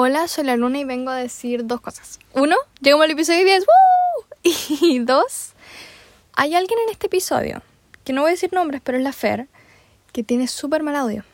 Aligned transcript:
Hola, 0.00 0.28
soy 0.28 0.44
la 0.44 0.56
Luna 0.56 0.78
y 0.78 0.84
vengo 0.84 1.10
a 1.10 1.16
decir 1.16 1.66
dos 1.66 1.80
cosas. 1.80 2.20
Uno, 2.32 2.54
llegamos 2.80 3.06
al 3.06 3.10
episodio 3.10 3.44
10. 3.44 3.64
¡Woo! 3.66 4.48
Y 4.80 5.00
dos, 5.00 5.54
hay 6.34 6.54
alguien 6.54 6.78
en 6.86 6.92
este 6.92 7.08
episodio, 7.08 7.62
que 8.04 8.12
no 8.12 8.20
voy 8.20 8.28
a 8.28 8.30
decir 8.34 8.52
nombres, 8.52 8.80
pero 8.84 8.96
es 8.96 9.02
la 9.02 9.12
Fer, 9.12 9.48
que 10.12 10.22
tiene 10.22 10.46
súper 10.46 10.84
mal 10.84 10.94
audio. 10.94 11.24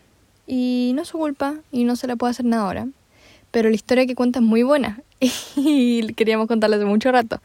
Y 0.46 0.92
no 0.94 1.02
es 1.02 1.08
su 1.08 1.18
culpa 1.18 1.56
y 1.72 1.84
no 1.84 1.94
se 1.94 2.06
le 2.06 2.16
puede 2.16 2.30
hacer 2.30 2.46
nada 2.46 2.62
ahora. 2.62 2.88
Pero 3.50 3.68
la 3.68 3.74
historia 3.74 4.06
que 4.06 4.14
cuenta 4.14 4.38
es 4.38 4.44
muy 4.46 4.62
buena 4.62 4.98
y 5.56 6.14
queríamos 6.14 6.48
contarla 6.48 6.76
hace 6.76 6.86
mucho 6.86 7.12
rato. 7.12 7.42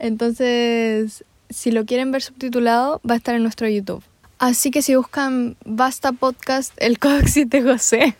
Entonces, 0.00 1.22
si 1.50 1.70
lo 1.70 1.86
quieren 1.86 2.10
ver 2.10 2.22
subtitulado, 2.22 3.00
va 3.08 3.14
a 3.14 3.18
estar 3.18 3.36
en 3.36 3.44
nuestro 3.44 3.68
YouTube. 3.68 4.02
Así 4.40 4.72
que 4.72 4.82
si 4.82 4.96
buscan 4.96 5.56
Basta 5.64 6.10
Podcast, 6.10 6.72
el 6.78 6.98
coxis 6.98 7.48
de 7.48 7.62
José, 7.62 8.16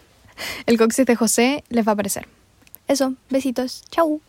el 0.67 0.79
coxis 0.79 1.07
de 1.07 1.17
José 1.17 1.65
les 1.69 1.87
va 1.87 1.93
a 1.93 1.95
aparecer. 1.95 2.27
Eso, 2.87 3.15
besitos, 3.31 3.83
chau. 3.91 4.21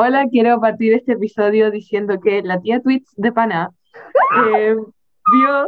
Hola, 0.00 0.26
quiero 0.30 0.60
partir 0.60 0.92
este 0.94 1.12
episodio 1.12 1.70
diciendo 1.70 2.20
que 2.20 2.42
la 2.42 2.60
tía 2.60 2.80
Tweets 2.80 3.12
de 3.16 3.32
Pana 3.32 3.70
eh, 4.54 4.76
vio 5.32 5.66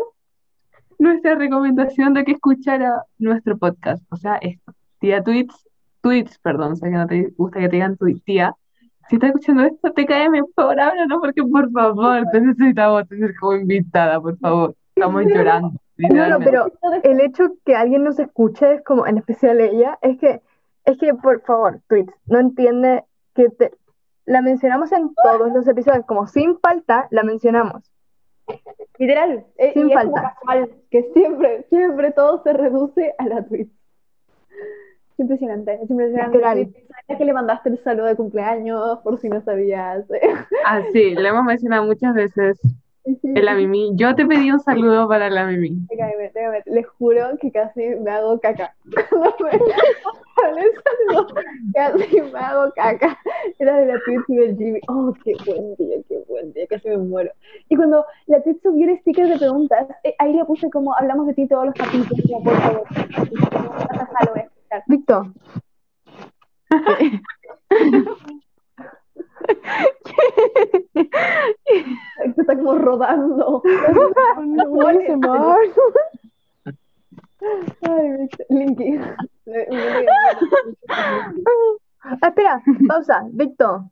nuestra 0.98 1.34
recomendación 1.34 2.14
de 2.14 2.24
que 2.24 2.32
escuchara 2.32 3.04
nuestro 3.18 3.58
podcast. 3.58 4.04
O 4.12 4.16
sea, 4.16 4.36
esto. 4.36 4.72
Tía 5.00 5.22
Tweets, 5.22 5.68
Tweets, 6.02 6.38
perdón, 6.38 6.76
sé 6.76 6.86
que 6.86 6.96
no 6.96 7.06
te 7.06 7.28
gusta 7.36 7.58
que 7.58 7.68
te 7.68 7.76
digan 7.76 7.98
tía. 8.24 8.54
Si 9.10 9.16
estás 9.16 9.30
escuchando 9.30 9.64
esto, 9.64 9.92
te 9.92 10.06
cae 10.06 10.28
favor, 10.54 10.76
no 11.08 11.20
porque 11.20 11.42
por 11.42 11.68
favor, 11.72 12.22
te 12.30 12.40
necesitamos 12.40 13.08
tener 13.08 13.34
como 13.40 13.54
invitada, 13.54 14.20
por 14.20 14.38
favor. 14.38 14.76
Estamos 14.94 15.24
llorando. 15.24 15.68
No, 15.68 16.28
no, 16.28 16.38
literalmente. 16.38 16.50
pero 16.52 16.72
el 17.02 17.20
hecho 17.20 17.48
que 17.64 17.74
alguien 17.74 18.04
nos 18.04 18.20
escuche 18.20 18.74
es 18.74 18.84
como, 18.84 19.08
en 19.08 19.18
especial 19.18 19.60
ella, 19.60 19.98
es 20.00 20.16
que, 20.18 20.40
es 20.84 20.96
que, 20.96 21.12
por 21.14 21.42
favor, 21.42 21.80
Tweets, 21.88 22.14
no 22.26 22.38
entiende 22.38 23.02
que 23.34 23.48
te, 23.50 23.72
la 24.26 24.42
mencionamos 24.42 24.92
en 24.92 25.12
todos 25.24 25.52
los 25.52 25.66
episodios, 25.66 26.06
como 26.06 26.28
sin 26.28 26.60
falta, 26.60 27.08
la 27.10 27.24
mencionamos. 27.24 27.90
Literal, 28.96 29.44
eh, 29.58 29.72
Sin 29.72 29.88
y 29.88 29.92
es 29.92 29.98
como 29.98 30.14
falta. 30.14 30.34
casual, 30.34 30.70
que 30.88 31.02
siempre, 31.14 31.64
siempre 31.68 32.12
todo 32.12 32.44
se 32.44 32.52
reduce 32.52 33.12
a 33.18 33.26
la 33.26 33.44
tweet. 33.44 33.70
Es 35.20 35.24
impresionante, 35.24 35.78
es 35.82 35.90
impresionante. 35.90 36.72
Que 37.06 37.24
le 37.26 37.32
mandaste 37.34 37.68
el 37.68 37.78
saludo 37.84 38.06
de 38.06 38.16
cumpleaños, 38.16 39.00
por 39.00 39.20
si 39.20 39.28
no 39.28 39.42
sabías. 39.42 40.06
Ah, 40.66 40.80
sí, 40.92 41.14
lo 41.14 41.28
hemos 41.28 41.44
mencionado 41.44 41.84
muchas 41.84 42.14
veces. 42.14 42.58
En 43.04 43.44
la 43.44 43.54
Mimi. 43.54 43.90
Yo 43.96 44.14
te 44.14 44.24
pedí 44.24 44.50
un 44.50 44.60
saludo 44.60 45.06
para 45.08 45.28
la 45.28 45.46
Mimi. 45.46 45.76
Déjame, 45.90 46.30
déjame, 46.34 46.62
les 46.64 46.86
juro 46.86 47.36
que 47.38 47.52
casi 47.52 47.80
me 47.96 48.10
hago 48.10 48.40
caca. 48.40 48.74
Cuando 49.10 49.36
me 50.56 50.62
el 50.62 50.70
saludo, 50.84 51.26
casi 51.74 52.20
me 52.20 52.38
hago 52.38 52.72
caca. 52.74 53.18
Era 53.58 53.76
de 53.76 53.86
la 53.86 54.00
tweet 54.06 54.22
y 54.28 54.36
del 54.36 54.56
Jimmy. 54.56 54.80
Oh, 54.88 55.12
qué 55.22 55.34
buen 55.44 55.74
día, 55.76 55.96
qué 56.08 56.22
buen 56.28 56.52
día, 56.54 56.66
casi 56.66 56.88
me 56.88 56.96
muero. 56.96 57.30
Y 57.68 57.76
cuando 57.76 58.06
la 58.26 58.42
tweet 58.42 58.56
subió 58.62 58.88
el 58.88 58.98
sticker 59.00 59.28
de 59.28 59.38
preguntas, 59.38 59.86
eh, 60.04 60.14
ahí 60.18 60.32
le 60.32 60.46
puse 60.46 60.70
como 60.70 60.94
hablamos 60.94 61.26
de 61.26 61.34
ti 61.34 61.46
todos 61.46 61.66
los 61.66 61.74
capítulos, 61.74 62.22
como 62.26 62.44
por 62.44 62.56
favor. 62.60 62.84
Y 63.30 63.34
como, 63.34 64.49
Víctor, 64.86 65.32
está 72.36 72.56
como 72.56 72.78
rodando. 72.78 73.62
Ay, 77.82 78.28
Linky. 78.48 79.00
Ah, 82.02 82.16
espera, 82.22 82.62
pausa, 82.88 83.24
Víctor. 83.30 83.82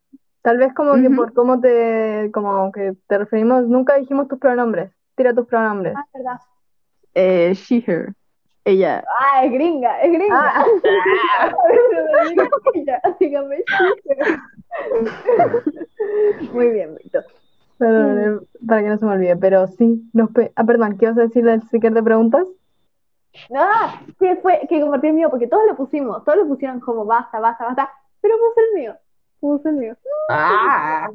Tal 0.42 0.56
vez 0.58 0.72
como 0.74 0.94
que 0.94 1.08
Ujú. 1.08 1.16
por 1.16 1.32
cómo 1.34 1.60
te, 1.60 2.30
como 2.32 2.72
que 2.72 2.94
te 3.06 3.18
referimos, 3.18 3.66
nunca 3.66 3.96
dijimos 3.96 4.28
tus 4.28 4.38
pronombres. 4.38 4.90
Tira 5.16 5.34
tus 5.34 5.46
pronombres. 5.46 5.94
Ah, 5.96 6.06
verdad. 6.14 6.38
Eh, 7.14 7.52
she, 7.54 7.82
her. 7.86 8.14
Ella. 8.68 9.02
Ah, 9.18 9.44
es 9.46 9.52
gringa, 9.52 9.98
es 10.02 10.12
gringa. 10.12 10.36
Ah. 10.38 10.64
Dígame, 13.20 13.64
Muy 16.52 16.68
bien, 16.68 16.94
Víctor. 16.96 17.24
Perdón, 17.78 18.18
eh, 18.18 18.46
para 18.66 18.82
que 18.82 18.88
no 18.88 18.98
se 18.98 19.06
me 19.06 19.12
olvide, 19.12 19.36
pero 19.36 19.66
sí, 19.68 20.10
nos 20.12 20.30
pe- 20.32 20.52
ah, 20.56 20.64
perdón, 20.64 20.98
¿qué 20.98 21.06
ibas 21.06 21.16
a 21.18 21.22
decir 21.22 21.44
del 21.44 21.62
sticker 21.62 21.92
de 21.94 22.02
preguntas? 22.02 22.46
Ah, 23.54 24.00
que 24.18 24.36
fue 24.36 24.60
que 24.68 24.80
compartí 24.80 25.06
el 25.08 25.14
mío, 25.14 25.30
porque 25.30 25.46
todos 25.46 25.62
lo 25.68 25.76
pusimos, 25.76 26.24
todos 26.24 26.38
lo 26.38 26.46
pusieron 26.48 26.80
como 26.80 27.04
basta, 27.06 27.38
basta, 27.40 27.64
basta, 27.66 27.90
pero 28.20 28.34
puse 28.36 28.60
el 28.68 28.74
mío, 28.80 28.94
puse 29.40 29.68
el 29.68 29.76
mío. 29.76 29.96
Ah, 30.28 31.08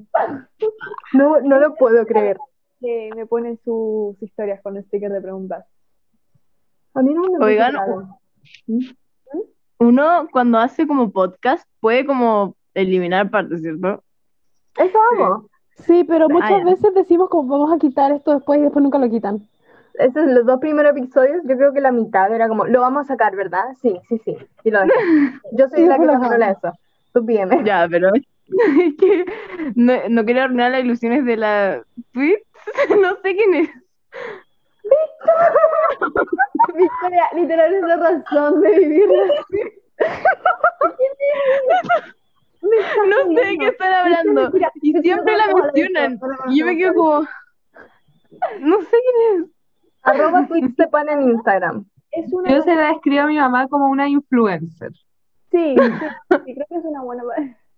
No, 1.13 1.39
no 1.41 1.59
lo 1.59 1.75
puedo 1.75 2.05
creer. 2.05 2.37
Que 2.79 3.09
me 3.15 3.25
ponen 3.25 3.57
sus 3.63 4.21
historias 4.21 4.61
con 4.61 4.75
el 4.75 4.83
sticker 4.83 5.09
de 5.09 5.21
preguntas. 5.21 5.63
A 6.95 7.01
mí 7.01 7.13
no 7.13 7.21
me 7.23 7.45
Oigan, 7.45 7.73
raro. 7.73 8.07
Uno 9.79 10.27
cuando 10.31 10.57
hace 10.59 10.87
como 10.87 11.11
podcast 11.11 11.67
puede 11.79 12.05
como 12.05 12.55
eliminar 12.73 13.29
partes, 13.29 13.61
¿cierto? 13.61 14.03
Eso 14.77 14.97
hago. 15.13 15.49
Sí, 15.75 16.03
pero 16.03 16.29
muchas 16.29 16.51
Ah, 16.51 16.57
ya. 16.59 16.65
veces 16.65 16.93
decimos 16.93 17.29
como 17.29 17.49
vamos 17.49 17.73
a 17.75 17.79
quitar 17.79 18.11
esto 18.11 18.33
después 18.33 18.59
y 18.59 18.63
después 18.63 18.83
nunca 18.83 18.99
lo 18.99 19.09
quitan. 19.09 19.47
Esos 19.95 20.25
los 20.25 20.45
dos 20.45 20.59
primeros 20.59 20.95
episodios, 20.95 21.41
yo 21.45 21.55
creo 21.57 21.73
que 21.73 21.81
la 21.81 21.91
mitad 21.91 22.33
era 22.33 22.47
como, 22.47 22.65
lo 22.65 22.81
vamos 22.81 23.01
a 23.05 23.07
sacar, 23.07 23.35
¿verdad? 23.35 23.63
Sí, 23.81 23.99
sí, 24.07 24.19
sí. 24.25 24.35
Y 24.63 24.71
lo 24.71 24.79
dejé. 24.81 24.91
Yo 25.51 25.67
soy 25.69 25.85
la 25.85 25.99
que 25.99 26.07
controla 26.07 26.49
eso. 26.51 26.71
Tú 27.13 27.25
pídeme. 27.25 27.63
Ya, 27.63 27.87
pero 27.89 28.09
es 28.15 28.95
que 28.97 29.25
no, 29.75 29.93
no 30.09 30.25
quiero 30.25 30.41
arruinar 30.43 30.71
las 30.71 30.83
ilusiones 30.83 31.25
de 31.25 31.37
la. 31.37 31.83
No 32.89 33.15
sé 33.21 33.35
quién 33.35 33.53
es. 33.55 33.69
Victoria, 36.75 37.29
literal 37.35 37.73
es 37.73 37.83
la 37.83 37.97
razón 37.97 38.61
de 38.61 38.79
vivir. 38.79 39.07
No 42.63 43.35
sé 43.35 43.45
de 43.45 43.57
qué 43.57 43.67
están 43.67 43.93
hablando. 43.93 44.51
Y 44.81 44.93
siempre 45.01 45.35
la 45.35 45.53
mencionan. 45.53 46.19
Y 46.47 46.59
yo 46.59 46.65
me 46.65 46.77
quedo 46.77 46.93
como. 46.93 47.19
No 48.61 48.81
sé 48.81 48.89
quién 48.89 49.43
es. 49.43 49.49
Arroba 50.03 50.47
tweets 50.47 50.75
de 50.77 50.87
pan 50.87 51.09
en 51.09 51.29
Instagram. 51.29 51.85
Es 52.11 52.31
una 52.31 52.49
yo 52.49 52.61
se 52.61 52.75
la 52.75 52.89
describo 52.89 53.23
a 53.23 53.27
mi 53.27 53.37
mamá 53.37 53.67
como 53.67 53.87
una 53.87 54.07
influencer. 54.07 54.91
Sí, 55.51 55.75
sí, 55.75 55.75
sí, 56.45 56.53
creo 56.53 56.65
que 56.69 56.75
es 56.75 56.85
una 56.85 57.01
buena. 57.01 57.23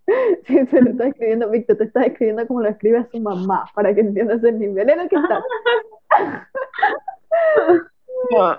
Sí, 0.48 0.66
se 0.68 0.82
lo 0.82 0.92
está 0.92 1.08
escribiendo, 1.08 1.50
Víctor, 1.50 1.78
te 1.78 1.86
está 1.86 2.04
escribiendo 2.04 2.46
como 2.48 2.62
lo 2.62 2.70
escribe 2.70 3.00
a 3.00 3.10
su 3.10 3.20
mamá, 3.20 3.66
para 3.74 3.94
que 3.94 4.02
entiendas 4.02 4.44
el 4.44 4.60
nivel 4.60 4.90
en 4.90 5.00
el 5.02 5.10
que 5.10 5.16
estás. 5.16 5.44
No. 8.32 8.58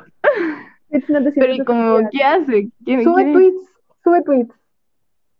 Pero 1.34 1.54
¿y 1.54 1.64
como 1.64 2.08
qué 2.10 2.22
hace? 2.22 2.70
¿Quién, 2.84 3.02
Sube 3.02 3.32
tweets, 3.32 3.70
sube 4.02 4.22
tweets. 4.22 4.54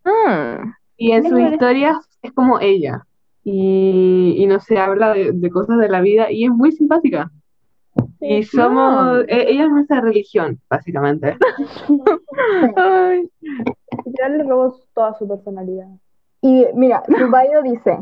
Ah, 0.04 0.62
Y 0.96 1.12
en 1.12 1.28
sus 1.28 1.40
historias 1.40 1.96
es 2.22 2.32
como 2.32 2.60
ella. 2.60 3.06
Y, 3.44 4.34
y 4.38 4.46
no 4.46 4.60
sé, 4.60 4.76
habla 4.78 5.14
de, 5.14 5.32
de 5.32 5.50
cosas 5.50 5.78
de 5.78 5.88
la 5.88 6.00
vida 6.00 6.30
y 6.30 6.44
es 6.44 6.50
muy 6.50 6.72
simpática. 6.72 7.30
Y 8.20 8.42
somos, 8.44 9.24
e- 9.28 9.50
ella 9.50 9.64
es 9.64 9.70
nuestra 9.70 10.00
religión, 10.00 10.58
básicamente. 10.70 11.36
ay. 12.76 13.28
Literal 14.04 14.38
le 14.38 14.44
robó 14.44 14.76
toda 14.94 15.14
su 15.14 15.26
personalidad. 15.28 15.88
Y 16.42 16.66
mira, 16.74 17.02
su 17.06 17.14
bio 17.14 17.62
dice, 17.62 17.98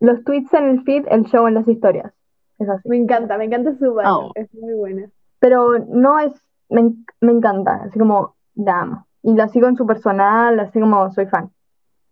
los 0.00 0.22
tweets 0.24 0.52
en 0.54 0.64
el 0.68 0.82
feed, 0.82 1.06
el 1.10 1.24
show 1.24 1.46
en 1.46 1.54
las 1.54 1.68
historias. 1.68 2.12
Es 2.58 2.68
así. 2.68 2.88
Me 2.88 2.96
encanta, 2.96 3.36
me 3.38 3.44
encanta 3.44 3.74
su 3.78 3.92
baño, 3.94 4.08
Oh. 4.28 4.32
es 4.34 4.52
muy 4.54 4.74
buena. 4.74 5.10
Pero 5.38 5.78
no 5.88 6.18
es, 6.18 6.32
me, 6.70 6.94
me 7.20 7.32
encanta, 7.32 7.82
así 7.84 7.98
como, 7.98 8.34
la 8.54 8.80
amo. 8.80 9.06
Y 9.22 9.34
la 9.34 9.48
sigo 9.48 9.68
en 9.68 9.76
su 9.76 9.86
personal, 9.86 10.58
así 10.60 10.80
como 10.80 11.10
soy 11.10 11.26
fan. 11.26 11.50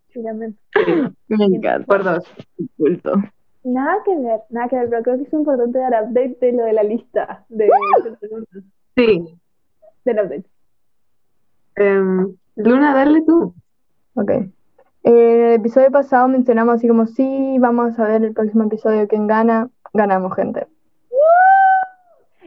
Finalmente. 0.08 0.58
Me 1.28 1.44
encanta. 1.44 1.86
Por 1.86 2.04
dos. 2.04 2.24
Culto. 2.76 3.12
Nada 3.64 3.96
que 4.04 4.14
ver, 4.16 4.40
nada 4.50 4.68
que 4.68 4.76
ver, 4.76 4.88
pero 4.90 5.02
creo 5.02 5.16
que 5.16 5.22
es 5.24 5.32
importante 5.32 5.78
dar 5.78 6.04
update 6.04 6.36
de 6.40 6.52
lo 6.52 6.64
de 6.64 6.72
la 6.74 6.82
lista 6.82 7.44
de, 7.48 7.70
Sí. 8.94 9.38
del 10.04 10.18
update. 10.18 10.44
Em, 11.76 12.36
Luna, 12.56 12.94
dale 12.94 13.22
tú. 13.22 13.54
Ok. 14.14 14.30
En 14.30 15.14
el 15.14 15.52
episodio 15.54 15.90
pasado 15.90 16.28
mencionamos 16.28 16.76
así 16.76 16.88
como, 16.88 17.06
sí, 17.06 17.56
vamos 17.58 17.98
a 17.98 18.06
ver 18.06 18.22
el 18.24 18.32
próximo 18.32 18.64
episodio, 18.64 19.08
¿quién 19.08 19.26
gana? 19.26 19.68
Ganamos, 19.92 20.34
gente. 20.34 20.66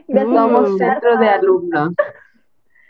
Gracias 0.06 0.34
Somos 0.36 0.78
centro 0.78 1.18
de 1.18 1.28
alumnos. 1.28 1.94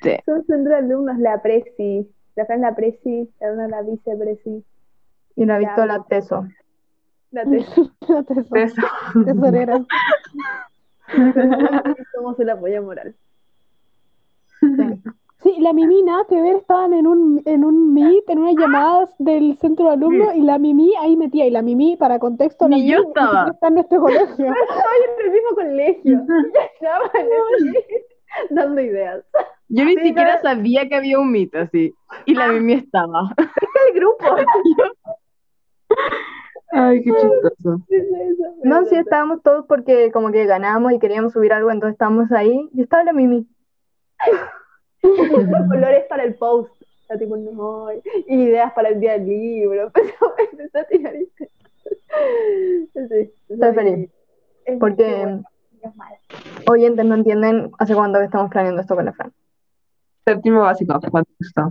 Sí. 0.03 0.17
Son 0.27 0.45
centro 0.45 0.73
de 0.73 0.79
alumnos, 0.79 1.19
la 1.19 1.43
Presi, 1.43 2.09
la 2.37 2.47
Fran 2.47 2.61
la 2.61 2.75
Presi, 2.75 3.29
la 3.41 3.51
Luna 3.51 3.69
la 3.69 3.83
Vice 3.83 4.17
Presi, 4.17 4.65
Y 5.35 5.45
la 5.45 5.59
Victoria 5.59 6.05
Teso. 6.09 6.47
La 7.31 7.45
Tess. 7.45 7.67
La 8.09 8.23
teso- 8.23 8.57
Eso. 8.57 8.83
tesorera. 9.25 9.85
Somos 12.15 12.39
el 12.41 12.51
apoyo 12.51 12.83
moral. 12.83 13.15
Sí, 15.41 15.55
la 15.61 15.73
Mimi 15.73 16.03
nada 16.03 16.25
que 16.29 16.43
ver, 16.43 16.57
estaban 16.57 16.93
en 16.93 17.07
un, 17.07 17.41
en 17.45 17.65
un 17.65 17.95
meet, 17.95 18.29
en 18.29 18.41
unas 18.41 18.57
llamadas 18.57 19.09
del 19.21 19.57
centro 19.59 19.85
de 19.87 19.93
alumnos, 19.93 20.35
y 20.35 20.41
la 20.41 20.59
Mimi 20.59 20.93
ahí 20.99 21.17
metía, 21.17 21.47
y 21.47 21.51
la 21.51 21.63
Mimi, 21.63 21.97
para 21.97 22.19
contexto, 22.19 22.69
la 22.69 22.77
Ni 22.77 22.91
yo 22.91 22.99
estaba. 23.07 23.49
está 23.53 23.69
en 23.69 23.75
nuestro 23.75 24.01
colegio. 24.01 24.27
Estaba 24.47 24.91
en 25.05 25.27
el 25.27 25.31
mismo 25.33 25.51
colegio. 25.55 26.21
Ya 26.53 26.61
estaba 26.75 27.11
en 27.15 27.29
el- 27.69 27.85
dando 28.51 28.81
ideas. 28.81 29.25
Yo 29.69 29.85
ni 29.85 29.95
Sí, 29.95 30.07
siquiera 30.09 30.35
no. 30.35 30.43
sabía 30.43 30.89
que 30.89 30.97
había 30.97 31.21
un 31.21 31.31
mito 31.31 31.57
así. 31.61 31.95
Y 32.27 32.35
la 32.35 32.49
Mimi 32.49 32.73
estaba. 32.73 33.33
El 33.39 33.95
grupo. 33.95 34.25
Ay, 36.71 37.03
qué 37.03 37.11
chistoso. 37.11 37.81
No, 38.63 38.85
sí, 38.87 38.95
estábamos 38.97 39.43
todos 39.43 39.65
porque 39.67 40.11
como 40.13 40.31
que 40.31 40.45
ganamos 40.47 40.93
y 40.93 40.99
queríamos 40.99 41.33
subir 41.33 41.53
algo, 41.53 41.71
entonces 41.71 41.95
estábamos 41.95 42.31
ahí 42.33 42.69
y 42.75 42.83
estaba 42.83 43.05
la 43.05 43.13
Mimi. 43.13 43.47
Los 45.03 45.69
colores 45.69 46.05
para 46.09 46.25
el 46.25 46.35
post. 46.35 46.73
Tipo, 47.19 47.39
no, 47.39 47.87
ideas 48.27 48.71
para 48.75 48.91
el 48.91 49.01
día 49.01 49.13
del 49.13 49.27
libro. 49.29 49.85
Empezó, 49.95 50.35
empezó 50.53 50.79
a 50.79 50.85
tirar. 50.85 51.15
Sí, 52.93 53.33
Estoy 53.49 53.75
feliz, 53.75 54.11
es- 54.67 54.79
porque 54.79 55.05
bueno, 55.17 55.43
oyentes 56.71 57.05
no 57.07 57.15
entienden 57.15 57.71
hace 57.79 57.95
cuánto 57.95 58.19
que 58.19 58.27
estamos 58.27 58.51
planeando 58.51 58.83
esto 58.83 58.95
con 58.95 59.07
la 59.07 59.13
Fran. 59.15 59.33
Séptimo 60.27 60.61
básico, 60.61 60.99
¿cuánto 61.11 61.31
costó? 61.39 61.71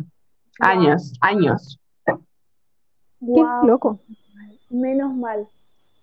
Años, 0.59 1.13
años. 1.21 1.79
Qué 2.05 3.43
loco. 3.63 3.99
Menos 4.69 5.13
mal. 5.13 5.47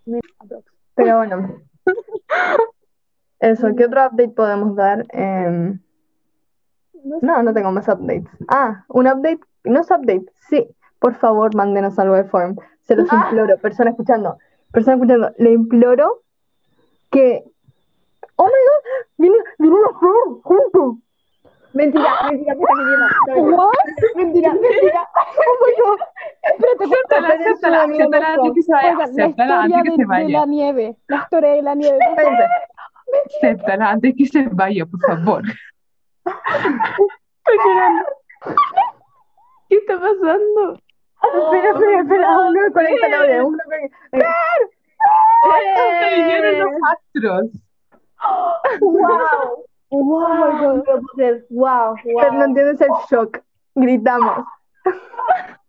Menos. 0.07 0.65
Pero 0.95 1.17
bueno. 1.19 1.61
Eso, 3.41 3.75
¿qué 3.77 3.85
otro 3.85 4.07
update 4.07 4.31
podemos 4.31 4.75
dar? 4.75 5.05
Em, 5.11 5.79
No 7.05 7.43
no, 7.43 7.53
tengo 7.53 7.71
más 7.73 7.89
updates. 7.89 8.29
Ah, 8.49 8.85
un 8.89 9.07
update, 9.07 9.41
no 9.65 9.81
es 9.81 9.91
update, 9.91 10.27
sí. 10.49 10.67
Por 10.99 11.15
favor, 11.15 11.55
mándenos 11.55 11.99
algo 11.99 12.15
de 12.15 12.25
form. 12.25 12.57
Se 12.83 12.97
los 12.97 13.13
imploro, 13.13 13.59
persona 13.59 13.91
escuchando, 13.91 14.39
persona 14.73 14.95
escuchando, 14.95 15.33
le 15.37 15.53
imploro 15.53 16.23
que. 17.11 17.45
Oh 18.37 18.47
my 18.47 18.51
god, 18.51 19.07
viene, 19.19 19.37
viene 19.59 19.77
una 19.77 19.99
flor 19.99 20.41
juntos. 20.43 21.04
Mentira, 21.75 22.09
mentira, 22.31 22.55
mintiendo. 22.55 23.07
No, 23.29 23.57
What? 23.57 23.75
Mentira, 24.17 24.53
mentira. 24.53 25.09
Oh 25.37 25.57
my 25.61 25.73
God. 25.83 26.01
Espérate, 26.43 26.85
Acéptala, 26.85 27.29
acéptala, 27.29 27.83
antes 28.35 28.53
que 28.55 28.63
se 28.63 28.73
vaya. 28.73 28.97
Acéptala 29.05 29.63
antes 29.63 29.83
que 29.83 29.97
se 29.97 30.05
vaya. 30.07 30.39
la 30.41 30.47
nieve. 30.47 30.97
La 31.09 31.17
historia 31.17 31.51
de 31.53 31.63
la 31.63 31.75
nieve. 31.75 31.99
Acéptala 33.27 33.91
antes 33.91 34.15
que 34.17 34.27
se 34.27 34.43
vaya, 34.53 34.87
por 34.87 35.01
favor. 35.01 35.43
¿Qué 39.69 39.77
está 39.77 39.95
pasando? 39.99 40.79
Espera, 41.25 41.71
espera, 41.71 42.01
espera, 42.03 42.35
aún 42.35 42.55
no 42.55 42.61
me 42.63 42.71
conecta 42.73 43.07
el 43.07 43.15
audio, 43.15 43.41
aún 43.43 43.53
no 43.57 43.63
me 43.69 43.91
conecta. 44.11 44.29
Se 46.01 46.15
vinieron 46.17 46.59
los 46.61 46.73
astros. 46.93 47.51
Wow. 48.81 49.65
Wow. 49.91 50.83
Puedo 50.85 51.03
creer. 51.15 51.47
Wow, 51.51 51.95
Pero 52.03 52.33
no 52.33 52.39
wow. 52.39 52.45
entiendes 52.45 52.81
el 52.81 52.89
shock. 53.11 53.41
Gritamos. 53.75 54.45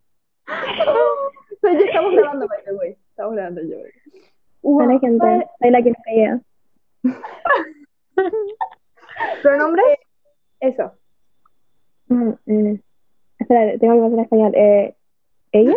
Pero 1.62 1.80
ya 1.80 1.86
estamos 1.86 2.14
grabando, 2.14 2.48
by 2.48 2.64
the 2.66 2.74
way. 2.74 2.98
Estamos 3.10 3.34
grabando 3.36 3.62
yo. 3.62 3.78
Hola 4.62 4.88
Wow. 4.88 5.00
gente, 5.00 5.48
soy 5.60 5.70
la 5.72 5.82
que 5.82 5.90
no 5.90 5.96
caía. 6.06 6.42
¿Pronombres? 9.44 9.86
Eso. 10.60 10.92
Mm, 12.08 12.32
eh, 12.48 12.82
espera, 13.40 13.78
tengo 13.80 13.96
que 13.96 14.02
pasar 14.02 14.20
a 14.20 14.24
español. 14.24 14.52
Eh, 14.56 14.96
¿Ella? 15.52 15.76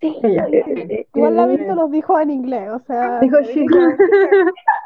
Ella. 0.00 0.46
Eh, 0.50 1.06
Igual 1.14 1.36
la 1.36 1.46
Víctor 1.46 1.76
los 1.76 1.90
dijo 1.90 2.18
en 2.18 2.30
inglés, 2.30 2.70
o 2.70 2.78
sea. 2.80 3.20
Dijo 3.20 3.40
she. 3.42 3.64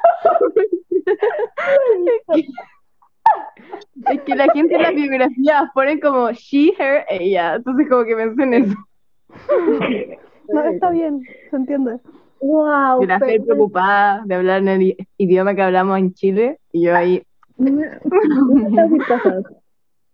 Es 4.10 4.20
que 4.22 4.34
la 4.34 4.46
gente 4.52 4.74
en 4.74 4.82
las 4.82 4.94
biografías 4.94 5.64
ponen 5.74 6.00
como 6.00 6.30
she, 6.32 6.72
her, 6.78 7.04
ella. 7.08 7.56
Entonces 7.56 7.88
como 7.88 8.04
que 8.04 8.14
pensé 8.14 8.42
en 8.42 8.54
eso. 8.54 8.74
No, 10.48 10.62
está 10.64 10.90
bien, 10.90 11.22
se 11.50 11.56
entiende. 11.56 11.98
Wow. 12.40 13.02
Y 13.02 13.06
la 13.06 13.18
preocupada 13.18 14.22
de 14.26 14.34
hablar 14.34 14.62
en 14.62 14.68
el 14.68 14.96
idioma 15.16 15.54
que 15.54 15.62
hablamos 15.62 15.98
en 15.98 16.12
Chile. 16.14 16.60
Y 16.72 16.82
yo 16.84 16.94
ahí. 16.94 17.22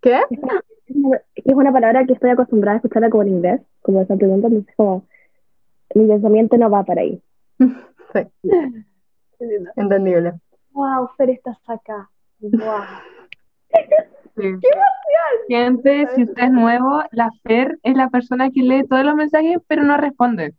¿Qué? 0.00 0.20
Es 1.34 1.54
una- 1.54 1.72
palabra 1.72 2.06
que 2.06 2.12
estoy 2.14 2.31
acostumbrada 2.31 2.75
a 2.75 2.78
escucharla 2.78 3.10
como 3.10 3.22
en 3.25 3.28
inglés, 3.31 3.60
como 3.82 4.00
esa 4.00 4.16
pregunta, 4.16 4.49
entonces 4.49 4.75
como 4.76 5.04
mi 5.94 6.06
pensamiento 6.06 6.56
no 6.56 6.70
va 6.70 6.84
para 6.84 7.02
ahí. 7.02 7.20
Entendible. 9.76 10.32
Wow, 10.72 11.08
Fer, 11.16 11.30
estás 11.30 11.58
acá. 11.68 12.08
Wow. 12.40 12.82
Sí. 14.34 14.50
Gente, 15.46 16.08
si 16.14 16.22
usted 16.22 16.44
es 16.44 16.50
nuevo, 16.50 17.02
la 17.10 17.30
Fer 17.42 17.78
es 17.82 17.94
la 17.94 18.08
persona 18.08 18.50
que 18.50 18.62
lee 18.62 18.86
todos 18.88 19.04
los 19.04 19.14
mensajes, 19.14 19.58
pero 19.66 19.82
no 19.82 19.98
responde. 19.98 20.54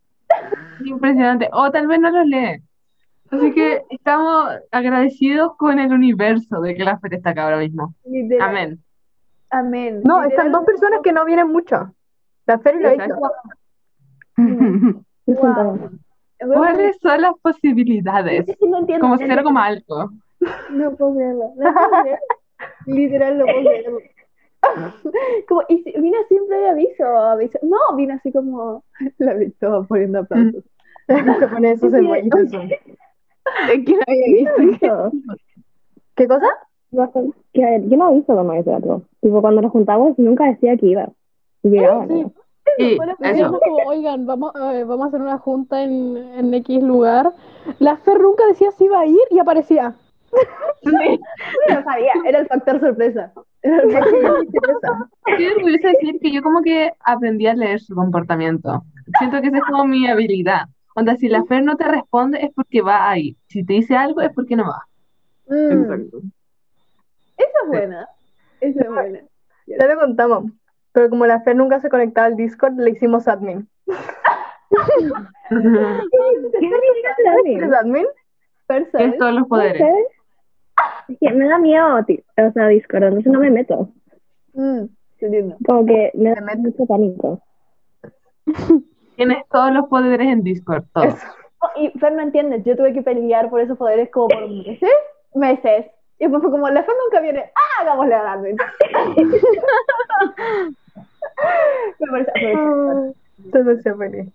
Es 0.79 0.85
impresionante. 0.85 1.49
O 1.51 1.71
tal 1.71 1.87
vez 1.87 1.99
no 1.99 2.11
los 2.11 2.27
lee. 2.27 2.61
Así 3.31 3.51
que 3.51 3.81
estamos 3.89 4.51
agradecidos 4.71 5.55
con 5.57 5.79
el 5.79 5.91
universo 5.91 6.61
de 6.61 6.75
que 6.75 6.83
la 6.83 6.99
Fer 6.99 7.15
está 7.15 7.31
acá 7.31 7.45
ahora 7.45 7.57
mismo. 7.57 7.95
Literal. 8.05 8.47
Amén. 8.49 8.83
Amén. 9.49 10.01
No, 10.03 10.21
Literal. 10.21 10.29
están 10.29 10.51
dos 10.51 10.65
personas 10.65 10.99
que 11.03 11.11
no 11.11 11.25
vienen 11.25 11.47
mucho. 11.47 11.95
La 12.45 12.59
Fer 12.59 12.75
y 12.75 12.79
la. 12.83 12.89
Lo 12.91 12.95
siento, 12.95 13.15
Wow. 15.25 15.89
¿Cuáles 16.45 16.97
son 17.01 17.21
las 17.21 17.33
posibilidades? 17.41 18.47
Es 18.49 18.57
que 18.57 18.67
no 18.67 18.79
entiendo. 18.79 19.01
Como 19.03 19.17
cero 19.17 19.41
coma 19.43 19.65
algo. 19.65 20.09
No 20.71 20.95
puedo 20.95 21.15
creerlo. 21.15 21.51
No 21.57 21.73
puedo 21.73 21.89
creerlo. 22.01 22.25
Literal, 22.87 23.37
no 23.37 23.45
puedo 23.45 23.59
creerlo. 23.61 23.97
Como, 25.47 25.61
y 25.67 25.83
si- 25.83 25.91
vino 25.99 26.17
siempre 26.29 26.57
de 26.57 26.69
aviso, 26.69 27.05
aviso. 27.05 27.59
No, 27.63 27.77
vino 27.97 28.13
así 28.13 28.31
como 28.31 28.83
la 29.17 29.33
Victoria 29.33 29.85
poniendo 29.87 30.19
aplausos. 30.19 30.63
Se 31.07 31.47
pone 31.47 31.71
esos 31.71 31.93
emojis 31.93 32.29
de 32.31 33.83
que 33.83 33.93
no 33.93 33.99
había 34.07 34.59
visto. 34.59 35.11
¿Qué 36.15 36.27
cosa? 36.27 36.47
Que, 37.53 37.63
a 37.65 37.69
ver, 37.71 37.89
yo 37.89 37.97
no 37.97 38.11
he 38.11 38.15
visto 38.15 38.35
como 38.35 38.53
ese 38.53 38.69
otro. 38.69 39.01
Tipo, 39.19 39.41
cuando 39.41 39.61
nos 39.61 39.71
juntamos 39.71 40.17
nunca 40.17 40.45
decía 40.45 40.77
que 40.77 40.85
iba. 40.87 41.09
Y 41.63 41.69
llegaba, 41.69 42.07
Sí, 42.07 42.21
¿no? 42.21 42.31
Sí, 42.77 42.95
Bueno, 42.95 43.15
eso. 43.19 43.59
Como, 43.59 43.77
oigan, 43.87 44.25
vamos, 44.25 44.51
eh, 44.55 44.83
vamos 44.83 45.05
a 45.05 45.07
hacer 45.07 45.21
una 45.21 45.37
junta 45.37 45.83
en, 45.83 46.17
en 46.17 46.53
X 46.53 46.81
lugar. 46.81 47.33
La 47.79 47.97
Fer 47.97 48.19
nunca 48.19 48.45
decía 48.47 48.71
si 48.71 48.85
iba 48.85 48.99
a 48.99 49.05
ir 49.05 49.21
y 49.29 49.39
aparecía. 49.39 49.95
No 51.69 51.83
sabía, 51.83 52.11
era 52.25 52.39
el 52.39 52.47
factor 52.47 52.79
sorpresa. 52.79 53.31
Era 53.61 53.81
el 53.83 53.91
factor 53.91 54.21
sorpresa. 54.21 55.09
Estoy 55.27 55.47
orgullosa 55.47 55.87
de 55.87 55.93
decir 55.93 56.19
que 56.19 56.31
yo 56.31 56.41
como 56.41 56.61
que 56.61 56.91
aprendí 56.99 57.47
a 57.47 57.53
leer 57.53 57.79
su 57.79 57.95
comportamiento. 57.95 58.83
Siento 59.17 59.41
que 59.41 59.47
esa 59.47 59.57
es 59.57 59.63
como 59.63 59.85
mi 59.85 60.07
habilidad. 60.07 60.63
Onda, 60.95 61.15
si 61.15 61.29
la 61.29 61.43
Fer 61.45 61.63
no 61.63 61.77
te 61.77 61.85
responde 61.85 62.43
es 62.43 62.51
porque 62.53 62.81
va 62.81 63.09
ahí. 63.09 63.37
Si 63.47 63.63
te 63.63 63.73
dice 63.73 63.95
algo 63.95 64.21
es 64.21 64.31
porque 64.33 64.55
no 64.55 64.65
va. 64.65 64.85
Mm, 65.47 65.83
Exacto. 65.83 66.17
esa 67.37 67.59
es 67.63 67.67
buena. 67.67 68.07
Esa 68.59 68.81
es 68.81 68.89
buena. 68.89 69.19
Ya 69.67 69.87
lo 69.87 69.99
contamos. 69.99 70.51
Pero 70.93 71.09
como 71.09 71.25
la 71.25 71.41
Fer 71.41 71.55
nunca 71.55 71.81
se 71.81 71.89
conectaba 71.89 72.27
al 72.27 72.37
Discord, 72.37 72.77
le 72.77 72.91
hicimos 72.91 73.27
admin. 73.27 73.67
¿Qué 75.49 76.59
significa 76.59 77.79
admin? 77.79 78.05
¿sabes? 78.67 79.17
todos 79.17 79.33
los 79.33 79.47
poderes. 79.47 79.81
Es 81.07 81.17
que 81.19 81.31
me 81.31 81.47
da 81.47 81.59
miedo, 81.59 81.97
o 81.97 82.51
sea, 82.51 82.67
Discord, 82.67 83.03
entonces 83.03 83.31
no 83.31 83.39
me 83.39 83.49
meto. 83.49 83.89
Mm, 84.53 84.85
entiendo. 85.19 85.57
Como 85.65 85.85
que 85.85 86.11
me 86.13 86.33
da 86.33 86.41
mucho 86.55 86.85
pánico. 86.85 87.41
Tienes 89.15 89.47
todos 89.49 89.71
los 89.71 89.87
poderes 89.87 90.27
en 90.27 90.43
Discord, 90.43 90.83
todos. 90.93 91.15
Y 91.75 91.89
Fer, 91.99 92.13
no 92.13 92.21
entiendes, 92.21 92.63
yo 92.65 92.75
tuve 92.75 92.93
que 92.93 93.01
pelear 93.01 93.49
por 93.49 93.61
esos 93.61 93.77
poderes 93.77 94.09
como 94.09 94.27
por 94.27 94.49
meses, 94.49 94.89
meses. 95.33 95.85
Y 96.19 96.25
después 96.25 96.41
fue 96.41 96.51
como, 96.51 96.69
la 96.69 96.83
Fer 96.83 96.95
nunca 97.03 97.21
viene, 97.21 97.51
¡ah, 97.55 97.81
hagámosle 97.81 98.15
a 98.15 98.23
Darwin! 98.23 98.57
Me 101.99 102.07
parece, 102.07 102.31
aprovecho. 102.31 103.15
Demasiado 103.37 103.97
feliz. 103.97 104.33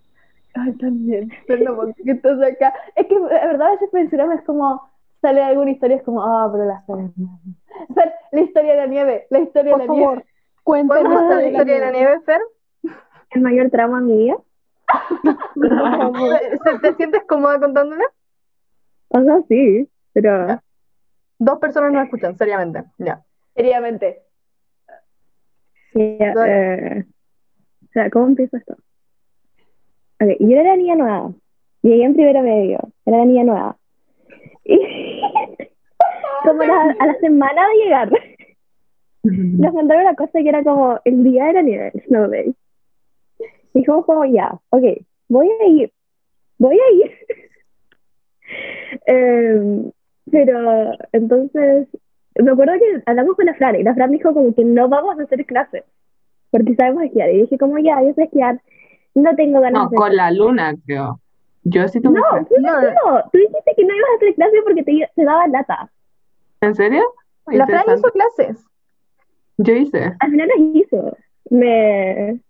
Ay, 0.54 0.72
también. 0.78 1.30
Pero 1.46 1.64
no, 1.64 1.76
porque 1.76 2.02
que 2.02 2.10
estás 2.12 2.40
acá. 2.42 2.74
Es 2.96 3.06
que, 3.06 3.14
de 3.14 3.24
verdad, 3.26 3.68
a 3.68 3.70
veces 3.72 3.92
mencionarme 3.92 4.34
es 4.36 4.42
como, 4.42 4.82
sale 5.20 5.42
alguna 5.42 5.70
historia, 5.70 5.96
es 5.96 6.02
como, 6.02 6.22
ah, 6.22 6.48
pero 6.50 6.64
la 6.64 6.82
Fer. 6.82 7.10
Fer, 7.94 8.12
la 8.32 8.40
historia 8.40 8.70
de 8.72 8.76
la 8.78 8.86
nieve, 8.86 9.26
la 9.30 9.38
historia 9.40 9.72
Por 9.72 9.80
de 9.82 9.86
la 9.86 9.92
nieve. 9.92 10.06
favor, 10.06 10.24
¿Podemos 10.64 10.96
contar 10.96 11.22
la 11.28 11.36
de 11.36 11.50
historia 11.50 11.74
de 11.74 11.80
la 11.80 11.90
nieve, 11.92 12.20
Fer? 12.22 12.40
El 13.30 13.42
mayor 13.42 13.70
trauma 13.70 13.98
en 13.98 14.06
mi 14.06 14.16
vida. 14.16 14.36
Por 15.54 15.68
favor. 15.78 16.38
¿Te, 16.64 16.78
te 16.80 16.94
sientes 16.94 17.22
cómoda 17.28 17.60
contándola? 17.60 18.04
O 19.08 19.22
sea, 19.22 19.42
sí, 19.48 19.88
pero 20.12 20.60
Dos 21.40 21.58
personas 21.60 21.92
nos 21.92 22.04
escuchan, 22.04 22.36
seriamente. 22.36 22.82
Ya. 22.98 23.22
Seriamente. 23.54 24.22
Eh, 26.00 27.04
o 27.84 27.92
sea, 27.92 28.10
¿cómo 28.10 28.26
empiezo 28.28 28.56
esto? 28.56 28.76
Yo 30.20 30.56
era 30.56 30.70
la 30.70 30.76
niña 30.76 30.94
nueva. 30.96 31.32
Llegué 31.82 32.04
en 32.04 32.14
primero 32.14 32.42
medio. 32.42 32.78
Era 33.06 33.18
la 33.18 33.24
niña 33.24 33.44
nueva. 33.44 33.76
Y 34.64 34.78
como 36.44 36.62
la- 36.64 36.96
a 36.98 37.06
la 37.06 37.14
semana 37.20 37.62
de 37.68 37.84
llegar, 37.84 38.10
nos 39.22 39.74
mandaron 39.74 40.02
una 40.04 40.14
cosa 40.14 40.40
que 40.42 40.48
era 40.48 40.62
como 40.62 40.98
el 41.04 41.24
día 41.24 41.46
de 41.46 41.52
la 41.54 41.62
nieve, 41.62 41.90
el 41.94 42.02
Snow 42.02 42.28
Day. 42.28 42.54
Dijimos 43.74 44.04
como, 44.06 44.24
ya, 44.24 44.58
ok, 44.70 44.84
voy 45.28 45.48
a 45.60 45.66
ir. 45.66 45.92
Voy 46.58 46.78
a 46.78 46.94
ir. 47.04 47.12
Em, 49.06 49.90
pero 50.30 50.92
entonces, 51.12 51.86
me 52.38 52.50
acuerdo 52.52 52.74
que 52.74 53.02
hablamos 53.06 53.36
con 53.36 53.46
la 53.46 53.54
Fran 53.54 53.76
y 53.76 53.82
la 53.82 53.94
Fran 53.94 54.10
dijo 54.10 54.32
como 54.34 54.54
que 54.54 54.64
no 54.64 54.88
vamos 54.88 55.18
a 55.18 55.22
hacer 55.22 55.44
clases 55.46 55.84
porque 56.50 56.74
sabemos 56.74 57.04
esquiar. 57.04 57.30
Y 57.30 57.42
dije 57.42 57.58
como, 57.58 57.78
ya, 57.78 58.02
yo 58.02 58.12
sé 58.14 58.24
esquiar, 58.24 58.60
no 59.14 59.34
tengo 59.36 59.60
ganas 59.60 59.84
No, 59.84 59.88
de 59.90 59.96
con 59.96 60.16
la 60.16 60.30
luna, 60.30 60.74
creo. 60.86 61.20
Yo 61.64 61.86
sí 61.88 62.00
tengo 62.00 62.16
No, 62.16 62.22
clase. 62.24 62.54
no, 62.60 62.80
no, 62.80 63.22
tú 63.30 63.38
dijiste 63.38 63.72
que 63.76 63.84
no 63.84 63.94
ibas 63.94 64.08
a 64.12 64.16
hacer 64.16 64.34
clases 64.34 64.60
porque 64.64 64.82
te, 64.82 65.10
te 65.14 65.24
daba 65.24 65.46
lata. 65.48 65.90
¿En 66.60 66.74
serio? 66.74 67.02
La 67.46 67.66
Fran 67.66 67.84
hizo 67.96 68.10
clases. 68.10 68.64
Yo 69.58 69.74
hice. 69.74 70.14
Al 70.20 70.30
final 70.30 70.48
las 70.48 70.58
hizo. 70.58 71.16
Me... 71.50 72.40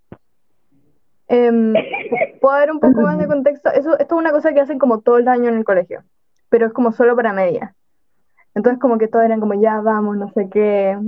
Em, 1.28 1.74
¿puedo 2.40 2.54
dar 2.56 2.70
un 2.70 2.80
poco 2.80 3.02
más 3.02 3.18
de 3.18 3.26
contexto? 3.26 3.70
Eso, 3.70 3.98
esto 3.98 4.14
es 4.14 4.20
una 4.20 4.30
cosa 4.30 4.52
que 4.54 4.60
hacen 4.60 4.78
como 4.78 5.00
todo 5.00 5.18
el 5.18 5.28
año 5.28 5.48
en 5.48 5.56
el 5.56 5.64
colegio, 5.64 6.02
pero 6.48 6.66
es 6.66 6.72
como 6.72 6.92
solo 6.92 7.14
para 7.16 7.32
media. 7.32 7.74
Entonces 8.58 8.80
como 8.80 8.98
que 8.98 9.06
todos 9.06 9.24
eran 9.24 9.38
como, 9.38 9.54
ya 9.54 9.80
vamos, 9.80 10.16
no 10.16 10.32
sé 10.32 10.48
qué. 10.50 10.98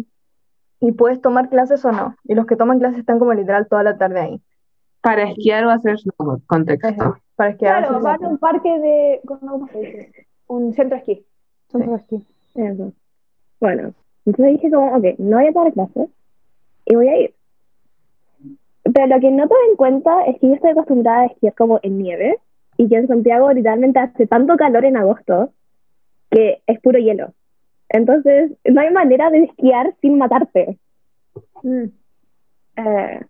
Y 0.79 0.93
puedes 0.93 1.21
tomar 1.21 1.49
clases 1.49 1.85
o 1.85 1.91
no. 1.91 2.15
Y 2.23 2.37
los 2.37 2.47
que 2.47 2.55
toman 2.55 2.79
clases 2.79 3.01
están 3.01 3.19
como 3.19 3.35
literal 3.35 3.67
toda 3.67 3.83
la 3.83 3.99
tarde 3.99 4.21
ahí. 4.21 4.41
Para 5.01 5.25
esquiar 5.25 5.65
o 5.65 5.71
hacer 5.71 5.99
snowboard, 5.99 6.43
contexto. 6.47 6.87
Ajá, 6.87 7.21
Para 7.35 7.51
hagan 7.51 7.59
Claro, 7.59 8.01
van 8.03 8.25
a 8.25 8.29
un 8.29 8.39
parque 8.39 8.69
de. 8.69 9.21
¿Cómo 9.27 9.67
se 9.67 9.81
dice? 9.81 10.27
Un 10.47 10.73
centro 10.75 10.95
de 10.95 11.01
esquí. 11.01 11.27
Entonces, 11.73 12.05
aquí. 12.05 12.27
Eso. 12.55 12.93
Bueno, 13.59 13.95
entonces 14.27 14.53
dije 14.53 14.71
como, 14.71 14.97
ok, 14.97 15.19
no 15.19 15.39
voy 15.39 15.47
a 15.49 15.53
tomar 15.53 15.73
clases 15.73 16.09
y 16.85 16.95
voy 16.95 17.09
a 17.09 17.21
ir. 17.21 17.35
Pero 18.85 19.07
lo 19.09 19.19
que 19.19 19.31
no 19.33 19.49
tomé 19.49 19.61
en 19.71 19.77
cuenta 19.77 20.23
es 20.27 20.39
que 20.39 20.47
yo 20.47 20.55
estoy 20.55 20.71
acostumbrada 20.71 21.23
a 21.23 21.27
esquiar 21.27 21.55
como 21.55 21.81
en 21.83 21.99
nieve 21.99 22.39
y 22.77 22.89
que 22.89 22.95
en 22.95 23.09
Santiago 23.09 23.53
literalmente 23.53 23.99
hace 23.99 24.29
tanto 24.29 24.57
calor 24.57 24.85
en 24.85 24.97
agosto 24.97 25.53
que 26.31 26.63
es 26.65 26.79
puro 26.79 27.01
hielo. 27.01 27.35
Entonces, 27.93 28.53
no 28.65 28.81
hay 28.81 28.91
manera 28.91 29.31
de 29.31 29.45
esquiar 29.45 29.95
sin 30.01 30.17
matarte. 30.19 30.79
Eh, 32.77 33.21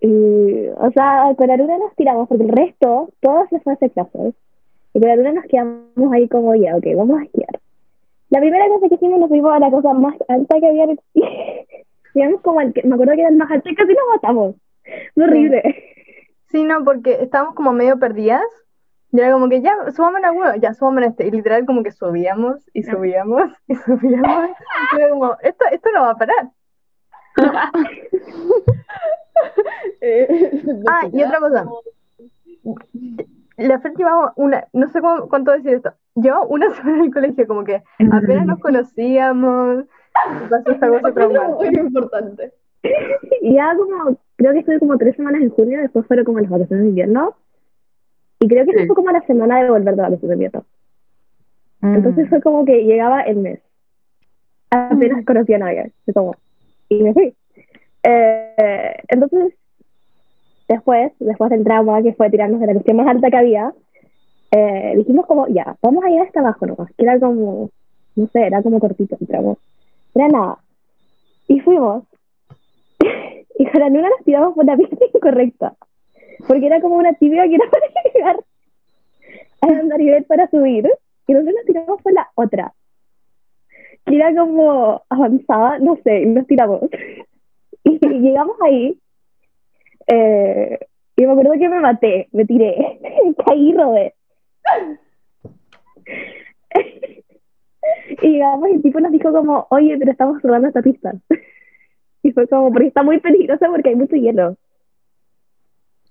y, 0.00 0.66
o 0.68 0.90
sea, 0.92 1.32
con 1.36 1.46
la 1.48 1.56
luna 1.56 1.78
nos 1.78 1.94
tiramos 1.96 2.26
porque 2.28 2.44
el 2.44 2.48
resto, 2.50 3.10
fue 3.20 3.32
a 3.32 3.72
hacer 3.72 3.90
clases. 3.92 4.34
Y 4.94 5.00
con 5.00 5.08
la 5.08 5.16
luna 5.16 5.32
nos 5.32 5.44
quedamos 5.44 6.12
ahí 6.12 6.26
como, 6.28 6.54
ya, 6.54 6.76
ok, 6.76 6.86
vamos 6.96 7.20
a 7.20 7.24
esquiar. 7.24 7.60
La 8.30 8.40
primera 8.40 8.66
cosa 8.68 8.88
que 8.88 8.94
hicimos 8.94 9.20
nos 9.20 9.28
fuimos 9.28 9.52
a 9.52 9.58
la 9.58 9.70
cosa 9.70 9.92
más 9.92 10.14
alta 10.28 10.58
que 10.60 10.66
había. 10.66 10.84
en 10.84 10.90
el- 10.90 11.00
Llegamos 12.14 12.40
como 12.40 12.58
al 12.60 12.72
que, 12.72 12.82
me 12.84 12.94
acuerdo 12.94 13.14
que 13.14 13.20
era 13.20 13.28
el 13.30 13.36
más 13.36 13.50
alto 13.50 13.68
y 13.68 13.74
casi 13.74 13.92
nos 13.92 14.08
matamos. 14.14 14.56
Fue 15.14 15.24
horrible. 15.24 15.62
Sí, 16.48 16.64
no, 16.64 16.82
porque 16.84 17.18
estábamos 17.22 17.54
como 17.54 17.72
medio 17.72 17.98
perdidas. 17.98 18.42
Y 19.12 19.20
era 19.20 19.32
como 19.32 19.48
que 19.48 19.60
ya, 19.60 19.74
subamos 19.90 20.20
en 20.22 20.60
ya 20.60 20.74
subamos 20.74 21.02
en 21.02 21.10
este. 21.10 21.26
Y 21.26 21.30
literal 21.30 21.66
como 21.66 21.82
que 21.82 21.90
subíamos 21.90 22.58
y 22.72 22.82
subíamos 22.82 23.50
y 23.66 23.74
subíamos. 23.74 24.50
Y 24.92 25.00
era 25.00 25.10
como, 25.10 25.36
esto, 25.42 25.64
esto 25.70 25.88
no 25.94 26.02
va 26.02 26.10
a 26.10 26.16
parar. 26.16 26.50
Ah, 30.86 31.08
y 31.12 31.22
otra 31.22 31.38
cosa. 31.38 31.66
La 33.56 33.78
Fer 33.80 33.94
llevaba 33.94 34.32
una, 34.36 34.66
no 34.72 34.88
sé 34.88 35.00
cómo, 35.00 35.28
cuánto 35.28 35.52
decir 35.52 35.74
esto, 35.74 35.92
llevaba 36.14 36.46
una 36.46 36.70
semana 36.74 36.98
en 36.98 37.04
el 37.04 37.12
colegio, 37.12 37.46
como 37.46 37.64
que 37.64 37.82
apenas 38.10 38.46
nos 38.46 38.58
conocíamos, 38.58 39.84
pasó 40.48 40.72
esta 40.72 40.88
cosa 40.88 40.98
Eso 40.98 41.08
es 41.08 41.14
traumática. 41.14 41.54
muy 41.54 41.86
importante. 41.86 42.52
Y 43.42 43.54
ya 43.54 43.76
como, 43.76 44.16
creo 44.36 44.52
que 44.52 44.60
estuve 44.60 44.78
como 44.78 44.96
tres 44.96 45.16
semanas 45.16 45.42
en 45.42 45.50
junio, 45.50 45.80
después 45.80 46.06
fueron 46.06 46.24
como 46.24 46.40
las 46.40 46.50
vacaciones 46.50 46.84
de 46.84 46.88
invierno. 46.88 47.36
Y 48.40 48.48
creo 48.48 48.64
que 48.64 48.72
Sí. 48.72 48.86
fue 48.86 48.96
como 48.96 49.10
la 49.10 49.20
semana 49.22 49.62
de 49.62 49.70
volver 49.70 49.94
de 49.94 50.02
vacaciones. 50.02 50.52
Mm. 51.80 51.94
Entonces 51.94 52.28
fue 52.28 52.40
como 52.40 52.64
que 52.64 52.84
llegaba 52.84 53.22
el 53.22 53.36
mes. 53.36 53.60
Apenas 54.70 55.24
conocía 55.24 55.56
a 55.56 55.60
nadie. 55.60 55.92
Fue 56.04 56.14
como, 56.14 56.34
y 56.88 57.02
me 57.02 57.12
fui. 57.12 57.34
Eh, 58.02 58.94
entonces, 59.08 59.54
después, 60.68 61.12
después 61.18 61.50
del 61.50 61.64
trauma 61.64 62.02
que 62.02 62.14
fue 62.14 62.30
tirarnos 62.30 62.60
de 62.60 62.66
la 62.66 62.72
cuestión 62.72 62.96
más 62.96 63.08
alta 63.08 63.30
que 63.30 63.36
había, 63.36 63.74
eh, 64.52 64.94
dijimos 64.96 65.26
como, 65.26 65.46
ya, 65.48 65.76
vamos 65.82 66.04
a 66.04 66.10
ir 66.10 66.20
hasta 66.20 66.40
abajo 66.40 66.66
nomás, 66.66 66.90
que 66.96 67.04
era 67.04 67.18
como, 67.20 67.70
no 68.16 68.26
sé, 68.28 68.46
era 68.46 68.62
como 68.62 68.80
cortito 68.80 69.16
el 69.20 69.26
tramo. 69.26 69.58
Era 70.14 70.28
nada. 70.28 70.58
Y 71.46 71.60
fuimos. 71.60 72.04
y 73.58 73.66
con 73.66 73.80
la 73.80 73.88
luna 73.88 74.08
nos 74.08 74.24
tiramos 74.24 74.54
por 74.54 74.64
la 74.64 74.76
pista 74.78 75.04
incorrecta. 75.12 75.74
Porque 76.48 76.66
era 76.66 76.80
como 76.80 76.96
una 76.96 77.12
tibia 77.14 77.46
que 77.46 77.56
era 77.56 77.68
para 77.70 77.86
llegar 78.20 78.36
al 79.62 79.74
andarivel 79.74 80.24
para 80.24 80.48
subir. 80.50 80.88
Y 81.26 81.32
nosotros 81.32 81.56
nos 81.56 81.66
tiramos 81.66 82.02
por 82.02 82.12
la 82.12 82.28
otra. 82.34 82.74
Que 84.06 84.16
era 84.16 84.34
como 84.34 85.02
avanzada, 85.08 85.78
no 85.78 85.96
sé, 86.04 86.26
nos 86.26 86.46
tiramos. 86.46 86.82
Y 87.82 87.98
llegamos 87.98 88.56
ahí. 88.62 88.98
eh, 90.06 90.78
y 91.16 91.26
me 91.26 91.32
acuerdo 91.32 91.52
que 91.52 91.68
me 91.68 91.80
maté, 91.80 92.28
me 92.32 92.44
tiré, 92.44 93.00
caí 93.46 93.72
rodé. 93.72 94.14
y 98.22 98.28
llegamos 98.28 98.68
y 98.68 98.72
el 98.72 98.82
tipo 98.82 99.00
nos 99.00 99.12
dijo 99.12 99.32
como, 99.32 99.66
oye, 99.70 99.96
pero 99.98 100.12
estamos 100.12 100.42
rodando 100.42 100.68
esta 100.68 100.82
pista. 100.82 101.14
y 102.22 102.32
fue 102.32 102.46
como, 102.48 102.72
porque 102.72 102.88
está 102.88 103.02
muy 103.02 103.18
peligrosa 103.18 103.68
porque 103.68 103.90
hay 103.90 103.96
mucho 103.96 104.16
hielo. 104.16 104.56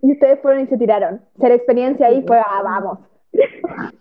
Y 0.02 0.14
ustedes 0.14 0.40
fueron 0.42 0.64
y 0.64 0.68
se 0.68 0.78
tiraron. 0.78 1.22
O 1.36 1.40
sea, 1.40 1.50
la 1.50 1.56
experiencia 1.56 2.08
ahí 2.08 2.24
fue, 2.26 2.38
ah, 2.40 2.62
vamos. 2.64 3.00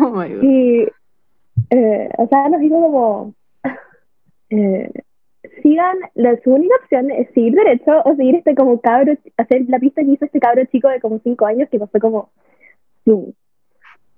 Oh 0.00 0.10
my 0.10 0.32
God. 0.32 0.42
Y, 0.42 0.86
eh, 1.70 2.08
o 2.18 2.26
sea, 2.28 2.48
nos 2.48 2.60
dijo 2.60 2.76
como, 2.80 3.34
eh, 4.50 4.90
sigan, 5.62 5.98
la, 6.14 6.36
su 6.42 6.52
única 6.52 6.76
opción 6.82 7.10
es 7.10 7.28
seguir 7.34 7.54
derecho 7.54 8.02
o 8.04 8.14
seguir 8.14 8.36
este 8.36 8.54
como 8.54 8.80
cabro, 8.80 9.14
hacer 9.36 9.62
la 9.68 9.78
pista 9.78 10.02
que 10.02 10.12
hizo 10.12 10.24
este 10.24 10.40
cabro 10.40 10.64
chico 10.66 10.88
de 10.88 11.00
como 11.00 11.18
cinco 11.20 11.46
años 11.46 11.68
que 11.70 11.78
pasó 11.78 11.98
como, 11.98 12.30
zoom. 13.04 13.32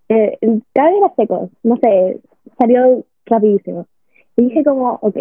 Eh, 0.08 0.38
el 0.40 0.62
cabro 0.74 0.98
era 0.98 1.14
seco, 1.16 1.50
no 1.62 1.76
sé, 1.76 2.20
salió 2.58 3.04
rapidísimo. 3.26 3.86
Y 4.36 4.44
dije 4.44 4.64
como, 4.64 4.98
ok, 5.02 5.16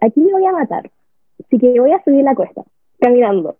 aquí 0.00 0.20
me 0.20 0.32
voy 0.32 0.44
a 0.46 0.52
matar, 0.52 0.90
así 1.44 1.58
que 1.58 1.80
voy 1.80 1.92
a 1.92 2.02
subir 2.04 2.24
la 2.24 2.34
cuesta, 2.34 2.64
caminando. 3.00 3.56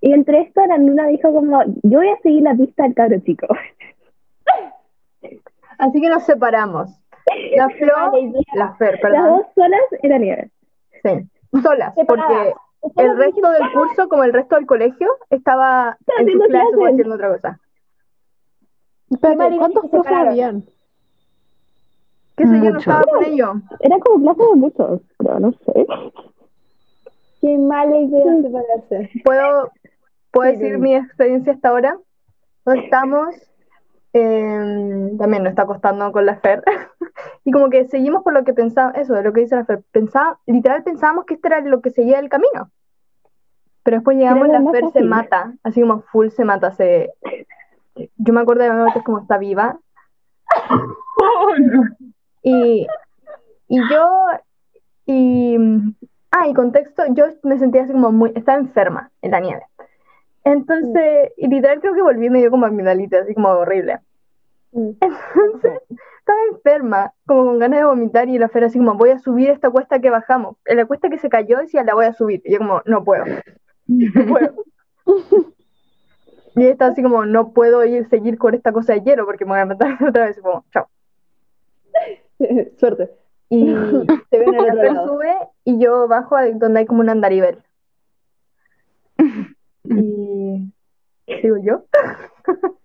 Y 0.00 0.12
entre 0.12 0.40
esto 0.42 0.64
la 0.66 0.78
luna 0.78 1.06
dijo 1.06 1.32
como, 1.32 1.62
yo 1.82 1.98
voy 1.98 2.08
a 2.08 2.18
seguir 2.18 2.42
la 2.42 2.54
pista 2.54 2.82
del 2.82 2.94
cabro 2.94 3.18
chico. 3.20 3.46
Así 5.78 6.00
que 6.00 6.08
nos 6.08 6.24
separamos. 6.24 6.90
La 7.56 7.68
Flo, 7.70 8.12
la 8.54 8.74
Fer, 8.74 8.92
Las 8.92 9.00
perdón. 9.00 9.28
dos 9.38 9.46
solas 9.54 9.80
era 10.02 10.18
nieve. 10.18 10.50
Sí, 11.02 11.28
solas, 11.62 11.94
Separadas. 11.94 12.54
porque 12.80 13.02
el 13.02 13.16
resto 13.16 13.50
del 13.50 13.72
curso, 13.72 14.08
como 14.08 14.24
el 14.24 14.32
resto 14.32 14.56
del 14.56 14.66
colegio, 14.66 15.08
estaba 15.30 15.96
en 16.18 16.28
su 16.30 16.38
clase 16.38 16.66
o 16.66 16.70
clases. 16.72 16.92
haciendo 16.92 17.14
otra 17.14 17.32
cosa. 17.34 17.60
Marina, 19.36 19.58
¿cuántos 19.58 19.90
profes 19.90 20.12
habían? 20.12 20.64
¿Qué 22.36 22.46
sé 22.46 22.60
yo? 22.62 22.70
No 22.70 22.78
estaba 22.78 23.02
con 23.04 23.24
ellos. 23.24 23.56
Era 23.80 23.98
como 24.00 24.34
clase 24.34 24.50
de 24.50 24.56
muchos, 24.56 25.00
creo, 25.18 25.40
no 25.40 25.52
sé. 25.52 25.86
Qué 27.44 27.58
mala 27.58 27.98
idea 27.98 28.24
separarse. 28.40 29.10
¿Puedo, 29.22 29.70
puedo 30.30 30.50
Sí, 30.50 30.56
decir 30.56 30.78
mi 30.78 30.94
experiencia 30.96 31.52
hasta 31.52 31.68
ahora? 31.68 31.98
No 32.64 32.72
estamos, 32.72 33.34
eh, 34.14 35.12
también 35.18 35.42
nos 35.42 35.50
está 35.50 35.66
costando 35.66 36.10
con 36.10 36.24
la 36.24 36.36
Fer. 36.36 36.64
y 37.44 37.52
como 37.52 37.68
que 37.68 37.86
seguimos 37.88 38.22
por 38.22 38.32
lo 38.32 38.44
que 38.44 38.54
pensaba, 38.54 38.92
eso, 38.92 39.12
de 39.12 39.22
lo 39.22 39.34
que 39.34 39.42
dice 39.42 39.56
la 39.56 39.66
Fer. 39.66 39.82
Pensaba, 39.92 40.38
literal 40.46 40.84
pensábamos 40.84 41.26
que 41.26 41.34
este 41.34 41.48
era 41.48 41.60
lo 41.60 41.82
que 41.82 41.90
seguía 41.90 42.18
el 42.18 42.30
camino. 42.30 42.70
Pero 43.82 43.98
después 43.98 44.16
llegamos, 44.16 44.48
la 44.48 44.62
Fer 44.70 44.88
se 44.90 45.02
mata, 45.02 45.52
así 45.62 45.82
como 45.82 46.00
full 46.00 46.28
se 46.28 46.46
mata. 46.46 46.70
Se... 46.70 47.12
Yo 48.16 48.32
me 48.32 48.40
acuerdo 48.40 48.62
de 48.62 48.92
que 48.94 49.00
es 49.00 49.04
como 49.04 49.18
está 49.18 49.36
viva. 49.36 49.78
Oh, 51.16 51.54
no. 51.58 51.84
Y, 52.42 52.86
y 53.68 53.78
yo, 53.88 54.26
y, 55.06 55.56
ah, 56.34 56.48
y 56.48 56.54
contexto, 56.54 57.02
yo 57.10 57.26
me 57.42 57.58
sentía 57.58 57.82
así 57.82 57.92
como 57.92 58.12
muy, 58.12 58.32
estaba 58.34 58.58
enferma 58.58 59.10
en 59.22 59.30
la 59.30 59.40
nieve. 59.40 59.62
Entonces, 60.44 61.32
y 61.36 61.48
literal 61.48 61.80
creo 61.80 61.94
que 61.94 62.02
volví 62.02 62.28
medio 62.28 62.50
como 62.50 62.66
amigdalita, 62.66 63.20
así 63.20 63.34
como 63.34 63.48
horrible. 63.48 64.00
Mm. 64.72 64.90
Entonces, 65.00 65.80
estaba 66.18 66.38
enferma, 66.50 67.12
como 67.26 67.44
con 67.46 67.58
ganas 67.58 67.80
de 67.80 67.84
vomitar, 67.86 68.28
y 68.28 68.38
la 68.38 68.48
Fer 68.48 68.64
así 68.64 68.78
como, 68.78 68.94
voy 68.94 69.10
a 69.10 69.18
subir 69.18 69.50
esta 69.50 69.70
cuesta 69.70 70.00
que 70.00 70.10
bajamos. 70.10 70.56
La 70.66 70.84
cuesta 70.86 71.08
que 71.08 71.18
se 71.18 71.28
cayó 71.28 71.58
decía, 71.58 71.84
la 71.84 71.94
voy 71.94 72.06
a 72.06 72.12
subir. 72.12 72.42
Y 72.44 72.52
yo 72.52 72.58
como, 72.58 72.82
no 72.84 73.04
puedo, 73.04 73.24
no 73.86 74.26
puedo. 74.26 74.54
Y 76.56 76.62
ella 76.62 76.72
estaba 76.72 76.92
así 76.92 77.02
como, 77.02 77.26
no 77.26 77.52
puedo 77.52 77.84
ir, 77.84 78.08
seguir 78.08 78.38
con 78.38 78.54
esta 78.54 78.72
cosa 78.72 78.92
de 78.92 79.00
hielo 79.00 79.26
porque 79.26 79.44
me 79.44 79.52
voy 79.52 79.60
a 79.60 79.66
matar 79.66 79.98
otra 80.08 80.26
vez. 80.26 80.38
Y 80.38 80.40
como, 80.40 80.64
chao. 80.72 80.88
Suerte. 82.78 83.10
Y 83.48 83.74
Te 84.30 84.38
ven 84.38 84.54
al 84.54 84.70
otro 84.70 84.92
lado. 84.92 85.08
sube 85.08 85.36
y 85.64 85.78
yo 85.78 86.06
bajo 86.08 86.36
a 86.36 86.46
donde 86.50 86.80
hay 86.80 86.86
como 86.86 87.00
un 87.00 87.10
andarivel. 87.10 87.58
Y 89.86 90.72
sigo 91.42 91.56
yo. 91.62 91.84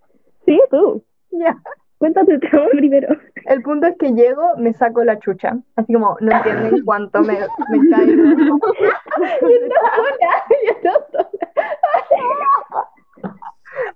Sí, 0.46 0.60
tú. 0.72 1.04
Ya. 1.30 1.56
Cuenta 2.00 2.26
tu 2.26 2.40
trauma 2.40 2.70
primero. 2.72 3.16
El 3.46 3.62
punto 3.62 3.86
es 3.86 3.96
que 3.98 4.14
llego, 4.14 4.58
me 4.58 4.74
saco 4.74 5.04
la 5.04 5.20
chucha. 5.20 5.60
Así 5.76 5.94
como, 5.94 6.18
no 6.22 6.32
entienden 6.32 6.84
cuánto 6.84 7.22
me, 7.22 7.38
me 7.70 7.90
caigo. 7.92 8.60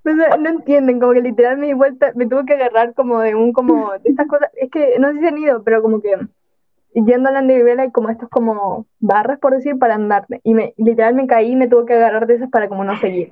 Pues, 0.03 0.15
no, 0.15 0.37
no 0.37 0.49
entienden, 0.49 0.99
como 0.99 1.13
que 1.13 1.21
literal 1.21 1.57
me 1.57 1.67
di 1.67 1.73
vuelta, 1.73 2.11
me 2.15 2.27
tuve 2.27 2.45
que 2.45 2.53
agarrar 2.53 2.93
como 2.93 3.19
de 3.19 3.33
un, 3.35 3.51
como, 3.53 3.91
de 3.93 4.09
estas 4.09 4.27
cosas, 4.27 4.49
es 4.55 4.69
que 4.69 4.99
no 4.99 5.11
sé 5.11 5.19
si 5.19 5.27
han 5.27 5.37
ido, 5.37 5.63
pero 5.63 5.81
como 5.81 6.01
que 6.01 6.15
yendo 6.93 7.29
a 7.29 7.31
la 7.31 7.39
andarivel 7.39 7.79
hay 7.79 7.91
como 7.91 8.09
estos 8.09 8.29
como 8.29 8.85
barras, 8.99 9.39
por 9.39 9.53
decir, 9.53 9.77
para 9.77 9.95
andar, 9.95 10.25
y 10.43 10.53
me, 10.53 10.73
literal 10.77 11.15
me 11.15 11.27
caí 11.27 11.51
y 11.51 11.55
me 11.55 11.67
tuve 11.67 11.85
que 11.85 11.93
agarrar 11.93 12.27
de 12.27 12.35
esas 12.35 12.49
para 12.49 12.67
como 12.67 12.83
no 12.83 12.97
seguir. 12.97 13.31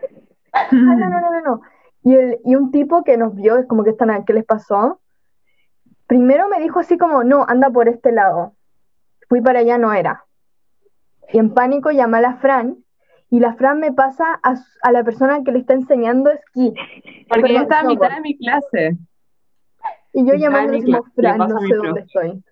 Ah, 0.54 0.68
no, 0.72 0.96
no, 0.96 1.10
no, 1.10 1.32
no, 1.32 1.42
no. 1.42 1.62
Y, 2.04 2.16
el, 2.16 2.40
y 2.44 2.56
un 2.56 2.72
tipo 2.72 3.04
que 3.04 3.18
nos 3.18 3.36
vio, 3.36 3.58
es 3.58 3.68
como 3.68 3.84
que 3.84 3.92
están, 3.92 4.26
¿qué 4.26 4.34
les 4.34 4.46
pasó? 4.46 5.00
Primero 6.08 6.50
me 6.50 6.60
dijo 6.60 6.80
así 6.80 6.98
como, 6.98 7.24
no, 7.24 7.46
anda 7.48 7.70
por 7.70 7.88
este 7.88 8.12
lado. 8.12 8.54
Fui 9.30 9.42
para 9.42 9.60
allá, 9.60 9.78
no 9.78 9.94
era. 9.94 10.26
Y 11.32 11.38
en 11.38 11.54
pánico 11.54 11.92
llamé 11.92 12.18
a 12.18 12.22
la 12.22 12.34
Fran, 12.38 12.78
y 13.30 13.40
la 13.40 13.54
Fran 13.54 13.80
me 13.80 13.94
pasa 13.94 14.26
a, 14.44 14.56
a 14.82 14.92
la 14.92 15.04
persona 15.06 15.42
que 15.44 15.54
le 15.54 15.60
está 15.60 15.74
enseñando 15.74 16.32
esquí. 16.32 16.74
Porque 17.30 17.54
yo 17.54 17.62
estaba 17.62 17.82
a 17.82 17.86
mitad 17.86 18.10
de 18.10 18.22
mi 18.22 18.38
clase. 18.38 18.98
Y 20.14 20.26
yo 20.26 20.34
Y 20.34 20.44
como, 20.44 20.60
le 20.68 21.02
Fran, 21.16 21.38
no 21.38 21.46
a 21.46 21.62
sé 21.62 21.76
dónde 21.76 22.02
estoy. 22.02 22.44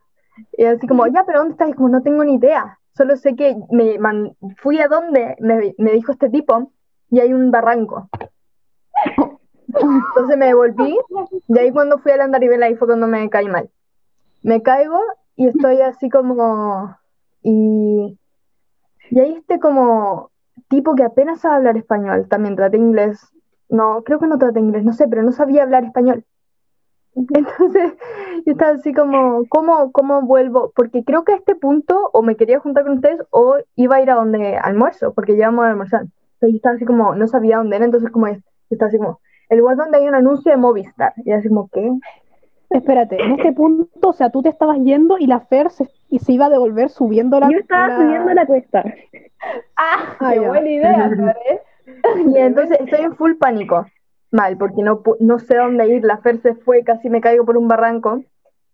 Y 0.58 0.66
así 0.66 0.88
como, 0.88 1.08
ya, 1.08 1.24
pero 1.26 1.40
¿dónde 1.40 1.54
estás? 1.54 1.70
Y 1.70 1.74
como, 1.74 1.90
no 1.90 2.02
tengo 2.02 2.24
ni 2.24 2.36
idea. 2.36 2.80
Solo 2.96 3.16
sé 3.16 3.36
que 3.36 3.56
me 3.72 3.98
man- 4.00 4.36
fui 4.58 4.80
a 4.80 4.88
donde 4.88 5.36
me, 5.40 5.74
me 5.78 5.92
dijo 5.92 6.12
este 6.12 6.30
tipo 6.30 6.72
y 7.10 7.20
hay 7.20 7.34
un 7.34 7.52
barranco. 7.52 8.10
Entonces 9.68 10.38
me 10.38 10.48
devolví 10.48 10.98
y 11.48 11.58
ahí 11.58 11.72
cuando 11.72 12.00
fui 12.00 12.12
a 12.12 12.18
la 12.18 12.26
andaribela 12.26 12.66
ahí 12.66 12.76
fue 12.76 12.88
cuando 12.88 13.08
me 13.08 13.30
caí 13.30 13.48
mal. 13.48 13.70
Me 14.42 14.62
caigo 14.62 15.00
y 15.36 15.48
estoy 15.48 15.82
así 15.82 16.10
como... 16.10 16.96
Y, 17.42 18.18
y 19.12 19.20
ahí 19.20 19.36
este 19.36 19.60
como 19.60 20.32
tipo 20.68 20.96
que 20.96 21.04
apenas 21.04 21.40
sabe 21.40 21.56
hablar 21.56 21.78
español, 21.78 22.28
también 22.28 22.56
trata 22.56 22.76
inglés. 22.76 23.20
No, 23.70 24.04
creo 24.04 24.20
que 24.20 24.28
no 24.28 24.38
trata 24.38 24.60
inglés, 24.60 24.84
no 24.84 24.94
sé, 24.94 25.08
pero 25.08 25.24
no 25.24 25.32
sabía 25.32 25.64
hablar 25.64 25.86
español. 25.86 26.26
Entonces, 27.16 27.94
yo 28.46 28.52
estaba 28.52 28.72
así 28.72 28.94
como, 28.94 29.44
¿cómo, 29.50 29.92
cómo 29.92 30.22
vuelvo? 30.22 30.72
Porque 30.76 31.04
creo 31.04 31.24
que 31.24 31.34
a 31.34 31.38
este 31.38 31.56
punto 31.56 32.10
o 32.14 32.22
me 32.22 32.36
quería 32.36 32.60
juntar 32.60 32.84
con 32.84 32.94
ustedes 32.94 33.22
o 33.32 33.58
iba 33.76 33.98
a 33.98 34.02
ir 34.02 34.12
a 34.12 34.16
donde 34.16 34.58
almuerzo, 34.58 35.14
porque 35.14 35.34
llevamos 35.36 35.66
a 35.66 35.70
almorzar. 35.72 36.02
Entonces 36.02 36.52
yo 36.52 36.56
estaba 36.56 36.76
así 36.76 36.86
como, 36.86 37.16
no 37.16 37.28
sabía 37.28 37.58
dónde 37.58 37.76
era, 37.76 37.86
entonces 37.86 38.12
como, 38.12 38.28
yo 38.28 38.38
estaba 38.70 38.88
así 38.88 38.98
como, 38.98 39.20
el 39.50 39.60
lugar 39.60 39.78
donde 39.78 39.98
hay 39.98 40.08
un 40.08 40.16
anuncio 40.16 40.52
de 40.52 40.58
Movistar. 40.58 41.14
Y 41.26 41.32
así 41.32 41.50
como, 41.50 41.70
¿qué? 41.70 41.92
Espérate, 42.70 43.22
en 43.22 43.32
este 43.32 43.52
punto, 43.52 44.10
o 44.10 44.14
sea, 44.14 44.30
tú 44.30 44.44
te 44.44 44.50
estabas 44.50 44.78
yendo 44.78 45.18
y 45.18 45.26
la 45.26 45.40
Fer 45.40 45.72
se, 45.72 45.90
y 46.08 46.20
se 46.20 46.34
iba 46.34 46.46
a 46.46 46.50
devolver 46.50 46.90
subiendo 46.90 47.40
la... 47.40 47.50
Yo 47.50 47.58
estaba 47.58 47.88
la- 47.88 47.98
subiendo 47.98 48.34
la 48.34 48.46
cuesta. 48.46 48.84
¡Ah! 49.76 50.16
¡Qué 50.34 50.40
ya. 50.40 50.48
buena 50.48 50.70
idea, 50.70 51.10
Fer, 51.10 51.38
eh! 51.50 51.62
Y 52.28 52.38
entonces 52.38 52.80
estoy 52.80 53.06
en 53.06 53.16
full 53.16 53.34
pánico. 53.40 53.86
Mal, 54.32 54.58
porque 54.58 54.84
no, 54.84 55.02
no 55.20 55.40
sé 55.40 55.56
dónde 55.58 55.88
ir. 55.88 56.04
La 56.04 56.18
Fer 56.18 56.40
se 56.42 56.54
fue, 56.56 56.84
casi 56.84 57.10
me 57.10 57.22
caigo 57.22 57.46
por 57.46 57.58
un 57.58 57.68
barranco. 57.68 58.24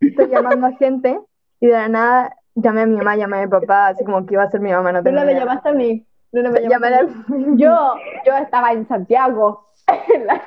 Estoy 0.02 0.28
llamando 0.30 0.68
a 0.68 0.72
gente 0.74 1.20
y 1.62 1.68
de 1.68 1.74
la 1.74 1.88
nada 1.88 2.36
llamé 2.56 2.82
a 2.82 2.86
mi 2.86 2.96
mamá, 2.98 3.16
llamé 3.16 3.38
a 3.38 3.42
mi 3.46 3.48
papá, 3.48 3.88
así 3.88 4.04
como 4.04 4.26
que 4.26 4.34
iba 4.34 4.44
a 4.44 4.52
ser 4.52 4.60
mi 4.62 4.72
mamá, 4.72 4.92
no 4.92 5.02
tengo 5.04 5.16
Luna, 5.16 5.26
me 5.26 5.32
idea. 5.34 5.46
llamaste 5.46 5.70
a 5.70 5.74
mí. 5.74 6.06
Luna, 6.32 6.50
me 6.52 6.62
llamaste 6.62 6.70
Llamé 6.70 6.98
a 6.98 7.04
mí. 7.38 7.62
Yo, 7.62 7.94
yo 8.26 8.38
estaba 8.38 8.72
en 8.74 8.88
Santiago, 8.88 9.68
en, 10.14 10.26
la- 10.28 10.42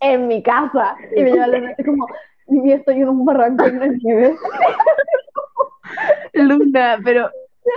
en 0.00 0.28
mi 0.28 0.42
casa, 0.42 0.96
y 1.16 1.22
me 1.22 1.30
llama 1.32 1.46
la 1.48 1.58
noche 1.60 1.84
como, 1.84 2.06
y 2.48 2.72
estoy 2.72 2.96
en 3.02 3.08
un 3.08 3.24
barranco 3.24 3.64
en 3.66 3.78
la 3.80 3.86
nieve. 3.88 4.36
Luna, 6.34 6.98
pero 7.04 7.30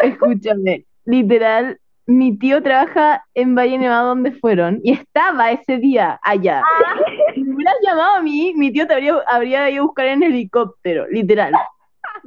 escúchame, 0.03 0.85
literal, 1.05 1.79
mi 2.07 2.37
tío 2.37 2.61
trabaja 2.61 3.25
en 3.33 3.55
Valle 3.55 3.77
Nevado 3.77 4.09
donde 4.09 4.31
fueron 4.31 4.79
y 4.83 4.93
estaba 4.93 5.51
ese 5.51 5.77
día 5.77 6.19
allá. 6.21 6.63
Si 7.33 7.43
me 7.43 7.55
hubieras 7.55 7.75
llamado 7.83 8.15
a 8.17 8.21
mí, 8.21 8.53
mi 8.55 8.71
tío 8.71 8.85
te 8.87 8.93
habría, 8.93 9.15
habría 9.27 9.69
ido 9.69 9.83
a 9.83 9.85
buscar 9.85 10.05
en 10.05 10.23
helicóptero, 10.23 11.07
literal. 11.07 11.53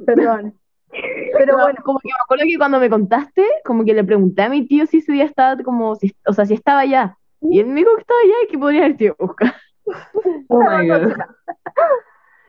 Perdón. 0.05 0.53
Pero 1.37 1.57
bueno, 1.57 1.79
como 1.83 1.99
que 1.99 2.07
me 2.07 2.23
acuerdo 2.23 2.43
que 2.47 2.57
cuando 2.57 2.79
me 2.79 2.89
contaste, 2.89 3.45
como 3.63 3.85
que 3.85 3.93
le 3.93 4.03
pregunté 4.03 4.41
a 4.41 4.49
mi 4.49 4.65
tío 4.65 4.87
si 4.87 4.97
ese 4.97 5.11
día 5.11 5.25
estaba 5.25 5.61
como, 5.63 5.95
si, 5.95 6.15
o 6.25 6.33
sea, 6.33 6.45
si 6.45 6.55
estaba 6.55 6.79
allá. 6.79 7.15
Y 7.41 7.59
él 7.59 7.67
me 7.67 7.81
dijo 7.81 7.95
que 7.95 8.01
estaba 8.01 8.19
allá 8.21 8.33
y 8.43 8.47
que 8.51 8.57
podría 8.57 8.85
haber 8.85 9.01
ido 9.01 9.15
a 9.19 9.25
buscar. 9.25 9.55
Oh 10.51 10.61
my 10.61 10.87
god. 10.87 11.13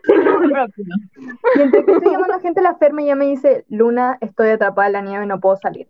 Y 0.08 1.60
entre 1.60 1.84
que 1.84 1.92
estoy 1.92 2.12
llamando 2.12 2.34
a 2.34 2.40
gente, 2.40 2.62
la 2.62 2.74
Fer 2.76 2.92
me 2.92 3.04
llama 3.04 3.24
y 3.24 3.30
dice, 3.30 3.64
Luna, 3.68 4.18
estoy 4.20 4.50
atrapada 4.50 4.86
en 4.88 4.92
la 4.92 5.02
nieve, 5.02 5.26
no 5.26 5.40
puedo 5.40 5.56
salir. 5.56 5.88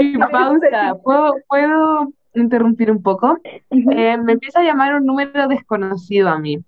Y 0.00 0.18
pausa, 0.18 0.94
¿puedo, 1.02 1.34
puedo 1.48 2.12
interrumpir 2.34 2.90
un 2.90 3.02
poco? 3.02 3.38
Eh, 3.70 4.16
me 4.16 4.32
empieza 4.32 4.60
a 4.60 4.64
llamar 4.64 4.94
un 4.94 5.06
número 5.06 5.48
desconocido 5.48 6.28
a 6.28 6.38
mí. 6.38 6.58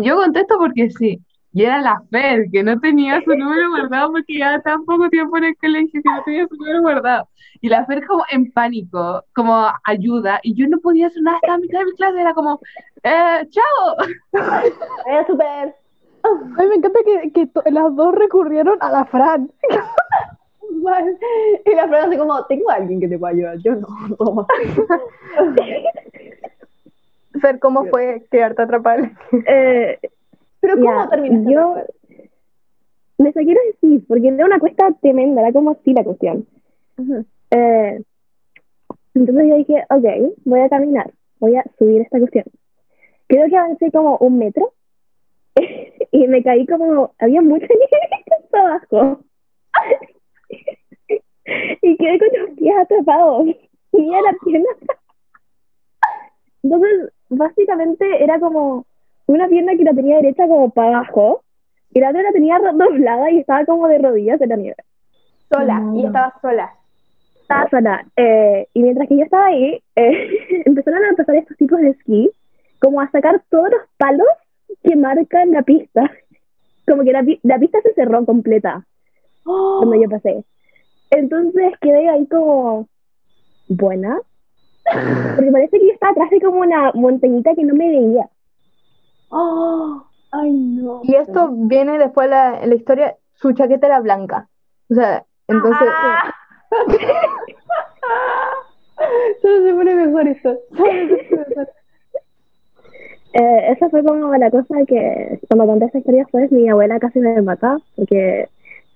Yo 0.00 0.16
contesto 0.16 0.58
porque 0.58 0.90
sí. 0.90 1.20
Y 1.54 1.64
era 1.64 1.82
la 1.82 2.02
Fer, 2.10 2.50
que 2.50 2.62
no 2.62 2.80
tenía 2.80 3.20
su 3.22 3.30
número 3.34 3.68
guardado 3.70 4.12
porque 4.12 4.32
llevaba 4.32 4.62
tan 4.62 4.86
poco 4.86 5.10
tiempo 5.10 5.36
en 5.36 5.44
el 5.44 5.56
colegio 5.56 6.00
que 6.02 6.10
no 6.10 6.22
tenía 6.24 6.46
su 6.48 6.56
número 6.56 6.80
guardado. 6.80 7.28
Y 7.60 7.68
la 7.68 7.84
Fer 7.84 8.06
como 8.06 8.24
en 8.30 8.50
pánico, 8.52 9.22
como 9.34 9.68
ayuda, 9.84 10.40
y 10.42 10.54
yo 10.54 10.66
no 10.66 10.78
podía 10.78 11.08
hacer 11.08 11.22
nada, 11.22 11.36
estaba 11.36 11.54
a 11.54 11.58
mitad 11.58 11.80
de 11.80 11.84
mi 11.84 11.92
clase, 11.92 12.20
era 12.20 12.32
como, 12.32 12.58
eh, 13.02 13.46
chao. 13.50 13.96
Era 15.06 15.26
súper. 15.26 15.74
A 16.24 16.62
mí 16.62 16.68
me 16.68 16.76
encanta 16.76 17.00
que, 17.04 17.32
que 17.32 17.70
las 17.70 17.94
dos 17.96 18.14
recurrieron 18.14 18.78
a 18.80 18.90
la 18.90 19.04
Fran. 19.04 19.50
mal. 20.76 21.18
Y 21.64 21.74
la 21.74 21.88
frase 21.88 22.06
así 22.08 22.16
como, 22.16 22.44
tengo 22.46 22.70
a 22.70 22.74
alguien 22.74 23.00
que 23.00 23.08
te 23.08 23.18
pueda 23.18 23.32
ayudar. 23.32 23.58
Yo 23.58 23.74
no, 23.76 23.86
toma. 24.16 24.46
Fer, 27.40 27.58
¿cómo 27.58 27.84
fue 27.86 28.24
quedarte 28.30 28.62
atrapada? 28.62 29.10
Eh, 29.46 29.98
Pero 30.60 30.74
¿cómo 30.76 31.08
terminaste? 31.08 31.52
yo- 31.52 31.76
me 33.18 33.32
saqué 33.32 33.54
los 33.54 33.64
esquís 33.70 34.02
porque 34.08 34.28
era 34.28 34.44
una 34.46 34.58
cuesta 34.58 34.90
tremenda, 35.00 35.42
era 35.42 35.52
como 35.52 35.70
así 35.70 35.92
la 35.92 36.02
cuestión. 36.04 36.46
Eh, 37.50 38.02
entonces 39.14 39.46
yo 39.48 39.56
dije, 39.56 39.84
ok, 39.90 40.34
voy 40.44 40.60
a 40.60 40.68
caminar, 40.68 41.12
voy 41.38 41.56
a 41.56 41.64
subir 41.78 42.00
esta 42.02 42.18
cuestión. 42.18 42.44
Creo 43.28 43.48
que 43.48 43.56
avancé 43.56 43.90
como 43.92 44.16
un 44.18 44.38
metro 44.38 44.72
y 46.10 46.26
me 46.28 46.42
caí 46.42 46.66
como, 46.66 47.14
había 47.18 47.40
mucha 47.42 47.66
nieve 47.66 48.42
abajo. 48.52 49.20
Y 51.82 51.96
quedé 51.96 52.18
con 52.18 52.28
los 52.40 52.50
pies 52.58 52.74
atrapados, 52.78 53.46
tenía 53.90 54.20
la 54.22 54.32
pierna. 54.44 54.68
Entonces, 56.62 57.12
básicamente 57.28 58.22
era 58.22 58.38
como 58.38 58.86
una 59.26 59.48
pierna 59.48 59.76
que 59.76 59.84
la 59.84 59.94
tenía 59.94 60.16
derecha 60.16 60.46
como 60.46 60.70
para 60.70 60.98
abajo 60.98 61.42
y 61.90 62.00
la 62.00 62.10
otra 62.10 62.22
la 62.22 62.32
tenía 62.32 62.58
doblada 62.58 63.30
y 63.30 63.40
estaba 63.40 63.64
como 63.64 63.88
de 63.88 63.98
rodillas 63.98 64.40
en 64.40 64.48
la 64.48 64.56
nieve. 64.56 64.76
Sola, 65.50 65.82
y 65.94 66.06
estabas 66.06 66.34
sola. 66.40 66.72
Estaba 67.42 67.68
sola. 67.68 68.06
Eh, 68.16 68.66
y 68.72 68.82
mientras 68.82 69.08
que 69.08 69.16
yo 69.16 69.24
estaba 69.24 69.46
ahí, 69.46 69.82
eh, 69.96 70.62
empezaron 70.64 71.04
a 71.04 71.16
pasar 71.16 71.36
estos 71.36 71.56
tipos 71.56 71.80
de 71.80 71.90
esquí, 71.90 72.30
como 72.78 73.00
a 73.00 73.10
sacar 73.10 73.42
todos 73.50 73.70
los 73.70 73.82
palos 73.98 74.26
que 74.82 74.96
marcan 74.96 75.50
la 75.50 75.62
pista. 75.62 76.10
Como 76.86 77.04
que 77.04 77.12
la, 77.12 77.24
la 77.42 77.58
pista 77.58 77.80
se 77.82 77.92
cerró 77.94 78.24
completa 78.24 78.86
cuando 79.44 79.96
yo 79.96 80.08
pasé. 80.08 80.44
Entonces 81.10 81.74
quedé 81.80 82.08
ahí 82.08 82.26
como, 82.26 82.88
buena. 83.68 84.20
Porque 85.36 85.52
parece 85.52 85.78
que 85.78 85.86
yo 85.86 85.92
estaba 85.92 86.12
atrás 86.12 86.30
de 86.30 86.40
como 86.40 86.60
una 86.60 86.92
montañita 86.94 87.54
que 87.54 87.64
no 87.64 87.74
me 87.74 87.88
veía. 87.88 88.28
Oh, 89.28 90.04
ay, 90.30 90.50
no. 90.50 91.00
Y 91.04 91.14
esto 91.14 91.50
viene 91.52 91.98
después 91.98 92.28
la, 92.28 92.66
la 92.66 92.74
historia, 92.74 93.16
su 93.34 93.52
chaqueta 93.52 93.86
era 93.86 94.00
blanca. 94.00 94.48
O 94.90 94.94
sea, 94.94 95.24
entonces, 95.48 95.88
Solo 99.40 99.66
se 99.66 99.74
pone 99.74 99.94
mejor 99.94 100.28
esto. 100.28 100.58
Solo 100.76 100.92
se 100.92 101.24
pone 101.24 101.46
mejor. 101.48 101.68
Eh, 103.34 103.72
esa 103.72 103.88
fue 103.88 104.04
como 104.04 104.34
la 104.36 104.50
cosa 104.50 104.74
que 104.86 105.40
cuando 105.48 105.66
conté 105.66 105.86
esta 105.86 105.98
historia 105.98 106.26
fue 106.30 106.48
mi 106.50 106.68
abuela 106.68 107.00
casi 107.00 107.18
me 107.18 107.40
mata 107.40 107.78
porque 107.96 108.50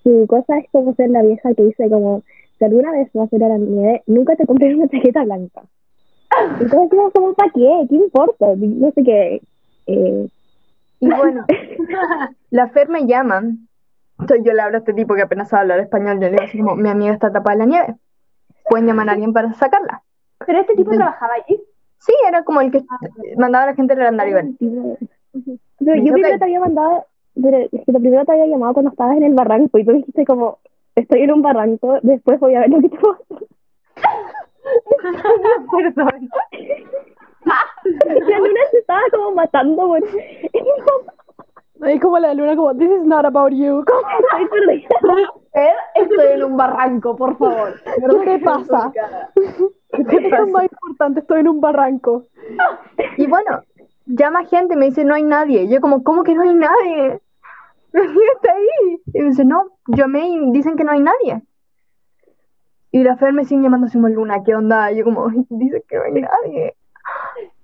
su 0.06 0.26
cosa 0.28 0.58
es 0.58 0.66
como 0.70 0.94
ser 0.94 1.10
la 1.10 1.22
vieja 1.22 1.52
que 1.54 1.64
dice 1.64 1.88
como 1.90 2.22
si 2.58 2.64
alguna 2.64 2.92
vez 2.92 3.10
vas 3.12 3.32
a 3.32 3.36
ir 3.36 3.42
a 3.44 3.48
la 3.48 3.58
nieve 3.58 4.02
nunca 4.06 4.36
te 4.36 4.46
compré 4.46 4.72
una 4.74 4.86
chaqueta 4.88 5.24
blanca 5.24 5.62
entonces 6.60 6.90
como, 6.90 7.10
como 7.10 7.34
¿para 7.34 7.50
qué? 7.52 7.86
¿qué 7.88 7.96
importa? 7.96 8.46
no 8.56 8.90
sé 8.92 9.02
qué 9.02 9.40
eh, 9.88 10.28
Y 11.00 11.08
bueno, 11.08 11.44
la 12.50 12.68
Fer 12.68 12.88
me 12.88 13.06
llama. 13.06 13.42
Entonces 14.18 14.44
yo 14.46 14.52
le 14.52 14.62
hablo 14.62 14.76
a 14.76 14.80
este 14.80 14.94
tipo 14.94 15.14
que 15.14 15.22
apenas 15.22 15.48
sabe 15.48 15.62
hablar 15.62 15.80
español. 15.80 16.14
Yo 16.14 16.26
le 16.26 16.30
digo 16.32 16.42
así 16.44 16.58
como, 16.58 16.74
mi 16.74 16.88
amiga 16.88 17.12
está 17.12 17.30
tapada 17.30 17.52
en 17.52 17.58
la 17.58 17.66
nieve. 17.66 17.94
Pueden 18.68 18.86
llamar 18.86 19.08
a 19.08 19.12
alguien 19.12 19.32
para 19.32 19.52
sacarla. 19.54 20.02
Pero 20.46 20.60
este 20.60 20.74
tipo 20.74 20.90
Sí. 20.90 20.96
trabajaba 20.96 21.34
allí. 21.34 21.60
Sí, 21.98 22.12
era 22.28 22.42
como 22.44 22.60
el 22.60 22.70
que 22.70 22.82
mandaba 23.36 23.64
a 23.64 23.66
la 23.68 23.74
gente 23.74 23.94
del 23.94 24.06
andarivel. 24.06 24.56
pero 24.58 24.96
Me 25.80 26.04
yo 26.04 26.12
primero 26.12 26.38
te 26.38 26.44
había 26.44 26.60
mandado 26.60 27.04
pero 27.40 27.59
es 27.59 27.70
que 27.70 27.92
lo 27.92 28.01
primero 28.01 28.25
te 28.25 28.33
había 28.33 28.46
llamado 28.46 28.75
cuando 28.75 28.90
estabas 28.90 29.16
en 29.16 29.25
el 29.25 29.35
barranco 29.35 29.79
y 29.79 29.85
tú 29.85 29.92
dijiste 29.92 30.25
como 30.25 30.59
estoy 30.94 31.22
en 31.22 31.33
un 31.33 31.42
barranco 31.42 31.99
después 32.03 32.40
voy 32.40 32.55
a 32.55 32.61
ver 32.61 32.70
lo 32.70 32.81
que 32.81 32.88
te 32.88 32.96
Perdón. 35.70 36.29
la 37.44 38.38
luna 38.38 38.61
se 38.70 38.79
estaba 38.79 39.01
como 39.12 39.33
matando 39.33 39.87
por 39.87 40.01
Es 41.88 42.01
como 42.01 42.18
la 42.18 42.35
luna, 42.35 42.57
como, 42.57 42.75
this 42.75 42.90
is 42.90 43.05
not 43.05 43.25
about 43.25 43.53
you. 43.53 43.85
Como, 43.85 44.01
Estoy 44.18 44.49
perdida. 44.49 44.88
Estoy 45.94 46.33
en 46.35 46.44
un 46.44 46.57
barranco, 46.57 47.16
por 47.16 47.37
favor. 47.38 47.75
¿Qué 47.85 48.25
te 48.25 48.38
pasa? 48.40 48.92
Esto 49.90 50.16
es 50.18 50.51
más 50.51 50.64
importante, 50.64 51.20
estoy 51.20 51.40
en 51.40 51.49
un 51.49 51.61
barranco. 51.61 52.25
Y 53.16 53.27
bueno, 53.27 53.62
llama 54.07 54.44
gente 54.46 54.75
y 54.75 54.77
me 54.77 54.87
dice, 54.87 55.05
no 55.05 55.14
hay 55.14 55.22
nadie. 55.22 55.64
Y 55.64 55.68
yo 55.68 55.81
como, 55.81 56.03
¿cómo 56.03 56.25
que 56.25 56.35
no 56.35 56.42
hay 56.42 56.55
nadie? 56.55 57.20
Está 58.35 58.52
ahí. 58.52 59.02
Y 59.12 59.20
me 59.20 59.28
dice, 59.28 59.44
no, 59.44 59.64
llamé 59.88 60.28
y 60.28 60.52
dicen 60.52 60.76
que 60.76 60.85
no 60.85 60.92
hay 60.92 61.00
nadie. 61.00 61.42
Y 62.90 63.02
la 63.02 63.16
Fer 63.16 63.32
me 63.32 63.44
sigue 63.44 63.62
llamando 63.62 63.87
así 63.87 63.98
como 63.98 64.09
Luna, 64.09 64.42
¿qué 64.44 64.54
onda? 64.54 64.90
Y 64.92 64.98
yo 64.98 65.04
como, 65.04 65.28
dice 65.50 65.82
que 65.88 65.96
no 65.96 66.02
hay 66.04 66.12
nadie. 66.12 66.76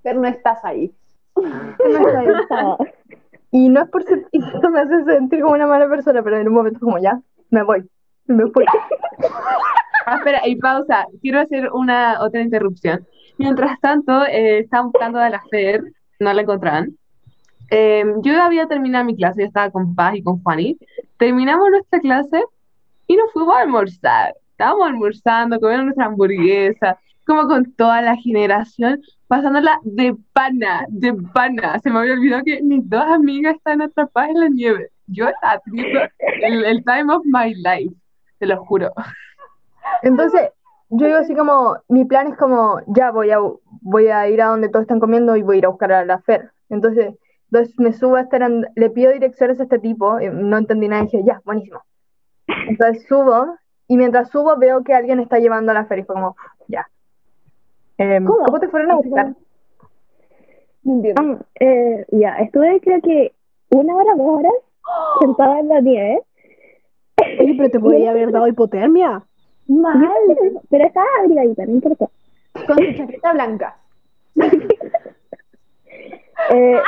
Fer, 0.03 0.17
no 0.17 0.27
estás 0.27 0.65
ahí. 0.65 0.93
No 1.37 2.41
está 2.41 2.59
ahí. 2.59 2.93
Y 3.55 3.69
no 3.69 3.83
es 3.83 3.91
por 3.91 4.03
ser, 4.05 4.27
y 4.33 4.43
esto 4.43 4.71
me 4.71 4.81
hace 4.81 5.05
sentir 5.05 5.43
como 5.43 5.55
una 5.55 5.67
mala 5.67 5.87
persona, 5.87 6.23
pero 6.23 6.39
en 6.39 6.49
un 6.49 6.55
momento 6.55 6.81
como 6.81 6.99
ya, 6.99 7.21
me 7.51 7.63
voy. 7.63 7.89
Me 8.27 8.47
fui. 8.51 8.65
Ah, 10.05 10.17
espera, 10.17 10.41
y 10.45 10.57
pausa. 10.57 11.07
Quiero 11.21 11.39
hacer 11.39 11.71
una 11.73 12.21
otra 12.21 12.41
interrupción. 12.41 13.07
Mientras 13.39 13.79
tanto, 13.79 14.25
eh, 14.27 14.59
estaban 14.59 14.91
buscando 14.91 15.21
a 15.21 15.31
la 15.31 15.41
Fer, 15.49 15.81
no 16.19 16.33
la 16.33 16.43
encontraban. 16.43 16.99
Eh, 17.75 18.05
yo 18.19 18.43
había 18.43 18.67
terminado 18.67 19.03
mi 19.07 19.17
clase, 19.17 19.41
yo 19.41 19.47
estaba 19.47 19.71
con 19.71 19.95
Paz 19.95 20.17
y 20.17 20.23
con 20.23 20.43
Juani. 20.43 20.77
Terminamos 21.17 21.71
nuestra 21.71 22.01
clase 22.01 22.45
y 23.07 23.17
nos 23.17 23.33
fuimos 23.33 23.57
a 23.57 23.61
almorzar. 23.61 24.35
Estábamos 24.51 24.89
almorzando, 24.89 25.59
comiendo 25.59 25.85
nuestra 25.85 26.05
hamburguesa, 26.05 26.99
como 27.27 27.49
con 27.49 27.73
toda 27.73 28.03
la 28.03 28.15
generación, 28.17 29.01
pasándola 29.27 29.81
de 29.85 30.15
pana, 30.35 30.85
de 30.91 31.15
pana. 31.33 31.79
Se 31.79 31.91
me 31.91 32.01
había 32.01 32.13
olvidado 32.13 32.43
que 32.45 32.63
mis 32.63 32.87
dos 32.91 33.05
amigas 33.07 33.55
están 33.55 33.81
atrapadas 33.81 34.33
en 34.33 34.41
la 34.41 34.49
nieve. 34.51 34.91
Yo 35.07 35.29
estaba 35.29 35.59
teniendo 35.65 36.01
el, 36.43 36.65
el 36.67 36.85
time 36.85 37.11
of 37.11 37.23
my 37.25 37.55
life, 37.55 37.95
te 38.39 38.45
lo 38.45 38.63
juro. 38.67 38.93
Entonces, 40.03 40.51
yo 40.91 41.07
digo 41.07 41.19
así 41.19 41.35
como, 41.35 41.79
mi 41.89 42.05
plan 42.05 42.27
es 42.27 42.37
como, 42.37 42.83
ya 42.89 43.11
voy 43.13 43.31
a, 43.31 43.39
voy 43.81 44.09
a 44.09 44.29
ir 44.29 44.43
a 44.43 44.49
donde 44.49 44.69
todos 44.69 44.83
están 44.83 45.01
comiendo 45.01 45.37
y 45.37 45.43
voy 45.43 45.57
a 45.57 45.59
ir 45.61 45.65
a 45.65 45.71
buscar 45.71 45.93
a 45.93 46.05
la 46.05 46.19
Fer. 46.19 46.51
Entonces, 46.69 47.15
entonces 47.53 47.79
me 47.79 47.93
subo 47.93 48.17
a 48.17 48.23
este, 48.23 48.37
and- 48.37 48.67
le 48.77 48.89
pido 48.89 49.13
direcciones 49.13 49.61
a 49.61 49.65
este 49.65 49.79
tipo, 49.79 50.19
y 50.21 50.29
no 50.31 50.57
entendí 50.57 50.89
nada 50.89 51.03
y 51.03 51.07
dije, 51.07 51.23
ya, 51.25 51.43
buenísimo. 51.45 51.83
Entonces 52.67 53.05
subo, 53.07 53.57
y 53.89 53.99
mientras 53.99 54.31
subo 54.31 54.57
veo 54.57 54.83
que 54.83 54.95
alguien 54.95 55.21
está 55.21 55.39
llevando 55.39 55.71
a 55.71 55.75
la 55.75 55.85
Fer 55.85 55.99
y 55.99 56.03
fue 56.05 56.15
como, 56.15 56.35
ya. 56.69 56.89
Em, 57.99 58.25
¿Cómo? 58.25 58.47
¿Cómo 58.47 58.59
te 58.59 58.69
fueron 58.69 58.91
a 58.91 58.95
buscar? 58.97 59.35
Ah, 61.17 61.39
eh, 61.61 62.07
ya, 62.11 62.37
estuve 62.39 62.81
creo 62.81 63.01
que 63.03 63.33
una 63.69 63.97
hora, 63.97 64.15
dos 64.17 64.27
horas 64.39 64.53
sentada 65.21 65.61
en 65.61 65.69
la 65.69 65.81
nieve. 65.81 66.23
Oye, 67.39 67.55
pero 67.57 67.71
te 67.71 67.81
podría 67.81 68.11
haber 68.13 68.33
dado 68.33 68.49
hipotermia. 68.49 69.23
Mal. 69.69 70.01
Pero 70.71 70.87
estaba 70.87 71.07
abrigadita, 71.21 71.67
no 71.67 71.73
importa. 71.73 72.09
Con 72.67 72.79
su 72.79 72.95
chaqueta 72.97 73.33
blanca. 73.35 73.77
Eh, 76.51 76.81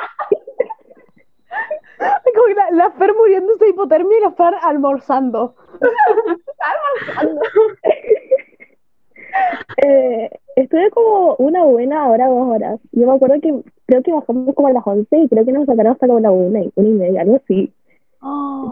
Como 2.34 2.46
la, 2.56 2.70
la 2.72 2.90
Fer 2.92 3.14
muriéndose 3.14 3.64
de 3.64 3.70
hipotermia 3.70 4.18
y 4.18 4.22
la 4.22 4.32
Fer 4.32 4.54
almorzando. 4.62 5.54
eh, 9.84 10.30
estuve 10.56 10.90
como 10.90 11.34
una 11.36 11.64
buena 11.64 12.08
hora, 12.08 12.26
dos 12.28 12.48
horas. 12.48 12.80
Yo 12.92 13.06
me 13.06 13.14
acuerdo 13.14 13.40
que 13.40 13.62
creo 13.86 14.02
que 14.02 14.12
bajamos 14.12 14.54
como 14.54 14.68
a 14.68 14.72
las 14.72 14.86
11 14.86 15.16
y 15.16 15.28
creo 15.28 15.44
que 15.44 15.52
nos 15.52 15.66
sacaron 15.66 15.92
hasta 15.92 16.06
como 16.06 16.20
la 16.20 16.30
una 16.30 16.60
y 16.62 16.72
una 16.74 16.88
y 16.88 16.92
media, 16.92 17.20
algo 17.22 17.36
así. 17.36 17.72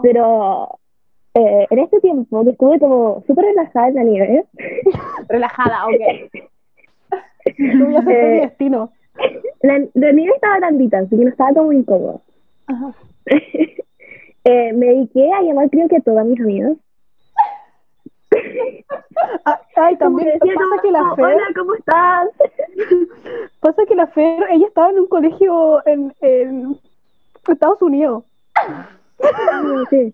Pero 0.01 0.79
eh, 1.35 1.67
en 1.69 1.79
este 1.79 1.99
tiempo 2.01 2.43
que 2.43 2.51
estuve 2.51 2.79
como 2.79 3.23
súper 3.27 3.45
relajada 3.45 3.89
en 3.89 3.95
la 3.95 4.03
nieve, 4.03 4.45
Relajada, 5.29 5.85
ok. 5.85 6.41
Yo 7.57 7.85
voy 7.85 7.95
a 7.95 7.99
hacer 7.99 8.31
mi 8.31 8.37
Eh, 8.37 8.41
destino. 8.41 8.91
la, 9.61 9.79
la 9.93 10.11
nieve 10.11 10.33
estaba 10.35 10.57
blandita, 10.57 10.99
así 10.99 11.09
que 11.17 11.23
no 11.23 11.29
estaba 11.29 11.53
como 11.53 11.71
incómoda. 12.67 12.95
Eh, 14.45 14.73
me 14.73 14.87
dediqué 14.87 15.31
a 15.31 15.41
llamar 15.41 15.69
creo 15.69 15.87
que 15.87 15.95
a 15.95 16.01
todas 16.01 16.25
mis 16.25 16.39
amigas. 16.39 16.73
Ah, 19.45 19.61
Ay, 19.75 19.95
también 19.97 20.27
decía, 20.27 20.53
pasa 20.55 20.69
como, 20.69 20.81
que 20.81 20.91
la 20.91 21.15
Fer, 21.15 21.25
Hola, 21.25 21.43
¿cómo 21.55 21.75
estás? 21.75 22.29
pasa 23.59 23.85
que 23.85 23.95
la 23.95 24.07
Fer, 24.07 24.45
ella 24.49 24.67
estaba 24.67 24.89
en 24.89 24.99
un 24.99 25.07
colegio 25.07 25.85
en, 25.85 26.13
en 26.21 26.77
Estados 27.47 27.81
Unidos. 27.81 28.23
Sí. 29.89 30.13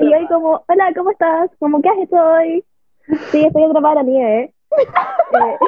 Y 0.00 0.12
ahí 0.12 0.26
como, 0.28 0.64
hola, 0.66 0.92
¿cómo 0.96 1.10
estás? 1.10 1.50
Como, 1.58 1.82
¿qué 1.82 1.90
hecho 2.02 2.16
hoy? 2.16 2.64
Sí, 3.30 3.44
estoy 3.44 3.64
atrapada 3.64 3.96
la 3.96 4.02
nieve. 4.02 4.54
Eh, 4.70 5.58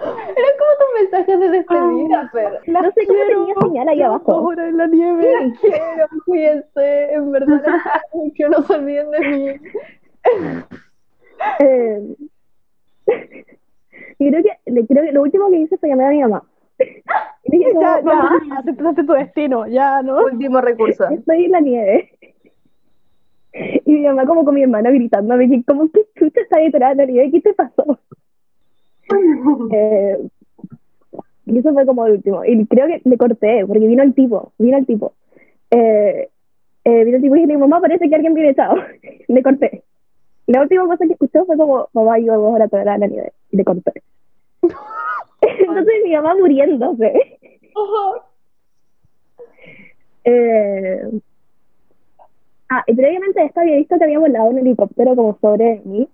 Eran 0.00 0.54
como 0.58 0.72
tus 0.78 1.00
mensajes 1.00 1.40
de 1.40 1.48
despedida. 1.50 2.30
Las 2.66 2.82
No 2.84 2.92
sé 2.92 3.06
cómo 3.06 3.18
quiero, 3.18 3.40
tenía 3.46 3.54
señal 3.62 3.88
ahí 3.88 4.02
abajo. 4.02 4.32
dos 4.32 4.44
horas 4.46 4.68
en 4.68 4.76
la 4.76 4.86
nieve. 4.86 5.52
Quiero, 5.60 6.06
cuídense. 6.24 7.12
En 7.14 7.32
verdad, 7.32 7.62
mucho. 8.14 8.48
No 8.48 8.62
se 8.62 8.74
olviden 8.74 9.10
de 9.10 9.20
mí. 9.20 9.48
eh, 11.60 12.02
y 14.18 14.30
creo 14.30 14.42
que, 14.42 14.70
le- 14.70 14.86
creo 14.86 15.04
que 15.04 15.12
lo 15.12 15.22
último 15.22 15.50
que 15.50 15.56
hice 15.58 15.78
fue 15.78 15.88
llamar 15.88 16.06
a 16.06 16.10
mi 16.10 16.20
mamá. 16.22 16.42
Y 17.44 17.50
dije 17.50 17.72
como, 17.72 17.80
Ya, 17.80 18.00
mamá, 18.02 18.38
ya, 18.48 18.58
aceptaste 18.58 19.04
tu 19.04 19.12
destino, 19.12 19.66
ya, 19.66 20.02
¿no? 20.02 20.22
Último 20.24 20.60
recurso. 20.60 21.08
estoy 21.08 21.46
en 21.46 21.52
la 21.52 21.60
nieve. 21.60 22.10
Y 23.52 23.92
mi 23.92 24.02
mamá 24.06 24.26
como 24.26 24.44
con 24.44 24.54
mi 24.54 24.62
hermana 24.62 24.90
gritándome 24.90 25.48
que 25.48 25.64
como 25.64 25.90
que 25.90 26.06
chucha 26.16 26.40
está 26.42 26.58
detrás 26.58 26.96
de 26.96 27.06
la 27.06 27.10
nieve, 27.10 27.30
¿qué 27.32 27.40
te 27.40 27.54
pasó? 27.54 27.98
Eh, 29.72 30.18
y 31.46 31.58
eso 31.58 31.72
fue 31.72 31.86
como 31.86 32.06
el 32.06 32.12
último. 32.14 32.44
Y 32.44 32.66
creo 32.66 32.86
que 32.86 33.00
le 33.04 33.16
corté, 33.16 33.64
porque 33.66 33.86
vino 33.86 34.02
el 34.02 34.14
tipo, 34.14 34.52
vino 34.58 34.76
el 34.76 34.86
tipo. 34.86 35.14
Eh, 35.70 36.28
eh, 36.84 37.04
vino 37.04 37.16
el 37.16 37.22
tipo 37.22 37.36
y 37.36 37.40
dije, 37.40 37.58
mamá, 37.58 37.80
parece 37.80 38.08
que 38.08 38.14
alguien 38.14 38.34
viene 38.34 38.50
echado. 38.50 38.76
le 39.28 39.42
corté. 39.42 39.82
La 40.46 40.62
última 40.62 40.86
cosa 40.86 41.06
que 41.06 41.12
escuchó 41.12 41.44
fue 41.44 41.56
como, 41.56 41.88
mamá, 41.92 42.18
yo 42.18 42.34
dos 42.34 42.54
horas 42.54 42.70
de 42.70 42.84
la 42.84 42.98
nieve. 42.98 43.32
Y 43.50 43.56
le 43.56 43.64
corté. 43.64 43.92
Entonces 45.40 45.94
mi 46.04 46.12
mamá 46.14 46.34
muriéndose. 46.36 47.38
Eh, 50.30 51.00
ah, 52.68 52.84
y 52.86 52.94
previamente 52.94 53.40
a 53.40 53.44
esto 53.46 53.60
había 53.60 53.76
visto 53.76 53.96
que 53.96 54.04
había 54.04 54.18
volado 54.18 54.50
un 54.50 54.58
helicóptero 54.58 55.16
como 55.16 55.38
sobre 55.40 55.80
mí. 55.86 56.06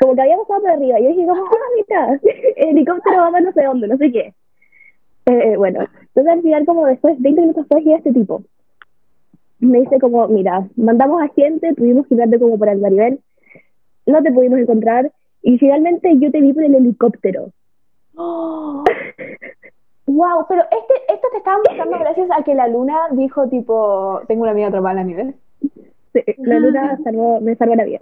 Como 0.00 0.14
que 0.14 0.22
había 0.22 0.36
pasado 0.38 0.60
por 0.60 0.70
arriba. 0.70 1.00
Y 1.00 1.04
yo 1.04 1.08
dije 1.10 1.26
como, 1.26 1.44
ah, 1.44 1.68
mira, 1.76 2.20
el 2.56 2.68
helicóptero 2.68 3.16
va 3.18 3.30
para 3.30 3.44
no 3.44 3.52
sé 3.52 3.64
dónde, 3.64 3.88
no 3.88 3.96
sé 3.96 4.12
qué. 4.12 4.34
Eh, 5.26 5.56
bueno, 5.56 5.80
entonces 5.80 6.32
al 6.32 6.42
final 6.42 6.66
como 6.66 6.86
después, 6.86 7.20
20 7.20 7.40
minutos 7.40 7.62
después, 7.64 7.84
llega 7.84 7.98
este 7.98 8.12
tipo. 8.12 8.42
Me 9.60 9.80
dice 9.80 9.98
como, 10.00 10.26
mira, 10.28 10.66
mandamos 10.76 11.22
a 11.22 11.28
gente, 11.28 11.74
tuvimos 11.74 12.06
que 12.06 12.14
irte 12.14 12.38
como 12.38 12.58
por 12.58 12.68
el 12.68 12.82
nivel, 12.82 13.20
no 14.06 14.22
te 14.22 14.32
pudimos 14.32 14.58
encontrar, 14.58 15.12
y 15.42 15.58
finalmente 15.58 16.10
yo 16.18 16.30
te 16.30 16.40
vi 16.40 16.52
por 16.52 16.64
el 16.64 16.74
helicóptero. 16.74 17.50
Wow, 20.06 20.44
pero 20.48 20.62
este, 20.62 21.14
esto 21.14 21.28
te 21.30 21.38
estaban 21.38 21.60
buscando 21.62 21.96
gracias 22.00 22.28
a 22.36 22.42
que 22.42 22.52
la 22.52 22.66
luna 22.66 22.96
dijo 23.12 23.48
tipo, 23.48 24.20
tengo 24.26 24.42
una 24.42 24.50
amiga 24.50 24.66
atrapada 24.66 24.90
en 24.90 24.96
la 24.96 25.04
nieve. 25.04 25.34
Sí, 26.12 26.20
la 26.38 26.58
luna 26.58 26.98
salvó, 27.04 27.40
me 27.40 27.54
salvó 27.54 27.76
la 27.76 27.84
vida. 27.84 28.00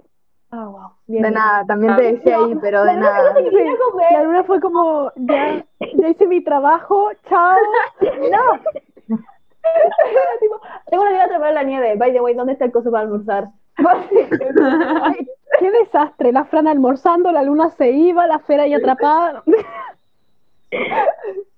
Ah, 0.51 0.65
wow. 0.67 0.91
Bien. 1.07 1.21
De 1.23 1.31
nada, 1.31 1.65
también 1.65 1.95
te 1.95 2.01
decía 2.13 2.37
ahí, 2.37 2.55
pero 2.59 2.83
de 2.83 2.95
nada. 2.95 3.33
Sí, 3.35 4.13
la 4.13 4.23
luna 4.23 4.43
fue 4.43 4.59
como, 4.59 5.11
ya, 5.15 5.63
ya 5.95 6.09
hice 6.09 6.25
mi 6.27 6.41
trabajo, 6.43 7.09
chao. 7.27 7.55
Tipo, 10.39 10.59
tengo 10.89 11.03
una 11.03 11.11
idea 11.11 11.19
de 11.27 11.35
atrapar 11.35 11.53
la 11.53 11.63
nieve. 11.63 11.95
By 11.97 12.11
the 12.13 12.21
way, 12.21 12.33
¿dónde 12.33 12.53
está 12.53 12.65
el 12.65 12.71
coso 12.71 12.89
para 12.89 13.03
almorzar? 13.03 13.49
Ay, 13.77 15.27
qué 15.59 15.71
desastre. 15.71 16.31
La 16.31 16.45
Fran 16.45 16.67
almorzando, 16.67 17.31
la 17.31 17.43
luna 17.43 17.69
se 17.71 17.91
iba, 17.91 18.25
la 18.25 18.39
Fera 18.39 18.63
ahí 18.63 18.73
atrapada. 18.73 19.43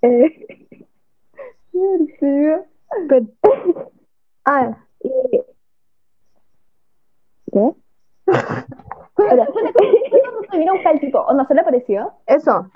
Eh, 0.01 0.67
Pero- 3.07 3.27
Ah, 4.45 4.75
y- 5.03 5.41
¿Qué? 7.51 7.71
Se 10.51 10.57
vino 10.57 10.71
a 10.71 10.75
buscar 10.75 10.93
el 10.93 10.99
tipo. 10.99 11.19
¿O 11.19 11.33
no 11.33 11.45
se 11.47 11.53
le 11.53 11.61
apareció? 11.61 12.11
eso. 12.27 12.69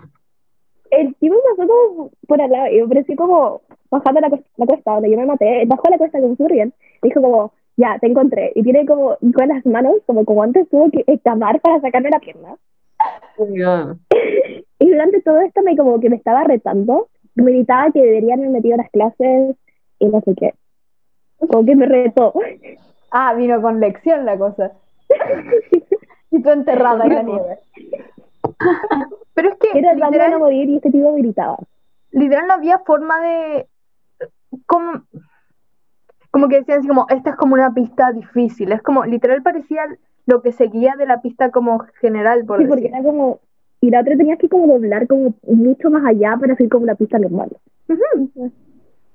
El 0.92 1.16
tipo 1.16 1.36
pasó 1.58 1.68
como 1.68 2.12
por 2.28 2.40
al 2.42 2.52
lado 2.52 2.68
y 2.72 2.80
me 2.82 2.88
pareció 2.88 3.16
como 3.16 3.62
bajando 3.90 4.22
la, 4.22 4.30
cuesta- 4.30 4.50
la 4.58 4.66
cuesta 4.68 4.94
donde 4.94 5.10
yo 5.12 5.18
me 5.18 5.26
maté. 5.26 5.66
Bajó 5.66 5.90
la 5.90 5.98
cuesta 5.98 6.20
como 6.22 6.36
bien. 6.48 6.74
Dijo 7.02 7.22
como, 7.22 7.54
ya, 7.76 7.98
te 8.00 8.08
encontré. 8.08 8.52
Y 8.56 8.64
tiene 8.64 8.86
como 8.86 9.18
con 9.34 9.48
las 9.48 9.66
manos, 9.66 9.96
como, 10.06 10.24
como 10.26 10.44
antes 10.44 10.70
tuvo 10.70 10.90
que 10.92 11.04
exclamar 11.08 11.60
para 11.62 11.82
sacarme 11.82 12.10
la 12.12 12.20
pierna. 12.20 12.56
Y 14.80 14.90
durante 14.90 15.22
todo 15.22 15.40
esto 15.40 15.62
me 15.64 15.76
como 15.76 16.00
que 16.00 16.10
me 16.10 16.18
estaba 16.18 16.44
retando. 16.44 17.08
Me 17.34 17.52
gritaba 17.52 17.92
que 17.92 18.02
deberían 18.02 18.40
haber 18.40 18.52
metido 18.52 18.78
las 18.78 18.90
clases 18.92 19.56
y 20.00 20.08
no 20.08 20.22
sé 20.22 20.36
qué. 20.36 20.54
Como 21.38 21.66
que 21.66 21.76
me 21.76 21.86
retó. 21.86 22.34
Ah, 23.12 23.34
vino 23.34 23.62
con 23.62 23.80
lección 23.80 24.26
la 24.26 24.38
cosa. 24.38 24.74
Y 26.32 26.42
tú 26.42 26.50
enterrada 26.50 27.06
en 27.06 27.14
la 27.14 27.24
nieve. 27.24 27.60
Pero 29.34 29.50
es 29.50 29.58
que 29.58 29.80
Era 29.80 29.94
literal, 29.94 30.38
morir 30.40 30.70
y 30.70 30.76
este 30.78 30.92
tipo 30.92 31.14
gritaba. 31.16 31.58
literal 32.12 32.48
no 32.48 32.54
había 32.54 32.80
forma 32.80 33.22
de... 33.22 33.68
Como, 34.66 35.04
como 36.32 36.50
que 36.50 36.58
decían 36.58 36.80
así 36.80 36.88
como, 36.88 37.06
esta 37.10 37.30
es 37.30 37.36
como 37.38 37.54
una 37.54 37.74
pista 37.74 38.12
difícil. 38.12 38.72
Es 38.74 38.82
como, 38.82 39.06
literal 39.06 39.44
parecía 39.44 39.88
lo 40.26 40.42
que 40.42 40.52
seguía 40.52 40.96
de 40.98 41.06
la 41.06 41.22
pista 41.22 41.52
como 41.52 41.86
general, 42.02 42.46
por 42.46 42.62
Sí, 42.62 42.68
porque 42.68 42.88
era 42.88 43.04
como. 43.04 43.40
Y 43.82 43.90
la 43.92 44.02
otra 44.02 44.18
tenías 44.18 44.40
que 44.40 44.50
como 44.50 44.68
doblar 44.68 45.08
como 45.08 45.36
mucho 45.44 45.90
más 45.90 46.06
allá 46.06 46.38
para 46.40 46.54
hacer 46.54 46.70
como 46.70 46.86
la 46.86 46.96
pista 46.96 47.20
normal. 47.20 47.56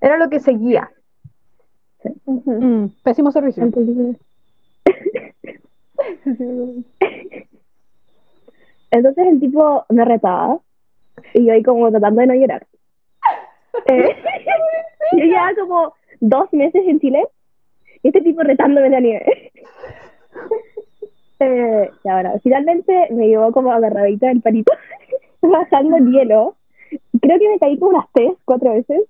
Era 0.01 0.17
lo 0.19 0.29
que 0.31 0.41
seguía. 0.41 0.91
Mm, 2.27 2.87
pésimo 3.03 3.33
servicio. 3.33 3.65
Entonces. 3.65 4.17
Entonces 8.91 9.27
el 9.27 9.41
tipo 9.41 9.85
me 9.89 10.05
retaba 10.05 10.59
y 11.35 11.47
yo 11.47 11.53
ahí 11.53 11.63
como 11.63 11.91
tratando 11.91 12.21
de 12.21 12.27
no 12.27 12.35
llorar. 12.35 12.67
Eh, 13.87 14.17
yo 15.13 15.25
llevaba 15.25 15.55
como 15.55 15.95
dos 16.19 16.53
meses 16.53 16.83
en 16.89 16.99
Chile 16.99 17.25
y 18.03 18.09
este 18.09 18.21
tipo 18.21 18.43
retándome 18.43 18.87
en 18.87 18.93
la 18.93 19.01
nieve. 19.01 19.53
Eh, 21.39 21.91
y 22.05 22.09
ahora, 22.09 22.35
finalmente 22.43 23.09
me 23.11 23.29
llevó 23.29 23.53
como 23.53 23.73
agarradita 23.73 24.27
del 24.27 24.43
palito, 24.43 24.73
bajando 25.41 25.99
el 25.99 26.11
hielo. 26.11 26.57
Creo 27.23 27.39
que 27.39 27.49
me 27.49 27.59
caí 27.61 27.79
como 27.79 27.93
unas 27.93 28.07
tres, 28.13 28.33
cuatro 28.45 28.73
veces. 28.73 29.03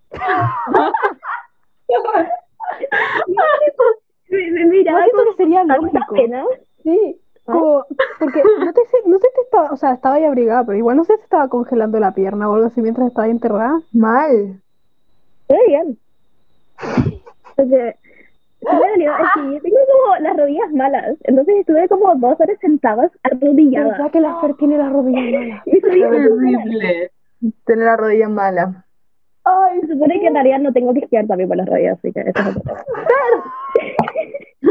me, 4.28 4.50
me 4.50 4.64
miraba 4.66 5.06
con 5.12 5.24
que 5.24 5.36
sería 5.38 5.64
lógico. 5.64 6.14
pena. 6.14 6.44
Sí, 6.82 7.20
como, 7.44 7.84
porque 8.18 8.42
no, 8.58 8.72
te 8.72 8.80
sé, 8.86 8.96
no 9.06 9.18
sé 9.18 9.28
si 9.34 9.40
estaba, 9.42 9.72
o 9.72 9.76
sea, 9.76 9.92
estaba 9.92 10.16
ahí 10.16 10.24
abrigada, 10.24 10.64
pero 10.64 10.78
igual 10.78 10.96
no 10.96 11.04
sé 11.04 11.16
si 11.16 11.22
estaba 11.22 11.48
congelando 11.48 11.98
la 11.98 12.12
pierna 12.12 12.48
o 12.48 12.54
algo 12.54 12.66
así 12.66 12.80
mientras 12.80 13.08
estaba 13.08 13.24
ahí 13.24 13.30
enterrada. 13.32 13.80
Mal. 13.92 14.60
Muy 15.48 15.66
bien. 15.66 15.98
Sí 17.56 17.94
me 18.62 18.90
dolió, 18.90 19.12
es 19.16 19.28
que 19.34 19.54
yo 19.54 19.60
tengo 19.62 19.76
como 19.92 20.16
las 20.20 20.36
rodillas 20.36 20.72
malas. 20.72 21.16
Entonces 21.24 21.56
estuve 21.60 21.88
como 21.88 22.14
dos 22.16 22.40
horas 22.40 22.58
sentadas 22.60 23.10
arrodillada. 23.22 23.92
¿Verdad 23.92 24.10
que 24.10 24.20
la 24.20 24.40
Fer 24.40 24.54
tiene 24.54 24.78
las 24.78 24.92
rodillas 24.92 25.22
malas? 25.32 25.64
Dijo, 25.64 25.86
horrible. 25.86 27.10
Tener 27.64 27.84
la 27.84 27.96
rodilla 27.96 28.28
mala. 28.28 28.84
Ay, 29.44 29.80
se 29.80 29.88
supone 29.88 30.20
que 30.20 30.26
en 30.26 30.34
realidad 30.34 30.58
no 30.58 30.72
tengo 30.72 30.92
que 30.92 31.00
esquiar 31.00 31.26
también 31.26 31.48
por 31.48 31.56
las 31.56 31.66
rodillas, 31.66 31.98
así 31.98 32.12
que 32.12 32.20
eso 32.20 32.30
es 32.40 32.56
otra 32.56 32.74
cosa. 32.74 32.84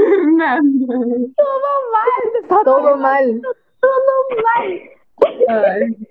Fernanda. 0.09 0.95
Todo 2.63 2.97
mal. 2.97 3.41
Ay, 5.47 6.07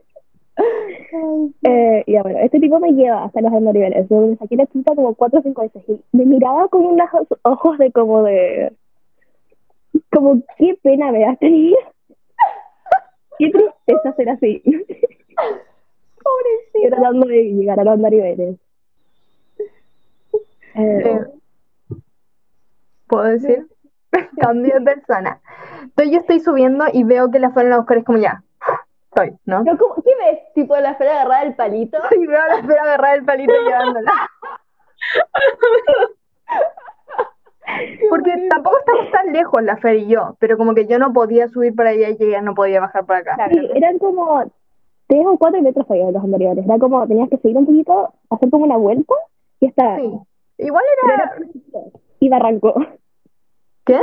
Eh, 1.62 2.02
y 2.06 2.18
bueno, 2.20 2.38
este 2.40 2.58
tipo 2.58 2.80
me 2.80 2.92
lleva 2.92 3.24
hasta 3.24 3.40
los 3.40 3.52
altos 3.52 3.74
niveles. 3.74 4.08
Yo 4.08 4.16
me 4.20 4.36
saqué 4.36 4.56
la 4.56 4.66
chuta 4.66 4.94
como 4.94 5.14
cuatro 5.14 5.38
o 5.40 5.42
cinco 5.42 5.62
veces 5.62 5.82
y 5.88 6.02
me 6.12 6.24
miraba 6.24 6.68
con 6.68 6.84
unos 6.84 7.08
ojos 7.42 7.78
de 7.78 7.92
como 7.92 8.22
de... 8.24 8.72
Como, 10.12 10.42
qué 10.56 10.78
pena 10.82 11.12
me 11.12 11.20
da 11.20 11.32
este 11.32 11.50
niño. 11.50 11.76
Qué 13.38 13.50
tristeza 13.50 14.12
ser 14.16 14.30
así. 14.30 14.62
Pobrecito. 16.22 16.88
Tratando 16.88 17.26
de 17.26 17.42
llegar 17.44 17.78
a 17.80 17.84
los 17.84 17.98
niveles. 17.98 18.56
Eh, 20.74 21.02
Eh, 21.04 21.20
¿Puedo 23.06 23.24
decir? 23.24 23.66
Cambio 24.40 24.74
de 24.74 24.80
persona. 24.80 25.40
Entonces 25.82 26.12
yo 26.14 26.20
estoy 26.20 26.40
subiendo 26.40 26.84
y 26.92 27.04
veo 27.04 27.30
que 27.30 27.38
la 27.38 27.50
fueron 27.50 27.72
a 27.72 27.76
buscar, 27.78 27.98
es 27.98 28.04
como 28.04 28.18
ya. 28.18 28.42
Estoy, 29.10 29.36
¿no? 29.46 29.64
Pero, 29.64 29.78
¿cómo- 29.78 29.94
¿Qué 30.02 30.10
ves? 30.20 30.38
Tipo 30.54 30.76
la 30.76 30.90
esfera 30.90 31.12
agarrada 31.12 31.44
del 31.44 31.54
palito. 31.54 31.98
Y 32.18 32.26
veo 32.26 32.40
a 32.42 32.48
la 32.48 32.58
espera 32.60 32.82
agarrar 32.82 33.16
el 33.18 33.24
palito 33.24 33.52
y 33.52 33.64
llevándola. 33.64 34.12
Porque 38.10 38.46
tampoco 38.48 38.78
estamos 38.78 39.10
tan 39.12 39.32
lejos 39.32 39.62
la 39.62 39.76
Fer 39.76 39.96
y 39.96 40.06
yo, 40.08 40.36
pero 40.38 40.56
como 40.56 40.74
que 40.74 40.86
yo 40.86 40.98
no 40.98 41.12
podía 41.12 41.48
subir 41.48 41.74
para 41.74 41.90
allá 41.90 42.08
y 42.10 42.16
ella 42.20 42.40
no 42.40 42.54
podía 42.54 42.80
bajar 42.80 43.04
para 43.04 43.20
acá. 43.20 43.48
Sí, 43.50 43.70
eran 43.74 43.98
como 43.98 44.44
tres 45.06 45.26
o 45.26 45.36
cuatro 45.38 45.60
metros 45.60 45.86
para 45.86 46.00
allá 46.02 46.12
los 46.12 46.24
anteriores. 46.24 46.64
Era 46.64 46.78
como, 46.78 47.06
tenías 47.06 47.28
que 47.28 47.36
seguir 47.38 47.58
un 47.58 47.66
poquito, 47.66 48.12
hacer 48.30 48.50
como 48.50 48.64
una 48.64 48.76
vuelta 48.76 49.14
y 49.60 49.66
está. 49.66 49.96
Sí. 49.96 50.12
Igual 50.58 50.82
era... 51.04 51.14
era 51.14 51.32
y 52.20 52.28
barranco. 52.28 52.74
¿Qué? 53.88 53.98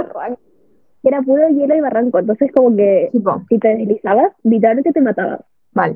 Era 1.03 1.21
puro 1.21 1.47
hielo 1.47 1.75
y 1.75 1.81
barranco. 1.81 2.17
Entonces, 2.17 2.51
como 2.51 2.75
que 2.75 3.11
si 3.49 3.59
te 3.59 3.67
deslizabas, 3.67 4.33
literalmente 4.43 4.91
te 4.91 5.01
matabas. 5.01 5.41
mal. 5.73 5.95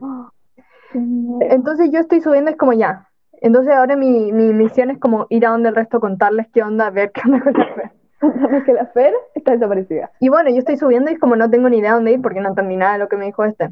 Entonces 0.94 1.90
yo 1.92 2.00
estoy 2.00 2.22
subiendo, 2.22 2.52
es 2.52 2.58
como 2.58 2.74
ya. 2.74 3.08
Entonces 3.42 3.74
ahora 3.74 3.96
mi, 3.96 4.32
mi 4.32 4.54
misión 4.54 4.92
es 4.92 5.00
como 5.00 5.26
ir 5.30 5.46
a 5.46 5.52
donde 5.52 5.70
el 5.70 5.76
resto, 5.76 6.00
contarles 6.00 6.48
qué 6.54 6.62
onda, 6.62 6.90
ver 6.90 7.12
qué 7.12 7.22
onda 7.26 7.42
con 7.42 7.54
la 7.54 7.66
Fer. 7.74 7.92
Contame 8.20 8.64
que 8.64 8.74
la 8.74 8.86
Fer 8.88 9.14
está 9.34 9.54
desaparecida. 9.54 10.12
Y 10.20 10.30
bueno, 10.30 10.50
yo 10.50 10.58
estoy 10.58 10.78
subiendo 10.78 11.10
y 11.10 11.14
es 11.14 11.20
como 11.20 11.36
no 11.36 11.50
tengo 11.50 11.70
ni 11.70 11.78
idea 11.78 11.94
dónde 11.94 12.12
ir 12.12 12.22
porque 12.22 12.42
no 12.42 12.50
entendí 12.50 12.76
nada 12.76 12.94
de 12.94 13.00
lo 13.00 13.08
que 13.08 13.18
me 13.18 13.26
dijo 13.26 13.46
este. 13.46 13.70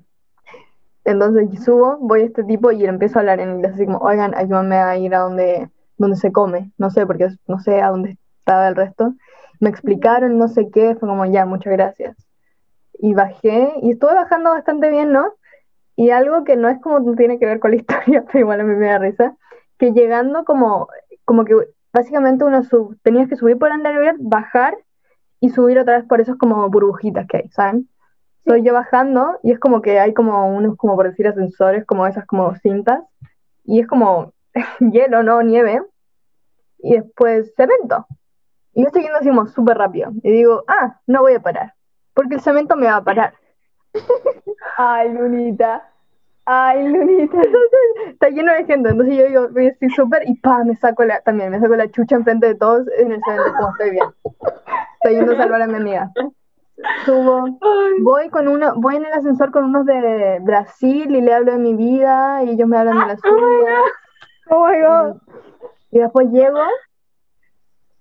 Entonces 1.04 1.50
yo 1.52 1.62
subo, 1.62 1.98
voy 2.00 2.22
a 2.22 2.26
este 2.26 2.44
tipo 2.44 2.72
y 2.72 2.80
le 2.80 2.88
empiezo 2.88 3.20
a 3.20 3.22
hablar 3.22 3.40
en 3.40 3.56
inglés, 3.56 3.74
así 3.74 3.86
como, 3.86 4.00
oigan, 4.00 4.34
ayúdenme 4.36 4.78
a 4.78 4.98
ir 4.98 5.14
a 5.16 5.20
donde, 5.20 5.70
donde 5.98 6.18
se 6.18 6.32
come. 6.32 6.72
No 6.78 6.90
sé, 6.90 7.06
porque 7.06 7.28
no 7.48 7.60
sé 7.60 7.82
a 7.82 7.90
dónde 7.90 8.18
estaba 8.40 8.68
el 8.68 8.76
resto. 8.76 9.14
Me 9.60 9.70
explicaron, 9.70 10.38
no 10.38 10.48
sé 10.48 10.70
qué, 10.72 10.96
fue 10.96 11.10
como, 11.10 11.26
ya, 11.26 11.46
muchas 11.46 11.74
gracias. 11.74 12.18
Y 13.00 13.14
bajé, 13.14 13.74
y 13.82 13.92
estuve 13.92 14.14
bajando 14.14 14.52
bastante 14.52 14.90
bien, 14.90 15.12
¿no? 15.12 15.34
Y 15.96 16.12
algo 16.12 16.44
que 16.44 16.56
no 16.56 16.70
es 16.70 16.80
como 16.80 17.16
tiene 17.16 17.40
que 17.40 17.46
ver 17.46 17.60
con 17.60 17.72
la 17.72 17.78
historia, 17.82 18.24
pero 18.26 18.40
igual 18.40 18.62
a 18.62 18.64
mí 18.64 18.76
me 18.76 18.88
da 18.88 19.00
risa, 19.00 19.36
que 19.78 19.92
llegando 19.92 20.46
como, 20.46 20.88
como 21.26 21.46
que 21.46 21.56
básicamente 21.94 22.44
uno 22.44 22.64
sub, 22.64 22.98
tenías 23.04 23.30
que 23.30 23.36
subir 23.36 23.58
por 23.58 23.72
Underwear, 23.72 24.16
bajar 24.20 24.78
y 25.40 25.50
subir 25.50 25.80
otra 25.80 25.98
vez 25.98 26.08
por 26.08 26.22
esos 26.22 26.38
como 26.38 26.70
burbujitas 26.70 27.28
que 27.28 27.38
hay, 27.38 27.50
¿saben? 27.50 27.90
Estoy 28.40 28.64
yo 28.64 28.74
bajando 28.74 29.40
y 29.44 29.52
es 29.52 29.60
como 29.60 29.82
que 29.82 30.00
hay 30.00 30.14
como 30.14 30.48
unos, 30.48 30.78
como 30.78 30.96
por 30.96 31.10
decir, 31.10 31.28
ascensores, 31.28 31.86
como 31.86 32.08
esas 32.08 32.26
como 32.26 32.56
cintas, 32.56 33.02
y 33.64 33.80
es 33.82 33.88
como 33.88 34.34
hielo, 34.80 35.24
no 35.24 35.42
nieve, 35.42 35.82
y 36.80 36.94
después 36.94 37.54
cemento. 37.56 38.08
Y 38.78 38.84
yo 38.84 38.88
estoy 38.90 39.02
yendo 39.02 39.18
así 39.18 39.30
como 39.30 39.48
súper 39.48 39.76
rápido, 39.76 40.12
y 40.22 40.32
digo, 40.34 40.64
ah, 40.68 41.00
no 41.08 41.22
voy 41.22 41.34
a 41.34 41.40
parar, 41.40 41.74
porque 42.14 42.36
el 42.36 42.42
cemento 42.42 42.76
me 42.76 42.86
va 42.86 42.98
a 42.98 43.04
parar. 43.04 43.34
Ay, 44.78 45.12
Lunita. 45.14 45.90
Ay, 46.46 46.88
Lunita. 46.88 47.40
Está 48.08 48.30
lleno 48.30 48.54
de 48.54 48.66
gente, 48.66 48.90
entonces 48.90 49.18
yo 49.18 49.26
digo, 49.26 49.50
voy 49.50 49.70
así 49.70 49.90
súper, 49.90 50.30
y 50.30 50.36
pa, 50.36 50.64
me 50.64 50.76
saco 50.76 51.04
la, 51.06 51.22
también, 51.22 51.50
me 51.50 51.60
saco 51.60 51.76
la 51.76 51.90
chucha 51.90 52.18
enfrente 52.18 52.46
de 52.46 52.54
todos 52.54 52.88
en 53.00 53.14
el 53.14 53.20
cemento, 53.26 53.52
como 53.58 53.70
estoy 53.72 53.90
bien. 53.90 54.06
Estoy 55.02 55.16
yendo 55.16 55.32
a 55.32 55.38
salvar 55.38 55.64
a 55.64 55.68
mi 55.68 55.78
amiga. 55.78 56.12
Subo, 57.04 57.48
voy 58.02 58.30
con 58.30 58.48
uno, 58.48 58.74
voy 58.76 58.98
en 58.98 59.06
el 59.08 59.14
ascensor 59.14 59.50
con 59.50 59.64
unos 59.64 59.88
de 59.88 60.38
Brasil 60.42 61.16
y 61.16 61.22
le 61.22 61.34
hablo 61.34 61.54
de 61.54 61.58
mi 61.58 61.74
vida 61.74 62.44
y 62.44 62.52
ellos 62.52 62.68
me 62.68 62.78
hablan 62.78 63.00
de 63.00 63.06
la 63.08 63.18
suya. 63.18 63.82
Oh 64.52 64.68
my 64.68 64.80
god. 64.80 65.16
Y 65.90 65.98
después 65.98 66.30
llego, 66.30 66.60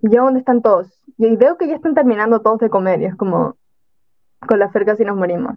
llego 0.08 0.24
donde 0.26 0.40
están 0.40 0.62
todos. 0.62 1.00
Y 1.18 1.36
veo 1.36 1.56
que 1.56 1.66
ya 1.68 1.74
están 1.76 1.94
terminando 1.94 2.40
todos 2.40 2.58
de 2.60 2.70
comer 2.70 3.00
y 3.02 3.06
es 3.06 3.14
como, 3.16 3.56
con 4.46 4.58
la 4.58 4.68
Fer 4.70 4.84
casi 4.84 5.04
nos 5.04 5.16
morimos. 5.16 5.54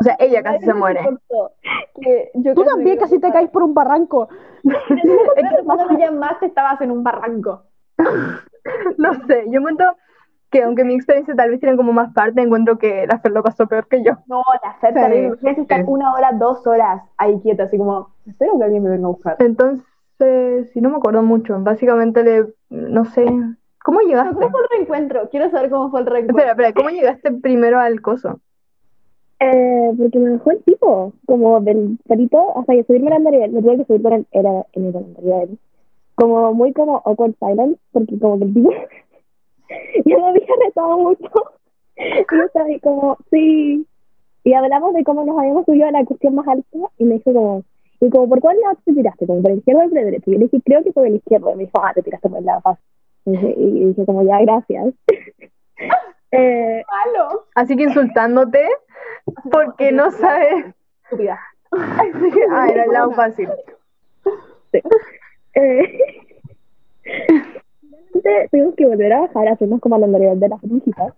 O 0.00 0.02
sea, 0.04 0.16
ella 0.18 0.42
casi 0.42 0.64
se 0.64 0.74
muere. 0.74 1.00
que 2.00 2.30
yo 2.34 2.54
Tú 2.54 2.62
casi 2.62 2.74
también 2.74 2.96
me 2.96 3.00
casi 3.00 3.20
te 3.20 3.30
caes 3.30 3.50
por 3.50 3.62
un 3.62 3.72
barranco. 3.74 4.28
Cuando 5.64 5.88
me 5.88 5.98
llamaste 5.98 6.46
estabas 6.46 6.80
en 6.80 6.90
un 6.90 7.02
barranco. 7.04 7.62
No 8.98 9.14
sé, 9.26 9.44
yo 9.48 9.60
encuentro 9.60 9.96
que 10.50 10.64
aunque 10.64 10.84
mi 10.84 10.94
experiencia 10.94 11.34
tal 11.36 11.50
vez 11.50 11.60
tiene 11.60 11.76
como 11.76 11.92
más 11.92 12.12
parte, 12.12 12.42
encuentro 12.42 12.76
que 12.78 13.06
la 13.06 13.20
Fer 13.20 13.30
lo 13.32 13.42
pasó 13.42 13.66
peor 13.68 13.86
que 13.86 14.02
yo. 14.02 14.14
No, 14.26 14.42
la 14.62 14.74
Fer 14.80 14.92
Sí. 14.94 15.00
terrible. 15.00 15.26
Imagínate 15.28 15.60
estar 15.62 15.78
Sí. 15.80 15.84
una 15.86 16.12
hora, 16.12 16.32
dos 16.32 16.66
horas 16.66 17.02
ahí 17.16 17.38
quieta, 17.40 17.62
así 17.64 17.78
como, 17.78 18.10
espero 18.26 18.58
que 18.58 18.64
alguien 18.64 18.82
me 18.82 18.90
venga 18.90 19.06
a 19.06 19.10
buscar. 19.10 19.36
Entonces, 19.38 19.86
si 20.72 20.80
no 20.80 20.90
me 20.90 20.96
acuerdo 20.96 21.22
mucho, 21.22 21.58
básicamente 21.60 22.22
le, 22.22 22.46
no 22.70 23.04
sé, 23.04 23.24
¿cómo 23.82 24.00
llegaste? 24.00 24.34
¿Cómo 24.34 24.50
fue 24.50 24.60
el 24.62 24.68
reencuentro? 24.70 25.28
Quiero 25.30 25.50
saber 25.50 25.70
cómo 25.70 25.90
fue 25.90 26.00
el 26.00 26.06
reencuentro. 26.06 26.38
Espera, 26.38 26.52
espera, 26.52 26.72
¿cómo 26.72 26.90
llegaste 26.90 27.32
primero 27.32 27.80
al 27.80 28.00
coso? 28.00 28.40
Eh, 29.42 29.92
porque 29.96 30.18
me 30.18 30.30
dejó 30.30 30.50
el 30.50 30.62
tipo, 30.64 31.14
como 31.24 31.60
del 31.60 31.98
perito, 32.06 32.58
hasta 32.58 32.74
que 32.74 32.84
subirme 32.84 33.08
al 33.08 33.16
andarivel, 33.16 33.52
me 33.52 33.62
tuve 33.62 33.78
que 33.78 33.84
subir 33.86 34.02
por 34.02 34.12
el, 34.12 34.26
era 34.32 34.66
en 34.74 34.86
el 34.86 34.96
andarivel. 34.96 35.58
Como 36.14 36.52
muy 36.52 36.74
como 36.74 37.00
awkward 37.06 37.34
silence, 37.38 37.80
porque 37.92 38.18
como 38.18 38.38
que 38.38 38.44
el 38.44 38.54
tipo 38.54 38.70
ya 40.04 40.18
me 40.18 40.28
había 40.28 40.46
retado 40.66 40.98
mucho. 40.98 41.30
Y 41.96 42.36
yo 42.36 42.44
estaba 42.44 42.66
ahí 42.66 42.78
como, 42.80 43.16
sí. 43.30 43.86
Y 44.44 44.52
hablamos 44.52 44.92
de 44.92 45.04
cómo 45.04 45.24
nos 45.24 45.38
habíamos 45.38 45.64
subido 45.64 45.86
a 45.86 45.90
la 45.90 46.04
cuestión 46.04 46.34
más 46.34 46.46
alta, 46.46 46.78
y 46.98 47.04
me 47.04 47.14
dijo 47.14 47.32
como, 47.32 47.64
y 48.00 48.08
como, 48.08 48.28
¿por 48.28 48.40
cuál 48.40 48.58
lado 48.60 48.78
te 48.84 48.94
tiraste? 48.94 49.26
Como, 49.26 49.42
¿por 49.42 49.50
el 49.52 49.58
izquierdo 49.58 49.82
o 49.84 49.88
por 49.88 49.98
el 49.98 50.04
derecho? 50.06 50.30
Y 50.30 50.32
yo 50.32 50.38
le 50.38 50.44
dije, 50.46 50.62
creo 50.64 50.82
que 50.82 50.92
por 50.92 51.06
el 51.06 51.16
izquierdo. 51.16 51.52
Y 51.52 51.56
me 51.56 51.64
dijo, 51.64 51.80
ah, 51.82 51.92
te 51.94 52.02
tiraste 52.02 52.28
por 52.28 52.38
el 52.38 52.46
lado 52.46 52.60
fácil. 52.62 52.84
Y 53.26 53.30
dije, 53.32 53.54
y 53.58 53.84
dije 53.84 54.06
como, 54.06 54.22
ya, 54.22 54.40
gracias. 54.40 54.94
eh, 56.32 56.82
malo. 56.90 57.44
Así 57.54 57.76
que 57.76 57.82
insultándote 57.82 58.66
porque 59.50 59.92
no 59.92 60.10
sabes. 60.10 60.74
Estúpida. 61.04 61.38
Ah, 61.72 62.66
era 62.68 62.84
el 62.84 62.90
lado 62.90 63.12
fácil. 63.12 63.48
Eh, 65.54 65.98
finalmente 67.02 68.48
tuvimos 68.50 68.74
que 68.74 68.86
volver 68.86 69.12
a 69.12 69.20
bajar, 69.20 69.48
hacernos 69.48 69.80
como 69.80 69.96
la 69.98 70.06
andarivel 70.06 70.40
de 70.40 70.48
las 70.48 70.60
brujitas. 70.62 71.14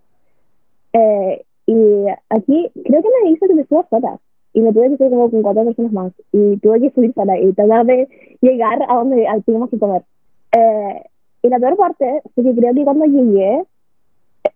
Eh, 0.93 1.43
y 1.67 2.07
aquí 2.29 2.71
creo 2.85 3.03
que 3.03 3.09
me 3.09 3.31
dijo 3.31 3.47
que 3.47 3.55
me 3.55 3.65
suba 3.65 3.87
sola. 3.89 4.19
Y 4.55 4.61
me 4.61 4.73
tuve 4.73 4.91
que 4.91 4.97
subir 4.99 5.11
como 5.11 5.31
con 5.31 5.43
cuatro 5.43 5.65
personas 5.65 5.93
más. 5.93 6.13
Y 6.33 6.57
tuve 6.59 6.81
que 6.81 6.91
subir 6.91 7.13
sola 7.15 7.39
y 7.39 7.53
tratar 7.53 7.87
de 7.87 8.09
llegar 8.41 8.79
a 8.89 8.95
donde 8.97 9.27
a- 9.27 9.41
tuvimos 9.41 9.71
que 9.71 9.79
comer. 9.79 10.03
Eh, 10.57 11.03
y 11.43 11.49
la 11.49 11.59
peor 11.59 11.77
parte 11.77 12.23
fue 12.35 12.45
que 12.45 12.55
creo 12.55 12.75
que 12.75 12.85
cuando 12.85 13.05
llegué, 13.07 13.65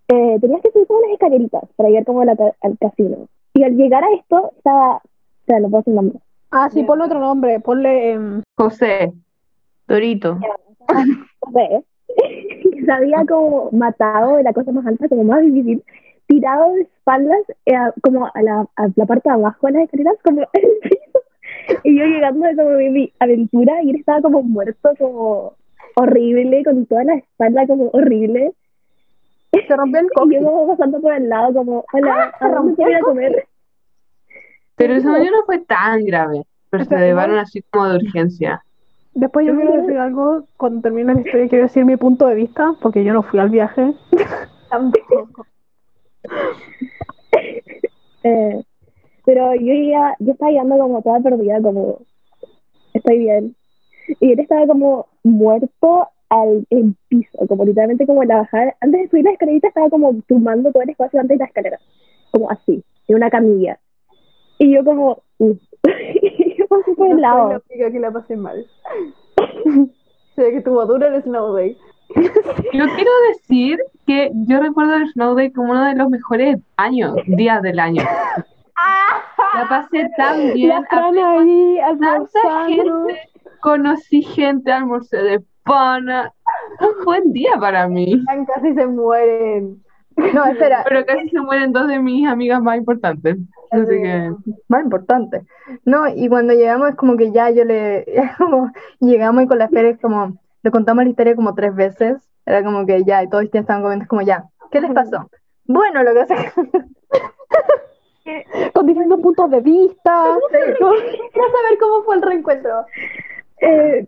eh, 0.08 0.38
tenías 0.40 0.60
que 0.62 0.70
subir 0.70 0.86
como 0.86 1.00
unas 1.00 1.12
escaleritas 1.12 1.62
para 1.76 1.88
llegar 1.88 2.04
como 2.04 2.24
la 2.24 2.36
al 2.62 2.78
casino. 2.78 3.28
Y 3.54 3.62
al 3.62 3.76
llegar 3.76 4.04
a 4.04 4.12
esto, 4.14 4.52
estaba. 4.56 4.96
O 4.96 5.00
sea, 5.46 5.60
no 5.60 5.68
puedo 5.70 5.80
decir 5.80 5.94
nombre. 5.94 6.18
Ah, 6.50 6.68
sí, 6.70 6.82
ponle 6.84 7.04
otro 7.04 7.18
nombre. 7.20 7.60
Ponle. 7.60 8.12
em, 8.12 8.42
José, 8.56 9.12
Dorito. 9.88 10.38
José, 11.40 11.84
que 12.62 12.82
se 12.84 12.92
había 12.92 13.24
como 13.26 13.70
matado 13.72 14.36
de 14.36 14.42
la 14.42 14.52
cosa 14.52 14.72
más 14.72 14.86
alta, 14.86 15.08
como 15.08 15.24
más 15.24 15.42
difícil, 15.42 15.82
tirado 16.26 16.74
de 16.74 16.82
espaldas 16.82 17.40
eh, 17.66 17.74
como 18.02 18.26
a 18.26 18.42
la, 18.42 18.66
a 18.76 18.88
la 18.94 19.06
parte 19.06 19.28
de 19.28 19.34
abajo 19.34 19.66
de 19.66 19.72
las 19.72 19.82
escaleras, 19.84 20.16
como 20.22 20.40
en 20.40 20.48
el 20.52 20.70
piso. 20.82 21.20
Y 21.84 21.98
yo 21.98 22.04
llegando 22.04 22.46
de 22.46 22.56
como 22.56 22.70
mi, 22.70 22.90
mi 22.90 23.12
aventura 23.18 23.82
y 23.82 23.90
él 23.90 23.96
estaba 23.96 24.20
como 24.22 24.42
muerto, 24.42 24.90
como 24.98 25.54
horrible, 25.96 26.62
con 26.64 26.86
toda 26.86 27.04
la 27.04 27.14
espalda 27.14 27.66
como 27.66 27.88
horrible. 27.92 28.52
Se 29.52 29.76
rompió 29.76 30.00
el 30.00 30.06
Y 30.30 30.34
yo 30.34 30.42
como 30.42 30.68
pasando 30.68 31.00
por 31.00 31.12
el 31.14 31.28
lado, 31.28 31.54
como, 31.54 31.84
hola, 31.92 32.32
se 32.38 32.44
¿a 32.44 32.48
dónde 32.48 32.82
ir 32.82 32.94
a 32.94 32.98
el 32.98 33.04
comer? 33.04 33.46
Pero 34.76 34.94
esa 34.94 35.10
mañana 35.10 35.38
no 35.38 35.44
fue 35.46 35.58
tan 35.58 36.04
grave. 36.04 36.42
Pero 36.70 36.84
se 36.84 36.96
llevaron 36.96 37.38
así 37.38 37.62
como 37.62 37.88
de 37.88 37.96
urgencia. 37.96 38.62
Después 39.14 39.46
yo 39.46 39.56
quiero 39.56 39.80
decir 39.80 39.96
algo, 39.96 40.44
cuando 40.58 40.82
termine 40.82 41.14
la 41.14 41.20
historia, 41.20 41.48
quiero 41.48 41.64
decir 41.64 41.86
mi 41.86 41.96
punto 41.96 42.26
de 42.26 42.34
vista, 42.34 42.74
porque 42.82 43.02
yo 43.02 43.14
no 43.14 43.22
fui 43.22 43.40
al 43.40 43.48
viaje. 43.48 43.94
Tampoco. 44.68 45.46
Eh, 48.28 48.60
pero 49.24 49.54
yo 49.54 49.72
ya, 49.72 50.16
yo 50.18 50.32
estaba 50.32 50.50
llegando 50.50 50.78
como 50.78 51.00
toda 51.00 51.20
perdida, 51.20 51.62
como 51.62 52.00
estoy 52.92 53.18
bien. 53.18 53.54
Y 54.20 54.32
él 54.32 54.40
estaba 54.40 54.66
como 54.66 55.06
muerto 55.22 56.08
al 56.28 56.66
el 56.70 56.96
piso, 57.08 57.46
como 57.46 57.64
literalmente 57.64 58.06
como 58.06 58.22
en 58.22 58.28
la 58.28 58.38
bajada. 58.38 58.74
Antes 58.80 59.02
de 59.02 59.08
subir 59.08 59.24
la 59.24 59.32
escalerita 59.32 59.68
estaba 59.68 59.90
como 59.90 60.14
tumbando 60.26 60.72
todo 60.72 60.82
el 60.82 60.90
espacio 60.90 61.20
antes 61.20 61.38
de 61.38 61.44
la 61.44 61.48
escalera, 61.48 61.78
como 62.32 62.50
así, 62.50 62.82
en 63.08 63.16
una 63.16 63.30
camilla. 63.30 63.78
Y 64.58 64.74
yo 64.74 64.84
como, 64.84 65.22
uh. 65.38 65.54
y 65.84 66.56
yo 66.56 66.66
pasé 66.66 66.94
por 66.94 67.06
el 67.06 67.16
No 67.16 67.16
soy 67.16 67.20
la 67.20 67.28
lado. 67.28 67.62
que 67.68 68.00
la 68.00 68.10
pasé 68.10 68.36
mal. 68.36 68.66
Sé 70.36 70.50
que 70.50 70.60
tuvo 70.60 70.84
duro 70.84 71.06
el 71.06 71.22
Snow 71.22 71.54
Day. 71.54 71.76
Yo 72.72 72.84
quiero 72.94 73.10
decir 73.32 73.78
que 74.06 74.30
yo 74.32 74.60
recuerdo 74.60 74.94
el 74.94 75.08
Snow 75.12 75.34
Day 75.34 75.50
como 75.50 75.72
uno 75.72 75.84
de 75.86 75.96
los 75.96 76.08
mejores 76.08 76.58
años, 76.76 77.16
días 77.26 77.60
del 77.62 77.80
año. 77.80 78.02
La 79.54 79.68
pasé 79.68 80.08
tan 80.16 80.52
bien. 80.54 80.68
La 80.68 81.38
ahí 81.38 81.78
almorzando. 81.80 82.66
gente, 82.68 83.20
conocí 83.60 84.22
gente, 84.22 84.72
almorcé 84.72 85.16
de 85.16 85.42
pana. 85.64 86.32
Un 86.80 87.04
buen 87.04 87.32
día 87.32 87.52
para 87.58 87.88
mí. 87.88 88.22
Casi 88.54 88.74
se 88.74 88.86
mueren. 88.86 89.82
No, 90.16 90.44
espera, 90.46 90.82
Pero 90.88 91.04
casi 91.04 91.28
se 91.28 91.40
mueren 91.40 91.72
dos 91.72 91.88
de 91.88 91.98
mis 91.98 92.26
amigas 92.26 92.62
más 92.62 92.78
importantes. 92.78 93.36
Así 93.70 94.02
que 94.02 94.32
más 94.68 94.84
importante. 94.84 95.42
No, 95.84 96.08
y 96.08 96.28
cuando 96.28 96.54
llegamos 96.54 96.90
es 96.90 96.96
como 96.96 97.16
que 97.16 97.32
ya 97.32 97.50
yo 97.50 97.64
le, 97.64 98.04
como, 98.38 98.72
llegamos 99.00 99.44
y 99.44 99.46
con 99.46 99.58
la 99.58 99.68
Fer 99.68 99.86
es 99.86 100.00
como, 100.00 100.38
le 100.66 100.72
contamos 100.72 101.04
la 101.04 101.10
historia 101.10 101.36
como 101.36 101.54
tres 101.54 101.72
veces, 101.76 102.28
era 102.44 102.64
como 102.64 102.84
que 102.86 103.04
ya, 103.04 103.22
y 103.22 103.28
todos 103.28 103.48
ya 103.52 103.60
estaban 103.60 103.82
comiendo, 103.82 104.06
como 104.08 104.22
ya, 104.22 104.46
¿qué 104.70 104.80
les 104.80 104.92
pasó? 104.92 105.30
Bueno, 105.68 106.04
lo 106.04 106.14
que 106.14 106.26
que 108.24 108.44
Con 108.72 108.86
distintos 108.86 109.20
puntos 109.20 109.50
de 109.50 109.60
vista. 109.62 110.38
Quiero 110.50 110.78
saber 110.78 111.78
cómo 111.80 112.02
fue 112.04 112.14
el 112.14 112.22
reencuentro. 112.22 112.84
Eh, 113.60 114.06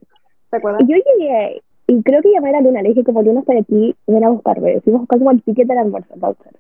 ¿Te 0.51 0.57
acuerdas? 0.57 0.83
yo 0.87 0.95
llegué, 0.97 1.63
y 1.89 2.01
creo 2.05 2.23
que 2.23 2.31
llamé 2.31 2.51
a 2.51 2.53
la 2.53 2.61
Luna, 2.61 2.83
le 2.83 2.91
dije 2.91 3.03
como 3.03 3.23
Luna 3.23 3.41
está 3.41 3.55
aquí, 3.59 3.95
ven 4.07 4.25
a 4.25 4.31
buscarme. 4.31 4.81
Fuimos 4.83 5.01
a 5.01 5.03
buscar 5.03 5.19
como 5.19 5.31
el 5.33 5.43
ticket 5.43 5.67
del 5.67 5.79
almuerzo, 5.79 6.15
voucher. 6.17 6.53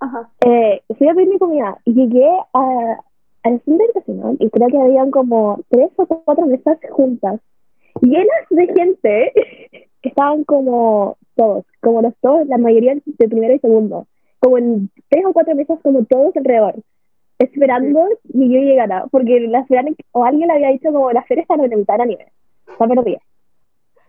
Ajá. 0.00 0.28
Eh, 0.44 0.82
fui 0.98 1.08
a 1.08 1.14
pedir 1.14 1.28
mi 1.28 1.38
comida 1.38 1.78
y 1.86 1.94
llegué 1.94 2.28
a, 2.52 2.98
al 3.44 3.60
centro 3.62 3.84
habitacional 3.84 4.36
y 4.40 4.50
creo 4.50 4.68
que 4.68 4.78
habían 4.78 5.10
como 5.10 5.60
tres 5.70 5.90
o 5.96 6.06
cuatro 6.06 6.46
mesas 6.46 6.78
juntas, 6.90 7.40
llenas 8.02 8.46
de 8.50 8.66
gente 8.68 9.32
que 10.02 10.08
estaban 10.08 10.44
como 10.44 11.16
todos, 11.36 11.64
como 11.80 12.02
los 12.02 12.14
todos, 12.20 12.46
la 12.46 12.58
mayoría 12.58 12.94
de 13.04 13.28
primero 13.28 13.54
y 13.54 13.58
segundo, 13.58 14.06
como 14.40 14.58
en 14.58 14.90
tres 15.08 15.24
o 15.26 15.32
cuatro 15.32 15.54
mesas 15.54 15.78
como 15.82 16.04
todos 16.04 16.36
alrededor, 16.36 16.74
esperando 17.38 18.06
que 18.32 18.48
yo 18.48 18.58
llegara, 18.60 19.06
porque 19.10 19.40
la 19.40 19.64
Fran- 19.66 19.96
o 20.12 20.24
alguien 20.24 20.48
le 20.48 20.54
había 20.54 20.68
dicho 20.70 20.92
como 20.92 21.10
la 21.12 21.22
feria 21.24 21.42
está 21.42 21.54
en 21.54 21.70
la 21.70 21.76
mitad 21.76 21.94
del 21.94 22.02
anime, 22.02 22.26
está 22.68 22.86
perdida. 22.86 23.18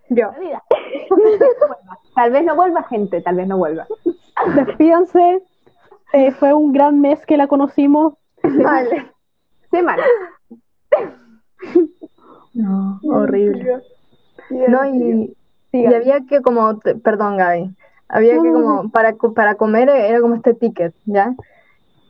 yo, 0.10 0.30
La. 0.52 0.63
Tal 2.15 2.32
vez 2.32 2.43
no 2.45 2.56
vuelva 2.56 2.84
gente, 2.84 3.21
tal 3.21 3.36
vez 3.36 3.45
no 3.48 3.58
vuelva. 3.58 3.86
Despídanse. 4.56 5.41
Eh, 6.13 6.32
fue 6.32 6.54
un 6.54 6.71
gran 6.71 7.02
mes 7.02 7.26
que 7.26 7.36
la 7.36 7.48
conocimos. 7.48 8.13
vale. 8.41 9.12
Semana. 9.69 10.04
No, 12.56 13.00
horrible. 13.04 13.82
No, 14.50 14.86
y, 14.86 15.36
había 15.86 16.22
que 16.28 16.41
como, 16.41 16.80
te- 16.80 16.96
perdón 16.96 17.38
Gaby, 17.38 17.76
había 18.08 18.34
que 18.34 18.52
como, 18.52 18.89
para, 18.89 19.13
para 19.36 19.56
comer 19.56 19.89
era 19.89 20.22
como 20.22 20.36
este 20.36 20.54
ticket, 20.54 20.93
¿ya? 21.06 21.36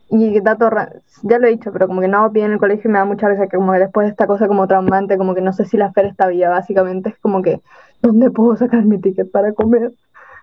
Y 0.08 0.40
dato, 0.40 0.70
ya 1.24 1.38
lo 1.40 1.48
he 1.48 1.50
dicho, 1.50 1.72
pero 1.72 1.88
como 1.88 2.00
que 2.00 2.06
no 2.06 2.18
hago 2.18 2.30
bien 2.30 2.46
en 2.46 2.52
el 2.52 2.58
colegio 2.58 2.88
y 2.88 2.92
me 2.92 2.98
da 3.00 3.04
mucha 3.04 3.28
risa 3.28 3.48
que 3.48 3.56
como 3.56 3.72
que 3.72 3.80
después 3.80 4.06
de 4.06 4.12
esta 4.12 4.28
cosa 4.28 4.46
como 4.46 4.68
traumante, 4.68 5.18
como 5.18 5.34
que 5.34 5.40
no 5.40 5.52
sé 5.52 5.64
si 5.64 5.76
la 5.76 5.92
Fer 5.92 6.06
está 6.06 6.28
viva, 6.28 6.50
básicamente 6.50 7.08
es 7.10 7.18
como 7.18 7.42
que, 7.42 7.60
¿dónde 8.02 8.30
puedo 8.30 8.56
sacar 8.56 8.84
mi 8.84 9.00
ticket 9.00 9.30
para 9.32 9.52
comer? 9.52 9.92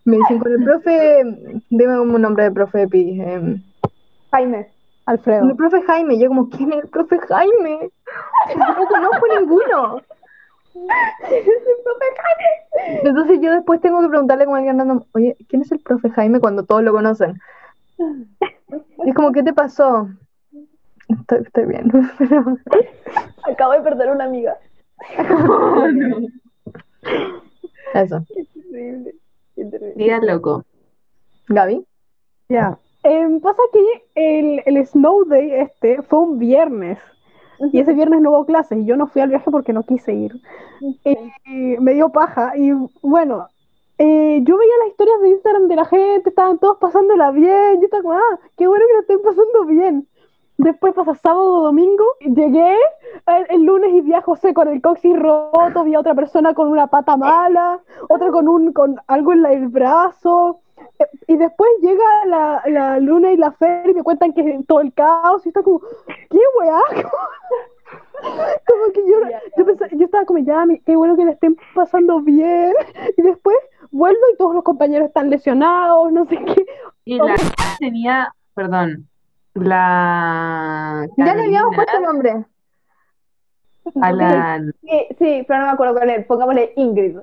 Me 0.03 0.17
dicen 0.17 0.39
con 0.39 0.51
el 0.51 0.63
profe, 0.63 1.23
dime 1.69 1.97
como 1.97 2.15
un 2.15 2.21
nombre 2.21 2.43
de 2.43 2.51
profe 2.51 2.89
Pi, 2.89 3.21
em, 3.21 3.61
Jaime. 4.31 4.67
Alfredo. 5.05 5.49
el 5.49 5.55
profe 5.55 5.81
Jaime, 5.83 6.17
yo 6.17 6.29
como, 6.29 6.49
¿quién 6.49 6.73
es 6.73 6.83
el 6.83 6.89
profe 6.89 7.19
Jaime? 7.19 7.91
No 8.57 8.87
conozco 8.87 9.25
ninguno. 9.39 10.01
Entonces 13.03 13.39
yo 13.41 13.51
después 13.51 13.79
tengo 13.81 14.01
que 14.01 14.07
preguntarle 14.09 14.45
como 14.45 14.55
a 14.55 14.59
alguien 14.59 14.77
random, 14.79 15.03
oye, 15.13 15.37
¿quién 15.47 15.61
es 15.61 15.71
el 15.71 15.79
profe 15.79 16.09
Jaime 16.09 16.39
cuando 16.39 16.65
todos 16.65 16.81
lo 16.83 16.91
conocen? 16.91 17.39
Y 19.05 19.09
es 19.09 19.15
como, 19.15 19.31
¿qué 19.31 19.43
te 19.43 19.53
pasó? 19.53 20.09
Estoy, 21.09 21.39
estoy 21.41 21.65
bien, 21.65 21.91
pero 22.17 22.57
Acabo 23.43 23.73
de 23.73 23.81
perder 23.81 24.09
una 24.09 24.23
amiga. 24.23 24.57
eso. 27.93 28.25
Qué 28.27 28.45
terrible. 28.53 29.15
Qué 29.55 29.65
terrible. 29.65 30.03
día 30.03 30.19
loco. 30.19 30.63
Gaby, 31.49 31.85
Ya. 32.49 32.77
Em, 33.03 33.39
pasa 33.41 33.61
que 33.71 33.79
el, 34.15 34.61
el 34.65 34.85
Snow 34.87 35.25
Day 35.25 35.51
este 35.51 36.01
fue 36.03 36.19
un 36.19 36.39
viernes. 36.39 36.99
Y 37.71 37.79
ese 37.79 37.93
viernes 37.93 38.21
no 38.21 38.31
hubo 38.31 38.45
clases 38.45 38.79
y 38.79 38.85
yo 38.85 38.97
no 38.97 39.07
fui 39.07 39.21
al 39.21 39.29
viaje 39.29 39.49
porque 39.51 39.73
no 39.73 39.83
quise 39.83 40.13
ir. 40.13 40.33
Y 41.05 41.77
me 41.79 41.93
dio 41.93 42.09
paja. 42.09 42.53
Y 42.57 42.71
bueno, 43.01 43.47
eh, 43.97 44.41
yo 44.43 44.57
veía 44.57 44.73
las 44.79 44.89
historias 44.89 45.21
de 45.21 45.29
Instagram 45.29 45.67
de 45.67 45.75
la 45.75 45.85
gente, 45.85 46.29
estaban 46.29 46.59
todos 46.59 46.77
pasándola 46.79 47.31
bien. 47.31 47.79
Yo 47.79 47.85
estaba 47.85 48.03
como, 48.03 48.15
ah, 48.15 48.39
qué 48.57 48.67
bueno 48.67 48.85
que 48.87 48.93
la 48.93 48.99
estén 49.01 49.21
pasando 49.21 49.65
bien. 49.65 50.07
Después 50.57 50.93
pasa 50.93 51.15
sábado 51.15 51.61
domingo, 51.63 52.05
llegué 52.21 52.75
el, 53.27 53.45
el 53.49 53.63
lunes 53.65 53.93
y 53.93 54.01
vi 54.01 54.13
a 54.13 54.21
José 54.21 54.53
con 54.53 54.67
el 54.67 54.81
coxis 54.81 55.17
roto, 55.19 55.83
vi 55.83 55.95
a 55.95 55.99
otra 55.99 56.15
persona 56.15 56.53
con 56.53 56.69
una 56.69 56.87
pata 56.87 57.17
mala, 57.17 57.81
otra 58.09 58.29
con 58.31 58.47
un 58.47 58.71
con 58.73 58.97
algo 59.07 59.33
en 59.33 59.41
la- 59.41 59.53
el 59.53 59.67
brazo. 59.67 60.61
Y 61.27 61.37
después 61.37 61.69
llega 61.81 62.25
la, 62.25 62.61
la 62.67 62.99
luna 62.99 63.31
y 63.31 63.37
la 63.37 63.51
fe 63.51 63.83
y 63.85 63.93
me 63.93 64.03
cuentan 64.03 64.33
que 64.33 64.59
todo 64.67 64.81
el 64.81 64.93
caos 64.93 65.45
y 65.45 65.49
está 65.49 65.61
como, 65.63 65.79
¿qué 66.29 66.39
weá? 66.59 66.79
Como 68.67 68.93
que 68.93 69.01
yo, 69.01 69.17
yo, 69.57 69.65
pensaba- 69.65 69.91
yo 69.91 70.05
estaba 70.05 70.25
como, 70.25 70.39
ya, 70.39 70.65
qué 70.85 70.95
bueno 70.95 71.17
que 71.17 71.25
le 71.25 71.31
estén 71.31 71.57
pasando 71.75 72.21
bien. 72.21 72.73
Y 73.17 73.21
después 73.21 73.57
vuelvo 73.91 74.19
y 74.33 74.37
todos 74.37 74.55
los 74.55 74.63
compañeros 74.63 75.07
están 75.09 75.29
lesionados, 75.29 76.11
no 76.11 76.25
sé 76.25 76.37
qué. 76.37 76.65
Y 77.05 77.17
la 77.17 77.35
tenía, 77.79 78.33
perdón, 78.53 79.09
la 79.55 81.05
Ya 81.17 81.25
le 81.35 81.41
habíamos 81.41 81.75
Carolina, 81.75 81.75
puesto 81.75 81.99
nombre. 81.99 82.45
a 84.01 84.11
la, 84.13 84.63
Sí, 84.81 85.07
sí, 85.19 85.45
pero 85.47 85.59
no 85.59 85.65
me 85.65 85.71
acuerdo 85.73 85.93
cuál 85.95 86.09
es. 86.11 86.25
Pongámosle 86.25 86.73
Ingrid. 86.77 87.17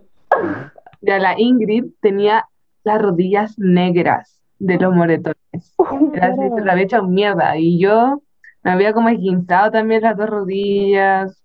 de 1.01 1.19
la 1.19 1.35
Ingrid 1.41 1.85
tenía 2.03 2.47
las 2.93 3.03
rodillas 3.03 3.59
negras 3.59 4.43
de 4.59 4.79
los 4.79 4.95
moretones. 4.95 5.75
Era 6.15 6.29
así, 6.29 6.43
se 6.57 6.65
la 6.65 6.73
había 6.73 6.85
hecho 6.85 7.03
mierda. 7.05 7.57
Y 7.57 7.79
yo 7.81 8.23
me 8.63 8.71
había 8.73 8.93
como 8.93 9.09
esguinzado 9.09 9.71
también 9.71 10.03
las 10.03 10.17
dos 10.17 10.29
rodillas. 10.29 11.43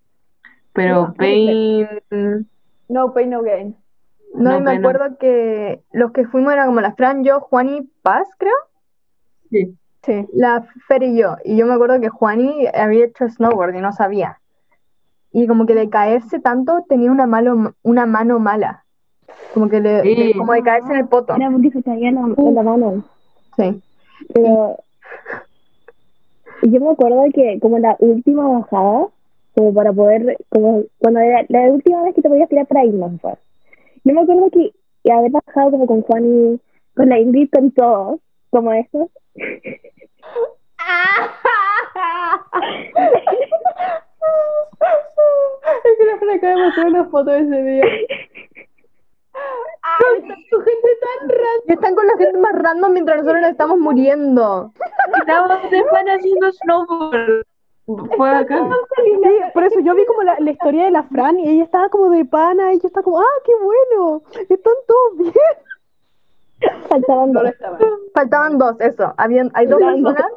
Pero 0.73 1.13
pain, 1.13 1.87
No 2.89 3.13
pain, 3.13 3.29
no 3.29 3.41
gain. 3.41 3.75
No, 4.33 4.51
No, 4.51 4.57
y 4.57 4.61
me 4.61 4.71
acuerdo 4.73 5.17
que 5.17 5.81
los 5.93 6.11
que 6.11 6.25
fuimos 6.27 6.51
eran 6.51 6.67
como 6.67 6.81
la 6.81 6.93
Fran, 6.93 7.23
yo, 7.23 7.39
Juani, 7.39 7.89
Paz, 8.01 8.27
creo. 8.37 8.53
sí. 9.49 9.77
Sí. 10.03 10.27
La 10.33 10.61
Fer 10.87 11.01
y 11.01 11.17
yo. 11.17 11.37
Y 11.43 11.57
yo 11.57 11.65
me 11.65 11.73
acuerdo 11.73 11.99
que 11.99 12.09
Juani 12.09 12.67
había 12.67 13.05
hecho 13.05 13.27
snowboard 13.27 13.73
y 13.75 13.81
no 13.81 13.91
sabía. 13.91 14.39
Y 15.31 15.47
como 15.47 15.65
que 15.65 15.73
de 15.73 15.89
caerse 15.89 16.39
tanto 16.39 16.85
tenía 16.87 17.11
una, 17.11 17.25
malo, 17.25 17.73
una 17.81 18.05
mano 18.05 18.37
mala. 18.37 18.84
Como 19.53 19.69
que 19.69 19.80
le, 19.80 20.01
Sí. 20.03 20.34
como 20.38 20.53
de 20.53 20.61
caerse 20.61 20.91
en 20.91 20.99
el 20.99 21.07
poto. 21.07 21.36
Era 21.36 21.49
porque 21.49 21.71
se 21.71 21.84
caía 21.84 22.09
en 22.09 22.15
la, 22.15 22.21
en 22.38 22.55
la 22.55 22.63
mano. 22.63 23.03
Sí. 23.57 23.82
Pero 24.34 24.78
yo 26.63 26.80
me 26.80 26.89
acuerdo 26.91 27.23
que 27.34 27.59
como 27.61 27.80
la 27.80 27.95
última 27.99 28.47
bajada, 28.47 29.07
como 29.55 29.73
para 29.73 29.93
poder, 29.93 30.38
como 30.49 30.84
cuando 30.99 31.19
era 31.19 31.45
la 31.49 31.61
última 31.71 32.03
vez 32.03 32.15
que 32.15 32.21
te 32.21 32.30
podías 32.30 32.49
tirar 32.49 32.65
para 32.67 32.86
irnos, 32.86 33.19
fue. 33.21 33.34
Yo 34.03 34.13
me 34.13 34.21
acuerdo 34.21 34.49
que 34.51 34.71
haber 35.11 35.32
bajado 35.32 35.71
como 35.71 35.88
con 35.88 36.01
Juan 36.01 36.26
y 36.26 36.59
con 36.95 37.09
la 37.09 37.19
Ingrid, 37.19 37.49
con 37.51 37.71
todos, 37.71 38.19
como 38.49 38.73
eso. 38.73 39.09
Es 45.86 45.97
que 45.97 46.05
la 46.05 46.17
Fran 46.17 46.38
acaba 46.38 46.55
de 46.55 46.65
mostrar 46.65 46.88
una 46.88 47.05
foto 47.05 47.32
de 47.32 47.39
ese 47.39 47.63
día. 47.63 47.84
¡Ay, 49.81 50.21
tu 50.49 50.59
gente 50.59 50.89
tan! 51.01 51.29
Y 51.67 51.73
están 51.73 51.95
con 51.95 52.07
la 52.07 52.17
gente 52.17 52.38
más 52.38 52.53
random 52.55 52.91
mientras 52.93 53.17
nosotros 53.17 53.41
nos 53.41 53.51
estamos 53.51 53.77
muriendo. 53.79 54.73
Pan 55.27 56.09
haciendo 56.09 56.51
snowboard. 56.51 57.45
Fue 58.17 58.29
acá. 58.29 58.67
Sí, 58.95 59.41
por 59.53 59.63
eso 59.63 59.79
yo 59.81 59.93
vi 59.93 60.05
como 60.05 60.23
la, 60.23 60.38
la 60.39 60.51
historia 60.51 60.86
de 60.86 60.91
la 60.91 61.03
Fran 61.03 61.39
y 61.39 61.47
ella 61.49 61.63
estaba 61.63 61.89
como 61.89 62.09
de 62.09 62.25
pana 62.25 62.73
y 62.73 62.79
yo 62.79 62.88
estaba 62.88 63.03
como, 63.03 63.19
ah, 63.19 63.41
qué 63.45 63.51
bueno, 63.61 64.23
están 64.49 64.73
todos 64.88 65.17
bien. 65.17 66.81
Faltaban 66.89 67.31
dos. 67.31 67.43
Faltaban 68.13 68.57
dos, 68.57 68.81
eso. 68.81 69.13
Habían, 69.17 69.51
hay 69.53 69.67
dos 69.67 69.79
personas 69.79 70.31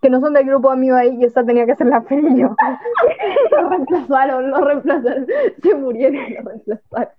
que 0.00 0.10
no 0.10 0.20
son 0.20 0.32
del 0.32 0.46
grupo 0.46 0.70
amigo 0.70 0.96
ahí 0.96 1.16
y 1.20 1.24
esa 1.24 1.44
tenía 1.44 1.66
que 1.66 1.76
ser 1.76 1.88
la 1.88 2.00
Fer 2.02 2.24
y 2.24 2.40
yo. 2.40 2.54
Lo 3.50 3.68
reemplazaron, 3.68 4.50
lo 4.50 4.60
reemplazaron. 4.60 5.26
Se 5.62 5.74
murieron 5.74 6.16
y 6.16 6.34
lo 6.34 6.42
reemplazaron. 6.42 7.12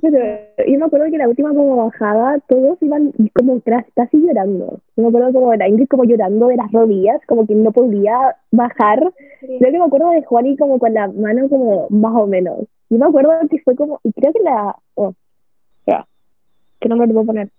Pero 0.00 0.18
yo 0.66 0.78
me 0.78 0.86
acuerdo 0.86 1.10
que 1.10 1.18
la 1.18 1.28
última 1.28 1.50
como 1.50 1.76
bajada, 1.76 2.38
todos 2.46 2.80
iban 2.82 3.12
como 3.34 3.60
casi 3.94 4.18
llorando. 4.18 4.80
Yo 4.96 5.02
me 5.02 5.08
acuerdo 5.08 5.32
como 5.32 5.50
de 5.50 5.58
la 5.58 5.68
Ingrid 5.68 5.88
como 5.88 6.04
llorando 6.04 6.46
de 6.48 6.56
las 6.56 6.70
rodillas, 6.70 7.20
como 7.26 7.46
que 7.46 7.54
no 7.54 7.72
podía 7.72 8.36
bajar. 8.52 9.12
Creo 9.40 9.72
que 9.72 9.78
me 9.78 9.84
acuerdo 9.84 10.10
de 10.10 10.22
Juani 10.22 10.56
como 10.56 10.78
con 10.78 10.94
la 10.94 11.08
mano 11.08 11.48
como 11.48 11.88
más 11.90 12.14
o 12.14 12.26
menos. 12.26 12.60
Yo 12.90 12.98
me 12.98 13.06
acuerdo 13.06 13.32
que 13.50 13.58
fue 13.58 13.74
como, 13.74 14.00
y 14.04 14.12
creo 14.12 14.32
que 14.32 14.42
la, 14.42 14.76
oh, 14.94 15.14
espera, 15.80 16.06
que 16.80 16.88
no 16.88 16.96
me 16.96 17.06
lo 17.06 17.14
puedo 17.14 17.26
poner. 17.26 17.50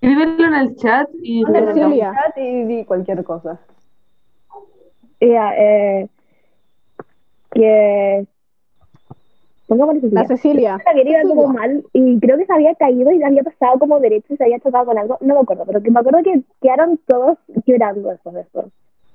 Escríbelo 0.00 0.46
en 0.46 0.54
el 0.54 0.76
chat 0.76 1.08
y 1.22 1.42
en 1.44 1.54
el 1.54 2.00
chat 2.00 2.38
y 2.38 2.64
di 2.64 2.84
cualquier 2.86 3.22
cosa. 3.22 3.60
Era, 5.20 5.52
eh, 5.58 6.08
que, 7.52 8.26
pongámosle 9.70 10.00
La 10.10 10.24
Cecilia. 10.26 10.78
Cecilia. 10.78 10.82
La 10.84 10.92
que 11.02 11.08
iba 11.08 11.22
como 11.22 11.46
mal 11.52 11.84
y 11.92 12.18
creo 12.18 12.36
que 12.36 12.44
se 12.44 12.52
había 12.52 12.74
caído 12.74 13.12
y 13.12 13.22
había 13.22 13.44
pasado 13.44 13.78
como 13.78 14.00
derecho 14.00 14.34
y 14.34 14.36
se 14.36 14.42
había 14.44 14.58
chocado 14.58 14.84
con 14.86 14.98
algo, 14.98 15.16
no 15.20 15.34
me 15.34 15.40
acuerdo, 15.40 15.64
pero 15.64 15.80
que 15.80 15.90
me 15.92 16.00
acuerdo 16.00 16.22
que 16.24 16.42
quedaron 16.60 16.98
todos 17.06 17.38
llorando 17.64 18.08
después 18.10 18.34
de 18.34 18.40
esto. 18.40 18.64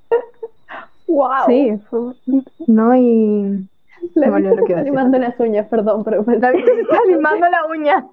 ¡Wow! 1.08 1.30
Sí, 1.47 1.78
fue- 1.89 2.14
No, 2.68 2.95
y 2.95 3.68
La 4.14 4.28
Se 4.32 4.41
se 4.43 4.64
está 4.64 4.82
limando 4.84 5.20
las 5.20 5.38
uñas, 5.39 5.68
perdón, 5.68 6.03
pero 6.06 6.24
David 6.24 6.64
se 6.64 6.82
está 6.82 6.97
limando 7.08 7.47
la 7.49 7.66
uña. 7.70 8.08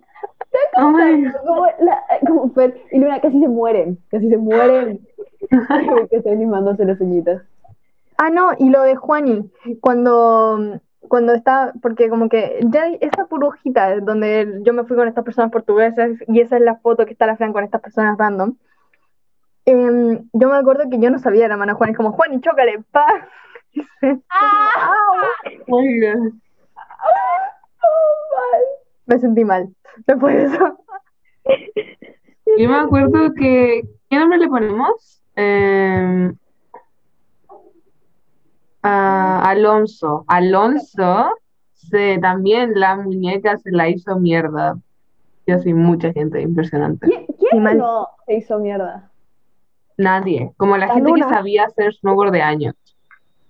Como, 0.74 0.98
la, 1.80 2.02
como 2.26 2.50
Fer 2.50 2.76
y 2.90 2.98
Luna 2.98 3.20
casi 3.20 3.40
se 3.40 3.48
mueren, 3.48 3.98
casi 4.10 4.28
se 4.28 4.36
mueren. 4.36 5.00
que 6.10 6.16
están 6.16 6.38
limándose 6.40 6.84
las 6.84 7.00
uñitas. 7.00 7.42
Ah, 8.18 8.30
no, 8.30 8.50
y 8.58 8.68
lo 8.68 8.82
de 8.82 8.94
Juani, 8.96 9.50
cuando, 9.80 10.78
cuando 11.08 11.32
está, 11.34 11.72
porque 11.82 12.08
como 12.08 12.28
que 12.28 12.60
ya 12.64 12.86
esa 13.00 13.24
burbujita 13.24 14.00
donde 14.00 14.60
yo 14.62 14.72
me 14.72 14.84
fui 14.84 14.96
con 14.96 15.08
estas 15.08 15.24
personas 15.24 15.50
portuguesas 15.50 16.10
y 16.28 16.40
esa 16.40 16.56
es 16.56 16.62
la 16.62 16.76
foto 16.76 17.04
que 17.04 17.12
está 17.12 17.26
la 17.26 17.36
Fran 17.36 17.52
con 17.52 17.64
estas 17.64 17.80
personas 17.80 18.16
random. 18.18 18.54
em, 19.64 20.28
yo 20.32 20.48
me 20.48 20.56
acuerdo 20.56 20.88
que 20.90 20.98
yo 20.98 21.10
no 21.10 21.18
sabía 21.18 21.48
la 21.48 21.56
mano 21.56 21.72
de 21.72 21.76
Juani, 21.76 21.94
como 21.94 22.12
Juani, 22.12 22.40
chócale, 22.40 22.82
pa. 22.90 23.06
Y 25.50 25.72
oiga. 25.72 26.14
Me 29.06 29.18
sentí 29.18 29.44
mal 29.44 29.74
después 30.06 30.36
de 30.36 30.44
eso. 30.44 30.78
Yo 32.58 32.68
me 32.68 32.76
acuerdo 32.76 33.32
que. 33.34 33.82
¿Qué 34.10 34.18
nombre 34.18 34.38
le 34.38 34.48
ponemos? 34.48 35.22
Eh, 35.36 36.32
Alonso. 38.82 40.24
Alonso 40.28 41.30
se, 41.72 42.18
también 42.18 42.72
la 42.74 42.96
muñeca 42.96 43.56
se 43.56 43.70
la 43.70 43.88
hizo 43.88 44.18
mierda. 44.18 44.76
Y 45.46 45.52
así, 45.52 45.74
mucha 45.74 46.12
gente, 46.12 46.40
impresionante. 46.40 47.06
¿Quién, 47.38 47.64
no 47.78 48.08
se 48.26 48.34
hizo 48.36 48.58
mierda? 48.58 49.10
Nadie. 49.96 50.52
Como 50.56 50.76
la 50.76 50.86
La 50.86 50.94
gente 50.94 51.12
que 51.14 51.22
sabía 51.22 51.64
hacer 51.64 51.92
snowboard 51.94 52.32
de 52.32 52.42
años. 52.42 52.74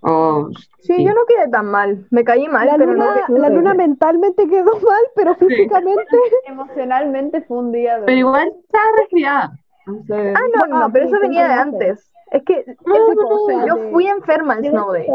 O, 0.00 0.48
Sí, 0.80 0.94
sí. 0.96 1.04
yo 1.04 1.12
no 1.14 1.20
quedé 1.28 1.48
tan 1.48 1.66
mal, 1.66 2.06
me 2.10 2.24
caí 2.24 2.48
mal, 2.48 2.66
La 2.66 2.76
pero 2.76 2.92
no 2.92 3.04
luna, 3.04 3.26
la 3.28 3.48
luna 3.50 3.74
mentalmente 3.74 4.48
quedó 4.48 4.72
mal, 4.80 5.02
pero 5.14 5.36
físicamente. 5.36 6.02
Emocionalmente 6.46 7.42
fue 7.42 7.58
un 7.58 7.70
día 7.70 8.00
de. 8.00 8.06
Pero 8.06 8.18
igual 8.18 8.52
estaba 8.64 8.84
resfriada. 8.98 9.52
Entonces, 9.86 10.34
Ah, 10.36 10.40
no, 10.56 10.66
no, 10.66 10.84
Ah, 10.84 10.90
pero 10.92 11.06
sí, 11.06 11.12
eso 11.12 11.20
venía 11.20 11.46
de 11.46 11.54
antes. 11.54 12.11
Es 12.32 12.42
que 12.44 12.64
No, 12.86 12.94
no, 13.14 13.66
yo 13.66 13.74
de- 13.76 13.90
fui 13.90 14.06
enferma 14.06 14.54
el 14.54 14.62
Debe 14.62 14.74
Snow 14.76 14.92
Day. 14.92 15.06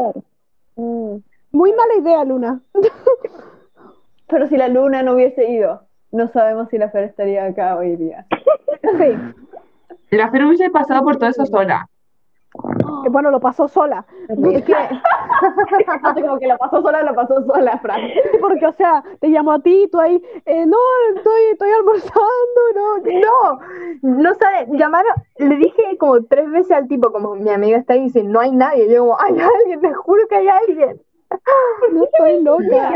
Mm. 0.75 1.17
Muy 1.51 1.73
mala 1.73 1.95
idea, 1.95 2.23
Luna. 2.23 2.61
Pero 4.29 4.47
si 4.47 4.57
la 4.57 4.67
luna 4.67 5.03
no 5.03 5.13
hubiese 5.13 5.49
ido, 5.49 5.81
no 6.11 6.27
sabemos 6.27 6.69
si 6.69 6.77
la 6.77 6.89
Fer 6.89 7.05
estaría 7.05 7.45
acá 7.45 7.75
hoy 7.77 7.95
día. 7.95 8.25
Sí. 8.83 9.17
la 10.17 10.29
Fer 10.29 10.45
hubiese 10.45 10.69
pasado 10.69 11.03
por 11.03 11.17
todo 11.17 11.29
eso 11.29 11.45
sola. 11.45 11.89
Que 13.03 13.09
bueno, 13.09 13.31
lo 13.31 13.39
pasó 13.39 13.67
sola. 13.67 14.05
Es 14.27 14.63
que, 14.63 14.73
Hace 16.01 16.21
como 16.21 16.39
que 16.39 16.47
la 16.47 16.57
pasó 16.57 16.81
sola, 16.81 17.03
la 17.03 17.13
pasó 17.13 17.43
sola, 17.45 17.77
Fran. 17.79 18.01
Porque, 18.41 18.65
o 18.65 18.73
sea, 18.73 19.03
te 19.19 19.29
llamó 19.29 19.53
a 19.53 19.59
ti, 19.59 19.87
tú 19.91 19.99
ahí, 19.99 20.21
eh, 20.45 20.65
no, 20.65 20.77
estoy, 21.15 21.41
estoy 21.51 21.69
almorzando, 21.69 22.61
no. 22.75 22.97
no, 24.01 24.21
no 24.21 24.35
sabe, 24.35 24.67
llamaron, 24.77 25.11
le 25.37 25.55
dije 25.57 25.97
como 25.99 26.23
tres 26.23 26.49
veces 26.49 26.71
al 26.71 26.87
tipo, 26.87 27.11
como 27.11 27.35
mi 27.35 27.49
amiga 27.49 27.77
está 27.77 27.93
ahí 27.93 28.01
y 28.01 28.03
dice, 28.05 28.23
no 28.23 28.39
hay 28.39 28.51
nadie. 28.51 28.91
Yo 28.91 29.01
como, 29.01 29.19
hay 29.19 29.39
alguien, 29.39 29.81
te 29.81 29.93
juro 29.93 30.27
que 30.27 30.35
hay 30.35 30.47
alguien. 30.47 31.01
No 31.91 32.03
estoy 32.03 32.41
loca. 32.43 32.93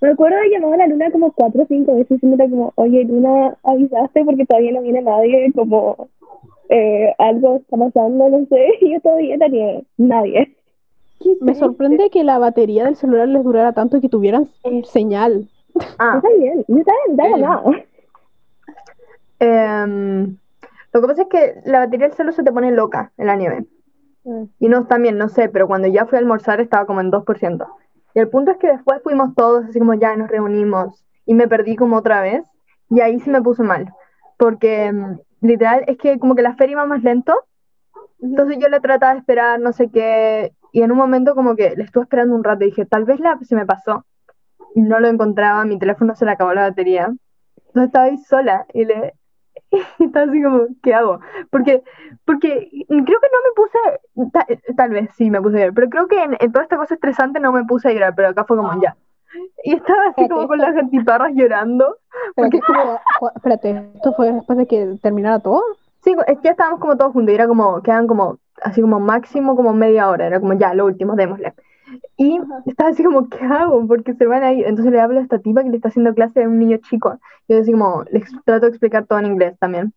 Me 0.00 0.10
acuerdo 0.10 0.38
de 0.38 0.48
llamar 0.50 0.74
a 0.74 0.76
la 0.76 0.86
luna 0.86 1.10
como 1.10 1.32
cuatro 1.32 1.62
o 1.62 1.66
cinco 1.66 1.94
veces 1.94 2.08
diciéndole 2.08 2.48
como, 2.48 2.72
oye 2.76 3.04
luna, 3.04 3.56
avisaste 3.64 4.24
porque 4.24 4.46
todavía 4.46 4.72
no 4.72 4.82
viene 4.82 5.02
nadie, 5.02 5.52
como 5.54 6.08
eh, 6.68 7.14
algo 7.18 7.56
está 7.56 7.76
pasando, 7.76 8.28
no 8.28 8.46
sé, 8.46 8.68
y 8.80 8.92
yo 8.92 9.00
todavía 9.00 9.36
no 9.36 9.46
tenía 9.46 9.80
nadie. 9.96 10.54
Me 11.40 11.54
sorprende 11.56 12.10
que 12.10 12.22
la 12.22 12.38
batería 12.38 12.84
del 12.84 12.94
celular 12.94 13.26
les 13.28 13.42
durara 13.42 13.72
tanto 13.72 13.96
y 13.96 14.00
que 14.00 14.08
tuvieran 14.08 14.48
señal. 14.84 15.48
Ah, 15.98 16.14
Está 16.16 16.28
bien, 16.38 16.64
no 16.68 16.78
está 16.78 16.92
bien, 17.06 17.18
está 17.18 17.38
nada. 17.38 17.62
Em, 19.40 20.36
lo 20.92 21.00
que 21.00 21.06
pasa 21.06 21.22
es 21.22 21.28
que 21.28 21.60
la 21.64 21.80
batería 21.80 22.06
del 22.06 22.16
celular 22.16 22.34
se 22.34 22.44
te 22.44 22.52
pone 22.52 22.70
loca 22.70 23.12
en 23.16 23.26
la 23.26 23.36
nieve. 23.36 23.66
Mm. 24.24 24.44
Y 24.60 24.68
no, 24.68 24.86
también, 24.86 25.18
no 25.18 25.28
sé, 25.28 25.48
pero 25.48 25.66
cuando 25.66 25.88
ya 25.88 26.06
fui 26.06 26.16
a 26.16 26.20
almorzar 26.20 26.60
estaba 26.60 26.86
como 26.86 27.00
en 27.00 27.10
2%. 27.10 27.66
Y 28.14 28.20
el 28.20 28.28
punto 28.28 28.50
es 28.50 28.58
que 28.58 28.68
después 28.68 29.02
fuimos 29.02 29.34
todos, 29.34 29.64
así 29.66 29.78
como 29.78 29.94
ya 29.94 30.16
nos 30.16 30.28
reunimos, 30.28 31.04
y 31.26 31.34
me 31.34 31.48
perdí 31.48 31.76
como 31.76 31.96
otra 31.96 32.20
vez, 32.22 32.44
y 32.90 33.00
ahí 33.00 33.20
sí 33.20 33.30
me 33.30 33.42
puse 33.42 33.62
mal. 33.62 33.92
Porque 34.38 34.92
mm, 34.92 35.18
literal 35.42 35.84
es 35.86 35.98
que 35.98 36.18
como 36.18 36.34
que 36.34 36.42
la 36.42 36.56
feria 36.56 36.72
iba 36.72 36.86
más 36.86 37.02
lento, 37.02 37.34
entonces 38.20 38.58
yo 38.58 38.68
le 38.68 38.80
trataba 38.80 39.12
de 39.12 39.20
esperar, 39.20 39.60
no 39.60 39.72
sé 39.72 39.90
qué, 39.90 40.52
y 40.72 40.82
en 40.82 40.92
un 40.92 40.98
momento 40.98 41.34
como 41.34 41.56
que 41.56 41.74
le 41.76 41.84
estuve 41.84 42.04
esperando 42.04 42.34
un 42.34 42.44
rato 42.44 42.64
y 42.64 42.68
dije, 42.68 42.86
tal 42.86 43.04
vez 43.04 43.20
la 43.20 43.38
se 43.42 43.56
me 43.56 43.66
pasó. 43.66 44.04
Y 44.74 44.82
no 44.82 45.00
lo 45.00 45.08
encontraba, 45.08 45.64
mi 45.64 45.78
teléfono 45.78 46.14
se 46.14 46.24
le 46.24 46.32
acabó 46.32 46.52
la 46.52 46.68
batería. 46.68 47.12
Entonces 47.68 47.86
estaba 47.86 48.06
ahí 48.06 48.18
sola 48.18 48.66
y 48.74 48.84
le 48.84 49.14
y 49.70 49.80
estaba 50.04 50.26
así 50.30 50.42
como, 50.42 50.66
¿qué 50.82 50.94
hago? 50.94 51.20
Porque, 51.50 51.82
porque 52.24 52.70
creo 52.88 53.04
que 53.04 53.28
no 53.32 53.40
me 53.44 53.52
puse, 53.56 54.30
ta- 54.32 54.46
tal 54.76 54.90
vez 54.90 55.10
sí 55.16 55.30
me 55.30 55.40
puse 55.40 55.56
a 55.56 55.60
llorar, 55.60 55.74
pero 55.74 55.90
creo 55.90 56.08
que 56.08 56.22
en, 56.22 56.36
en 56.40 56.52
toda 56.52 56.64
esta 56.64 56.76
cosa 56.76 56.94
estresante 56.94 57.40
no 57.40 57.52
me 57.52 57.64
puse 57.64 57.88
a 57.88 57.92
llorar, 57.92 58.14
pero 58.14 58.28
acá 58.28 58.44
fue 58.44 58.56
como 58.56 58.80
ya. 58.80 58.96
Y 59.64 59.74
estaba 59.74 60.08
así 60.08 60.28
como 60.28 60.48
con 60.48 60.58
las 60.58 60.76
antiparras 60.76 61.32
llorando. 61.34 61.98
Pero 62.34 62.50
que 62.50 62.56
es 62.58 62.64
como, 62.64 63.00
espérate, 63.36 63.90
¿esto 63.94 64.12
fue 64.14 64.32
después 64.32 64.58
de 64.58 64.66
que 64.66 64.98
terminara 65.02 65.38
todo? 65.40 65.62
Sí, 66.02 66.14
ya 66.42 66.50
estábamos 66.50 66.80
como 66.80 66.96
todos 66.96 67.12
juntos 67.12 67.32
y 67.32 67.34
era 67.34 67.46
como, 67.46 67.82
quedan 67.82 68.06
como, 68.06 68.38
así 68.62 68.80
como 68.80 69.00
máximo 69.00 69.56
como 69.56 69.72
media 69.72 70.08
hora, 70.08 70.26
era 70.26 70.40
como 70.40 70.54
ya, 70.54 70.72
lo 70.74 70.86
último, 70.86 71.16
démosle. 71.16 71.54
Y 72.16 72.38
estaba 72.66 72.90
así 72.90 73.02
como, 73.04 73.28
¿qué 73.28 73.44
hago? 73.44 73.86
Porque 73.86 74.14
se 74.14 74.26
van 74.26 74.42
a 74.42 74.52
ir. 74.52 74.66
Entonces 74.66 74.92
le 74.92 75.00
hablo 75.00 75.20
a 75.20 75.22
esta 75.22 75.38
tipa 75.38 75.62
que 75.62 75.70
le 75.70 75.76
está 75.76 75.88
haciendo 75.88 76.14
clase 76.14 76.42
a 76.44 76.48
un 76.48 76.58
niño 76.58 76.78
chico. 76.78 77.18
Yo 77.48 77.60
así 77.60 77.72
como, 77.72 78.04
le 78.10 78.18
ex- 78.18 78.32
trato 78.44 78.66
de 78.66 78.70
explicar 78.70 79.06
todo 79.06 79.18
en 79.20 79.26
inglés 79.26 79.56
también. 79.58 79.92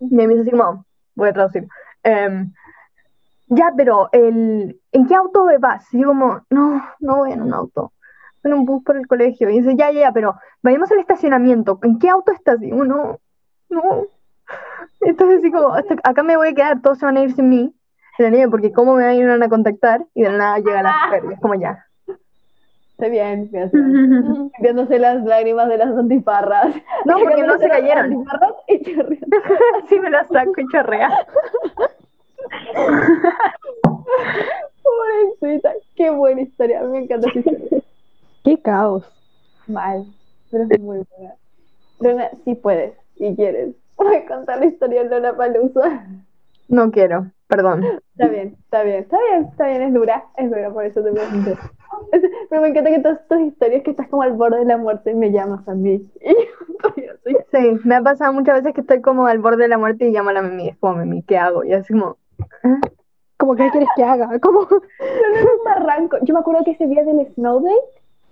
Y 0.00 0.06
a 0.06 0.08
mí 0.10 0.28
me 0.28 0.34
dice 0.34 0.42
así 0.42 0.50
como, 0.52 0.86
voy 1.16 1.30
a 1.30 1.32
traducir. 1.34 1.68
em, 2.04 2.52
ya, 3.48 3.72
pero 3.76 4.08
el, 4.12 4.80
¿en 4.92 5.06
qué 5.06 5.14
auto 5.14 5.46
vas? 5.60 5.92
Y 5.94 6.00
yo 6.02 6.08
como, 6.08 6.42
no, 6.50 6.82
no 7.00 7.16
voy 7.18 7.32
en 7.32 7.42
un 7.42 7.54
auto. 7.54 7.92
Voy 8.44 8.52
en 8.52 8.58
un 8.60 8.64
bus 8.66 8.82
por 8.84 8.96
el 8.96 9.06
colegio. 9.06 9.50
Y 9.50 9.60
dice, 9.60 9.76
ya, 9.76 9.90
ya, 9.90 10.00
ya, 10.02 10.12
pero 10.12 10.36
vayamos 10.62 10.90
al 10.92 10.98
estacionamiento. 11.00 11.78
¿En 11.82 11.98
qué 11.98 12.08
auto 12.10 12.32
estás? 12.32 12.58
Y 12.62 12.66
digo, 12.66 12.84
no, 12.84 13.18
no. 13.70 14.06
Entonces 15.00 15.40
así 15.40 15.50
como, 15.52 15.74
hasta 15.74 15.96
acá 16.04 16.22
me 16.22 16.36
voy 16.36 16.48
a 16.48 16.54
quedar, 16.54 16.82
todos 16.82 16.98
se 16.98 17.06
van 17.06 17.16
a 17.16 17.22
ir 17.22 17.32
sin 17.34 17.48
mí. 17.48 17.74
Nieve, 18.18 18.50
porque 18.50 18.72
cómo 18.72 18.94
me 18.94 19.04
van 19.04 19.12
a 19.12 19.14
ir 19.14 19.42
a 19.42 19.48
contactar 19.48 20.04
y 20.14 20.22
de 20.22 20.30
nada 20.30 20.58
llega 20.58 20.82
la 20.82 20.94
mujer 21.04 21.22
y 21.30 21.34
es 21.34 21.40
como 21.40 21.54
ya. 21.54 21.84
Está 22.98 23.08
bien. 23.08 23.48
Limpiándose 23.72 24.98
las 24.98 25.22
lágrimas 25.24 25.68
de 25.68 25.78
las 25.78 25.96
antiparras. 25.96 26.74
No, 27.04 27.18
porque 27.20 27.44
no 27.44 27.56
se 27.58 27.68
las 27.68 27.78
cayeron. 27.78 28.04
antiparras 28.06 28.54
y 28.66 28.82
chorreando. 28.82 29.36
Así 29.84 30.00
me 30.00 30.10
la 30.10 30.24
saco 30.24 30.60
y 30.60 30.66
chorrea. 30.66 31.10
Pobrecita, 34.82 35.72
qué 35.94 36.10
buena 36.10 36.40
historia. 36.40 36.82
Me 36.82 36.98
encanta 36.98 37.28
esa 37.28 37.38
historia. 37.38 37.82
¡Qué 38.42 38.60
caos! 38.62 39.04
Mal, 39.68 40.04
pero 40.50 40.64
es 40.68 40.80
muy 40.80 41.04
buena. 41.16 41.34
Luna, 42.00 42.30
si 42.44 42.54
puedes 42.56 42.94
y 43.16 43.36
quieres, 43.36 43.76
voy 43.96 44.16
a 44.16 44.26
contar 44.26 44.58
la 44.58 44.66
historia 44.66 45.04
de 45.04 45.10
Lola 45.10 45.36
Palusa. 45.36 46.06
No 46.68 46.90
quiero, 46.90 47.30
perdón. 47.48 47.84
Está 47.84 48.28
bien, 48.28 48.56
está 48.62 48.82
bien, 48.82 48.96
está 49.00 49.18
bien, 49.18 49.44
está 49.44 49.66
bien, 49.66 49.82
es 49.82 49.94
dura, 49.94 50.24
es 50.36 50.50
dura, 50.50 50.70
por 50.70 50.84
eso 50.84 51.02
te 51.02 51.10
pregunté. 51.10 51.56
Pero 52.50 52.62
me 52.62 52.68
encanta 52.68 52.90
que 52.90 53.00
todas 53.00 53.26
tus 53.26 53.40
historias 53.40 53.82
que 53.82 53.90
estás 53.90 54.08
como 54.08 54.22
al 54.22 54.34
borde 54.34 54.60
de 54.60 54.64
la 54.66 54.76
muerte 54.76 55.14
me 55.14 55.32
llamas 55.32 55.66
a 55.68 55.74
mí. 55.74 56.08
Sí, 57.50 57.78
me 57.84 57.96
ha 57.96 58.02
pasado 58.02 58.32
muchas 58.32 58.56
veces 58.56 58.74
que 58.74 58.80
estoy 58.82 59.02
como 59.02 59.26
al 59.26 59.38
borde 59.38 59.64
de 59.64 59.68
la 59.68 59.78
muerte 59.78 60.06
y 60.06 60.12
llamo 60.12 60.30
a 60.30 60.32
la 60.34 60.42
Mimi. 60.42 60.68
Es 60.68 60.78
como, 60.78 60.96
Mimi, 60.96 61.22
¿qué 61.22 61.36
hago? 61.36 61.64
Y 61.64 61.72
así 61.72 61.92
como, 61.92 62.16
¿Cómo 63.38 63.54
que 63.54 63.70
quieres 63.70 63.88
que 63.96 64.02
haga? 64.04 64.38
¿Cómo? 64.40 64.60
No, 64.68 65.34
no, 65.34 65.44
no, 65.44 65.52
un 65.58 65.64
barranco. 65.64 66.18
Yo 66.22 66.34
me 66.34 66.40
acuerdo 66.40 66.64
que 66.64 66.72
ese 66.72 66.86
día 66.86 67.04
del 67.04 67.26
Snow 67.34 67.60
Day, 67.60 67.78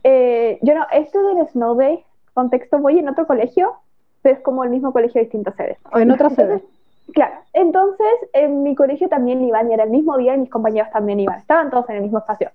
eh, 0.04 0.58
yo 0.62 0.74
no, 0.74 0.86
esto 0.92 1.22
del 1.22 1.46
Snow 1.48 1.76
Day, 1.76 2.04
contexto, 2.34 2.78
voy 2.78 2.98
en 2.98 3.08
otro 3.08 3.26
colegio, 3.26 3.74
pero 4.22 4.36
es 4.36 4.42
como 4.42 4.64
el 4.64 4.70
mismo 4.70 4.92
colegio 4.92 5.20
de 5.20 5.26
distintas 5.26 5.54
sedes. 5.56 5.78
O 5.92 5.98
en 5.98 6.10
otra 6.10 6.30
sede. 6.30 6.62
Claro, 7.12 7.34
entonces 7.52 8.06
en 8.32 8.62
mi 8.62 8.74
colegio 8.74 9.08
también 9.08 9.42
iban 9.44 9.70
y 9.70 9.74
era 9.74 9.84
el 9.84 9.90
mismo 9.90 10.16
día 10.16 10.34
y 10.34 10.38
mis 10.38 10.50
compañeros 10.50 10.90
también 10.92 11.20
iban, 11.20 11.38
estaban 11.38 11.70
todos 11.70 11.88
en 11.90 11.96
el 11.96 12.02
mismo 12.02 12.18
espacio. 12.18 12.50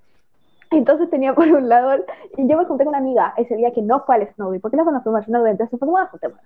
Entonces 0.71 1.09
tenía 1.09 1.33
por 1.33 1.47
un 1.47 1.67
lado, 1.67 2.03
y 2.37 2.47
yo 2.47 2.57
me 2.57 2.65
junté 2.65 2.85
con 2.85 2.89
una 2.89 2.99
amiga 2.99 3.33
ese 3.37 3.55
día 3.55 3.71
que 3.71 3.81
no 3.81 4.01
fue 4.05 4.15
al 4.15 4.27
Snow 4.33 4.51
Day, 4.51 4.59
porque 4.59 4.77
dos 4.77 4.85
nos 4.85 5.03
fuimos 5.03 5.19
al 5.19 5.25
Snow 5.25 5.43
Day, 5.43 5.51
entonces 5.51 5.77
fue 5.77 5.87
como, 5.87 5.97
ah, 5.97 6.07
juntémonos. 6.09 6.43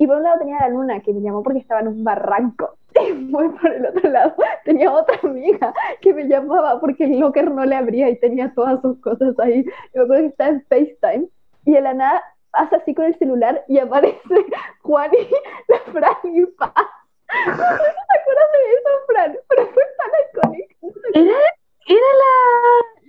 Y 0.00 0.06
por 0.06 0.16
un 0.16 0.22
lado 0.22 0.38
tenía 0.38 0.56
a 0.56 0.62
la 0.62 0.68
luna 0.70 1.00
que 1.00 1.12
me 1.12 1.20
llamó 1.20 1.42
porque 1.42 1.58
estaba 1.58 1.82
en 1.82 1.88
un 1.88 2.02
barranco. 2.02 2.74
Y 3.00 3.12
por 3.32 3.72
el 3.72 3.86
otro 3.86 4.10
lado 4.10 4.34
tenía 4.64 4.90
otra 4.90 5.16
amiga 5.22 5.74
que 6.00 6.14
me 6.14 6.24
llamaba 6.24 6.80
porque 6.80 7.04
el 7.04 7.20
locker 7.20 7.50
no 7.50 7.64
le 7.64 7.76
abría 7.76 8.08
y 8.08 8.18
tenía 8.18 8.52
todas 8.54 8.80
sus 8.80 8.98
cosas 9.00 9.38
ahí. 9.38 9.60
Y 9.94 9.98
me 9.98 10.04
acuerdo 10.04 10.22
que 10.22 10.28
estaba 10.28 10.50
en 10.50 10.62
FaceTime 10.62 11.28
y 11.66 11.72
de 11.72 11.80
la 11.82 11.94
nada 11.94 12.22
hace 12.52 12.76
así 12.76 12.94
con 12.94 13.04
el 13.04 13.18
celular 13.18 13.62
y 13.68 13.78
aparece 13.78 14.18
Juan 14.82 15.10
y 15.12 15.70
la 15.70 15.78
Fran 15.92 16.34
y 16.34 16.46
Paz. 16.46 16.72
No 17.46 17.56
te 17.56 18.18
acuerdas 18.18 18.48
de 18.52 18.60
eso, 18.72 18.90
Fran, 19.06 19.38
pero 19.48 19.66
fue 19.68 19.82
tan 19.98 20.10
icónico. 20.52 20.98
Era, 21.14 21.38
era 21.86 22.10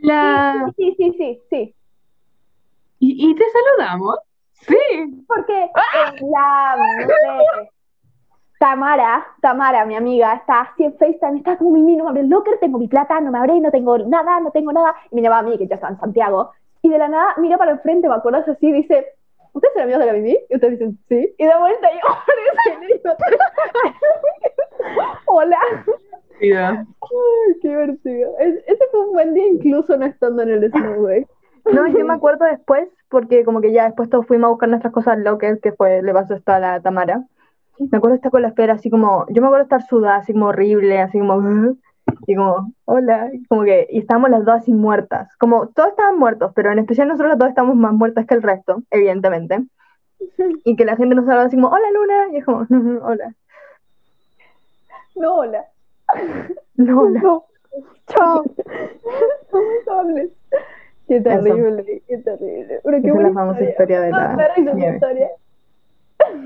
la, 0.04 0.14
la... 0.14 0.74
Sí, 0.78 0.96
sí, 0.98 1.16
sí, 1.18 1.42
sí. 1.50 1.76
¿Y, 3.00 3.32
y 3.32 3.36
te 3.36 3.44
saludamos? 3.50 4.20
Sí. 4.54 5.24
Porque 5.28 5.64
eh, 5.64 5.70
la 6.32 6.76
no 6.78 7.08
sé, 7.08 7.72
Tamara, 8.60 9.26
Tamara, 9.42 9.86
mi 9.86 9.96
amiga, 9.96 10.36
está 10.36 10.62
así 10.62 10.84
en 10.84 10.96
FaceTime, 10.96 11.40
está 11.40 11.58
como 11.58 11.72
Mimi, 11.72 11.96
no 11.96 12.04
me 12.04 12.10
abre 12.12 12.22
el 12.22 12.30
locker, 12.30 12.60
tengo 12.60 12.78
mi 12.78 12.88
plata, 12.88 13.20
no 13.20 13.32
me 13.32 13.40
abre, 13.40 13.60
no 13.60 13.72
tengo 13.72 13.98
nada, 13.98 14.40
no 14.40 14.52
tengo 14.52 14.72
nada. 14.72 14.96
Y 15.10 15.16
me 15.16 15.24
llamaba 15.24 15.40
a 15.40 15.50
mí, 15.50 15.58
que 15.58 15.66
ya 15.66 15.76
estaba 15.76 15.94
en 15.94 16.00
Santiago. 16.00 16.52
Y 16.84 16.90
de 16.90 16.98
la 17.00 17.08
nada 17.08 17.34
mira 17.38 17.58
para 17.58 17.72
el 17.72 17.80
frente, 17.80 18.08
me 18.08 18.14
acuerdo 18.14 18.44
así, 18.48 18.72
dice, 18.72 19.16
¿ustedes 19.54 19.74
son 19.74 19.84
amigos 19.84 20.00
de 20.02 20.06
la 20.08 20.14
Mimi? 20.14 20.38
Y 20.50 20.56
ustedes 20.56 20.80
dicen, 20.80 20.98
sí. 21.10 21.36
Y 21.38 21.46
da 21.46 21.60
vuelta 21.60 21.88
yo, 21.92 22.00
"Hola", 22.08 22.78
y 22.78 22.80
le 22.88 22.94
digo, 22.94 23.10
Hola. 25.28 25.58
Mira. 26.40 26.70
Ay, 27.02 27.60
qué 27.62 27.68
divertido. 27.70 28.38
Es- 28.40 28.64
ese 28.68 28.84
fue 28.92 29.06
un 29.08 29.14
buen 29.14 29.34
día 29.34 29.48
incluso 29.48 29.96
no 29.98 30.06
estando 30.06 30.44
en 30.44 30.50
el 30.50 30.72
Snow. 30.72 31.08
No, 31.72 31.88
yo 31.88 32.04
me 32.06 32.14
acuerdo 32.16 32.46
después, 32.46 32.90
porque 33.08 33.46
como 33.46 33.62
que 33.62 33.72
ya 33.72 33.86
después 33.86 34.10
todos 34.10 34.26
fuimos 34.26 34.48
a 34.48 34.50
buscar 34.50 34.68
nuestras 34.68 34.92
cosas 34.92 35.14
al 35.14 35.24
locker, 35.24 35.60
que 35.60 35.72
fue, 35.74 36.02
le 36.02 36.12
pasó 36.12 36.34
esto 36.34 36.52
a 36.54 36.60
la 36.60 36.82
Tamara. 36.82 37.24
Me 37.78 38.00
acuerdo 38.00 38.16
estar 38.16 38.32
con 38.32 38.42
la 38.42 38.48
esfera 38.48 38.74
así 38.74 38.90
como, 38.90 39.28
yo 39.30 39.44
me 39.44 39.48
acuerdo 39.48 39.66
estar 39.66 39.84
sudada, 39.84 40.16
así 40.16 40.34
como 40.34 40.48
horrible, 40.48 41.00
así 41.00 41.20
como, 41.20 41.36
"Ugh", 41.36 41.78
y 42.28 42.36
como, 42.36 42.74
hola, 42.86 43.30
y 43.34 43.44
como 43.46 43.64
que, 43.64 43.88
y 43.90 44.00
estábamos 44.00 44.30
las 44.30 44.46
dos 44.46 44.56
así 44.56 44.72
muertas, 44.74 45.36
como 45.38 45.68
todos 45.68 45.90
estaban 45.90 46.18
muertos, 46.18 46.52
pero 46.56 46.72
en 46.72 46.80
especial 46.80 47.08
nosotros 47.08 47.30
las 47.30 47.40
dos 47.40 47.50
estamos 47.50 47.76
más 47.76 47.94
muertas 47.94 48.26
que 48.26 48.34
el 48.36 48.44
resto, 48.44 48.84
evidentemente. 48.92 49.64
Y 50.64 50.76
que 50.76 50.86
la 50.86 50.96
gente 50.96 51.16
nos 51.16 51.24
hablaba 51.24 51.44
así 51.46 51.56
como, 51.56 51.70
hola 51.70 51.92
Luna, 51.92 52.28
y 52.34 52.38
es 52.38 52.46
como, 52.46 52.66
hola, 53.04 53.34
No, 55.16 55.36
hola. 55.36 55.66
no, 56.76 57.02
hola. 57.02 57.20
No. 57.22 57.46
Chao. 58.08 58.44
No 59.88 59.94
hables. 60.00 60.30
Qué 61.08 61.22
terrible, 61.22 62.04
qué 62.08 62.18
terrible. 62.20 62.80
Pero 62.84 62.98
qué 63.02 63.08
Esa 63.08 63.08
es 63.08 63.14
buena 63.14 63.30
la 63.30 63.34
famosa 63.34 63.64
historia. 63.64 63.72
historia 63.72 64.02
de 64.02 64.12
la 64.12 64.54
me 64.58 64.74
nieve. 64.76 64.94
historia. 64.96 65.30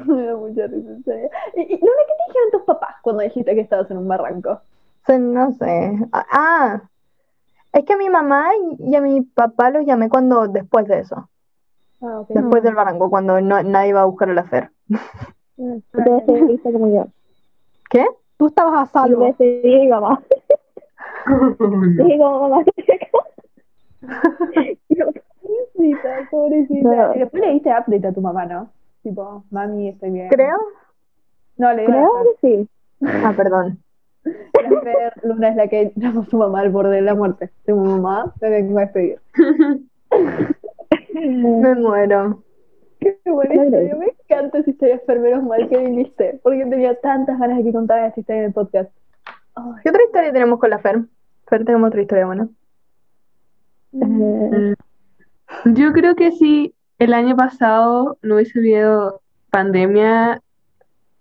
Me 0.05 0.25
da 0.25 0.35
mucha 0.37 0.67
risa 0.67 1.11
y, 1.55 1.59
Luna, 1.79 2.01
¿qué 2.07 2.13
te 2.13 2.23
dijeron 2.27 2.51
tus 2.51 2.61
papás 2.63 2.95
cuando 3.01 3.23
dijiste 3.23 3.53
que 3.55 3.61
estabas 3.61 3.91
en 3.91 3.97
un 3.97 4.07
barranco? 4.07 4.61
Sí, 5.05 5.17
no 5.19 5.51
sé. 5.53 5.99
Ah, 6.11 6.81
es 7.73 7.85
que 7.85 7.93
a 7.93 7.97
mi 7.97 8.09
mamá 8.09 8.49
y 8.79 8.95
a 8.95 9.01
mi 9.01 9.21
papá 9.21 9.69
los 9.69 9.85
llamé 9.85 10.09
cuando, 10.09 10.47
después 10.47 10.87
de 10.87 10.99
eso. 10.99 11.29
Ah. 12.01 12.23
Después 12.29 12.63
del 12.63 12.75
barranco, 12.75 13.09
cuando 13.09 13.39
no, 13.41 13.61
nadie 13.63 13.89
iba 13.89 14.01
a 14.01 14.05
buscar 14.05 14.29
a 14.29 14.33
la 14.33 14.43
Fer. 14.43 14.71
Entonces 15.57 16.23
se 16.25 16.53
hizo 16.53 16.71
como 16.71 16.93
yo. 16.93 17.07
¿Qué? 17.89 18.05
Tú 18.37 18.47
estabas 18.47 18.89
a 18.89 18.91
salvo. 18.91 19.25
decidí 19.25 19.79
mi 19.79 19.87
mamá. 19.87 20.21
Como 21.25 22.49
mamá, 22.49 22.63
Pobrecita, 25.85 26.29
pobrecita. 26.29 26.89
No. 26.89 27.15
Y 27.15 27.19
después 27.19 27.43
le 27.43 27.53
diste 27.53 27.69
update 27.69 28.07
a 28.07 28.13
tu 28.13 28.21
mamá, 28.21 28.45
¿no? 28.45 28.69
Tipo, 29.01 29.43
mami, 29.49 29.89
estoy 29.89 30.11
bien. 30.11 30.29
Creo. 30.29 30.57
No, 31.57 31.73
le 31.73 31.81
digo 31.81 31.93
creo 31.93 32.11
que 32.41 32.47
sí. 32.47 32.69
Ah, 33.23 33.33
perdón. 33.35 33.79
La 34.25 34.81
Fer, 34.81 35.13
Luna 35.23 35.49
es 35.49 35.55
la 35.55 35.67
que 35.67 35.91
llamó 35.95 36.21
a 36.21 36.25
su 36.25 36.37
mamá 36.37 36.61
al 36.61 36.71
borde 36.71 36.95
de 36.95 37.01
la 37.01 37.13
muerte. 37.15 37.51
Tu 37.65 37.75
mamá, 37.75 38.33
te 38.39 38.49
vengo 38.49 38.77
a 38.79 38.81
despedir. 38.81 39.19
Me 41.13 41.75
muero. 41.75 42.43
Qué 42.99 43.17
buena 43.25 43.53
historia. 43.55 43.95
Me 43.95 44.07
encanta 44.07 44.57
esa 44.59 44.69
historia, 44.69 44.99
Fer, 45.05 45.19
menos 45.19 45.43
mal 45.43 45.69
que 45.69 45.77
viniste, 45.77 46.39
porque 46.43 46.65
tenía 46.65 46.99
tantas 46.99 47.39
ganas 47.39 47.57
de 47.57 47.63
que 47.63 47.71
contaras 47.71 48.09
esta 48.09 48.21
historia 48.21 48.39
en 48.41 48.47
el 48.47 48.53
podcast. 48.53 48.91
Ay, 49.55 49.81
¿Qué 49.83 49.89
otra 49.89 50.03
historia 50.03 50.33
tenemos 50.33 50.59
con 50.59 50.69
la 50.71 50.79
Fer? 50.79 51.01
Fer, 51.47 51.63
tenemos 51.63 51.89
otra 51.89 52.01
historia 52.01 52.25
buena. 52.25 52.49
Eh, 53.93 54.73
Yo 55.65 55.93
creo 55.93 56.15
que 56.15 56.31
si 56.31 56.73
el 56.97 57.13
año 57.13 57.35
pasado 57.35 58.17
no 58.21 58.35
hubiese 58.35 58.59
habido 58.59 59.21
pandemia 59.51 60.41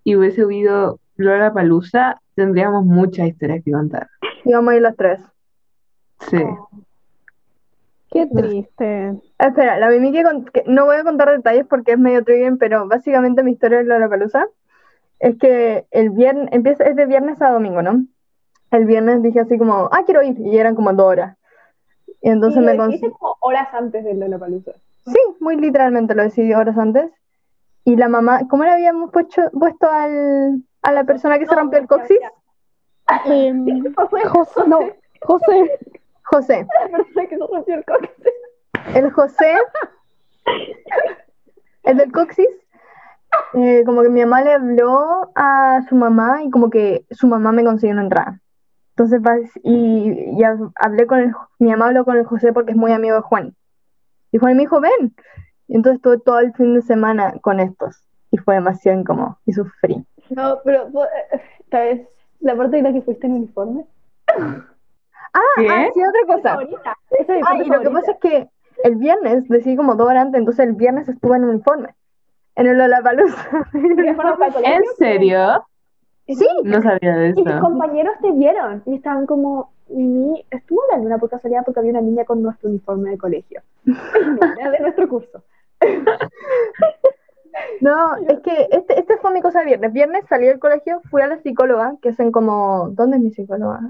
y 0.02 0.16
hubiese 0.16 0.42
habido 0.42 0.98
Lollapalooza, 1.16 2.20
tendríamos 2.35 2.85
muchas 2.85 3.28
historias 3.28 3.62
que 3.64 3.72
contar. 3.72 4.09
Y 4.45 4.53
vamos 4.53 4.72
a 4.72 4.76
ir 4.76 4.82
los 4.82 4.97
tres. 4.97 5.20
Sí. 6.30 6.43
Qué 8.11 8.26
triste. 8.26 9.14
Espera, 9.39 9.78
la 9.78 9.89
Mimi 9.89 10.12
que, 10.12 10.22
con- 10.22 10.45
que 10.45 10.62
no 10.66 10.85
voy 10.87 10.97
a 10.97 11.05
contar 11.05 11.30
detalles 11.30 11.66
porque 11.66 11.93
es 11.93 11.99
medio 11.99 12.22
trigger, 12.24 12.55
pero 12.59 12.87
básicamente 12.87 13.43
mi 13.43 13.53
historia 13.53 13.78
de 13.78 13.85
Lollapalooza 13.85 14.47
es 15.18 15.37
que 15.39 15.87
el 15.91 16.11
viernes, 16.11 16.49
empieza, 16.53 16.85
es 16.85 16.95
de 16.97 17.07
viernes 17.07 17.41
a 17.43 17.51
domingo, 17.51 17.82
¿no? 17.82 18.05
El 18.70 18.85
viernes 18.87 19.22
dije 19.22 19.41
así 19.41 19.59
como, 19.59 19.89
ah, 19.91 20.03
quiero 20.05 20.22
ir, 20.22 20.39
y 20.39 20.59
eran 20.59 20.74
como 20.74 20.93
dos 20.93 21.07
horas. 21.07 21.37
Y 22.20 22.30
entonces 22.30 22.62
y 22.62 22.66
me 22.66 22.74
lo 22.74 22.87
dijiste 22.87 23.09
cons- 23.09 23.18
como 23.18 23.37
horas 23.41 23.68
antes 23.72 24.05
del 24.05 24.20
Lollapalooza. 24.20 24.72
Sí, 25.07 25.18
muy 25.41 25.57
literalmente 25.57 26.14
lo 26.14 26.22
decidí 26.22 26.55
horas 26.55 26.78
antes. 26.78 27.11
Y 27.85 27.97
la 27.97 28.09
mamá, 28.09 28.43
¿cómo 28.49 28.64
le 28.64 28.70
habíamos 28.70 29.11
puesto, 29.11 29.43
puesto 29.59 29.91
al, 29.91 30.62
a 30.85 30.93
la 30.93 31.05
persona 31.05 31.39
que 31.39 31.47
se 31.47 31.55
rompió 31.55 31.78
el 31.80 31.87
coxis? 31.89 32.18
Em, 33.26 33.66
José, 33.97 34.68
no, 34.68 34.78
José. 35.22 35.78
José. 36.24 36.66
La 36.91 36.99
persona 36.99 37.26
que 37.28 37.37
se 37.37 37.47
rompió 37.47 37.74
el 37.74 37.85
coxis. 37.85 38.35
El 38.95 39.11
José, 39.12 39.55
el 41.85 41.97
del 41.97 42.12
coxis, 42.12 42.47
eh, 43.55 43.82
como 43.85 44.03
que 44.03 44.09
mi 44.09 44.20
mamá 44.20 44.43
le 44.43 44.53
habló 44.53 45.30
a 45.35 45.82
su 45.89 45.97
mamá 45.97 46.43
y 46.45 46.51
como 46.51 46.70
que 46.70 47.05
su 47.11 47.26
mamá 47.26 47.53
me 47.53 47.64
consiguió 47.64 47.93
una 47.95 48.03
entrada. 48.05 48.41
Entonces, 48.91 49.20
vas- 49.20 49.51
y, 49.62 50.11
y 50.12 50.43
hab- 50.43 50.72
hablé 50.76 51.07
con 51.07 51.18
el, 51.20 51.32
mi 51.59 51.70
mamá 51.70 51.87
habló 51.89 52.05
con 52.05 52.16
el 52.16 52.24
José 52.24 52.53
porque 52.53 52.72
es 52.72 52.76
muy 52.76 52.93
amigo 52.93 53.16
de 53.16 53.22
Juan. 53.22 53.55
Y 54.32 54.39
Juan 54.39 54.55
me 54.57 54.62
dijo, 54.62 54.80
ven. 54.80 55.14
Y 55.66 55.76
entonces 55.76 55.97
estuve 55.97 56.18
todo 56.18 56.39
el 56.41 56.53
fin 56.55 56.74
de 56.74 56.82
semana 56.82 57.35
con 57.41 57.59
estos. 57.61 58.07
Y 58.30 58.39
fue 58.39 58.55
demasiado 58.55 58.99
incómodo 58.99 59.39
y 59.47 59.53
sufrí. 59.53 60.07
No, 60.31 60.59
pero 60.64 60.89
po- 60.91 61.05
eh, 61.05 61.41
esta 61.61 61.81
vez, 61.81 62.09
la 62.41 62.57
parte 62.57 62.79
en 62.79 62.85
la 62.85 62.93
que 62.93 63.03
fuiste 63.03 63.27
en 63.27 63.35
uniforme. 63.35 63.85
Ah, 64.29 65.41
¿Qué? 65.57 65.68
ah, 65.68 65.87
sí, 65.93 66.01
otra 66.01 66.37
cosa. 66.37 66.59
Es 67.11 67.27
Ah, 67.45 67.57
y 67.62 67.68
lo 67.68 67.81
que 67.81 67.91
pasa 67.91 68.12
es 68.12 68.18
que 68.18 68.49
el 68.85 68.97
viernes, 68.97 69.49
decidí 69.49 69.77
como 69.77 69.95
dos 69.95 70.09
horas 70.09 70.27
antes, 70.27 70.39
entonces 70.39 70.66
el 70.66 70.75
viernes 70.75 71.09
estuve 71.09 71.37
en 71.37 71.45
uniforme. 71.45 71.95
En 72.57 72.66
el 72.68 72.79
Lollapalooza. 72.79 73.68
¿Uniforme 73.75 74.33
para 74.37 74.47
el 74.47 74.53
colegio? 74.55 74.77
¿En 74.77 74.97
serio? 74.97 75.66
Sí, 76.27 76.47
No 76.62 76.81
sabía 76.81 77.16
de 77.16 77.29
Y 77.31 77.35
tus 77.35 77.47
eso. 77.47 77.61
compañeros 77.61 78.14
te 78.22 78.31
vieron 78.33 78.83
y 78.87 78.95
estaban 78.95 79.27
como, 79.27 79.72
mi, 79.89 80.45
estuvo 80.51 80.81
la 80.91 80.99
luna 80.99 81.18
por 81.18 81.29
casualidad 81.31 81.64
porque 81.64 81.81
había 81.81 81.91
una 81.93 82.01
niña 82.01 82.25
con 82.25 82.43
nuestro 82.43 82.70
uniforme 82.70 83.11
de 83.11 83.18
colegio. 83.18 83.61
Era 84.59 84.70
de 84.70 84.81
nuestro 84.81 85.09
curso. 85.09 85.43
No, 87.80 88.16
es 88.28 88.40
que 88.40 88.68
este, 88.70 88.98
este 88.98 89.16
fue 89.18 89.32
mi 89.32 89.40
cosa 89.40 89.61
de 89.61 89.66
viernes. 89.66 89.92
Viernes 89.92 90.24
salí 90.28 90.46
del 90.46 90.59
colegio, 90.59 91.00
fui 91.11 91.22
a 91.22 91.26
la 91.26 91.38
psicóloga, 91.38 91.96
que 92.02 92.11
hacen 92.11 92.32
como... 92.32 92.88
¿Dónde 92.90 93.16
es 93.16 93.22
mi 93.22 93.30
psicóloga? 93.30 93.80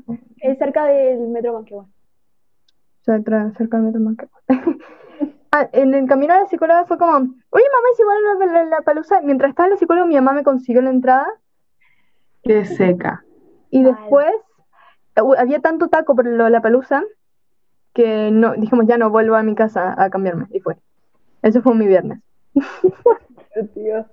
Es 0.40 0.58
cerca 0.58 0.84
del 0.86 1.28
metro 1.28 1.54
Manquehue. 1.54 1.86
Cerca, 3.02 3.52
cerca 3.56 3.76
del 3.78 3.86
metro 3.86 4.00
Manquehue. 4.00 4.30
Ah, 5.56 5.68
en 5.72 5.94
el 5.94 6.08
camino 6.08 6.34
a 6.34 6.40
la 6.40 6.46
psicóloga 6.46 6.84
fue 6.84 6.98
como, 6.98 7.12
oye 7.12 7.28
mamá, 7.50 7.88
¿y 7.92 7.96
si 7.96 8.02
vuelvo 8.02 8.42
a 8.42 8.46
la, 8.46 8.64
la 8.64 8.80
palusa? 8.80 9.20
Mientras 9.20 9.50
estaba 9.50 9.68
en 9.68 9.74
la 9.74 9.78
psicóloga, 9.78 10.04
mi 10.04 10.16
mamá 10.16 10.32
me 10.32 10.42
consiguió 10.42 10.82
la 10.82 10.90
entrada 10.90 11.28
Qué 12.42 12.64
seca. 12.64 13.24
y 13.70 13.84
Vale. 13.84 13.96
después 13.96 14.34
eh, 15.14 15.20
había 15.38 15.60
tanto 15.60 15.86
taco 15.86 16.16
por 16.16 16.26
la 16.26 16.60
palusa 16.60 17.04
que 17.92 18.32
no, 18.32 18.54
dijimos, 18.54 18.86
ya 18.88 18.98
no 18.98 19.10
vuelvo 19.10 19.36
a 19.36 19.44
mi 19.44 19.54
casa 19.54 19.94
a 19.96 20.10
cambiarme. 20.10 20.46
Y 20.50 20.58
fue. 20.58 20.76
Eso 21.42 21.62
fue 21.62 21.74
mi 21.76 21.86
viernes. 21.86 22.18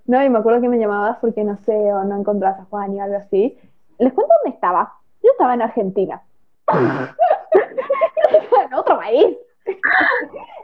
No, 0.06 0.24
y 0.24 0.30
me 0.30 0.40
acuerdo 0.40 0.62
que 0.62 0.70
me 0.70 0.78
llamabas 0.78 1.18
porque 1.20 1.44
no 1.44 1.58
sé, 1.58 1.74
o 1.74 2.04
no 2.04 2.20
encontrabas 2.20 2.60
a 2.60 2.66
Juan 2.66 2.94
y 2.94 3.00
algo 3.00 3.18
así. 3.18 3.58
Les 3.98 4.14
cuento 4.14 4.34
dónde 4.44 4.56
estaba. 4.56 4.94
Yo 5.24 5.32
estaba 5.32 5.54
en 5.54 5.62
Argentina. 5.62 6.22
en 8.66 8.74
otro 8.74 8.98
país. 8.98 9.38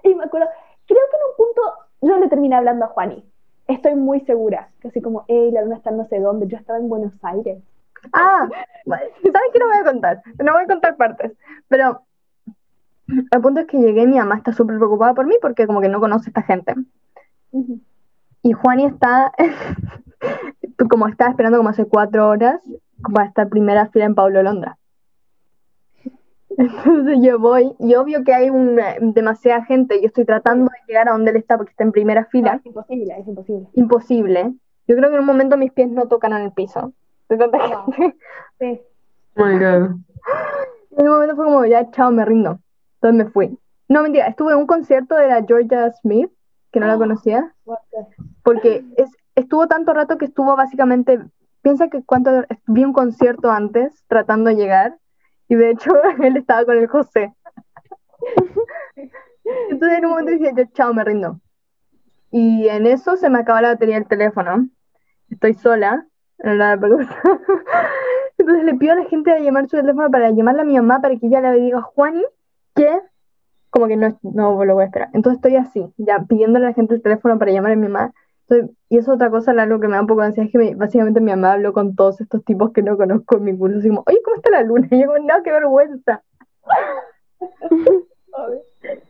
y 0.03 0.15
me 0.15 0.23
acuerdo, 0.23 0.47
creo 0.87 0.99
que 1.11 1.17
en 1.17 1.23
un 1.29 1.35
punto 1.37 1.61
yo 2.01 2.17
le 2.17 2.29
terminé 2.29 2.55
hablando 2.55 2.85
a 2.85 2.89
Juani. 2.89 3.23
Estoy 3.67 3.95
muy 3.95 4.21
segura. 4.21 4.69
Casi 4.79 5.01
como, 5.01 5.25
hey, 5.27 5.51
la 5.51 5.61
luna 5.61 5.77
está 5.77 5.89
en 5.89 5.97
no 5.97 6.05
sé 6.05 6.19
dónde. 6.19 6.47
Yo 6.47 6.57
estaba 6.57 6.79
en 6.79 6.89
Buenos 6.89 7.13
Aires. 7.23 7.61
Ah, 8.13 8.47
¿sabes 8.87 9.49
qué 9.51 9.59
no 9.59 9.67
voy 9.67 9.77
a 9.77 9.83
contar? 9.83 10.21
No 10.43 10.53
voy 10.53 10.63
a 10.63 10.67
contar 10.67 10.95
partes, 10.97 11.33
pero 11.67 12.01
el 13.07 13.41
punto 13.41 13.61
es 13.61 13.67
que 13.67 13.77
llegué 13.77 14.03
y 14.03 14.07
mi 14.07 14.17
mamá 14.17 14.35
está 14.35 14.53
súper 14.53 14.77
preocupada 14.77 15.13
por 15.13 15.25
mí 15.25 15.35
porque 15.41 15.67
como 15.67 15.81
que 15.81 15.89
no 15.89 15.99
conoce 15.99 16.27
a 16.27 16.31
esta 16.31 16.41
gente. 16.43 16.75
Y 18.47 18.53
Juani 18.53 18.85
está, 18.85 19.33
como 20.89 21.07
estaba 21.09 21.31
esperando 21.31 21.57
como 21.57 21.67
hace 21.67 21.83
cuatro 21.83 22.29
horas, 22.29 22.61
para 23.13 23.27
estar 23.27 23.49
primera 23.49 23.87
fila 23.87 24.05
en 24.05 24.15
Pablo 24.15 24.41
Londra. 24.41 24.77
Entonces 26.57 27.17
yo 27.21 27.39
voy 27.39 27.75
y 27.77 27.95
obvio 27.95 28.23
que 28.23 28.33
hay 28.33 28.49
una, 28.49 28.95
demasiada 29.01 29.65
gente. 29.65 29.99
Yo 29.99 30.07
estoy 30.07 30.23
tratando 30.23 30.63
de 30.65 30.79
llegar 30.87 31.09
a 31.09 31.11
donde 31.11 31.31
él 31.31 31.37
está 31.37 31.57
porque 31.57 31.71
está 31.71 31.83
en 31.83 31.91
primera 31.91 32.21
No, 32.21 32.27
fila. 32.29 32.53
es 32.55 32.65
imposible, 32.65 33.15
es 33.19 33.27
imposible. 33.27 33.67
Imposible. 33.73 34.53
Yo 34.87 34.95
creo 34.95 35.09
que 35.09 35.15
en 35.15 35.19
un 35.21 35.25
momento 35.27 35.57
mis 35.57 35.73
pies 35.73 35.89
no 35.89 36.07
tocan 36.07 36.31
en 36.31 36.43
el 36.43 36.53
piso. 36.53 36.93
De 37.27 37.35
tanta 37.35 37.59
gente. 37.59 38.15
Sí. 38.59 38.81
Oh 39.35 39.45
my 39.45 39.59
God. 39.59 39.97
En 40.97 41.05
un 41.05 41.13
momento 41.15 41.35
fue 41.35 41.45
como, 41.45 41.65
ya, 41.65 41.91
chao, 41.91 42.11
me 42.11 42.23
rindo. 42.23 42.59
Entonces 43.01 43.25
me 43.25 43.29
fui. 43.29 43.59
No, 43.89 44.03
mentira, 44.03 44.27
estuve 44.27 44.53
en 44.53 44.59
un 44.59 44.67
concierto 44.67 45.15
de 45.15 45.27
la 45.27 45.43
Georgia 45.45 45.91
Smith, 46.01 46.31
que 46.71 46.79
no 46.79 46.87
la 46.87 46.97
conocía, 46.97 47.53
What 47.65 47.79
the- 47.91 48.23
porque 48.43 48.83
es, 48.97 49.09
estuvo 49.35 49.67
tanto 49.67 49.93
rato 49.93 50.17
que 50.17 50.25
estuvo 50.25 50.55
básicamente, 50.55 51.19
piensa 51.61 51.89
que 51.89 52.03
cuánto, 52.03 52.45
vi 52.67 52.83
un 52.83 52.93
concierto 52.93 53.51
antes 53.51 54.03
tratando 54.07 54.49
de 54.49 54.55
llegar, 54.55 54.97
y 55.47 55.55
de 55.55 55.71
hecho 55.71 55.91
él 56.21 56.37
estaba 56.37 56.65
con 56.65 56.77
el 56.77 56.87
José. 56.87 57.33
Entonces 59.69 59.97
en 59.99 60.05
un 60.05 60.11
momento 60.11 60.31
dije, 60.31 60.51
ya, 60.55 60.69
chao, 60.73 60.93
me 60.93 61.03
rindo. 61.03 61.39
Y 62.31 62.67
en 62.67 62.85
eso 62.85 63.15
se 63.15 63.29
me 63.29 63.39
acaba 63.39 63.61
la 63.61 63.69
batería 63.69 63.95
del 63.95 64.07
teléfono. 64.07 64.67
Estoy 65.29 65.53
sola 65.53 66.05
en 66.39 66.57
la 66.57 66.77
pelusa. 66.77 67.15
Entonces 68.37 68.65
le 68.65 68.75
pido 68.75 68.93
a 68.93 68.97
la 68.97 69.05
gente 69.05 69.31
a 69.31 69.39
llamar 69.39 69.67
su 69.69 69.77
teléfono 69.77 70.11
para 70.11 70.29
llamarle 70.31 70.61
a 70.61 70.65
mi 70.65 70.75
mamá 70.75 71.01
para 71.01 71.15
que 71.15 71.27
ella 71.27 71.41
le 71.41 71.59
diga 71.59 71.79
a 71.79 71.81
Juani 71.81 72.23
que 72.75 73.01
como 73.77 73.87
que 73.87 73.95
no, 73.95 74.17
no 74.23 74.65
lo 74.65 74.73
voy 74.73 74.83
a 74.83 74.85
esperar. 74.87 75.09
Entonces 75.13 75.37
estoy 75.37 75.55
así, 75.55 75.85
ya 75.97 76.19
pidiéndole 76.27 76.65
a 76.65 76.69
la 76.69 76.73
gente 76.73 76.95
el 76.95 77.01
teléfono 77.03 77.37
para 77.37 77.51
llamar 77.51 77.73
a 77.73 77.75
mi 77.75 77.87
mamá. 77.87 78.11
Entonces, 78.49 78.75
y 78.89 78.97
eso 78.97 79.11
es 79.11 79.15
otra 79.17 79.29
cosa, 79.29 79.51
algo 79.51 79.79
que 79.79 79.87
me 79.87 79.93
da 79.95 80.01
un 80.01 80.07
poco 80.07 80.21
de 80.21 80.27
ansiedad, 80.27 80.47
es 80.47 80.51
que 80.51 80.57
me- 80.57 80.75
básicamente 80.75 81.19
mi 81.19 81.31
mamá 81.31 81.53
habló 81.53 81.73
con 81.73 81.95
todos 81.95 82.19
estos 82.21 82.43
tipos 82.43 82.71
que 82.71 82.81
no 82.81 82.97
conozco 82.97 83.37
en 83.37 83.43
mi 83.43 83.55
curso, 83.57 83.77
así 83.77 83.89
como, 83.89 84.03
oye, 84.07 84.19
¿cómo 84.23 84.37
está 84.37 84.49
la 84.49 84.63
luna? 84.63 84.87
Y 84.91 85.01
yo 85.01 85.07
como, 85.07 85.19
no, 85.19 85.43
qué 85.43 85.51
vergüenza. 85.51 86.23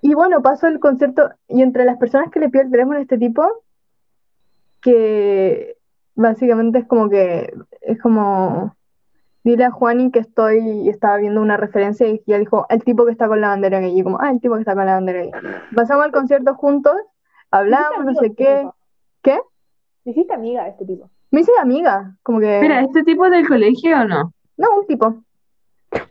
Y 0.02 0.14
bueno, 0.14 0.42
pasó 0.42 0.68
el 0.68 0.80
concierto 0.80 1.30
y 1.48 1.62
entre 1.62 1.86
las 1.86 1.98
personas 1.98 2.32
que 2.32 2.40
le 2.40 2.50
pido 2.50 2.64
el 2.64 2.72
teléfono 2.72 2.98
a 2.98 3.02
este 3.02 3.18
tipo, 3.18 3.44
que 4.82 5.76
básicamente 6.16 6.80
es 6.80 6.88
como 6.88 7.10
que, 7.10 7.54
es 7.82 8.00
como, 8.02 8.77
dile 9.48 9.64
a 9.64 9.72
Juani 9.72 10.12
que 10.12 10.20
estoy, 10.20 10.90
estaba 10.90 11.16
viendo 11.18 11.42
una 11.42 11.56
referencia 11.56 12.06
y 12.06 12.22
ya 12.26 12.38
dijo, 12.38 12.66
el 12.70 12.84
tipo 12.84 13.06
que 13.06 13.12
está 13.14 13.28
con 13.30 13.40
la 13.40 13.48
bandera 13.48 13.80
gay, 13.80 13.94
y 13.94 13.98
yo 14.00 14.04
como, 14.04 14.20
ah, 14.20 14.30
el 14.30 14.42
tipo 14.42 14.56
que 14.56 14.60
está 14.60 14.76
con 14.76 14.86
la 14.86 14.96
bandera 14.96 15.22
gay. 15.22 15.32
Pasamos 15.74 16.04
al 16.06 16.12
concierto 16.12 16.54
juntos, 16.56 16.96
hablamos, 17.50 18.04
no 18.04 18.14
sé 18.16 18.36
qué, 18.36 18.58
tipo? 18.60 18.76
¿qué? 19.22 19.40
¿Te 20.04 20.12
hiciste 20.12 20.34
amiga 20.34 20.64
de 20.66 20.72
este 20.72 20.86
tipo? 20.86 21.10
Me 21.32 21.42
hice 21.42 21.52
amiga, 21.62 22.16
como 22.24 22.40
que, 22.42 22.56
Espera, 22.56 22.82
¿este 22.82 23.04
tipo 23.04 23.26
es 23.26 23.32
del 23.32 23.48
colegio 23.48 24.02
o 24.02 24.04
no? 24.04 24.34
no, 24.58 24.80
un 24.80 24.86
tipo. 24.86 25.16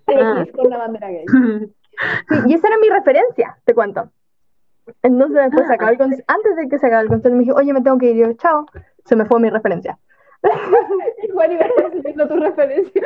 Ah. 0.08 0.44
Con 0.54 0.70
la 0.70 0.78
bandera 0.78 1.08
gay. 1.10 1.24
Sí, 2.28 2.36
y 2.46 2.54
esa 2.54 2.68
era 2.68 2.78
mi 2.78 2.88
referencia, 2.88 3.58
te 3.64 3.74
cuento. 3.74 4.08
Entonces 5.02 5.36
después 5.44 5.66
se 5.66 5.74
acabó 5.74 5.90
el 5.90 5.98
conci- 5.98 6.24
antes 6.26 6.56
de 6.56 6.68
que 6.68 6.78
se 6.78 6.86
acabe 6.86 7.02
el 7.02 7.08
concierto 7.08 7.36
me 7.36 7.40
dije, 7.40 7.52
oye, 7.52 7.72
me 7.72 7.82
tengo 7.82 7.98
que 7.98 8.12
ir, 8.12 8.16
yo, 8.16 8.32
chao, 8.34 8.66
se 9.04 9.14
me 9.16 9.24
fue 9.26 9.40
mi 9.40 9.50
referencia. 9.50 9.98
Juan 11.36 11.50
a 11.52 11.54
estar 11.54 11.92
siguiendo 11.92 12.28
tu 12.28 12.36
referencia. 12.36 13.02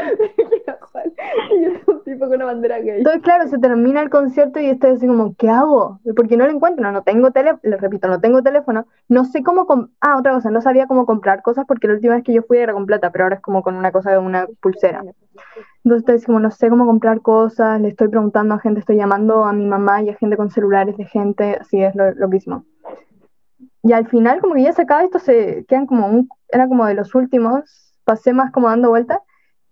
Y 1.51 1.65
soy 1.65 1.83
un 1.87 2.05
tipo 2.05 2.27
con 2.27 2.35
una 2.37 2.45
bandera 2.47 2.79
gay. 2.79 2.99
Entonces, 2.99 3.23
claro, 3.23 3.49
se 3.49 3.59
termina 3.59 4.01
el 4.01 4.11
concierto 4.11 4.61
y 4.61 4.67
estoy 4.67 4.93
así 4.93 5.07
como, 5.07 5.35
¿qué 5.37 5.49
hago? 5.49 6.01
Porque 6.17 6.37
no 6.37 6.47
lo 6.47 6.53
encuentro, 6.53 6.91
no 6.91 7.03
tengo 7.03 7.31
teléfono, 7.31 7.61
les 7.63 7.81
repito, 7.81 8.09
no 8.09 8.21
tengo 8.21 8.43
teléfono, 8.43 8.87
no 9.09 9.25
sé 9.25 9.43
cómo, 9.43 9.67
ah, 10.01 10.17
otra 10.19 10.33
cosa, 10.33 10.51
no 10.51 10.61
sabía 10.61 10.87
cómo 10.87 11.07
comprar 11.07 11.43
cosas 11.43 11.65
porque 11.67 11.89
la 11.89 11.95
última 11.95 12.15
vez 12.15 12.25
que 12.25 12.33
yo 12.33 12.43
fui 12.43 12.59
era 12.59 12.73
con 12.73 12.87
plata, 12.87 13.11
pero 13.11 13.25
ahora 13.25 13.37
es 13.37 13.43
como 13.43 13.63
con 13.63 13.77
una 13.77 13.93
cosa 13.93 14.13
de 14.13 14.19
una 14.19 14.47
pulsera. 14.61 15.03
Entonces 15.85 16.03
estoy 16.03 16.17
así 16.17 16.27
como, 16.27 16.41
no 16.41 16.51
sé 16.51 16.69
cómo 16.69 16.87
comprar 16.87 17.21
cosas, 17.23 17.81
le 17.81 17.89
estoy 17.89 18.09
preguntando 18.09 18.55
a 18.55 18.59
gente, 18.59 18.81
estoy 18.81 18.97
llamando 18.97 19.45
a 19.45 19.53
mi 19.53 19.67
mamá 19.67 20.03
y 20.03 20.11
a 20.11 20.15
gente 20.15 20.37
con 20.37 20.51
celulares 20.51 20.97
de 20.97 21.05
gente, 21.05 21.57
así 21.61 21.83
es 21.83 21.95
lo, 21.95 22.13
loquísimo. 22.13 22.65
Y 23.83 23.93
al 23.93 24.07
final, 24.09 24.41
como 24.41 24.55
que 24.55 24.63
ya 24.63 24.73
se 24.73 24.83
acaba 24.83 25.05
esto, 25.05 25.19
se 25.19 25.65
quedan 25.67 25.87
como 25.87 26.07
un, 26.07 26.29
era 26.49 26.69
como 26.69 26.85
de 26.87 26.95
los 26.95 27.15
últimos, 27.15 27.90
pasé 28.11 28.33
más 28.33 28.51
como 28.51 28.69
dando 28.69 28.89
vueltas 28.89 29.21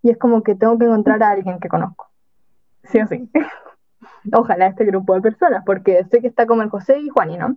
y 0.01 0.11
es 0.11 0.17
como 0.17 0.45
que 0.45 0.55
tengo 0.55 0.79
que 0.79 0.85
encontrar 0.85 1.21
a 1.25 1.31
alguien 1.31 1.59
que 1.59 1.69
conozco. 1.69 2.09
Sí 2.85 3.01
o 3.01 3.07
sí. 3.09 3.29
Ojalá 4.33 4.69
este 4.69 4.85
grupo 4.85 5.15
de 5.15 5.23
personas, 5.23 5.65
porque 5.67 6.05
sé 6.05 6.21
que 6.21 6.29
está 6.29 6.47
como 6.47 6.63
el 6.63 6.71
José 6.71 7.01
y 7.01 7.09
Juani, 7.09 7.37
¿no? 7.37 7.57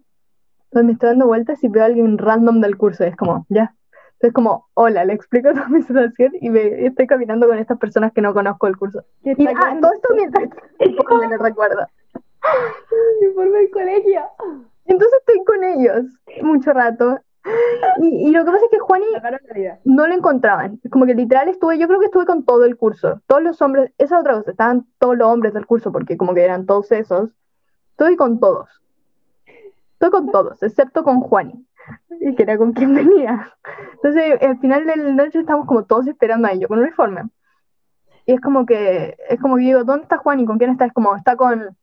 Entonces 0.63 0.86
me 0.88 0.93
estoy 0.93 1.09
dando 1.09 1.27
vueltas 1.27 1.63
y 1.63 1.67
veo 1.67 1.84
a 1.84 1.86
alguien 1.86 2.17
random 2.17 2.61
del 2.61 2.77
curso 2.77 3.03
y 3.03 3.09
es 3.09 3.15
como, 3.15 3.45
ya. 3.49 3.75
Entonces 4.13 4.34
como, 4.34 4.69
hola, 4.73 5.05
le 5.05 5.13
explico 5.13 5.49
toda 5.53 5.69
mi 5.69 5.84
situación 5.84 6.32
y 6.41 6.49
me 6.49 6.88
estoy 6.88 7.05
caminando 7.05 7.47
con 7.47 7.59
estas 7.59 7.77
personas 7.77 8.11
que 8.11 8.21
no 8.21 8.34
conozco 8.34 8.65
del 8.65 8.77
curso. 8.77 9.03
¿Qué 9.23 9.36
Y 9.38 9.45
está 9.45 9.69
ah, 9.69 9.77
todo 9.79 9.93
esto 9.93 10.15
mientras 10.15 10.49
me 10.79 11.27
lo 11.27 11.38
recuerdo. 11.38 11.86
el 12.09 13.27
uniforme 13.27 13.59
del 13.59 13.69
colegio? 13.69 14.21
Entonces 14.86 15.19
estoy 15.19 15.43
con 15.45 15.63
ellos 15.63 16.05
mucho 16.41 16.73
rato. 16.73 17.19
Y, 18.01 18.27
y 18.27 18.31
lo 18.31 18.45
que 18.45 18.51
pasa 18.51 18.65
es 18.65 18.71
que 18.71 18.79
Juani 18.79 19.05
no 19.85 20.07
lo 20.07 20.13
encontraban. 20.13 20.79
Como 20.91 21.05
que 21.05 21.15
literal 21.15 21.49
estuve, 21.49 21.79
yo 21.79 21.87
creo 21.87 21.99
que 21.99 22.05
estuve 22.05 22.25
con 22.25 22.45
todo 22.45 22.65
el 22.65 22.77
curso. 22.77 23.21
Todos 23.27 23.41
los 23.41 23.61
hombres, 23.61 23.91
esa 23.97 24.15
es 24.15 24.21
otra 24.21 24.35
cosa, 24.35 24.51
estaban 24.51 24.85
todos 24.99 25.17
los 25.17 25.27
hombres 25.27 25.53
del 25.53 25.65
curso, 25.65 25.91
porque 25.91 26.17
como 26.17 26.33
que 26.33 26.43
eran 26.43 26.65
todos 26.65 26.91
esos. 26.91 27.31
Estuve 27.91 28.15
con 28.17 28.39
todos. 28.39 28.69
Estuve 29.93 30.11
con 30.11 30.31
todos, 30.31 30.61
excepto 30.63 31.03
con 31.03 31.21
Juani, 31.21 31.65
y 32.19 32.33
que 32.35 32.43
era 32.43 32.57
con 32.57 32.73
quien 32.73 32.95
venía. 32.95 33.55
Entonces, 33.93 34.41
al 34.41 34.59
final 34.59 34.85
de 34.85 34.95
la 34.95 35.11
noche 35.11 35.39
estamos 35.39 35.67
como 35.67 35.83
todos 35.85 36.07
esperando 36.07 36.47
a 36.47 36.51
ellos 36.51 36.67
con 36.67 36.79
uniforme. 36.79 37.23
Y 38.25 38.33
es 38.33 38.41
como 38.41 38.65
que, 38.65 39.17
es 39.29 39.39
como 39.39 39.57
que 39.57 39.63
digo, 39.63 39.83
¿dónde 39.83 40.03
está 40.03 40.17
Juani? 40.17 40.45
¿Con 40.45 40.57
quién 40.57 40.71
está? 40.71 40.85
Es 40.85 40.93
como, 40.93 41.15
está 41.15 41.35
con, 41.35 41.75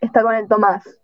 está 0.00 0.22
con 0.22 0.34
el 0.34 0.48
Tomás. 0.48 1.00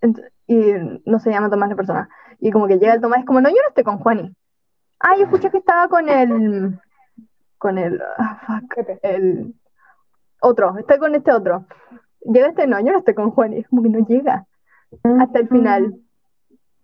Ent- 0.00 0.30
y 0.46 0.72
no 1.04 1.18
se 1.18 1.30
llama 1.30 1.50
Tomás 1.50 1.70
la 1.70 1.76
persona. 1.76 2.08
Y 2.40 2.50
como 2.50 2.66
que 2.66 2.78
llega 2.78 2.94
el 2.94 3.00
Tomás, 3.00 3.20
es 3.20 3.24
como, 3.26 3.40
no, 3.40 3.48
yo 3.48 3.56
no 3.56 3.68
estoy 3.68 3.84
con 3.84 3.98
Juani. 3.98 4.34
Ah, 5.00 5.16
yo 5.16 5.24
escuché 5.24 5.50
que 5.50 5.58
estaba 5.58 5.88
con 5.88 6.08
el, 6.08 6.78
con 7.58 7.78
el, 7.78 8.00
ah, 8.18 8.40
fuck, 8.46 8.86
el 9.02 9.54
otro, 10.40 10.78
está 10.78 10.98
con 10.98 11.14
este 11.14 11.32
otro. 11.32 11.66
Llega 12.20 12.48
este, 12.48 12.66
no, 12.66 12.78
yo 12.80 12.92
no 12.92 12.98
estoy 12.98 13.14
con 13.14 13.30
Juani, 13.30 13.58
es 13.58 13.68
como 13.68 13.82
que 13.82 13.88
no 13.88 14.06
llega 14.06 14.46
hasta 15.20 15.38
el 15.38 15.48
final. 15.48 15.94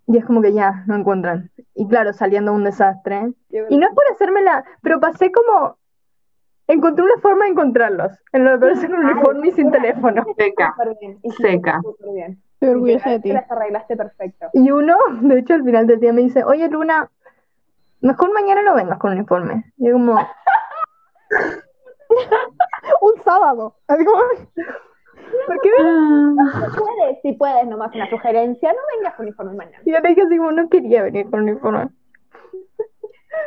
Y 0.07 0.19
es 0.19 0.25
como 0.25 0.43
que 0.43 0.53
ya, 0.53 0.85
no 0.87 0.97
encuentran. 0.97 1.51
Y 1.75 1.87
claro, 1.87 2.13
saliendo 2.13 2.53
un 2.53 2.65
desastre. 2.65 3.33
Y 3.51 3.79
no 3.79 3.87
es 3.87 3.95
por 3.95 4.05
hacérmela, 4.13 4.65
pero 4.83 5.01
pasé 5.01 5.31
como, 5.31 5.79
encontré 6.67 7.05
una 7.05 7.19
forma 7.23 7.45
de 7.45 7.53
encontrarlos, 7.53 8.13
en 8.33 8.45
lo 8.45 8.51
de 8.53 8.57
verse 8.59 8.89
con 8.89 9.05
uniforme 9.05 9.49
y 9.49 9.53
sin 9.53 9.71
teléfono. 9.71 10.25
Seca. 10.37 10.75
Seca. 11.39 11.81
Estoy 12.63 12.75
orgullosa 12.77 13.11
de 13.11 13.19
ti. 13.21 13.29
te 13.31 13.35
las 13.35 13.51
arreglaste 13.51 13.97
perfecto. 13.97 14.47
Y 14.53 14.71
uno, 14.71 14.97
de 15.23 15.39
hecho, 15.41 15.55
al 15.55 15.65
final 15.65 15.87
del 15.89 15.99
día 15.99 16.13
me 16.13 16.23
dice, 16.23 16.45
oye 16.45 16.69
Luna, 16.69 17.11
mejor 18.01 18.33
mañana 18.33 18.63
no 18.63 18.75
vengas 18.77 18.99
con 18.99 19.11
uniforme. 19.13 19.73
Y 19.79 19.87
yo 19.89 19.95
como, 19.95 20.15
Un 23.01 23.23
sábado. 23.25 23.75
Así 23.89 24.05
como, 24.05 24.21
¿por 25.47 25.61
qué 25.61 25.71
me-?" 25.83 26.71
Si 26.71 26.77
puedes, 26.79 27.23
si 27.23 27.33
puedes, 27.33 27.67
nomás 27.67 27.93
una 27.95 28.09
sugerencia, 28.11 28.73
no 28.73 28.79
vengas 28.97 29.15
con 29.15 29.27
uniforme 29.27 29.55
mañana. 29.55 29.79
Y 29.85 29.93
yo 29.93 29.99
le 30.01 30.09
dije 30.11 30.23
así 30.23 30.37
como, 30.37 30.53
no 30.53 30.69
quería 30.69 31.03
venir 31.03 31.29
con 31.31 31.41
uniforme. 31.43 31.89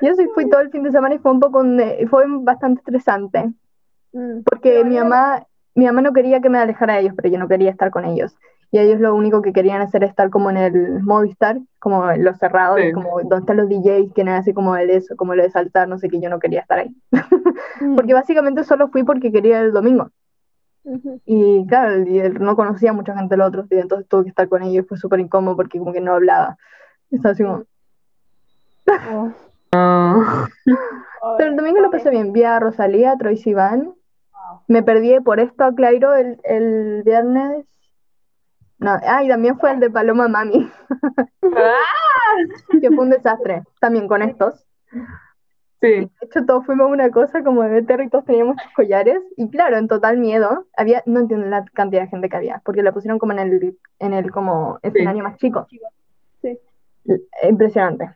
Yo 0.01 0.13
sí 0.15 0.27
fui 0.33 0.49
todo 0.49 0.59
el 0.61 0.71
fin 0.71 0.83
de 0.83 0.91
semana 0.91 1.15
y 1.15 1.19
fue 1.19 1.31
un 1.31 1.39
poco, 1.39 1.63
fue 2.09 2.25
bastante 2.41 2.79
estresante, 2.81 3.53
Mm. 4.11 4.43
porque 4.45 4.83
mi 4.85 4.97
mamá, 4.97 5.45
mi 5.73 5.85
mamá 5.85 6.01
no 6.01 6.13
quería 6.13 6.39
que 6.39 6.49
me 6.49 6.57
alejara 6.57 6.93
de 6.93 7.01
ellos, 7.01 7.13
pero 7.17 7.27
yo 7.27 7.37
no 7.37 7.49
quería 7.49 7.69
estar 7.69 7.91
con 7.91 8.05
ellos. 8.05 8.33
Y 8.75 8.79
ellos 8.79 8.99
lo 8.99 9.15
único 9.15 9.41
que 9.41 9.53
querían 9.53 9.81
hacer 9.81 10.03
es 10.03 10.09
estar 10.09 10.29
como 10.29 10.49
en 10.49 10.57
el 10.57 11.01
Movistar, 11.01 11.59
como 11.79 12.11
en 12.11 12.25
los 12.25 12.37
cerrados, 12.39 12.77
Sí. 12.81 12.91
como 12.91 13.21
donde 13.21 13.37
están 13.37 13.55
los 13.55 13.69
DJs, 13.69 14.11
que 14.13 14.25
nada 14.25 14.39
así 14.39 14.53
como 14.53 14.75
el 14.75 14.89
eso, 14.89 15.15
como 15.15 15.33
lo 15.33 15.43
de 15.43 15.49
saltar, 15.49 15.87
no 15.87 15.97
sé 15.97 16.09
qué, 16.09 16.19
yo 16.19 16.29
no 16.29 16.39
quería 16.39 16.59
estar 16.59 16.79
ahí. 16.79 16.93
Porque 17.95 18.13
básicamente 18.13 18.65
solo 18.65 18.89
fui 18.89 19.03
porque 19.05 19.31
quería 19.31 19.61
el 19.61 19.71
domingo. 19.71 20.09
Y 21.25 21.65
claro, 21.67 22.03
y 22.03 22.19
él 22.19 22.37
no 22.41 22.57
conocía 22.57 22.89
a 22.89 22.93
mucha 22.93 23.15
gente 23.17 23.37
los 23.37 23.47
otros 23.47 23.69
días, 23.69 23.83
entonces 23.83 24.09
tuve 24.09 24.23
que 24.23 24.29
estar 24.31 24.49
con 24.49 24.61
ellos 24.61 24.83
y 24.83 24.87
fue 24.89 24.97
súper 24.97 25.21
incómodo 25.21 25.55
porque 25.55 25.79
como 25.79 25.93
que 25.93 26.01
no 26.01 26.13
hablaba. 26.13 26.57
Estaba 27.11 27.31
así 27.31 27.43
como... 27.43 27.63
oh, 29.13 29.29
Ah. 29.71 30.47
Pero 31.37 31.49
el 31.49 31.55
domingo 31.55 31.79
lo 31.79 31.91
pasé 31.91 32.09
bien, 32.09 32.33
vi 32.33 32.43
a 32.43 32.59
Rosalía, 32.59 33.13
a 33.13 33.17
Troy 33.17 33.37
Sivan. 33.37 33.93
Me 34.67 34.83
perdí 34.83 35.17
por 35.21 35.39
esto 35.39 35.63
a 35.63 35.73
Clairo 35.73 36.13
el, 36.13 36.41
el 36.43 37.03
viernes. 37.05 37.65
No, 38.77 38.91
ah, 39.03 39.23
y 39.23 39.29
también 39.29 39.57
fue 39.57 39.71
el 39.71 39.79
de 39.79 39.89
Paloma 39.89 40.27
Mami, 40.27 40.69
que 42.81 42.89
fue 42.89 43.05
un 43.05 43.09
desastre, 43.09 43.63
también 43.79 44.07
con 44.07 44.21
estos. 44.21 44.65
Sí. 45.81 45.87
De 45.89 46.09
hecho, 46.21 46.45
todos 46.45 46.65
fuimos 46.65 46.89
una 46.89 47.09
cosa 47.09 47.43
como 47.43 47.61
de 47.63 47.69
meter 47.69 48.01
y 48.01 48.09
todos 48.09 48.25
teníamos 48.25 48.57
estos 48.57 48.73
collares. 48.73 49.19
Y 49.37 49.49
claro, 49.49 49.77
en 49.77 49.87
total 49.87 50.17
miedo. 50.17 50.65
Había, 50.75 51.03
no 51.05 51.19
entiendo 51.19 51.47
la 51.47 51.63
cantidad 51.73 52.01
de 52.01 52.07
gente 52.07 52.29
que 52.29 52.37
había, 52.37 52.61
porque 52.65 52.81
la 52.81 52.91
pusieron 52.91 53.19
como 53.19 53.33
en 53.33 53.39
el, 53.39 53.77
en 53.99 54.13
el 54.13 54.31
como 54.31 54.79
escenario 54.81 55.23
más 55.23 55.37
chico. 55.37 55.67
Sí. 56.41 56.59
Impresionante. 57.43 58.09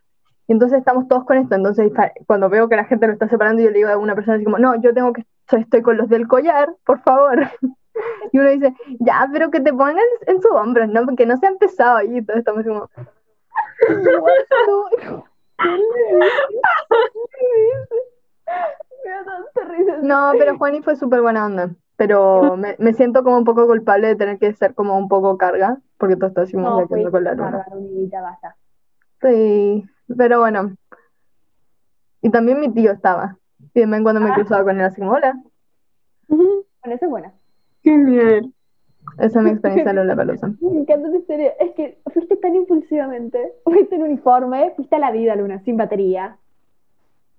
Y 0.47 0.53
entonces 0.53 0.79
estamos 0.79 1.07
todos 1.07 1.25
con 1.25 1.37
esto. 1.37 1.55
Entonces, 1.55 1.91
cuando 2.25 2.49
veo 2.49 2.67
que 2.69 2.75
la 2.75 2.85
gente 2.85 3.05
lo 3.05 3.13
está 3.13 3.27
separando, 3.27 3.61
yo 3.61 3.69
le 3.69 3.77
digo 3.77 3.89
a 3.89 3.97
una 3.97 4.15
persona 4.15 4.37
así 4.37 4.45
como, 4.45 4.57
no, 4.57 4.81
yo 4.81 4.93
tengo 4.93 5.13
que, 5.13 5.23
estoy 5.51 5.81
con 5.83 5.97
los 5.97 6.09
del 6.09 6.27
collar, 6.27 6.73
por 6.85 7.01
favor. 7.01 7.49
Y 8.31 8.39
uno 8.39 8.49
dice, 8.49 8.73
ya, 8.99 9.27
pero 9.31 9.49
que 9.51 9.59
te 9.61 9.71
pongan 9.71 9.97
en 10.27 10.41
su 10.41 10.47
hombro, 10.49 10.85
¿no? 10.87 11.05
Porque 11.05 11.25
no 11.25 11.37
se 11.37 11.47
ha 11.47 11.49
empezado 11.49 11.97
ahí. 11.97 12.17
Entonces 12.17 12.39
estamos 12.39 12.59
así 12.61 12.69
como. 12.69 12.89
No, 20.01 20.31
pero 20.37 20.57
Juani 20.57 20.81
fue 20.81 20.95
súper 20.95 21.21
buena 21.21 21.45
onda. 21.45 21.69
Pero 21.95 22.55
me, 22.55 22.75
me 22.79 22.93
siento 22.93 23.23
como 23.23 23.37
un 23.37 23.43
poco 23.43 23.67
culpable 23.67 24.07
de 24.07 24.15
tener 24.15 24.39
que 24.39 24.53
ser 24.53 24.73
como 24.73 24.97
un 24.97 25.09
poco 25.09 25.37
carga, 25.37 25.77
porque 25.97 26.15
todo 26.15 26.27
está 26.27 26.41
así 26.43 26.55
No, 26.55 26.87
con 26.87 27.23
la 27.23 27.33
luna. 27.33 27.65
basta. 28.21 28.55
Sí, 29.21 29.85
pero 30.17 30.39
bueno. 30.39 30.75
Y 32.21 32.29
también 32.29 32.59
mi 32.59 32.71
tío 32.73 32.91
estaba. 32.91 33.37
Y 33.73 33.81
también 33.81 34.03
cuando 34.03 34.21
me 34.21 34.29
Ah. 34.31 34.35
cruzaba 34.35 34.63
con 34.63 34.79
él, 34.79 34.85
así 34.85 35.01
como, 35.01 35.11
hola. 35.11 35.35
Bueno, 36.29 36.63
eso 36.95 37.05
es 37.05 37.09
buena. 37.11 37.33
Genial. 37.83 38.53
Esa 39.17 39.39
es 39.39 39.45
mi 39.45 39.51
experiencia 39.51 39.89
en 39.91 39.95
Lollapalooza. 39.95 40.47
Me 40.61 40.79
encanta 40.79 41.09
tu 41.09 41.17
historia. 41.17 41.51
Es 41.59 41.71
que 41.75 41.99
fuiste 42.13 42.35
tan 42.37 42.55
impulsivamente. 42.55 43.53
Fuiste 43.63 43.95
en 43.95 44.03
uniforme, 44.03 44.71
fuiste 44.75 44.95
a 44.95 44.99
la 44.99 45.11
vida, 45.11 45.35
Luna, 45.35 45.59
sin 45.63 45.77
batería. 45.77 46.37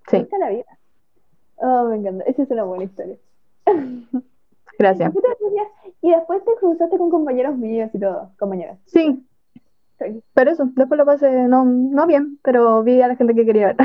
Sí, 0.09 0.17
Fuiste 0.19 0.37
a 0.37 0.39
la 0.39 0.51
vida. 0.51 0.79
Oh, 1.57 1.85
me 1.89 1.97
encanta. 1.97 2.25
Esa 2.25 2.43
es 2.43 2.51
una 2.51 2.65
buena 2.65 2.85
historia. 2.85 3.17
gracias. 4.79 5.13
Y 6.03 6.11
después 6.11 6.43
te 6.45 6.53
cruzaste 6.59 6.97
con 6.97 7.11
compañeros 7.11 7.57
míos 7.57 7.91
y 7.93 8.01
todo. 8.01 8.31
Compañeras. 8.39 8.79
Sí, 8.87 9.27
Sí. 9.99 10.23
pero 10.33 10.51
eso, 10.51 10.65
después 10.75 10.97
lo 10.97 11.05
pasé, 11.05 11.31
no, 11.47 11.67
no 11.67 12.07
bien, 12.07 12.39
pero 12.43 12.83
vi 12.83 13.03
a 13.03 13.09
la 13.09 13.17
gente 13.17 13.35
que 13.35 13.45
quería 13.45 13.67
ver. 13.67 13.77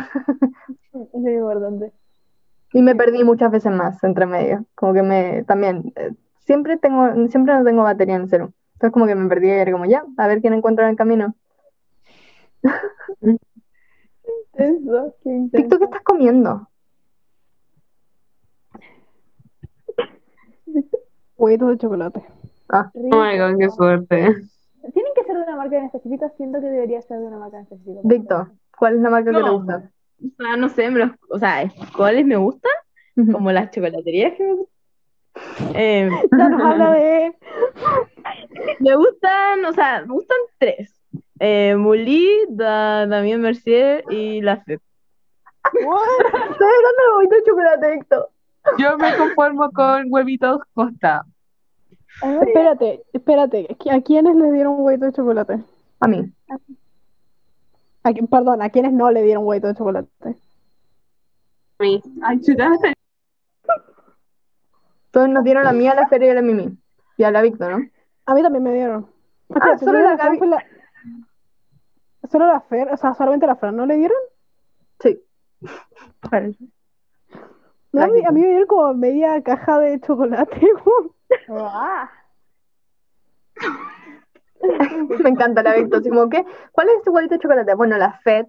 Eso 0.93 1.09
es 1.27 1.33
importante. 1.33 1.91
Y 2.71 2.81
me 2.81 2.95
perdí 2.95 3.25
muchas 3.25 3.51
veces 3.51 3.73
más 3.73 4.01
entre 4.01 4.25
medio. 4.25 4.63
Como 4.75 4.93
que 4.93 5.03
me, 5.03 5.43
también, 5.43 5.91
eh, 5.97 6.11
siempre 6.45 6.77
tengo, 6.77 7.27
siempre 7.27 7.53
no 7.53 7.63
tengo 7.63 7.83
batería 7.83 8.15
en 8.15 8.23
el 8.23 8.29
celu. 8.29 8.53
Entonces 8.73 8.91
como 8.93 9.07
que 9.07 9.15
me 9.15 9.29
perdí 9.29 9.47
y 9.47 9.51
era 9.51 9.71
como, 9.71 9.85
ya, 9.85 10.03
a 10.17 10.27
ver 10.27 10.41
quién 10.41 10.53
encuentra 10.53 10.85
en 10.85 10.91
el 10.91 10.95
camino. 10.97 11.35
Eso, 14.53 15.15
qué 15.23 15.29
Víctor, 15.29 15.37
intenso. 15.61 15.77
¿qué 15.79 15.85
estás 15.85 16.01
comiendo? 16.03 16.69
Huevitos 21.37 21.69
de 21.69 21.77
chocolate. 21.77 22.23
Ah, 22.69 22.91
Oh 22.93 22.99
my 23.21 23.37
god, 23.37 23.57
qué 23.59 23.69
suerte. 23.69 24.15
Tienen 24.93 25.13
que 25.15 25.23
ser 25.25 25.35
de 25.37 25.43
una 25.43 25.55
marca 25.57 25.77
en 25.77 25.85
específico. 25.85 26.31
Siento 26.37 26.59
que 26.61 26.67
debería 26.67 27.01
ser 27.01 27.19
de 27.19 27.25
una 27.27 27.37
marca 27.37 27.57
en 27.57 27.63
específico. 27.63 28.01
Víctor, 28.03 28.51
¿cuál 28.77 28.95
es 28.95 29.01
la 29.01 29.09
marca 29.09 29.31
que 29.31 29.43
te 29.43 29.49
gusta? 29.49 29.91
O 30.21 30.43
sea, 30.43 30.57
no 30.57 30.69
sé, 30.69 30.89
me 30.89 30.99
los- 30.99 31.11
o 31.29 31.39
sea, 31.39 31.69
¿cuáles 31.95 32.25
me 32.25 32.37
gustan? 32.37 32.71
Como 33.31 33.51
las 33.51 33.71
chocolaterías 33.71 34.33
que 34.37 34.43
me 34.43 34.53
gustan. 34.55 34.74
Eh, 35.73 36.09
Ya 36.38 36.49
nos 36.49 36.61
habla 36.61 36.91
de. 36.91 37.36
me 38.79 38.95
gustan, 38.95 39.65
o 39.65 39.73
sea, 39.73 40.01
me 40.01 40.13
gustan 40.13 40.38
tres. 40.57 40.93
Eh, 41.39 41.75
Mully, 41.77 42.29
Da- 42.49 43.05
Damien 43.07 43.41
Mercier 43.41 44.03
y 44.09 44.41
La 44.41 44.57
Fête. 44.63 44.81
Estoy 45.63 45.83
hablando 45.88 47.36
de 47.36 47.43
chocolate. 47.43 47.99
Yo 48.77 48.97
me 48.97 49.15
conformo 49.17 49.69
con 49.71 50.05
huevitos 50.09 50.59
Costa. 50.73 51.25
Espérate, 52.41 53.03
espérate. 53.13 53.67
¿A 53.91 54.01
quiénes 54.01 54.36
le 54.36 54.51
dieron 54.51 54.75
huevito 54.79 55.05
de 55.05 55.13
chocolate? 55.13 55.59
A 55.99 56.07
mí. 56.07 56.31
A 58.03 58.11
perdón, 58.29 58.61
¿a 58.61 58.69
quiénes 58.69 58.93
no 58.93 59.11
le 59.11 59.23
dieron 59.23 59.45
huevito 59.45 59.67
de 59.67 59.75
chocolate? 59.75 60.09
Ay, 61.79 62.41
chuta, 62.41 62.71
Todos 65.16 65.30
nos 65.30 65.45
dieron 65.45 65.63
la 65.63 65.72
mía, 65.72 65.95
la 65.95 66.09
Feria 66.09 66.32
y 66.32 66.36
la 66.36 66.41
Mimi. 66.41 66.78
Y 67.16 67.24
a 67.24 67.32
la 67.32 67.41
Víctor, 67.41 67.72
¿no? 67.72 67.89
A 68.26 68.34
mí 68.36 68.41
también 68.43 68.63
me 68.63 68.74
dieron. 68.74 69.09
Ah, 69.61 69.78
solo 69.78 70.01
la 70.01 70.18
Gaby. 70.18 70.39
la- 70.45 70.66
Solo 72.30 72.47
la 72.47 72.59
Fer, 72.59 72.91
o 72.91 72.97
sea, 72.97 73.13
solamente 73.13 73.47
la 73.47 73.55
Fran, 73.55 73.78
¿no 73.78 73.86
le 73.86 73.95
dieron? 73.95 74.18
Sí. 74.99 75.24
No, 77.93 78.03
a 78.03 78.07
mí, 78.07 78.26
a 78.26 78.32
mí 78.34 78.41
me 78.41 78.47
dieron 78.47 78.68
como 78.68 78.93
media 78.93 79.41
caja 79.41 79.80
de 79.80 80.01
chocolate. 80.01 80.59
Ah, 81.49 82.09
Me 85.24 85.30
encanta 85.30 85.63
la 85.63 85.76
Víctor. 85.76 86.01
Así 86.01 86.09
como, 86.09 86.28
¿qué? 86.30 86.43
¿Cuál 86.74 86.89
es 86.89 87.03
tu 87.03 87.11
huevito 87.13 87.36
de 87.36 87.39
chocolate? 87.39 87.74
Bueno, 87.76 87.97
la 87.97 88.20
Fed. 88.20 88.47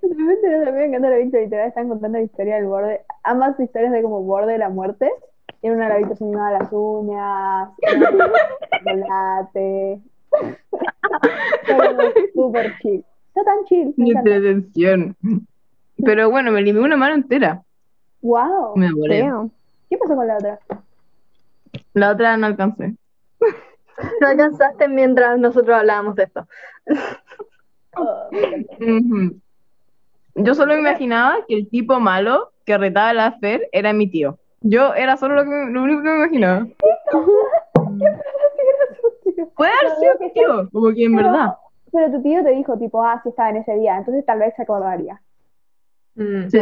De 0.02 0.08
repente 0.08 0.50
no 0.50 0.66
sé, 0.66 0.72
me 0.72 0.86
encanta 0.86 1.10
la 1.10 1.18
Víctor 1.18 1.42
literal, 1.42 1.68
están 1.68 1.90
contando 1.90 2.18
la 2.18 2.24
historia 2.24 2.56
del 2.56 2.66
borde, 2.66 3.02
ambas 3.24 3.60
historias 3.60 3.92
de 3.92 4.02
como 4.02 4.24
borde 4.24 4.54
de 4.54 4.58
la 4.58 4.70
muerte. 4.70 5.12
Y 5.62 5.68
en 5.68 5.74
una 5.74 5.90
la 5.90 5.98
Víctor 5.98 6.18
se 6.18 6.24
animaba 6.24 6.52
las 6.52 6.70
uñas, 6.72 7.70
chocolate. 8.80 10.02
Súper 12.34 12.78
chill. 12.82 13.06
Está 13.28 13.44
tan 13.44 13.64
chill, 13.66 13.94
Mi 13.98 14.12
entretención. 14.12 15.16
Pero 16.04 16.30
bueno, 16.30 16.52
me 16.52 16.62
limé 16.62 16.80
una 16.82 16.98
mano 16.98 17.16
entera. 17.16 17.64
Wow. 18.22 18.76
Me. 18.76 18.90
¿Qué 19.90 19.98
pasó 19.98 20.16
con 20.16 20.28
la 20.28 20.38
otra? 20.38 20.60
La 21.94 22.12
otra 22.12 22.38
no 22.38 22.48
alcancé. 22.48 22.96
no 24.22 24.28
alcanzaste 24.28 24.88
mientras 24.88 25.40
nosotros 25.40 25.78
hablábamos 25.78 26.16
de 26.16 26.24
esto. 26.24 26.48
Yo 30.36 30.56
solo 30.56 30.74
me 30.74 30.80
imaginaba 30.80 31.46
que 31.48 31.56
el 31.56 31.70
tipo 31.70 32.00
malo 32.00 32.52
que 32.66 32.78
retaba 32.78 33.10
a 33.10 33.14
la 33.14 33.32
Fer 33.40 33.68
era 33.72 33.92
mi 33.94 34.10
tío. 34.10 34.38
Yo 34.62 34.94
era 34.94 35.18
solo 35.18 35.36
lo, 35.36 35.44
que 35.44 35.50
me- 35.50 35.72
lo 35.72 35.84
único 35.84 36.04
que 36.04 36.10
me 36.10 36.18
imaginaba. 36.18 36.68
Puede 39.56 39.72
haber 39.72 39.96
sido 40.00 40.14
mi 40.20 40.32
tío, 40.34 40.70
como 40.72 40.94
que 40.94 41.06
en 41.06 41.16
verdad. 41.16 41.56
Pero 41.92 42.12
tu 42.12 42.22
tío 42.24 42.44
te 42.44 42.52
dijo, 42.52 42.78
tipo, 42.78 43.04
ah, 43.04 43.20
sí 43.24 43.30
estaba 43.30 43.50
en 43.50 43.58
ese 43.58 43.76
día, 43.76 43.98
entonces 43.98 44.26
tal 44.26 44.40
vez 44.40 44.54
se 44.56 44.62
acordaría. 44.62 45.22
Mm, 46.16 46.48
Sí. 46.50 46.60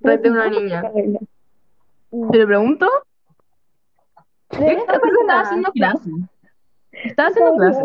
red 0.00 0.20
de 0.20 0.30
una 0.30 0.48
niña. 0.50 0.82
¿Te 0.92 2.38
lo 2.38 2.46
pregunto? 2.46 2.86
De 4.50 4.58
Yo 4.58 4.66
esta 4.66 4.80
estaba 4.80 5.00
persona. 5.00 5.40
haciendo 5.40 5.72
clase. 5.72 6.10
Estaba 6.92 7.28
haciendo 7.28 7.54
clase. 7.56 7.82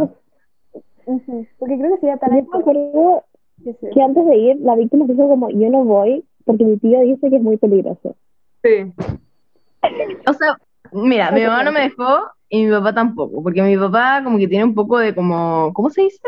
Porque 1.05 1.77
creo 1.77 1.93
que 1.93 1.99
sería 1.99 2.17
tan 2.17 2.35
Yo 2.35 2.45
me 2.51 2.59
acuerdo 2.59 3.23
Sí, 3.63 3.71
sí. 3.79 3.87
que 3.93 4.01
antes 4.01 4.25
de 4.25 4.35
ir, 4.35 4.57
la 4.59 4.75
víctima 4.75 5.05
dijo 5.07 5.29
como, 5.29 5.49
yo 5.49 5.69
no 5.69 5.85
voy 5.85 6.25
porque 6.45 6.63
mi 6.63 6.77
tío 6.77 6.99
dice 7.01 7.29
que 7.29 7.37
es 7.37 7.41
muy 7.41 7.57
peligroso. 7.57 8.15
Sí. 8.63 8.93
O 10.27 10.33
sea, 10.33 10.57
mira, 10.91 11.31
mi 11.31 11.41
mamá 11.43 11.63
no 11.63 11.71
me 11.71 11.81
dejó 11.81 12.27
y 12.49 12.65
mi 12.65 12.71
papá 12.71 12.93
tampoco, 12.93 13.41
porque 13.41 13.61
mi 13.61 13.77
papá 13.77 14.21
como 14.23 14.37
que 14.37 14.47
tiene 14.47 14.65
un 14.65 14.75
poco 14.75 14.97
de 14.99 15.13
como, 15.13 15.71
¿cómo 15.73 15.89
se 15.89 16.01
dice? 16.03 16.27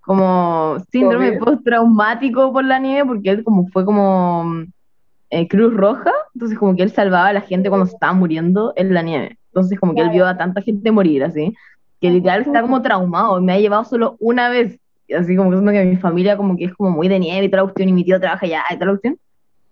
Como 0.00 0.76
síndrome 0.90 1.32
postraumático 1.38 2.52
por 2.52 2.64
la 2.64 2.78
nieve, 2.78 3.06
porque 3.06 3.30
él 3.30 3.44
como 3.44 3.66
fue 3.68 3.84
como 3.84 4.44
eh, 5.30 5.48
Cruz 5.48 5.74
Roja, 5.74 6.12
entonces 6.34 6.58
como 6.58 6.74
que 6.76 6.82
él 6.82 6.90
salvaba 6.90 7.28
a 7.28 7.32
la 7.32 7.40
gente 7.40 7.68
cuando 7.68 7.86
se 7.86 7.94
estaba 7.94 8.12
muriendo 8.12 8.72
en 8.76 8.94
la 8.94 9.02
nieve. 9.02 9.38
Entonces 9.46 9.78
como 9.78 9.94
que 9.94 10.00
él 10.00 10.10
vio 10.10 10.26
a 10.26 10.36
tanta 10.36 10.62
gente 10.62 10.90
morir 10.90 11.24
así, 11.24 11.54
que 12.02 12.10
literal 12.10 12.42
está 12.42 12.60
como 12.62 12.82
traumado, 12.82 13.40
me 13.40 13.52
ha 13.52 13.60
llevado 13.60 13.84
solo 13.84 14.16
una 14.18 14.48
vez, 14.48 14.80
así 15.16 15.36
como 15.36 15.50
que 15.50 15.56
siento 15.56 15.70
que 15.72 15.84
mi 15.84 15.96
familia 15.96 16.36
como 16.36 16.56
que 16.56 16.64
es 16.64 16.74
como 16.74 16.90
muy 16.90 17.06
de 17.06 17.20
nieve 17.20 17.46
y 17.46 17.48
toda 17.48 17.62
la 17.62 17.66
cuestión, 17.68 17.88
y 17.88 17.92
mi 17.92 18.04
tío 18.04 18.18
trabaja 18.18 18.44
allá 18.44 18.64
y 18.70 18.74
toda 18.74 18.86
la 18.86 18.92
cuestión. 18.92 19.18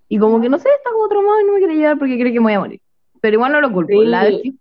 Y 0.09 0.18
como 0.18 0.41
que 0.41 0.49
no 0.49 0.57
sé, 0.59 0.68
está 0.68 0.91
como 0.93 1.09
traumado 1.09 1.41
y 1.41 1.45
no 1.45 1.53
me 1.55 1.59
quiere 1.59 1.74
llevar 1.74 1.99
porque 1.99 2.18
cree 2.18 2.33
que 2.33 2.39
me 2.39 2.45
voy 2.45 2.53
a 2.53 2.61
morir. 2.61 2.81
Pero 3.20 3.35
igual 3.35 3.53
no 3.53 3.61
lo 3.61 3.72
culpo. 3.72 4.01
Sí. 4.01 4.07
La 4.07 4.24
vez 4.24 4.43
que 4.43 4.53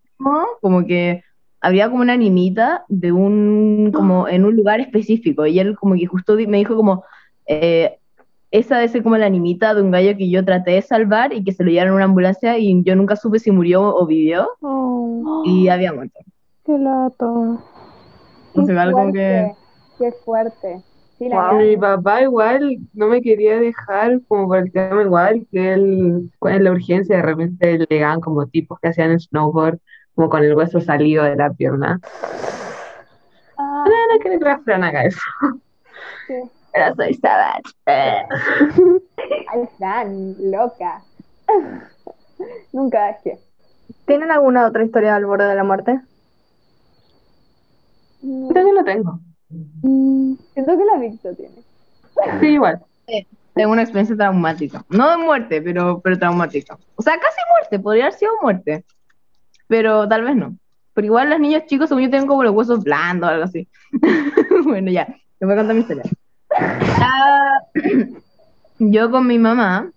como 0.62 0.86
que 0.86 1.24
había 1.62 1.90
como 1.90 2.02
una 2.02 2.14
animita 2.14 2.86
de 2.88 3.12
un, 3.12 3.92
como 3.94 4.28
en 4.28 4.46
un 4.46 4.56
lugar 4.56 4.80
específico. 4.80 5.46
Y 5.46 5.60
él 5.60 5.76
como 5.76 5.94
que 5.94 6.08
justo 6.08 6.36
me 6.48 6.58
dijo 6.58 6.76
como, 6.76 7.04
eh, 7.46 7.98
esa 8.50 8.78
debe 8.78 8.88
ser 8.90 9.04
como 9.04 9.18
la 9.18 9.28
animita 9.28 9.76
de 9.76 9.84
un 9.84 9.92
gallo 9.92 10.18
que 10.18 10.30
yo 10.30 10.44
traté 10.44 10.72
de 10.72 10.82
salvar 10.82 11.34
y 11.34 11.44
que 11.44 11.52
se 11.52 11.64
lo 11.64 11.70
llevaron 11.70 11.92
en 11.92 11.96
una 11.98 12.06
ambulancia 12.06 12.58
y 12.58 12.82
yo 12.84 12.96
nunca 12.96 13.16
supe 13.16 13.38
si 13.38 13.52
murió 13.52 13.96
o 13.96 14.08
vivió 14.08 14.50
Oh, 14.62 15.44
y 15.46 15.68
había 15.68 15.94
muerto. 15.94 16.20
Qué 16.70 16.78
lato. 16.78 17.58
Que... 19.14 19.52
Qué 19.98 20.12
fuerte. 20.24 20.82
Sí, 21.18 21.28
la 21.28 21.52
Wow. 21.52 21.60
Mi 21.60 21.78
papá 21.78 22.22
igual 22.22 22.78
no 22.94 23.08
me 23.08 23.22
quería 23.22 23.60
dejar 23.60 24.22
como 24.28 24.48
por 24.48 24.60
el 24.60 24.72
tema 24.72 25.02
igual 25.02 25.48
que 25.52 25.74
él 25.74 26.32
en 26.42 26.64
la 26.64 26.72
urgencia 26.72 27.18
de 27.18 27.22
repente 27.24 27.78
le 27.80 27.86
llegaban 27.90 28.22
como 28.22 28.46
tipos 28.48 28.80
que 28.80 28.90
hacían 28.90 29.20
snowboard 29.20 29.80
como 30.16 30.30
con 30.30 30.44
el 30.44 30.54
hueso 30.56 30.80
salido 30.80 31.24
de 31.24 31.36
la 31.36 31.50
pierna. 31.52 32.00
Ah, 33.58 33.84
No, 33.86 34.14
no 34.14 34.20
quiero 34.22 34.40
que 34.40 34.46
la 34.46 34.60
Fran 34.60 34.84
haga 34.84 35.06
eso. 35.06 35.20
sí. 36.28 36.36
Pero 36.72 36.96
soy 36.96 37.14
savage. 37.16 37.74
Ay, 37.88 39.68
Fran, 39.78 40.36
loca. 40.52 41.02
Nunca 42.72 43.10
es 43.10 43.18
que. 43.24 43.40
¿Tienen 44.06 44.32
alguna 44.32 44.68
otra 44.68 44.84
historia 44.84 45.16
al 45.16 45.26
borde 45.26 45.46
de 45.46 45.56
la 45.56 45.64
muerte? 45.64 46.00
No, 48.22 48.54
Yo 48.54 48.74
no 48.74 48.84
tengo. 48.84 49.20
Mm, 49.82 50.34
Siento 50.54 50.78
que 50.78 50.86
la 50.86 51.00
Víctor 51.00 51.36
tiene. 51.36 51.56
Sí, 52.40 52.48
igual. 52.48 52.82
Tengo 53.54 53.72
una 53.72 53.82
experiencia 53.82 54.16
traumática. 54.16 54.86
No 54.90 55.10
de 55.10 55.18
muerte, 55.18 55.62
pero, 55.62 56.00
pero 56.00 56.18
traumática. 56.18 56.78
O 56.96 57.02
sea, 57.02 57.20
casi 57.20 57.38
muerte, 57.52 57.80
podría 57.80 58.06
haber 58.06 58.18
sido 58.18 58.32
muerte. 58.42 58.86
Pero 59.68 60.08
tal 60.08 60.24
vez 60.24 60.36
no. 60.36 60.56
Pero 60.94 61.06
igual 61.06 61.30
los 61.30 61.40
niños 61.40 61.66
chicos, 61.66 61.90
según 61.90 62.04
yo, 62.04 62.10
tienen 62.10 62.28
como 62.28 62.44
los 62.44 62.54
huesos 62.54 62.84
blandos 62.84 63.30
o 63.30 63.32
algo 63.34 63.44
así. 63.46 63.68
bueno, 64.64 64.92
ya, 64.92 65.08
te 65.40 65.46
voy 65.46 65.54
a 65.54 65.58
contar 65.58 65.76
mi 65.76 65.82
historia. 65.82 66.04
Ah, 66.52 67.60
yo 68.80 69.12
con 69.12 69.28
mi 69.28 69.38
mamá, 69.38 69.92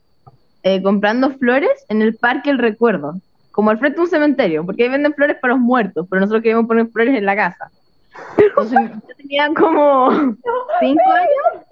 eh, 0.63 0.83
comprando 0.83 1.31
flores 1.31 1.85
en 1.89 2.03
el 2.03 2.17
Parque 2.17 2.51
El 2.51 2.59
Recuerdo, 2.59 3.21
como 3.51 3.71
al 3.71 3.79
frente 3.79 3.97
de 3.97 4.03
un 4.03 4.11
cementerio, 4.11 4.67
porque 4.67 4.85
ahí 4.85 4.89
venden 4.89 5.15
flores 5.15 5.37
para 5.41 5.55
los 5.55 5.63
muertos, 5.63 6.07
pero 6.11 6.21
nosotros 6.21 6.43
queríamos 6.43 6.67
poner 6.67 6.89
flores 6.89 7.17
en 7.17 7.27
la 7.27 7.37
casa. 7.37 7.71
Yo 8.39 9.15
tenía 9.17 9.53
como 9.55 10.11
cinco 10.81 11.11
años. 11.13 11.67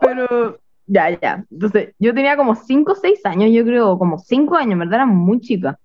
Pero, 0.00 0.58
ya, 0.86 1.10
ya. 1.10 1.44
Entonces, 1.50 1.94
yo 1.98 2.14
tenía 2.14 2.36
como 2.36 2.54
5 2.54 2.92
o 2.92 2.94
6 2.94 3.24
años, 3.24 3.50
yo 3.52 3.64
creo, 3.64 3.98
como 3.98 4.18
5 4.18 4.56
años, 4.56 4.78
verdad 4.78 4.94
era 4.96 5.06
muy 5.06 5.40
chica. 5.40 5.78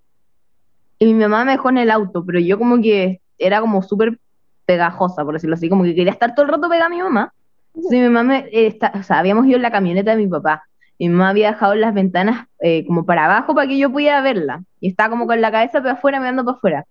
Y 0.99 1.13
mi 1.13 1.21
mamá 1.21 1.45
me 1.45 1.53
dejó 1.53 1.69
en 1.69 1.79
el 1.79 1.91
auto, 1.91 2.23
pero 2.25 2.39
yo 2.39 2.57
como 2.59 2.79
que 2.81 3.21
era 3.37 3.59
como 3.61 3.81
súper 3.81 4.19
pegajosa, 4.65 5.23
por 5.23 5.33
decirlo 5.33 5.55
así, 5.55 5.69
como 5.69 5.83
que 5.83 5.95
quería 5.95 6.11
estar 6.11 6.35
todo 6.35 6.45
el 6.45 6.51
rato 6.51 6.69
pegada 6.69 6.85
a 6.85 6.89
mi 6.89 7.01
mamá. 7.01 7.33
Entonces, 7.73 7.99
mi 7.99 8.05
mamá, 8.09 8.23
me, 8.23 8.39
eh, 8.51 8.67
está- 8.67 8.91
o 8.95 9.03
sea, 9.03 9.19
habíamos 9.19 9.45
ido 9.47 9.55
en 9.55 9.61
la 9.63 9.71
camioneta 9.71 10.11
de 10.11 10.17
mi 10.17 10.27
papá. 10.27 10.63
Y 11.01 11.09
mi 11.09 11.15
mamá 11.15 11.29
había 11.29 11.53
dejado 11.53 11.73
las 11.73 11.95
ventanas 11.95 12.45
eh, 12.59 12.85
como 12.85 13.07
para 13.07 13.25
abajo 13.25 13.55
para 13.55 13.67
que 13.67 13.75
yo 13.79 13.91
pudiera 13.91 14.21
verla. 14.21 14.63
Y 14.79 14.89
estaba 14.89 15.09
como 15.09 15.25
con 15.25 15.41
la 15.41 15.51
cabeza 15.51 15.81
para 15.81 15.93
afuera, 15.93 16.19
mirando 16.19 16.45
para 16.45 16.57
afuera. 16.57 16.85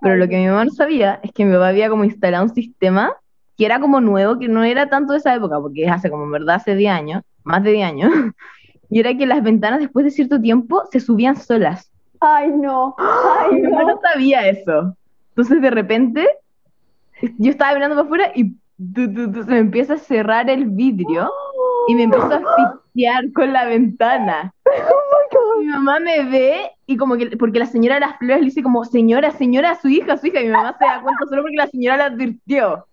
Pero 0.00 0.14
lo 0.14 0.28
que 0.28 0.36
mi 0.38 0.46
mamá 0.46 0.66
no 0.66 0.70
sabía 0.70 1.18
es 1.24 1.32
que 1.32 1.44
mi 1.44 1.52
papá 1.54 1.66
había 1.66 1.90
como 1.90 2.04
instalado 2.04 2.44
un 2.44 2.54
sistema 2.54 3.12
que 3.58 3.66
era 3.66 3.80
como 3.80 4.00
nuevo, 4.00 4.38
que 4.38 4.46
no 4.46 4.62
era 4.62 4.88
tanto 4.88 5.14
de 5.14 5.18
esa 5.18 5.34
época, 5.34 5.58
porque 5.60 5.82
es 5.82 5.90
hace 5.90 6.08
como 6.10 6.22
en 6.26 6.30
verdad 6.30 6.54
hace 6.54 6.76
10 6.76 6.92
años, 6.92 7.22
más 7.42 7.64
de 7.64 7.72
10 7.72 7.88
años, 7.88 8.12
y 8.88 9.00
era 9.00 9.16
que 9.16 9.26
las 9.26 9.42
ventanas 9.42 9.80
después 9.80 10.04
de 10.04 10.12
cierto 10.12 10.40
tiempo 10.40 10.84
se 10.92 11.00
subían 11.00 11.34
solas. 11.34 11.90
Ay, 12.20 12.52
no. 12.52 12.94
Ay, 12.98 13.56
Mi 13.56 13.62
mamá 13.62 13.82
no. 13.82 13.94
no 13.96 14.00
sabía 14.00 14.46
eso. 14.46 14.94
Entonces 15.30 15.60
de 15.60 15.70
repente 15.70 16.24
yo 17.38 17.50
estaba 17.50 17.74
mirando 17.74 17.96
para 17.96 18.06
afuera 18.06 18.32
y 18.32 18.54
tu, 18.94 19.12
tu, 19.12 19.32
tu, 19.32 19.42
se 19.42 19.50
me 19.50 19.58
empieza 19.58 19.94
a 19.94 19.98
cerrar 19.98 20.48
el 20.48 20.66
vidrio 20.66 21.28
y 21.88 21.96
me 21.96 22.04
empiezo 22.04 22.32
a 22.32 22.80
con 23.34 23.52
la 23.52 23.64
ventana. 23.66 24.52
Mi 25.60 25.66
mamá 25.66 26.00
me 26.00 26.24
ve 26.24 26.70
y 26.86 26.96
como 26.96 27.16
que, 27.16 27.36
porque 27.36 27.58
la 27.58 27.66
señora 27.66 27.96
de 27.96 28.00
las 28.00 28.16
flores 28.18 28.38
le 28.40 28.44
dice 28.46 28.62
como, 28.62 28.84
señora, 28.84 29.30
señora, 29.30 29.74
su 29.74 29.88
hija, 29.88 30.16
su 30.16 30.26
hija, 30.26 30.40
y 30.40 30.46
mi 30.46 30.52
mamá 30.52 30.74
se 30.78 30.84
da 30.86 31.02
cuenta 31.02 31.24
solo 31.28 31.42
porque 31.42 31.56
la 31.56 31.66
señora 31.66 31.96
la 31.98 32.04
advirtió. 32.06 32.86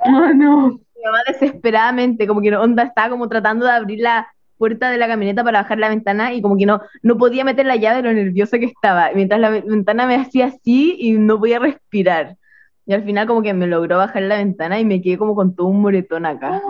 Oh, 0.00 0.26
no. 0.34 0.68
Mi 0.70 1.04
mamá 1.04 1.18
desesperadamente, 1.28 2.26
como 2.26 2.40
que 2.40 2.50
no, 2.50 2.60
onda, 2.60 2.82
estaba 2.82 3.10
como 3.10 3.28
tratando 3.28 3.66
de 3.66 3.72
abrir 3.72 4.00
la 4.00 4.26
puerta 4.58 4.90
de 4.90 4.98
la 4.98 5.06
camioneta 5.06 5.44
para 5.44 5.62
bajar 5.62 5.78
la 5.78 5.88
ventana 5.88 6.32
y 6.34 6.42
como 6.42 6.56
que 6.56 6.66
no, 6.66 6.80
no 7.02 7.16
podía 7.16 7.44
meter 7.44 7.66
la 7.66 7.76
llave 7.76 7.98
de 7.98 8.02
lo 8.02 8.12
nerviosa 8.12 8.58
que 8.58 8.66
estaba, 8.66 9.10
mientras 9.14 9.38
la 9.40 9.50
ve- 9.50 9.62
ventana 9.64 10.06
me 10.06 10.16
hacía 10.16 10.46
así 10.46 10.96
y 10.98 11.12
no 11.12 11.38
podía 11.38 11.60
respirar. 11.60 12.36
Y 12.84 12.94
al 12.94 13.04
final 13.04 13.28
como 13.28 13.42
que 13.42 13.54
me 13.54 13.68
logró 13.68 13.98
bajar 13.98 14.22
la 14.22 14.38
ventana 14.38 14.80
y 14.80 14.84
me 14.84 15.00
quedé 15.00 15.18
como 15.18 15.36
con 15.36 15.54
todo 15.54 15.68
un 15.68 15.80
moretón 15.80 16.26
acá. 16.26 16.60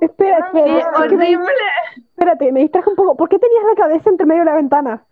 Espera, 0.00 0.38
espera, 0.38 0.92
espérate, 1.96 2.52
me 2.52 2.60
distraje 2.60 2.90
un 2.90 2.96
poco. 2.96 3.16
¿Por 3.16 3.28
qué 3.28 3.38
tenías 3.38 3.64
la 3.64 3.82
cabeza 3.82 4.10
entre 4.10 4.26
medio 4.26 4.40
de 4.42 4.46
la 4.46 4.56
ventana? 4.56 5.04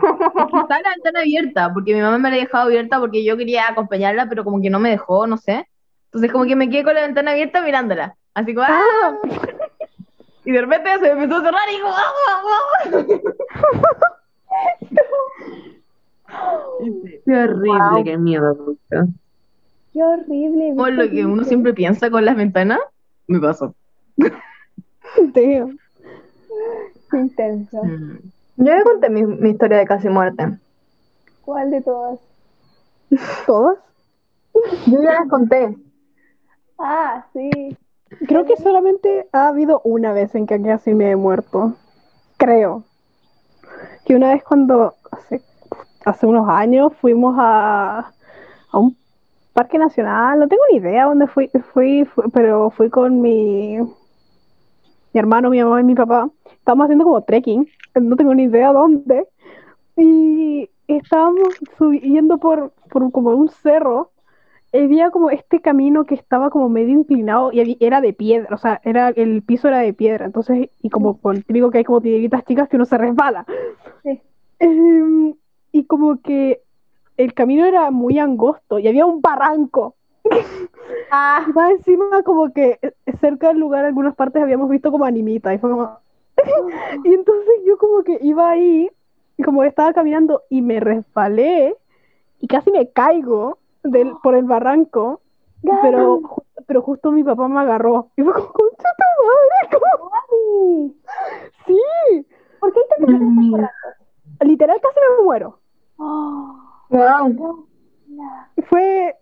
Porque 0.00 0.58
estaba 0.58 0.80
la 0.80 0.90
ventana 0.90 1.20
abierta, 1.20 1.72
porque 1.72 1.94
mi 1.94 2.00
mamá 2.00 2.18
me 2.18 2.30
la 2.30 2.36
dejado 2.36 2.66
abierta 2.66 3.00
porque 3.00 3.24
yo 3.24 3.36
quería 3.36 3.68
acompañarla, 3.68 4.28
pero 4.28 4.44
como 4.44 4.60
que 4.60 4.70
no 4.70 4.78
me 4.78 4.90
dejó, 4.90 5.26
no 5.26 5.36
sé. 5.36 5.68
Entonces 6.06 6.30
como 6.30 6.44
que 6.44 6.56
me 6.56 6.70
quedé 6.70 6.84
con 6.84 6.94
la 6.94 7.02
ventana 7.02 7.32
abierta 7.32 7.62
mirándola. 7.62 8.16
Así 8.34 8.54
como, 8.54 8.66
¡ah! 8.68 9.18
Y 10.44 10.52
de 10.52 10.60
repente 10.60 10.90
se 10.94 11.14
me 11.14 11.22
empezó 11.22 11.36
a 11.36 11.44
cerrar 11.44 11.62
y 11.70 11.76
digo, 11.76 11.88
¡ah! 11.88 12.12
ah, 12.28 12.42
ah". 12.48 13.06
Qué 17.24 17.36
horrible, 17.36 18.04
qué 18.04 18.18
miedo. 18.18 18.56
puta. 18.56 19.06
Qué 19.92 20.02
horrible. 20.02 20.70
Como 20.70 20.88
lo 20.88 21.10
que 21.10 21.26
uno 21.26 21.44
siempre 21.44 21.74
piensa 21.74 22.10
con 22.10 22.24
las 22.24 22.36
ventanas, 22.36 22.80
me 23.26 23.38
pasó. 23.38 23.74
Tío. 25.34 25.70
Qué 27.10 27.16
intenso. 27.18 27.82
Mm. 27.84 28.18
Yo 28.56 28.74
le 28.76 28.82
conté 28.84 29.10
mi, 29.10 29.24
mi 29.24 29.50
historia 29.50 29.78
de 29.78 29.86
casi 29.86 30.08
muerte. 30.08 30.58
¿Cuál 31.44 31.70
de 31.70 31.80
todas? 31.82 32.20
¿Todas? 33.46 33.78
Yo 34.86 35.02
ya 35.02 35.12
las 35.12 35.28
conté. 35.28 35.76
Ah, 36.78 37.26
sí. 37.32 37.76
Creo 38.28 38.44
que 38.44 38.56
solamente 38.56 39.28
ha 39.32 39.48
habido 39.48 39.80
una 39.84 40.12
vez 40.12 40.34
en 40.34 40.46
que 40.46 40.60
casi 40.62 40.94
me 40.94 41.10
he 41.10 41.16
muerto. 41.16 41.74
Creo. 42.36 42.84
Que 44.04 44.14
una 44.14 44.32
vez 44.34 44.42
cuando 44.44 44.94
hace, 45.10 45.40
hace 46.04 46.26
unos 46.26 46.48
años 46.48 46.92
fuimos 47.00 47.36
a, 47.38 48.12
a 48.72 48.78
un 48.78 48.96
parque 49.52 49.78
nacional, 49.78 50.38
no 50.40 50.48
tengo 50.48 50.62
ni 50.70 50.78
idea 50.78 51.06
dónde 51.06 51.26
fui, 51.26 51.50
fui, 51.74 52.04
fui- 52.04 52.30
pero 52.32 52.70
fui 52.70 52.90
con 52.90 53.20
mi, 53.20 53.78
mi 55.12 55.20
hermano, 55.20 55.50
mi 55.50 55.62
mamá 55.62 55.80
y 55.80 55.84
mi 55.84 55.94
papá. 55.94 56.30
Estábamos 56.52 56.84
haciendo 56.84 57.04
como 57.04 57.22
trekking, 57.22 57.68
no 58.00 58.16
tengo 58.16 58.34
ni 58.34 58.44
idea 58.44 58.72
dónde. 58.72 59.26
Y 59.96 60.70
estábamos 60.88 61.56
subiendo 61.78 62.38
por, 62.38 62.72
por 62.90 63.10
como 63.12 63.30
un 63.30 63.48
cerro 63.48 64.10
había 64.72 65.10
como 65.10 65.30
este 65.30 65.60
camino 65.60 66.04
que 66.04 66.14
estaba 66.14 66.50
como 66.50 66.68
medio 66.68 66.94
inclinado 66.94 67.52
y 67.52 67.60
había- 67.60 67.76
era 67.80 68.00
de 68.00 68.12
piedra, 68.14 68.54
o 68.54 68.58
sea, 68.58 68.80
era, 68.84 69.10
el 69.10 69.42
piso 69.42 69.68
era 69.68 69.80
de 69.80 69.92
piedra, 69.92 70.24
entonces, 70.26 70.70
y 70.80 70.90
como 70.90 71.18
con 71.20 71.42
típico 71.42 71.70
que 71.70 71.78
hay 71.78 71.84
como 71.84 72.00
piedritas 72.00 72.44
chicas 72.44 72.68
que 72.68 72.76
uno 72.76 72.86
se 72.86 72.98
resbala. 72.98 73.44
Sí. 74.02 74.20
Em, 74.60 75.34
y 75.72 75.84
como 75.84 76.20
que 76.22 76.62
el 77.16 77.34
camino 77.34 77.66
era 77.66 77.90
muy 77.90 78.18
angosto 78.18 78.78
y 78.78 78.88
había 78.88 79.06
un 79.06 79.20
barranco. 79.20 79.96
Ah, 81.14 81.44
Y 81.46 81.52
más 81.52 81.72
encima 81.72 82.22
como 82.22 82.52
que 82.52 82.78
eh, 82.80 82.92
cerca 83.20 83.48
del 83.48 83.58
lugar, 83.58 83.80
en 83.80 83.88
algunas 83.88 84.14
partes 84.14 84.42
habíamos 84.42 84.70
visto 84.70 84.90
como 84.90 85.04
animita 85.04 85.52
y 85.52 85.58
fue 85.58 85.70
como... 85.70 85.98
y 87.04 87.14
entonces 87.14 87.54
yo 87.66 87.76
como 87.76 88.02
que 88.02 88.18
iba 88.22 88.48
ahí, 88.48 88.90
y 89.36 89.42
como 89.42 89.60
que 89.60 89.68
estaba 89.68 89.92
caminando 89.92 90.42
y 90.48 90.62
me 90.62 90.80
resbalé 90.80 91.76
y 92.40 92.46
casi 92.46 92.70
me 92.70 92.90
caigo 92.90 93.58
del, 93.82 94.12
por 94.22 94.34
el 94.34 94.44
barranco, 94.44 95.20
pero, 95.82 96.20
pero 96.66 96.82
justo 96.82 97.12
mi 97.12 97.22
papá 97.22 97.46
me 97.46 97.60
agarró 97.60 98.08
y 98.16 98.22
fue 98.22 98.32
como, 98.32 98.52
concha 98.52 98.88
tu 98.98 99.78
madre, 99.78 100.94
sí. 101.66 101.76
sí, 102.14 102.26
¿Por 102.58 102.72
qué 102.72 102.80
te 102.96 104.44
literal 104.44 104.80
casi 104.80 104.98
me 104.98 105.24
muero. 105.24 105.58
Oh, 105.98 106.58
Wow. 106.88 107.66
Fue, 108.68 109.16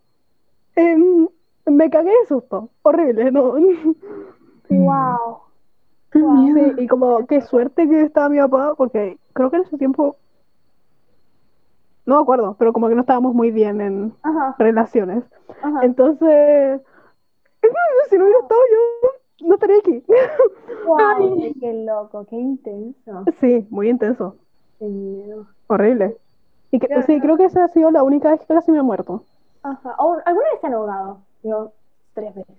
em, 0.92 1.28
me 1.66 1.90
cagué 1.90 2.10
de 2.10 2.26
susto, 2.26 2.70
horrible, 2.82 3.30
¿no? 3.32 3.54
wow. 4.68 5.40
Qué 6.12 6.18
miedo. 6.18 6.74
Sí, 6.76 6.82
y 6.82 6.86
como 6.88 7.26
qué 7.26 7.40
suerte 7.40 7.88
que 7.88 8.02
estaba 8.02 8.28
mi 8.28 8.38
papá, 8.38 8.74
porque 8.76 9.18
creo 9.32 9.50
que 9.50 9.56
en 9.58 9.62
ese 9.62 9.78
tiempo, 9.78 10.16
no 12.06 12.16
me 12.16 12.22
acuerdo, 12.22 12.56
pero 12.58 12.72
como 12.72 12.88
que 12.88 12.94
no 12.94 13.02
estábamos 13.02 13.34
muy 13.34 13.50
bien 13.50 13.80
en 13.80 14.14
Ajá, 14.22 14.56
relaciones. 14.58 15.24
ajá. 15.62 15.80
Entonces, 15.84 16.80
si 18.10 18.18
no 18.18 18.24
hubiera 18.24 18.40
estado 18.40 18.60
yo, 18.72 19.46
no 19.48 19.54
estaría 19.54 19.78
aquí. 19.78 20.04
Wow, 20.82 21.54
qué 21.60 21.72
loco, 21.84 22.26
qué 22.26 22.36
intenso. 22.36 23.24
Sí, 23.40 23.66
muy 23.70 23.88
intenso, 23.88 24.36
Qué 24.78 24.84
miedo. 24.86 25.46
horrible. 25.68 26.16
Y 26.70 26.78
que, 26.78 26.86
Claro. 26.88 27.06
sí, 27.06 27.20
creo 27.20 27.36
que 27.36 27.44
esa 27.46 27.64
ha 27.64 27.68
sido 27.68 27.90
la 27.90 28.02
única 28.02 28.30
vez 28.30 28.40
que 28.40 28.46
casi 28.54 28.70
me 28.72 28.78
he 28.78 28.82
muerto. 28.82 29.24
Ajá. 29.62 29.94
¿O 29.98 30.16
¿Alguna 30.24 30.50
vez 30.50 30.60
se 30.60 30.66
han 30.66 30.74
ahogado? 30.74 31.18
Yo, 31.42 31.72
tres 32.14 32.34
veces. 32.34 32.56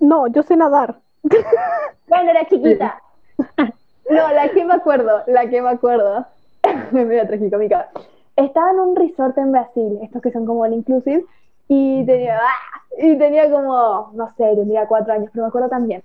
No, 0.00 0.26
yo 0.26 0.42
sé 0.42 0.56
nadar. 0.56 1.00
Cuando 2.08 2.30
era 2.30 2.46
chiquita. 2.46 3.00
No, 4.10 4.30
la 4.32 4.50
que 4.50 4.62
me 4.66 4.74
acuerdo, 4.74 5.22
la 5.26 5.48
que 5.48 5.62
me 5.62 5.70
acuerdo. 5.70 6.26
Me 6.92 7.06
medio 7.06 7.26
tragicómica. 7.26 7.88
Estaba 8.36 8.70
en 8.70 8.80
un 8.80 8.96
resort 8.96 9.36
en 9.38 9.52
Brasil, 9.52 9.98
estos 10.02 10.20
que 10.20 10.30
son 10.30 10.44
como 10.44 10.66
el 10.66 10.74
inclusive, 10.74 11.24
y 11.68 12.04
tenía, 12.04 12.38
¡ah! 12.38 12.82
y 12.98 13.16
tenía 13.16 13.50
como, 13.50 14.10
no 14.12 14.28
sé, 14.36 14.44
tendría 14.56 14.86
cuatro 14.86 15.14
años, 15.14 15.30
pero 15.32 15.44
me 15.44 15.48
acuerdo 15.48 15.68
también. 15.68 16.02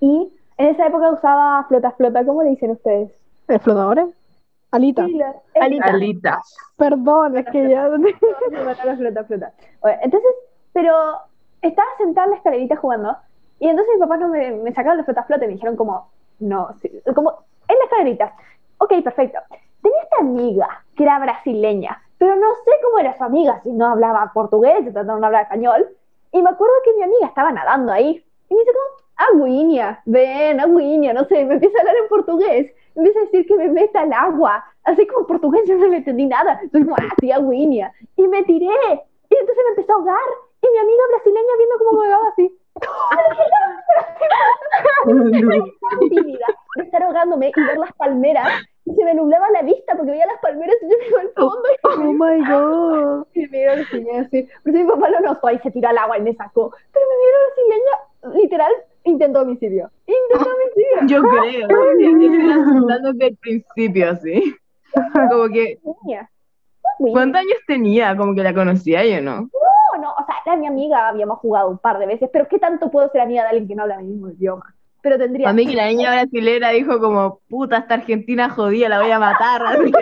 Y 0.00 0.32
en 0.56 0.66
esa 0.66 0.86
época 0.86 1.10
usaba 1.10 1.64
flota 1.68 1.92
flota, 1.92 2.24
¿cómo 2.24 2.42
le 2.42 2.50
dicen 2.50 2.72
ustedes? 2.72 3.12
¿Eh, 3.48 3.58
¿Flotadores? 3.58 4.06
Alita. 4.72 5.06
Sí, 5.06 5.12
la- 5.14 5.34
Alitas. 5.60 6.56
Perdón, 6.76 7.36
es 7.36 7.46
que 7.46 7.68
ya... 7.68 7.88
Flota, 7.88 8.96
flota, 8.96 9.24
flota. 9.24 9.52
Bueno, 9.80 9.98
entonces, 10.02 10.30
pero 10.72 10.94
estaba 11.60 11.88
sentada 11.98 12.24
en 12.26 12.30
la 12.32 12.36
escalerita 12.38 12.76
jugando 12.76 13.16
y 13.60 13.68
entonces 13.68 13.92
mis 13.94 14.00
papás 14.02 14.18
no 14.20 14.28
me, 14.28 14.50
me 14.50 14.72
sacaron 14.72 14.98
la 14.98 15.04
flota 15.04 15.22
flota 15.24 15.44
y 15.44 15.48
me 15.48 15.54
dijeron 15.54 15.76
como, 15.76 16.10
no, 16.40 16.72
sí, 16.80 16.90
como, 17.14 17.44
en 17.68 17.78
la 17.78 17.84
escalerita. 17.84 18.34
Ok, 18.78 18.94
perfecto. 19.04 19.38
Tenía 19.82 20.02
esta 20.02 20.16
amiga 20.20 20.84
que 20.96 21.04
era 21.04 21.18
brasileña, 21.20 22.02
pero 22.18 22.34
no 22.36 22.48
sé 22.64 22.70
cómo 22.82 22.98
era 22.98 23.16
su 23.16 23.22
amiga, 23.24 23.60
si 23.62 23.72
no 23.72 23.86
hablaba 23.86 24.32
portugués, 24.34 24.84
si 24.84 24.90
no 24.90 25.12
hablaba 25.12 25.42
español. 25.42 25.86
Y 26.32 26.40
me 26.42 26.50
acuerdo 26.50 26.74
que 26.84 26.94
mi 26.94 27.02
amiga 27.02 27.26
estaba 27.26 27.52
nadando 27.52 27.92
ahí 27.92 28.24
y 28.48 28.54
me 28.54 28.60
dice 28.60 28.72
como, 28.72 29.01
agüiña, 29.16 30.00
ven, 30.06 30.60
agüiña, 30.60 31.12
no 31.12 31.24
sé, 31.24 31.44
me 31.44 31.54
empieza 31.54 31.76
a 31.78 31.80
hablar 31.80 31.96
en 31.96 32.08
portugués, 32.08 32.72
me 32.94 33.02
empieza 33.02 33.18
a 33.20 33.24
decir 33.24 33.46
que 33.46 33.56
me 33.56 33.68
meta 33.68 34.00
al 34.00 34.12
agua, 34.12 34.64
así 34.84 35.06
como 35.06 35.20
en 35.20 35.26
portugués 35.26 35.62
yo 35.66 35.74
no 35.76 35.86
le 35.86 35.98
entendí 35.98 36.26
nada, 36.26 36.58
entonces 36.62 36.88
como, 36.88 36.96
ah, 36.96 37.14
sí, 37.20 37.30
y 38.16 38.28
me 38.28 38.42
tiré, 38.44 38.66
y 38.66 39.34
entonces 39.34 39.64
me 39.64 39.70
empezó 39.70 39.92
a 39.92 39.96
ahogar, 39.96 40.18
y 40.62 40.68
mi 40.70 40.78
amiga 40.78 41.02
brasileña 41.10 41.56
viendo 41.58 41.78
cómo 41.78 42.00
me 42.00 42.06
ahogaba 42.06 42.28
así, 42.28 42.58
de 46.76 46.84
estar 46.84 47.02
ahogándome 47.02 47.52
y 47.54 47.60
ver 47.60 47.76
las 47.78 47.92
palmeras, 47.94 48.62
y 48.84 48.94
se 48.94 49.04
me 49.04 49.14
nublaba 49.14 49.48
la 49.50 49.62
vista 49.62 49.96
porque 49.96 50.10
veía 50.10 50.26
las 50.26 50.40
palmeras 50.40 50.74
y 50.82 50.90
yo 50.90 50.98
me 50.98 51.06
iba 51.06 51.20
al 51.20 51.30
fondo 51.34 51.62
y 51.68 51.76
Oh 51.84 52.12
my 52.12 52.38
god. 52.48 53.26
y 53.34 53.42
me 53.42 53.58
vieron 53.58 53.76
brasileña 53.76 54.22
así. 54.22 54.48
Pero 54.64 54.78
mi 54.78 54.84
papá 54.84 55.08
lo 55.10 55.20
notó 55.20 55.50
y 55.50 55.58
se 55.58 55.70
tiró 55.70 55.88
al 55.88 55.98
agua 55.98 56.18
y 56.18 56.22
me 56.22 56.34
sacó. 56.34 56.74
Pero 56.92 57.06
me 57.06 57.16
vieron 57.22 57.40
brasileña, 57.46 57.94
literal, 58.42 58.72
intentó 59.04 59.42
homicidio. 59.42 59.90
Intentó 60.06 60.50
homicidio. 60.54 61.06
Yo 61.06 61.22
creo. 61.30 61.68
Hablando 62.78 63.12
que 63.18 63.26
al 63.26 63.36
principio, 63.36 64.10
así. 64.10 64.54
Como 65.30 65.48
que, 65.48 65.78
¿cuántos 66.98 67.40
años 67.40 67.58
tenía? 67.66 68.16
Como 68.16 68.34
que 68.34 68.42
la 68.42 68.52
conocía 68.52 69.04
yo, 69.04 69.22
¿no? 69.22 69.48
No, 69.94 70.02
no, 70.02 70.12
o 70.12 70.26
sea, 70.26 70.36
era 70.44 70.56
mi 70.56 70.66
amiga, 70.66 71.08
habíamos 71.08 71.38
jugado 71.38 71.70
un 71.70 71.78
par 71.78 71.98
de 71.98 72.06
veces, 72.06 72.28
pero 72.32 72.46
¿qué 72.46 72.58
tanto 72.58 72.90
puedo 72.90 73.08
ser 73.10 73.22
amiga 73.22 73.42
de 73.42 73.48
alguien 73.48 73.68
que 73.68 73.74
no 73.74 73.82
habla 73.82 73.98
mi 73.98 74.08
mismo 74.08 74.28
idioma? 74.30 74.74
Pero 75.00 75.18
tendría. 75.18 75.48
A 75.48 75.52
mí 75.52 75.66
que 75.66 75.74
la 75.74 75.88
niña 75.88 76.12
brasilera 76.12 76.70
dijo 76.70 77.00
como, 77.00 77.40
puta, 77.48 77.78
esta 77.78 77.94
Argentina 77.94 78.50
jodida, 78.50 78.88
la 78.88 79.00
voy 79.00 79.10
a 79.10 79.18
matar. 79.18 79.66
así. 79.66 79.92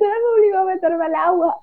Me 0.00 0.06
obligó 0.34 0.58
a 0.58 0.64
meterme 0.64 1.04
al 1.06 1.14
agua. 1.14 1.56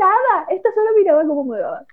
Nada, 0.00 0.46
esta 0.50 0.72
solo 0.74 0.90
miraba 0.96 1.24
cómo 1.26 1.44
me 1.44 1.58
daba. 1.58 1.84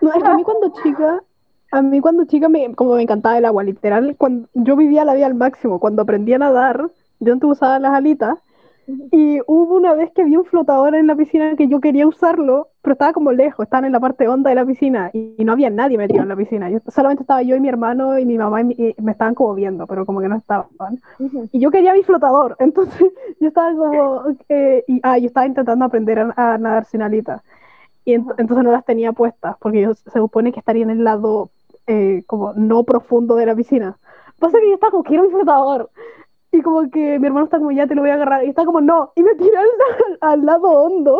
No, 0.00 0.12
es 0.12 0.22
que 0.22 0.28
a 0.28 0.34
mí 0.34 0.42
cuando 0.42 0.72
chica, 0.82 1.22
a 1.70 1.82
mí 1.82 2.00
cuando 2.00 2.24
chica 2.26 2.48
me, 2.48 2.74
como 2.74 2.96
me 2.96 3.02
encantaba 3.02 3.38
el 3.38 3.44
agua, 3.44 3.62
literal, 3.64 4.14
cuando 4.18 4.48
yo 4.54 4.76
vivía 4.76 5.04
la 5.04 5.14
vida 5.14 5.26
al 5.26 5.34
máximo, 5.34 5.80
cuando 5.80 6.02
aprendí 6.02 6.34
a 6.34 6.38
nadar, 6.38 6.90
yo 7.20 7.32
antes 7.32 7.50
usaba 7.50 7.78
las 7.78 7.94
alitas, 7.94 8.38
y 9.10 9.40
hubo 9.46 9.76
una 9.76 9.94
vez 9.94 10.10
que 10.12 10.22
había 10.22 10.38
un 10.38 10.46
flotador 10.46 10.94
en 10.94 11.06
la 11.06 11.14
piscina 11.16 11.54
que 11.56 11.68
yo 11.68 11.80
quería 11.80 12.06
usarlo, 12.06 12.68
pero 12.82 12.94
estaba 12.94 13.12
como 13.12 13.32
lejos, 13.32 13.64
estaban 13.64 13.84
en 13.84 13.92
la 13.92 14.00
parte 14.00 14.26
honda 14.28 14.50
de 14.50 14.56
la 14.56 14.64
piscina, 14.66 15.10
y, 15.12 15.34
y 15.38 15.44
no 15.44 15.52
había 15.52 15.70
nadie 15.70 15.98
metido 15.98 16.22
en 16.22 16.28
la 16.28 16.36
piscina, 16.36 16.70
yo, 16.70 16.78
solamente 16.88 17.22
estaba 17.22 17.42
yo 17.42 17.54
y 17.56 17.60
mi 17.60 17.68
hermano 17.68 18.18
y 18.18 18.24
mi 18.24 18.38
mamá 18.38 18.62
y, 18.62 18.64
mi- 18.64 18.74
y 18.78 18.94
me 19.02 19.12
estaban 19.12 19.34
como 19.34 19.54
viendo, 19.54 19.86
pero 19.86 20.06
como 20.06 20.20
que 20.20 20.28
no 20.28 20.36
estaban. 20.36 20.68
Y 21.52 21.60
yo 21.60 21.70
quería 21.70 21.92
mi 21.92 22.02
flotador, 22.02 22.56
entonces 22.60 23.12
yo 23.40 23.48
estaba 23.48 23.72
como, 23.76 24.22
eh, 24.48 24.84
y, 24.88 25.00
ah, 25.02 25.18
yo 25.18 25.26
estaba 25.26 25.46
intentando 25.46 25.84
aprender 25.84 26.18
a, 26.20 26.54
a 26.54 26.58
nadar 26.58 26.86
sin 26.86 27.02
alitas. 27.02 27.42
Y 28.04 28.14
ent- 28.14 28.34
entonces 28.38 28.64
no 28.64 28.72
las 28.72 28.84
tenía 28.84 29.12
puestas, 29.12 29.56
porque 29.60 29.80
yo, 29.82 29.94
se 29.94 30.10
supone 30.12 30.52
que 30.52 30.60
estaría 30.60 30.82
en 30.84 30.90
el 30.90 31.04
lado 31.04 31.50
eh, 31.86 32.24
como 32.26 32.52
no 32.54 32.84
profundo 32.84 33.36
de 33.36 33.46
la 33.46 33.54
piscina. 33.56 33.98
Pasa 34.38 34.58
que 34.58 34.68
yo 34.68 34.74
estaba 34.74 34.90
como, 34.90 35.04
quiero 35.04 35.24
mi 35.24 35.30
flotador. 35.30 35.90
Y 36.52 36.60
como 36.60 36.90
que 36.90 37.18
mi 37.18 37.26
hermano 37.26 37.46
está 37.46 37.58
como, 37.58 37.72
ya 37.72 37.86
te 37.86 37.94
lo 37.94 38.02
voy 38.02 38.10
a 38.10 38.14
agarrar. 38.14 38.44
Y 38.44 38.50
está 38.50 38.64
como, 38.64 38.80
no. 38.80 39.12
Y 39.16 39.22
me 39.22 39.34
tiré 39.34 39.56
al, 39.56 39.66
al 40.20 40.44
lado 40.44 40.68
hondo. 40.70 41.18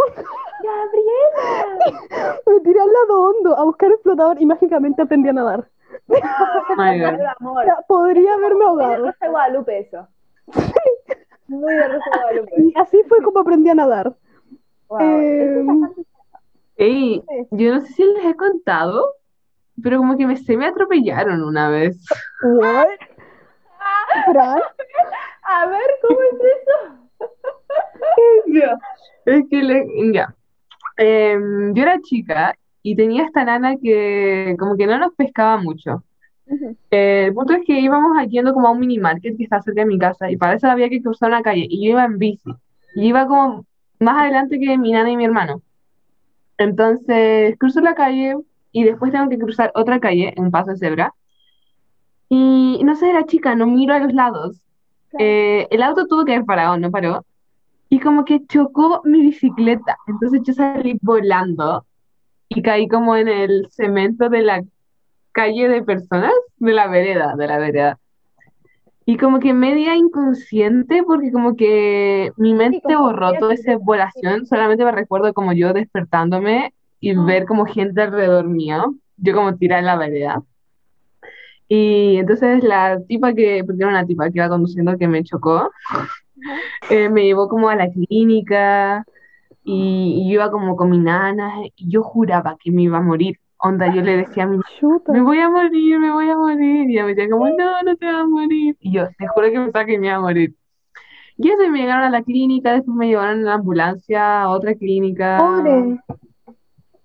¡Gabriela! 0.63 2.39
Me 2.47 2.61
tiré 2.61 2.81
al 2.81 2.93
lado 2.93 3.23
hondo 3.23 3.57
a 3.57 3.65
buscar 3.65 3.91
el 3.91 3.99
flotador 3.99 4.41
y 4.41 4.47
mágicamente 4.47 5.03
aprendí 5.03 5.29
a 5.29 5.33
nadar. 5.33 5.69
Oh 6.09 6.77
my 6.77 7.01
God. 7.01 7.11
Puro 7.17 7.29
amor. 7.41 7.63
O 7.63 7.65
sea, 7.65 7.77
podría 7.89 8.35
haberme 8.35 8.65
Muy 8.67 8.77
de 8.77 8.85
ahogado. 8.85 9.07
Rosa 9.07 9.19
de 9.21 9.29
Guadalupe 9.29 9.79
eso. 9.81 10.09
Muy 11.49 11.75
de 11.75 11.89
Rosa 11.89 12.11
Guadalupe. 12.15 12.53
Y 12.59 12.79
así 12.79 13.03
fue 13.09 13.23
como 13.23 13.41
aprendí 13.41 13.71
a 13.71 13.75
nadar. 13.75 14.15
Wow. 14.89 15.01
Eh, 15.01 15.65
Ey, 16.77 17.25
yo 17.51 17.75
no 17.75 17.81
sé 17.81 17.93
si 17.93 18.05
les 18.05 18.25
he 18.25 18.35
contado, 18.37 19.15
pero 19.83 19.99
como 19.99 20.17
que 20.17 20.27
me, 20.27 20.37
se 20.37 20.57
me 20.57 20.67
atropellaron 20.67 21.43
una 21.43 21.69
vez. 21.71 22.05
¿What? 22.43 22.89
Fran, 24.27 24.61
A 25.43 25.67
ver, 25.67 25.91
¿cómo 26.03 26.21
es 26.23 26.35
eso? 26.41 27.33
Es 29.25 29.45
que 29.51 29.63
le- 29.63 30.13
ya. 30.13 30.35
Em, 30.99 31.75
yo 31.75 31.83
era 31.83 32.01
chica 32.03 32.57
y 32.83 32.97
tenía 32.97 33.25
esta 33.25 33.45
nana 33.45 33.77
que 33.83 34.57
como 34.59 34.77
que 34.77 34.87
no 34.87 34.99
nos 34.99 35.15
pescaba 35.15 35.59
mucho. 35.59 36.05
Eh, 36.91 37.27
el 37.29 37.35
punto 37.35 37.55
es 37.55 37.63
que 37.67 37.81
íbamos 37.81 38.17
yendo 38.29 38.55
como 38.55 38.69
a 38.69 38.73
un 38.73 38.81
mini 38.81 38.99
market 38.99 39.37
que 39.37 39.45
está 39.45 39.63
cerca 39.63 39.83
de 39.83 39.87
mi 39.89 39.99
casa 39.99 40.31
y 40.31 40.37
para 40.37 40.55
eso 40.55 40.69
había 40.69 40.89
que 40.91 41.03
cruzar 41.03 41.31
una 41.31 41.43
calle 41.43 41.67
y 41.69 41.87
yo 41.87 41.93
iba 41.93 42.05
en 42.05 42.19
bici 42.19 42.51
y 42.97 43.09
iba 43.09 43.27
como 43.27 43.67
más 44.01 44.23
adelante 44.23 44.59
que 44.61 44.79
mi 44.79 44.93
nana 44.93 45.11
y 45.11 45.17
mi 45.17 45.25
hermano. 45.25 45.63
Entonces 46.59 47.57
cruzo 47.59 47.81
la 47.81 47.95
calle 47.95 48.37
y 48.73 48.85
después 48.85 49.13
tengo 49.13 49.29
que 49.29 49.39
cruzar 49.39 49.73
otra 49.75 50.01
calle, 50.01 50.35
un 50.37 50.51
paso 50.51 50.73
de 50.73 50.79
cebra. 50.79 51.15
Y 52.29 52.81
no 52.85 52.97
sé, 52.97 53.11
era 53.11 53.27
chica, 53.27 53.55
no 53.55 53.67
miro 53.67 53.95
a 53.95 53.99
los 53.99 54.13
lados. 54.13 54.61
Eh, 55.19 55.69
el 55.71 55.83
auto 55.83 56.07
tuvo 56.07 56.25
que 56.25 56.35
haber 56.35 56.47
parado, 56.47 56.77
no 56.79 56.91
paró. 56.91 57.25
Y 57.89 58.01
como 58.01 58.25
que 58.25 58.47
chocó 58.47 59.03
mi 59.05 59.21
bicicleta. 59.21 59.99
Entonces 60.07 60.41
yo 60.45 60.55
salí 60.55 60.99
volando 61.03 61.85
y 62.49 62.63
caí 62.63 62.89
como 62.89 63.17
en 63.17 63.29
el 63.29 63.69
cemento 63.71 64.29
de 64.29 64.43
la 64.43 64.63
calle 65.33 65.69
de 65.69 65.83
personas, 65.83 66.33
de 66.57 66.73
la 66.73 66.87
vereda, 66.87 67.35
de 67.37 67.47
la 67.47 67.59
vereda. 67.59 67.99
Y 69.05 69.17
como 69.17 69.41
que 69.41 69.53
media 69.53 69.97
inconsciente 69.97 71.03
porque 71.03 71.33
como 71.33 71.57
que 71.57 72.33
mi 72.37 72.55
mente 72.55 72.97
borró 72.97 73.33
toda 73.35 73.55
esa 73.55 73.77
volación, 73.77 74.47
solamente 74.47 74.85
me 74.85 74.93
recuerdo 74.93 75.35
como 75.35 75.53
yo 75.53 75.73
despertándome 75.73 76.73
y 77.01 77.15
ver 77.17 77.47
como 77.47 77.67
gente 77.67 78.01
alrededor 78.01 78.47
mío, 78.47 78.95
yo 79.17 79.35
como 79.35 79.57
tirada 79.57 79.81
en 79.81 79.87
la 79.87 79.97
vereda. 79.97 80.43
Y 81.75 82.19
entonces 82.19 82.63
la 82.63 83.01
tipa 83.09 83.33
que, 83.33 83.65
porque 83.65 83.83
era 83.83 83.89
una 83.89 84.05
tipa 84.05 84.27
que 84.29 84.33
iba 84.35 84.49
conduciendo 84.51 84.99
que 84.99 85.09
me 85.09 85.25
chocó, 85.25 85.71
eh, 86.91 87.09
me 87.09 87.25
llevó 87.25 87.49
como 87.49 87.71
a 87.71 87.77
la 87.77 87.89
clínica 87.89 89.07
y, 89.65 90.17
y 90.21 90.29
yo 90.29 90.35
iba 90.35 90.51
como 90.51 90.77
con 90.77 90.91
mi 90.91 90.99
nana 90.99 91.51
y 91.75 91.89
yo 91.91 92.03
juraba 92.03 92.59
que 92.63 92.71
me 92.71 92.83
iba 92.83 92.99
a 92.99 93.01
morir. 93.01 93.39
Onda, 93.57 93.87
yo 93.95 94.03
le 94.03 94.19
decía 94.19 94.43
a 94.43 94.49
mi 94.49 94.59
me 95.09 95.23
voy 95.23 95.39
a 95.39 95.49
morir, 95.49 95.99
me 95.99 96.13
voy 96.13 96.29
a 96.29 96.37
morir. 96.37 96.91
Y 96.91 96.93
ella 96.93 97.05
me 97.05 97.15
decía 97.15 97.31
como, 97.31 97.49
no, 97.49 97.83
no 97.83 97.97
te 97.97 98.05
vas 98.05 98.17
a 98.17 98.27
morir. 98.27 98.77
Y 98.79 98.93
yo, 98.93 99.09
te 99.17 99.27
juro 99.29 99.47
que 99.51 99.61
pensaba 99.61 99.87
que 99.87 99.99
me 99.99 100.09
iba 100.09 100.17
a 100.17 100.21
morir. 100.21 100.55
Y 101.39 101.49
eso, 101.49 101.71
me 101.71 101.79
llegaron 101.79 102.05
a 102.05 102.11
la 102.11 102.23
clínica, 102.23 102.75
después 102.75 102.95
me 102.95 103.07
llevaron 103.07 103.39
en 103.39 103.45
la 103.47 103.55
ambulancia 103.55 104.43
a 104.43 104.51
otra 104.51 104.75
clínica. 104.75 105.39
Pobre. 105.39 105.99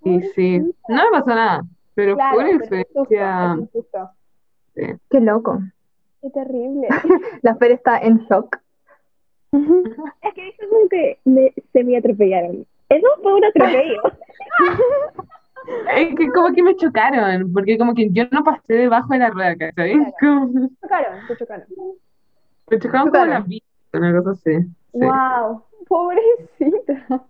Y 0.04 0.22
sí, 0.36 0.60
no 0.90 1.04
me 1.06 1.12
pasó 1.12 1.28
nada, 1.28 1.64
pero 1.94 2.16
Claro, 2.16 2.36
fue 2.36 2.44
una 2.44 2.58
pero 2.58 2.64
es 2.66 2.72
experiencia. 2.84 3.58
es 3.74 4.17
Qué 5.10 5.20
loco. 5.22 5.60
Qué 6.22 6.30
terrible. 6.30 6.88
La 7.42 7.56
Fer 7.56 7.72
está 7.72 8.00
en 8.00 8.20
shock. 8.28 8.58
Es 9.52 10.34
que 10.34 10.44
dice 10.44 10.68
como 10.70 10.90
que 10.90 11.20
me, 11.26 11.54
se 11.74 11.84
me 11.84 11.98
atropellaron. 11.98 12.66
Eso 12.90 13.08
fue 13.22 13.34
un 13.36 13.46
atropello. 13.46 14.02
Es 15.96 16.16
que 16.16 16.32
como 16.32 16.54
que 16.54 16.64
me 16.64 16.76
chocaron, 16.76 17.52
porque 17.52 17.78
como 17.78 17.94
que 17.94 18.10
yo 18.12 18.24
no 18.32 18.44
pasé 18.44 18.74
debajo 18.74 19.10
de 19.14 19.20
la 19.20 19.30
rueda, 19.30 19.56
¿cachai? 19.58 19.94
Claro. 19.94 20.14
Como- 20.20 20.70
Chocaron, 20.82 21.28
te 21.28 21.36
chocaron. 21.38 21.66
me 22.70 22.80
chocaron 22.80 23.10
como 23.12 23.26
la 23.26 23.40
vida, 23.42 23.66
una 23.94 24.18
cosa 24.24 24.32
así. 24.32 24.60
Sí. 24.64 25.00
Wow, 25.00 25.64
pobrecita. 25.88 27.26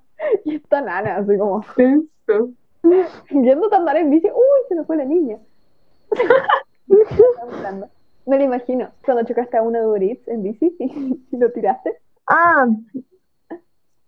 Y 0.46 0.56
esta 0.56 0.82
nana, 0.82 1.18
así 1.18 1.38
como, 1.38 1.64
Tenso. 1.76 2.50
yendo 3.30 3.72
a 3.74 3.78
andar 3.78 3.98
en 3.98 4.10
bici, 4.10 4.28
uy, 4.28 4.60
se 4.68 4.76
nos 4.76 4.86
fue 4.88 4.98
la 4.98 5.06
niña. 5.06 5.38
Me 8.26 8.38
lo 8.38 8.44
imagino, 8.44 8.92
cuando 9.06 9.24
chocaste 9.24 9.58
a 9.58 9.62
uno 9.62 9.94
de 9.94 10.06
Eats 10.06 10.28
en 10.28 10.44
bici 10.44 10.76
y 10.80 11.38
lo 11.38 11.52
tiraste. 11.52 11.98
Ah, 12.28 12.68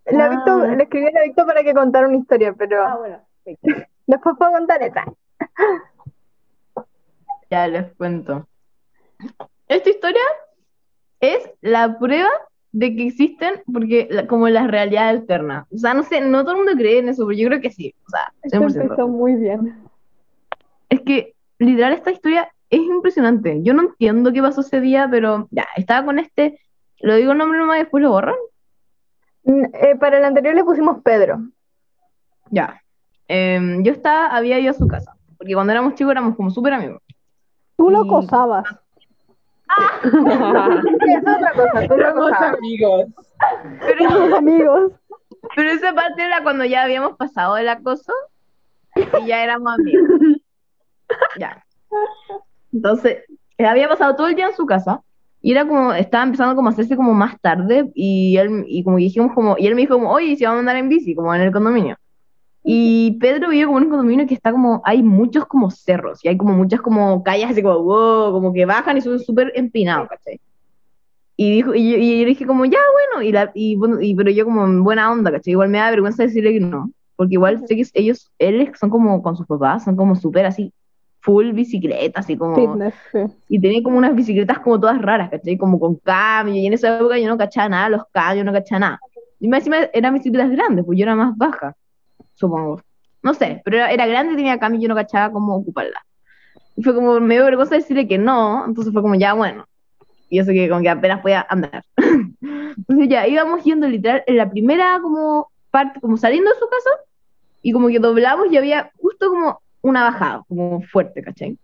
la 0.06 0.28
Victo, 0.28 0.66
le 0.66 0.82
escribí 0.82 1.06
a 1.06 1.10
la 1.12 1.22
Victo 1.22 1.46
para 1.46 1.62
que 1.62 1.72
contara 1.72 2.06
una 2.08 2.16
historia, 2.18 2.52
pero 2.52 2.82
Ah, 2.86 2.96
bueno. 2.98 3.20
después 4.06 4.36
puedo 4.38 4.52
contar 4.52 4.82
esa. 4.82 5.04
Ya 7.50 7.66
les 7.68 7.92
cuento. 7.96 8.46
Esta 9.68 9.88
historia 9.90 10.20
es 11.20 11.50
la 11.60 11.98
prueba 11.98 12.30
de 12.72 12.94
que 12.94 13.06
existen, 13.08 13.62
porque 13.72 14.06
la- 14.10 14.26
como 14.26 14.48
las 14.48 14.68
realidades 14.70 15.20
alternas. 15.20 15.66
O 15.72 15.78
sea, 15.78 15.94
no 15.94 16.02
sé, 16.02 16.20
no 16.20 16.42
todo 16.42 16.52
el 16.52 16.56
mundo 16.58 16.72
cree 16.76 16.98
en 16.98 17.08
eso, 17.08 17.26
pero 17.26 17.38
yo 17.38 17.48
creo 17.48 17.60
que 17.60 17.70
sí. 17.70 17.94
O 18.06 18.10
sea, 18.10 18.32
Esto 18.42 18.58
100%. 18.58 18.82
empezó 18.82 19.08
muy 19.08 19.34
bien. 19.34 19.78
Es 20.88 21.00
que 21.00 21.34
literal 21.58 21.92
esta 21.94 22.10
historia 22.10 22.52
es 22.70 22.80
impresionante. 22.80 23.60
Yo 23.62 23.74
no 23.74 23.82
entiendo 23.82 24.32
qué 24.32 24.40
pasó 24.40 24.60
ese 24.62 24.80
día, 24.80 25.08
pero 25.10 25.48
ya, 25.50 25.66
estaba 25.76 26.04
con 26.06 26.18
este, 26.18 26.60
lo 27.00 27.14
digo 27.16 27.32
el 27.32 27.38
nombre 27.38 27.58
nomás 27.58 27.76
y 27.76 27.80
después 27.80 28.02
lo 28.02 28.10
borran. 28.10 28.36
Mm, 29.44 29.64
eh, 29.72 29.96
para 29.98 30.18
el 30.18 30.24
anterior 30.24 30.54
le 30.54 30.64
pusimos 30.64 31.02
Pedro. 31.02 31.40
Ya. 32.50 32.80
Em, 33.28 33.82
yo 33.82 33.92
estaba, 33.92 34.26
había 34.28 34.58
ido 34.58 34.70
a 34.70 34.74
su 34.74 34.86
casa, 34.88 35.14
porque 35.38 35.54
cuando 35.54 35.72
éramos 35.72 35.94
chicos 35.94 36.10
éramos 36.12 36.36
como 36.36 36.50
súper 36.50 36.72
amigos. 36.74 37.02
Tú 37.76 37.90
lo 37.90 38.04
Y- 38.04 38.08
acosabas. 38.08 38.64
Sí, 40.02 41.12
es 41.12 41.20
otra 41.22 41.52
cosa, 41.52 41.86
tú 41.88 41.96
lo 41.96 42.10
Somos 42.10 42.26
acosabas. 42.32 42.54
amigos. 42.58 43.04
Tus 43.98 44.32
amigos. 44.38 44.92
Pero 45.56 45.70
esa 45.70 45.94
parte 45.94 46.22
era 46.24 46.42
cuando 46.42 46.64
ya 46.64 46.82
habíamos 46.82 47.16
pasado 47.16 47.56
el 47.56 47.68
acoso 47.68 48.12
y 48.96 49.26
ya 49.26 49.42
éramos 49.44 49.72
amigos. 49.74 50.08
Ya. 51.38 51.64
Entonces, 52.72 53.18
eh, 53.58 53.66
había 53.66 53.88
pasado 53.88 54.16
todo 54.16 54.28
el 54.28 54.34
día 54.34 54.48
en 54.48 54.56
su 54.56 54.66
casa 54.66 55.02
y 55.42 55.52
era 55.52 55.66
como, 55.66 55.92
estaba 55.92 56.24
empezando 56.24 56.54
como 56.54 56.68
a 56.68 56.72
hacerse 56.72 56.96
como 56.96 57.14
más 57.14 57.40
tarde 57.40 57.90
y 57.94 58.36
él, 58.36 58.64
y 58.66 58.84
como 58.84 58.98
dijimos 58.98 59.32
como, 59.34 59.56
y 59.58 59.66
él 59.66 59.74
me 59.74 59.82
dijo 59.82 59.94
como, 59.94 60.10
oye, 60.10 60.26
¿y 60.26 60.36
si 60.36 60.44
vamos 60.44 60.58
a 60.58 60.60
andar 60.60 60.76
en 60.76 60.88
bici, 60.88 61.14
como 61.14 61.34
en 61.34 61.40
el 61.40 61.52
condominio. 61.52 61.96
Y 62.62 63.16
Pedro 63.20 63.48
vive 63.48 63.64
como 63.66 63.78
en 63.78 63.84
un 63.84 63.90
condominio 63.90 64.26
que 64.26 64.34
está 64.34 64.52
como, 64.52 64.82
hay 64.84 65.02
muchos 65.02 65.46
como 65.46 65.70
cerros 65.70 66.22
y 66.24 66.28
hay 66.28 66.36
como 66.36 66.52
muchas 66.52 66.80
como 66.82 67.22
calles 67.22 67.50
así 67.50 67.62
como, 67.62 67.82
wow, 67.82 68.32
como 68.32 68.52
que 68.52 68.66
bajan 68.66 68.98
y 68.98 69.00
son 69.00 69.18
súper 69.18 69.50
empinados, 69.54 70.08
¿cachai? 70.08 70.40
Y 71.36 71.50
dijo, 71.52 71.74
y 71.74 71.90
yo, 71.90 71.96
y 71.96 72.20
yo 72.20 72.26
dije 72.26 72.46
como, 72.46 72.66
ya, 72.66 72.78
bueno, 72.92 73.26
y, 73.26 73.32
la, 73.32 73.50
y, 73.54 73.76
bueno, 73.76 73.98
y 74.02 74.14
pero 74.14 74.30
yo 74.30 74.44
como 74.44 74.64
en 74.66 74.84
buena 74.84 75.10
onda, 75.10 75.32
¿cachai? 75.32 75.52
Igual 75.52 75.70
me 75.70 75.78
da 75.78 75.90
vergüenza 75.90 76.22
decirle 76.22 76.52
que 76.52 76.60
no, 76.60 76.90
porque 77.16 77.34
igual 77.34 77.66
sé 77.66 77.76
que 77.76 77.86
ellos, 77.94 78.30
él 78.38 78.70
son 78.78 78.90
como 78.90 79.22
con 79.22 79.36
sus 79.36 79.46
papás, 79.46 79.84
son 79.84 79.96
como 79.96 80.14
súper 80.16 80.44
así, 80.44 80.70
full 81.20 81.52
bicicleta, 81.52 82.20
así 82.20 82.36
como, 82.36 82.56
Fitness, 82.56 82.94
sí. 83.12 83.18
y 83.48 83.60
tenía 83.60 83.82
como 83.82 83.98
unas 83.98 84.14
bicicletas 84.14 84.58
como 84.60 84.80
todas 84.80 85.00
raras, 85.00 85.30
¿cachai? 85.30 85.56
Como 85.56 85.78
con 85.78 85.96
cambio, 85.96 86.54
y 86.54 86.66
en 86.66 86.72
esa 86.72 86.96
época 86.96 87.18
yo 87.18 87.28
no 87.28 87.38
cachaba 87.38 87.68
nada, 87.68 87.88
los 87.90 88.02
cambios, 88.12 88.44
no 88.44 88.52
cachaba 88.52 88.78
nada. 88.78 89.00
Y 89.38 89.48
más 89.48 89.58
encima 89.58 89.78
eran 89.92 90.14
bicicletas 90.14 90.50
grandes, 90.50 90.84
pues 90.84 90.98
yo 90.98 91.04
era 91.04 91.14
más 91.14 91.36
baja, 91.36 91.74
supongo. 92.34 92.82
No 93.22 93.34
sé, 93.34 93.60
pero 93.64 93.76
era, 93.76 93.90
era 93.90 94.06
grande, 94.06 94.34
tenía 94.34 94.58
cambio 94.58 94.80
y 94.80 94.82
yo 94.82 94.88
no 94.88 94.94
cachaba 94.94 95.32
cómo 95.32 95.56
ocuparla. 95.56 96.04
Y 96.76 96.82
fue 96.82 96.94
como, 96.94 97.20
me 97.20 97.34
dio 97.34 97.44
vergüenza 97.44 97.74
decirle 97.74 98.08
que 98.08 98.16
no, 98.16 98.64
entonces 98.66 98.92
fue 98.92 99.02
como, 99.02 99.14
ya, 99.14 99.34
bueno. 99.34 99.66
Y 100.30 100.38
eso 100.38 100.52
que 100.52 100.68
como 100.68 100.80
que 100.80 100.88
apenas 100.88 101.20
podía 101.20 101.44
andar. 101.50 101.84
Entonces 102.76 103.08
ya, 103.08 103.26
íbamos 103.26 103.64
yendo 103.64 103.88
literal 103.88 104.22
en 104.26 104.36
la 104.36 104.48
primera 104.48 104.98
como 105.02 105.50
parte, 105.72 106.00
como 106.00 106.16
saliendo 106.16 106.50
de 106.50 106.58
su 106.58 106.68
casa, 106.68 106.90
y 107.62 107.72
como 107.72 107.88
que 107.88 107.98
doblamos 107.98 108.50
y 108.50 108.56
había 108.56 108.92
justo 108.96 109.28
como 109.28 109.60
una 109.82 110.04
bajada, 110.04 110.42
como 110.48 110.82
fuerte, 110.82 111.22
¿cachai? 111.22 111.58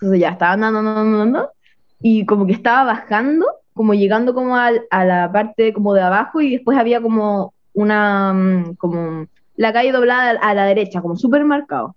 Entonces 0.00 0.20
ya, 0.20 0.30
estaba 0.30 0.52
andando, 0.54 0.80
andando, 0.80 1.00
andando, 1.00 1.22
andando, 1.22 1.52
y 2.00 2.26
como 2.26 2.46
que 2.46 2.52
estaba 2.52 2.84
bajando, 2.84 3.46
como 3.74 3.94
llegando 3.94 4.34
como 4.34 4.56
al- 4.56 4.82
a 4.90 5.04
la 5.04 5.32
parte 5.32 5.72
como 5.72 5.94
de 5.94 6.02
abajo, 6.02 6.40
y 6.40 6.52
después 6.52 6.78
había 6.78 7.00
como 7.02 7.54
una, 7.74 8.32
mm, 8.32 8.76
como 8.76 9.26
la 9.56 9.72
calle 9.72 9.92
doblada 9.92 10.30
a 10.40 10.54
la 10.54 10.66
derecha, 10.66 11.02
como 11.02 11.16
súper 11.16 11.44
marcado. 11.44 11.96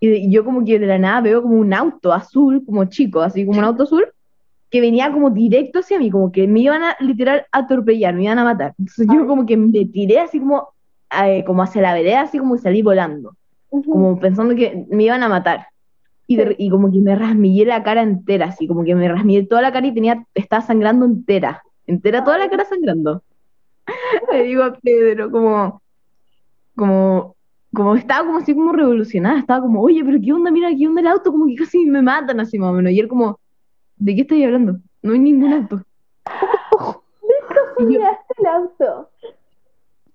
Y, 0.00 0.10
y 0.10 0.30
yo 0.32 0.44
como 0.44 0.64
que 0.64 0.78
de 0.78 0.86
la 0.86 0.98
nada 0.98 1.20
veo 1.20 1.42
como 1.42 1.56
un 1.56 1.74
auto 1.74 2.12
azul, 2.12 2.62
como 2.64 2.84
chico, 2.86 3.20
así 3.20 3.44
como 3.46 3.58
un 3.58 3.64
auto 3.64 3.82
azul, 3.84 4.06
que 4.70 4.80
venía 4.80 5.12
como 5.12 5.30
directo 5.30 5.80
hacia 5.80 5.98
mí, 5.98 6.10
como 6.10 6.32
que 6.32 6.46
me 6.48 6.60
iban 6.60 6.82
a 6.84 6.96
literal 7.00 7.46
a 7.52 7.58
atropellar, 7.60 8.14
me 8.14 8.24
iban 8.24 8.38
a 8.38 8.44
matar. 8.44 8.74
Entonces 8.78 9.06
yo 9.12 9.26
como 9.26 9.46
que 9.46 9.56
me 9.56 9.86
tiré 9.86 10.20
así 10.20 10.40
como, 10.40 10.70
eh, 11.24 11.44
como 11.46 11.62
hacia 11.62 11.82
la 11.82 11.94
vereda, 11.94 12.22
así 12.22 12.38
como 12.38 12.56
y 12.56 12.58
salí 12.58 12.82
volando, 12.82 13.36
como 13.70 14.18
pensando 14.18 14.54
que 14.54 14.84
me 14.90 15.04
iban 15.04 15.22
a 15.22 15.28
matar. 15.28 15.66
Y, 16.26 16.36
de- 16.36 16.56
y 16.58 16.68
como 16.70 16.90
que 16.92 16.98
me 17.00 17.14
rasmillé 17.16 17.64
la 17.64 17.82
cara 17.82 18.02
entera, 18.02 18.46
así 18.46 18.66
como 18.66 18.84
que 18.84 18.94
me 18.94 19.08
rasmillé 19.08 19.46
toda 19.46 19.62
la 19.62 19.72
cara 19.72 19.86
y 19.86 19.94
tenía, 19.94 20.24
estaba 20.34 20.62
sangrando 20.62 21.06
entera. 21.06 21.62
entera 21.86 22.22
toda 22.24 22.38
la 22.38 22.50
cara 22.50 22.64
sangrando. 22.66 23.22
Le 24.32 24.42
digo 24.42 24.62
a 24.62 24.74
Pedro, 24.74 25.30
como, 25.30 25.80
como, 26.76 27.34
como 27.72 27.94
estaba 27.94 28.26
como 28.26 28.38
así 28.38 28.54
como 28.54 28.72
revolucionada, 28.72 29.38
estaba 29.38 29.62
como, 29.62 29.80
oye, 29.80 30.04
pero 30.04 30.18
qué 30.22 30.32
onda, 30.32 30.50
mira, 30.50 30.68
qué 30.76 30.86
onda 30.86 31.00
el 31.00 31.06
auto, 31.06 31.30
como 31.30 31.46
que 31.46 31.54
casi 31.56 31.86
me 31.86 32.02
matan 32.02 32.40
así 32.40 32.58
más 32.58 32.70
o 32.70 32.74
menos. 32.74 32.92
Y 32.92 33.00
él 33.00 33.08
como, 33.08 33.38
¿de 33.96 34.14
qué 34.14 34.20
estáis 34.22 34.44
hablando? 34.44 34.78
No 35.02 35.12
hay 35.14 35.18
ningún 35.18 35.52
auto. 35.52 35.82
Y, 37.80 37.94
yo- 37.94 38.00
el 38.38 38.46
auto. 38.46 39.08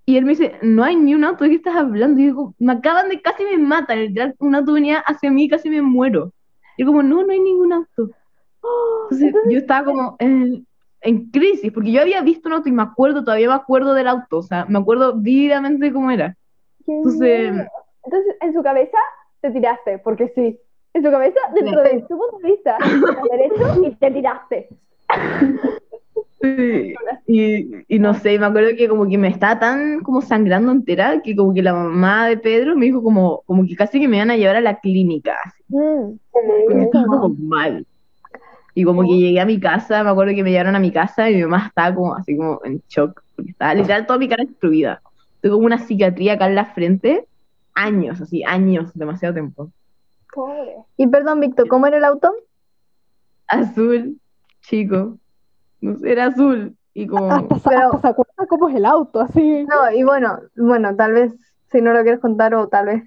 Y 0.05 0.17
él 0.17 0.25
me 0.25 0.31
dice, 0.31 0.57
no 0.61 0.83
hay 0.83 0.95
ni 0.95 1.15
un 1.15 1.23
auto, 1.23 1.43
¿de 1.43 1.51
qué 1.51 1.55
estás 1.57 1.75
hablando? 1.75 2.19
Y 2.19 2.25
yo 2.25 2.31
digo, 2.31 2.55
me 2.59 2.73
acaban 2.73 3.09
de, 3.09 3.21
casi 3.21 3.43
me 3.43 3.57
matan, 3.57 3.99
literal, 3.99 4.35
un 4.39 4.55
auto 4.55 4.73
venía 4.73 4.99
hacia 4.99 5.31
mí, 5.31 5.47
casi 5.47 5.69
me 5.69 5.81
muero. 5.81 6.33
Y 6.77 6.81
yo 6.81 6.87
como, 6.87 7.03
no, 7.03 7.23
no 7.23 7.31
hay 7.31 7.39
ningún 7.39 7.71
auto. 7.71 8.09
Entonces, 9.11 9.33
yo 9.49 9.57
estaba 9.57 9.85
como 9.85 10.15
en, 10.19 10.67
en 11.01 11.29
crisis, 11.29 11.71
porque 11.71 11.91
yo 11.91 12.01
había 12.01 12.21
visto 12.21 12.49
un 12.49 12.55
auto 12.55 12.67
y 12.67 12.73
me 12.73 12.83
acuerdo, 12.83 13.23
todavía 13.23 13.47
me 13.47 13.55
acuerdo 13.55 13.93
del 13.93 14.07
auto, 14.07 14.39
o 14.39 14.43
sea, 14.43 14.65
me 14.65 14.79
acuerdo 14.79 15.13
vívidamente 15.15 15.93
cómo 15.93 16.11
era. 16.11 16.35
Entonces. 16.85 17.53
Entonces, 18.03 18.35
en 18.41 18.53
su 18.53 18.61
cabeza 18.61 18.97
te 19.39 19.51
tiraste, 19.51 19.99
porque 19.99 20.31
sí. 20.35 20.59
En 20.93 21.03
su 21.03 21.09
cabeza, 21.09 21.39
dentro 21.55 21.81
de 21.81 22.01
su 22.01 22.17
punto 22.17 22.39
de 22.39 22.51
vista, 22.51 22.77
derecho 23.31 23.83
y 23.83 23.95
te 23.95 24.11
tiraste. 24.11 24.69
sí, 26.43 26.93
y, 27.25 27.95
y 27.95 27.99
no 27.99 28.13
sé, 28.13 28.37
me 28.37 28.45
acuerdo 28.45 28.75
que 28.77 28.87
como 28.89 29.07
que 29.07 29.17
me 29.17 29.29
estaba 29.29 29.59
tan 29.59 30.01
como 30.01 30.21
sangrando 30.21 30.71
entera, 30.71 31.21
que 31.21 31.35
como 31.35 31.53
que 31.53 31.63
la 31.63 31.73
mamá 31.73 32.27
de 32.27 32.37
Pedro 32.37 32.75
me 32.75 32.85
dijo 32.85 33.01
como, 33.01 33.41
como 33.45 33.65
que 33.65 33.75
casi 33.75 33.99
que 33.99 34.07
me 34.07 34.17
iban 34.17 34.31
a 34.31 34.37
llevar 34.37 34.57
a 34.57 34.61
la 34.61 34.79
clínica, 34.79 35.35
así, 35.45 35.63
Mm. 35.69 36.19
que 36.67 36.75
me 36.75 36.83
estaba 36.83 37.05
como 37.05 37.29
mal. 37.39 37.85
Y 38.75 38.83
como 38.83 39.03
que 39.03 39.17
llegué 39.17 39.39
a 39.39 39.45
mi 39.45 39.59
casa, 39.59 40.03
me 40.03 40.09
acuerdo 40.09 40.33
que 40.35 40.43
me 40.43 40.51
llevaron 40.51 40.75
a 40.75 40.79
mi 40.79 40.91
casa 40.91 41.29
y 41.29 41.35
mi 41.35 41.43
mamá 41.43 41.67
estaba 41.67 41.95
como 41.95 42.15
así 42.15 42.35
como 42.35 42.59
en 42.63 42.81
shock, 42.89 43.23
porque 43.35 43.51
estaba 43.51 43.73
literal 43.75 44.05
toda 44.05 44.19
mi 44.19 44.27
cara 44.27 44.43
destruida. 44.43 45.01
Tengo 45.41 45.55
como 45.55 45.67
una 45.67 45.77
cicatriz 45.77 46.31
acá 46.31 46.47
en 46.47 46.55
la 46.55 46.65
frente, 46.65 47.27
años, 47.75 48.19
así, 48.21 48.43
años, 48.43 48.91
demasiado 48.93 49.33
tiempo. 49.33 49.71
Pobre. 50.33 50.75
Y 50.97 51.07
perdón, 51.07 51.39
Víctor, 51.39 51.67
¿cómo 51.67 51.85
era 51.85 51.97
el 51.97 52.03
auto? 52.03 52.33
Azul, 53.47 54.17
chico, 54.61 55.19
era 56.03 56.25
azul. 56.27 56.75
Y 56.93 57.07
como, 57.07 57.31
Hasta, 57.31 57.69
Pero- 57.69 57.85
hasta 57.95 58.01
se 58.01 58.07
acuerda 58.09 58.47
cómo 58.47 58.69
es 58.69 58.75
el 58.75 58.85
auto, 58.85 59.19
así. 59.21 59.65
No, 59.65 59.91
y 59.91 60.03
bueno, 60.03 60.39
bueno, 60.55 60.95
tal 60.95 61.13
vez 61.13 61.33
si 61.71 61.81
no 61.81 61.91
lo 61.93 62.03
quieres 62.03 62.19
contar 62.19 62.53
o 62.53 62.67
tal 62.67 62.85
vez. 62.85 63.03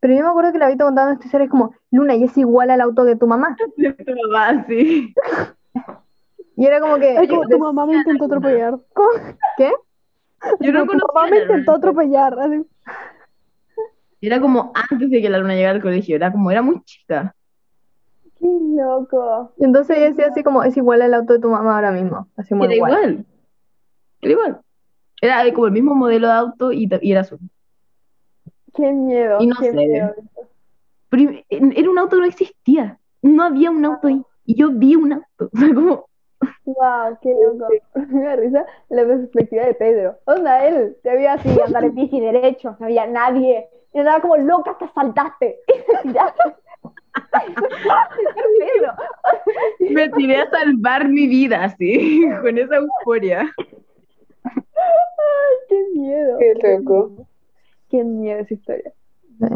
Pero 0.00 0.14
yo 0.14 0.22
me 0.22 0.28
acuerdo 0.28 0.52
que 0.52 0.58
la 0.58 0.68
Vito 0.68 0.84
contando 0.84 1.12
esta 1.14 1.24
historia 1.24 1.44
es 1.46 1.50
como, 1.50 1.74
Luna, 1.90 2.14
y 2.14 2.24
es 2.24 2.36
igual 2.38 2.70
al 2.70 2.80
auto 2.80 3.04
de 3.04 3.16
tu 3.16 3.26
mamá. 3.26 3.56
de 3.76 3.92
tu 3.92 4.12
mamá, 4.28 4.64
sí. 4.68 5.12
Y 6.56 6.66
era 6.66 6.78
como 6.80 6.98
que... 6.98 7.16
Es 7.16 7.28
como 7.28 7.48
tu 7.48 7.58
mamá 7.58 7.84
me 7.84 7.96
intentó 7.96 8.26
atropellar. 8.26 8.78
¿Cómo? 8.92 9.08
¿Qué? 9.56 9.72
Yo 10.60 10.70
no 10.72 10.84
Tu 10.86 10.92
mamá 11.12 11.28
me 11.28 11.40
intentó 11.40 11.72
atropellar. 11.72 12.38
así. 12.38 12.64
Era 14.20 14.40
como 14.40 14.70
antes 14.72 15.10
de 15.10 15.20
que 15.20 15.28
la 15.28 15.38
luna 15.38 15.54
llegara 15.54 15.74
al 15.74 15.82
colegio, 15.82 16.14
era 16.14 16.30
como, 16.30 16.52
era 16.52 16.62
muy 16.62 16.80
chica. 16.84 17.34
Qué 18.44 18.50
loco. 18.76 19.54
Y 19.56 19.64
entonces 19.64 19.96
ella 19.96 20.10
decía 20.10 20.26
así 20.26 20.42
como, 20.42 20.62
es 20.64 20.76
igual 20.76 21.00
al 21.00 21.14
auto 21.14 21.32
de 21.32 21.38
tu 21.38 21.48
mamá 21.48 21.76
ahora 21.76 21.92
mismo. 21.92 22.28
Así 22.36 22.54
muy 22.54 22.66
Era 22.66 22.74
igual. 22.74 22.92
igual. 22.92 23.26
Era 24.20 24.32
igual. 24.32 24.60
Era 25.22 25.54
como 25.54 25.66
el 25.66 25.72
mismo 25.72 25.94
modelo 25.94 26.26
de 26.26 26.34
auto 26.34 26.70
y, 26.70 26.86
era 27.00 27.22
azul. 27.22 27.38
Qué 28.74 28.92
miedo. 28.92 29.38
Y 29.40 29.46
no 29.46 29.56
qué 29.58 29.70
sé. 29.70 29.76
miedo. 29.76 30.14
Era 31.48 31.90
un 31.90 31.98
auto 31.98 32.16
que 32.16 32.20
no 32.20 32.26
existía. 32.26 32.98
No 33.22 33.44
había 33.44 33.70
un 33.70 33.82
auto 33.82 34.08
ahí. 34.08 34.22
Y 34.44 34.56
yo 34.56 34.70
vi 34.72 34.94
un 34.94 35.14
auto. 35.14 35.24
O 35.54 35.58
sea, 35.58 35.74
como, 35.74 36.06
Wow, 36.66 37.18
qué 37.22 37.30
loco. 37.30 37.66
Me 38.10 38.24
da 38.24 38.36
risa 38.36 38.66
la 38.90 39.06
perspectiva 39.06 39.64
de 39.64 39.72
Pedro. 39.74 40.18
Onda, 40.26 40.66
él 40.66 40.98
te 41.02 41.14
veía 41.14 41.32
así 41.32 41.48
andar 41.64 41.84
en 41.84 41.94
bici 41.94 42.20
derecho, 42.20 42.76
no 42.78 42.84
había 42.84 43.06
nadie. 43.06 43.70
Y 43.94 44.00
andaba 44.00 44.20
como 44.20 44.36
loca, 44.36 44.76
te 44.78 44.86
saltaste. 44.88 45.60
Y 45.66 45.72
te 45.72 46.02
tiraste. 46.02 46.42
Me 49.80 50.08
tiré 50.10 50.36
a 50.36 50.50
salvar 50.50 51.08
mi 51.08 51.26
vida, 51.26 51.64
así, 51.64 52.24
con 52.42 52.58
esa 52.58 52.76
euforia. 52.76 53.52
Qué 55.68 55.84
miedo. 55.94 56.38
Qué 56.38 56.54
loco. 56.78 57.26
Qué 57.90 58.04
miedo 58.04 58.40
esa 58.40 58.54
historia. 58.54 58.92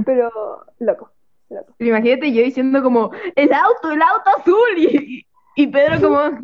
Pero, 0.04 0.30
loco, 0.78 1.10
loco. 1.50 1.74
Pero 1.78 1.90
imagínate 1.90 2.32
yo 2.32 2.42
diciendo 2.42 2.82
como, 2.82 3.10
el 3.36 3.52
auto, 3.52 3.90
el 3.92 4.02
auto 4.02 4.30
azul. 4.38 4.78
Y, 4.78 5.26
y 5.56 5.66
Pedro 5.66 6.00
como, 6.00 6.38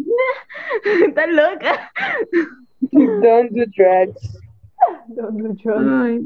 estás 1.06 1.28
loca. 1.28 1.90
Don't 2.92 3.50
do 3.52 3.64
drugs. 3.76 4.38
Don't 5.08 5.40
do 5.40 5.54
drugs. 5.62 5.86
Ay, 5.88 6.20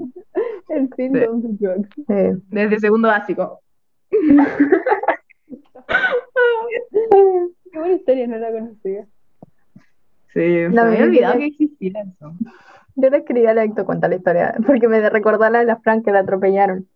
El 0.69 0.89
fin, 0.95 1.13
Sí. 1.15 1.21
don't 1.21 1.45
do 1.45 1.49
drugs. 1.59 1.89
Sí. 1.95 2.43
desde 2.51 2.81
segundo 2.81 3.09
básico. 3.09 3.61
Qué 7.73 7.79
buena 7.79 7.95
historia, 7.95 8.27
no 8.27 8.37
la 8.39 8.51
conocía. 8.53 9.07
Sí, 10.33 10.69
La 10.69 10.85
me 10.85 10.91
había 10.93 11.05
olvidado 11.05 11.39
que- 11.39 11.47
existía 11.47 11.93
eso. 12.03 12.33
Yo 12.97 13.11
le 13.11 13.19
escribí 13.19 13.47
a 13.47 13.55
la 13.55 13.63
Víctor 13.63 13.85
cuenta 13.87 14.09
la 14.09 14.17
historia, 14.17 14.55
porque 14.67 14.89
me 14.89 15.09
recordó 15.09 15.49
la 15.49 15.61
de 15.61 15.65
la 15.67 15.77
Fran 15.77 16.03
que 16.03 16.11
la 16.11 16.21
atropellaron. 16.21 16.87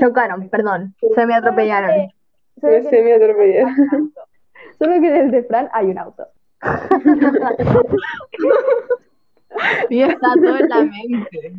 Chocaron, 0.00 0.48
perdón. 0.50 0.94
Se 1.14 1.26
me 1.26 1.34
atropellaron. 1.34 1.90
Solo 2.60 2.82
se 2.90 3.02
me 3.02 3.14
atropelló. 3.14 3.66
solo 4.78 5.00
que 5.00 5.08
en 5.08 5.16
el 5.16 5.30
de 5.30 5.42
Fran 5.44 5.68
hay 5.72 5.86
un 5.86 5.98
auto. 5.98 6.26
Y 9.90 10.02
está 10.02 10.34
todo 10.34 10.56
en 10.58 10.68
la 10.68 10.82
mente. 10.84 11.52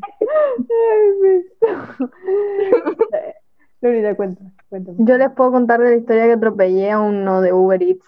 Lorita, 3.83 4.15
cuéntame, 4.15 4.51
cuéntame. 4.69 4.97
Yo 4.99 5.17
les 5.17 5.29
puedo 5.31 5.51
contar 5.51 5.81
de 5.81 5.89
la 5.89 5.95
historia 5.97 6.23
que 6.23 6.31
atropellé 6.31 6.91
a 6.91 7.01
uno 7.01 7.41
de 7.41 7.51
Uber 7.51 7.83
Eats. 7.83 8.05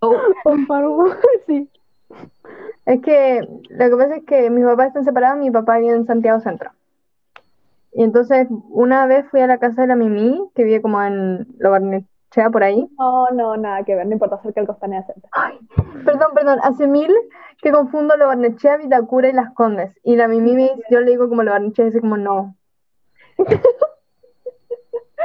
Oh, 0.00 0.16
sí. 1.46 1.68
Es 2.86 3.02
que 3.02 3.46
lo 3.68 3.90
que 3.90 3.96
pasa 3.96 4.16
es 4.16 4.24
que 4.24 4.48
mis 4.48 4.64
papás 4.64 4.88
están 4.88 5.04
separados, 5.04 5.38
mi 5.38 5.50
papá 5.50 5.76
vive 5.76 5.94
en 5.94 6.06
Santiago 6.06 6.40
Centro. 6.40 6.70
Y 7.92 8.02
entonces 8.02 8.48
una 8.70 9.04
vez 9.04 9.26
fui 9.30 9.42
a 9.42 9.46
la 9.46 9.58
casa 9.58 9.82
de 9.82 9.88
la 9.88 9.94
Mimi, 9.94 10.50
que 10.54 10.64
vive 10.64 10.80
como 10.80 11.02
en 11.02 11.46
Lo 11.58 11.72
Barnechea 11.72 12.48
por 12.50 12.62
ahí. 12.62 12.88
No, 12.98 13.28
no, 13.34 13.58
nada 13.58 13.84
que 13.84 13.94
ver, 13.94 14.06
no 14.06 14.14
importa 14.14 14.40
cerca 14.40 14.62
del 14.62 14.68
Costanera 14.68 15.04
Center. 15.04 15.30
Perdón, 16.06 16.28
perdón, 16.34 16.60
hace 16.62 16.86
mil 16.86 17.12
que 17.60 17.72
confundo 17.72 18.16
Lo 18.16 18.28
Barnechea, 18.28 18.78
Vitacura 18.78 19.28
y 19.28 19.32
Las 19.32 19.52
Condes. 19.52 19.94
Y 20.02 20.16
la 20.16 20.28
Mimi 20.28 20.54
me 20.54 20.70
yo 20.90 21.00
le 21.00 21.10
digo 21.10 21.28
como 21.28 21.42
Lo 21.42 21.50
Barnechea 21.50 21.84
y 21.84 21.88
dice 21.88 22.00
como 22.00 22.16
no. 22.16 22.56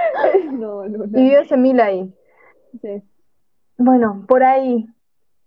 No, 0.52 0.86
no, 0.88 1.06
Y 1.06 1.08
no. 1.08 1.20
vive 1.20 1.38
hace 1.40 1.58
mil 1.58 1.80
ahí. 1.80 2.14
Sí, 2.82 3.04
Bueno, 3.78 4.26
por 4.28 4.44
ahí. 4.44 4.88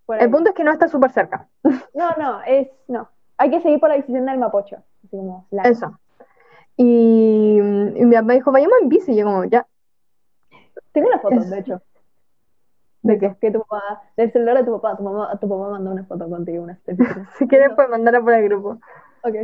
por 0.07 0.21
El 0.23 0.31
punto 0.31 0.51
es 0.51 0.57
que 0.57 0.65
no 0.65 0.73
está 0.73 0.89
súper 0.89 1.11
cerca. 1.13 1.49
No, 1.95 2.11
no, 2.19 2.43
es, 2.47 2.69
no. 2.89 3.09
Hay 3.37 3.51
que 3.51 3.61
seguir 3.61 3.81
por 3.81 3.89
la 3.91 3.97
decisión 3.97 4.27
del 4.27 4.39
Mapocho. 4.39 4.77
Así 5.05 5.17
como, 5.17 5.47
la- 5.51 5.63
Eso. 5.63 5.99
Y, 6.77 7.59
y 7.59 8.05
mi 8.07 8.15
papá 8.15 8.33
dijo, 8.35 8.53
vayamos 8.53 8.79
en 8.83 8.89
bici. 8.89 9.13
Y 9.13 9.17
yo 9.17 9.25
como, 9.25 9.45
ya. 9.45 9.67
Tengo 10.93 11.09
una 11.09 11.19
foto, 11.19 11.41
de 11.41 11.59
hecho, 11.59 11.83
¿De 13.03 13.19
qué? 13.19 13.37
que 13.41 13.51
tu 13.51 13.61
papá, 13.61 14.03
del 14.17 14.33
celular 14.33 14.57
de 14.59 14.65
tu 14.65 14.73
papá, 14.81 14.97
tu 14.97 15.03
mamá, 15.05 15.39
tu 15.41 15.49
papá 15.49 15.71
mandó 15.71 15.91
una 15.91 16.05
foto 16.05 16.29
contigo, 16.29 16.65
una. 16.65 16.79
Si 17.39 17.47
quieres, 17.47 17.71
pues 17.77 17.89
mandarla 17.89 18.21
por 18.23 18.33
el 18.35 18.45
grupo. 18.45 18.81
Ok. 19.23 19.35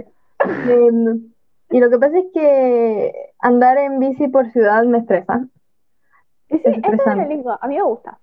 Em, 0.69 1.33
y 1.75 1.81
lo 1.81 1.91
que 1.91 1.99
pasa 1.99 2.17
es 2.19 2.27
que 2.33 3.13
andar 3.41 3.79
en 3.79 3.99
bici 3.99 4.29
por 4.29 4.49
ciudad 4.53 4.85
me 4.85 4.99
estresa. 4.99 5.49
Y 6.49 6.59
sí, 6.59 6.63
Es 6.67 6.85
eso 7.01 7.11
el 7.11 7.29
lindo. 7.29 7.59
A 7.61 7.67
mí 7.67 7.75
me 7.75 7.83
gusta. 7.83 8.21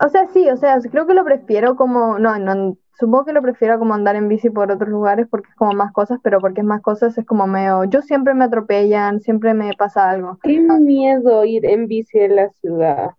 O 0.00 0.08
sea, 0.08 0.26
sí, 0.28 0.48
o 0.48 0.56
sea, 0.56 0.78
creo 0.80 1.06
que 1.06 1.12
lo 1.12 1.22
prefiero 1.22 1.76
como, 1.76 2.18
no, 2.18 2.38
no, 2.38 2.78
supongo 2.98 3.26
que 3.26 3.34
lo 3.34 3.42
prefiero 3.42 3.78
como 3.78 3.92
andar 3.92 4.16
en 4.16 4.28
bici 4.28 4.48
por 4.48 4.70
otros 4.72 4.88
lugares 4.88 5.26
porque 5.30 5.50
es 5.50 5.54
como 5.56 5.72
más 5.72 5.92
cosas, 5.92 6.18
pero 6.22 6.40
porque 6.40 6.62
es 6.62 6.66
más 6.66 6.80
cosas 6.80 7.18
es 7.18 7.26
como 7.26 7.46
medio, 7.46 7.84
yo 7.84 8.00
siempre 8.00 8.32
me 8.32 8.44
atropellan, 8.44 9.20
siempre 9.20 9.52
me 9.52 9.74
pasa 9.74 10.08
algo. 10.08 10.38
Qué 10.42 10.58
miedo 10.58 11.44
ir 11.44 11.66
en 11.66 11.88
bici 11.88 12.18
en 12.20 12.36
la 12.36 12.48
ciudad. 12.60 13.10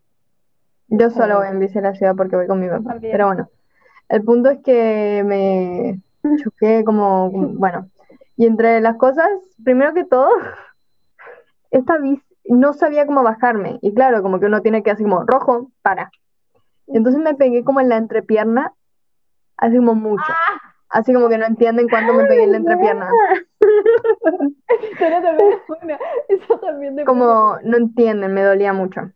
Yo 0.87 1.11
solo 1.11 1.37
voy 1.37 1.47
en 1.49 1.59
bici 1.59 1.77
a 1.77 1.81
la 1.81 1.93
ciudad 1.93 2.15
porque 2.15 2.35
voy 2.37 2.47
con 2.47 2.59
mi 2.59 2.69
papá. 2.69 2.93
También. 2.93 3.11
Pero 3.11 3.27
bueno, 3.27 3.49
el 4.07 4.23
punto 4.23 4.49
es 4.49 4.59
que 4.63 5.21
me 5.23 6.01
choqué 6.43 6.83
como- 6.83 7.29
bueno, 7.29 7.87
y 8.39 8.45
entre 8.45 8.79
las 8.79 8.95
cosas, 8.95 9.27
primero 9.65 9.93
que 9.93 10.05
todo, 10.05 10.29
esta 11.71 11.97
bici 11.97 12.23
no 12.45 12.71
sabía 12.71 13.05
cómo 13.05 13.21
bajarme. 13.21 13.79
Y 13.81 13.93
claro, 13.93 14.23
como 14.23 14.39
que 14.39 14.45
uno 14.45 14.61
tiene 14.61 14.81
que 14.81 14.91
así 14.91 15.03
como 15.03 15.25
rojo, 15.25 15.71
para. 15.81 16.09
Entonces 16.87 17.21
me 17.21 17.35
pegué 17.35 17.65
como 17.65 17.81
en 17.81 17.89
la 17.89 17.97
entrepierna, 17.97 18.73
así 19.57 19.75
como 19.75 19.93
mucho. 19.93 20.23
Así 20.87 21.13
como 21.13 21.27
que 21.27 21.37
no 21.37 21.45
entienden 21.45 21.89
cuándo 21.89 22.13
me 22.13 22.23
pegué 22.25 22.43
en 22.43 22.51
la 22.53 22.57
entrepierna. 22.59 23.09
Pero 24.99 25.21
también 25.21 25.51
es 25.51 25.67
buena. 25.67 25.99
Eso 26.29 26.59
también 26.59 26.95
de 26.95 27.03
Como 27.03 27.57
no 27.63 27.75
entienden, 27.77 28.33
me 28.33 28.41
dolía 28.41 28.71
mucho. 28.71 29.11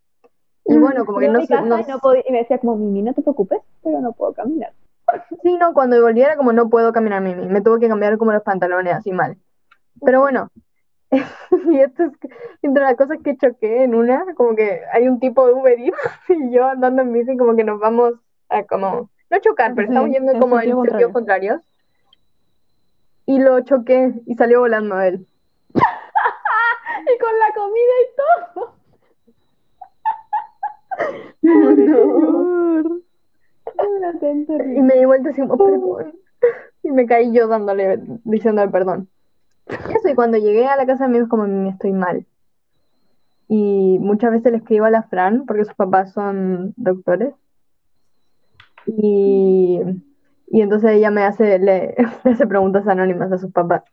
Y 0.65 0.77
bueno, 0.77 1.05
como 1.05 1.19
que 1.19 1.29
no 1.29 1.39
casa 1.39 1.61
no 1.61 1.79
y, 1.79 1.83
no 1.83 1.99
podía- 1.99 2.23
y 2.27 2.31
me 2.33 2.39
decía 2.39 2.57
como, 2.57 2.75
Mimi, 2.75 3.01
no 3.01 3.13
te 3.13 3.21
preocupes, 3.21 3.61
pero 3.83 4.01
no 4.01 4.11
puedo 4.11 4.33
caminar. 4.33 4.73
Sí, 5.41 5.57
no, 5.57 5.73
cuando 5.73 6.01
volviera 6.01 6.35
como 6.35 6.53
no 6.53 6.69
puedo 6.69 6.91
caminar 6.93 7.21
Mimi, 7.21 7.47
me 7.47 7.61
tuvo 7.61 7.79
que 7.79 7.87
cambiar 7.87 8.17
como 8.17 8.31
los 8.31 8.43
pantalones 8.43 8.93
así 8.95 9.11
mal. 9.11 9.37
Pero 10.01 10.21
bueno, 10.21 10.49
y 11.71 11.79
esto 11.79 12.03
es 12.03 12.11
entre 12.61 12.83
las 12.83 12.95
cosas 12.95 13.19
que 13.23 13.37
choqué 13.37 13.83
en 13.83 13.95
una, 13.95 14.25
como 14.35 14.55
que 14.55 14.81
hay 14.91 15.07
un 15.07 15.19
tipo 15.19 15.45
de 15.45 15.53
Uber 15.53 15.79
Eats 15.79 15.97
y 16.29 16.51
yo 16.51 16.67
andando 16.67 17.01
en 17.01 17.13
bici 17.13 17.37
como 17.37 17.55
que 17.55 17.63
nos 17.63 17.79
vamos 17.79 18.13
a 18.49 18.63
como, 18.63 19.09
no 19.29 19.39
chocar, 19.39 19.73
pero 19.75 19.87
Sí, 19.87 19.93
estamos 19.93 20.11
yendo 20.11 20.31
en 20.31 20.39
como 20.39 20.55
en 20.55 20.61
sentido 20.61 20.83
sentidos 20.85 21.13
contrarios. 21.13 21.61
Y 23.25 23.39
lo 23.39 23.61
choqué 23.61 24.13
y 24.25 24.35
salió 24.35 24.59
volando 24.59 24.99
él. 25.01 25.27
Y 27.05 27.17
con 27.19 27.37
la 27.37 27.53
comida 27.53 27.95
y 28.01 28.07
todo. 28.55 28.75
Señor. 31.41 33.02
Y 34.75 34.81
me 34.81 34.95
di 34.95 35.05
vuelta 35.05 35.29
así 35.29 35.41
como, 35.41 35.57
perdón. 35.57 36.13
Y 36.85 36.91
me 36.91 37.05
caí 37.05 37.31
yo 37.31 37.47
dándole, 37.47 37.97
diciéndole 38.25 38.69
perdón. 38.69 39.07
Y 40.05 40.15
cuando 40.15 40.37
llegué 40.37 40.67
a 40.67 40.75
la 40.75 40.85
casa 40.85 41.05
de 41.05 41.11
amigos 41.11 41.29
como, 41.29 41.45
"Mimi, 41.45 41.69
estoy 41.69 41.93
mal. 41.93 42.25
Y 43.47 43.97
muchas 43.99 44.31
veces 44.31 44.51
le 44.51 44.57
escribo 44.57 44.85
a 44.85 44.89
la 44.89 45.03
Fran, 45.03 45.45
porque 45.45 45.65
sus 45.65 45.75
papás 45.75 46.11
son 46.11 46.73
doctores. 46.75 47.33
Y, 48.85 49.79
y 50.47 50.61
entonces 50.61 50.91
ella 50.91 51.11
me 51.11 51.23
hace, 51.23 51.59
le, 51.59 51.95
le 52.23 52.31
hace 52.31 52.47
preguntas 52.47 52.87
anónimas 52.87 53.31
a 53.31 53.37
sus 53.37 53.51
papás. 53.51 53.83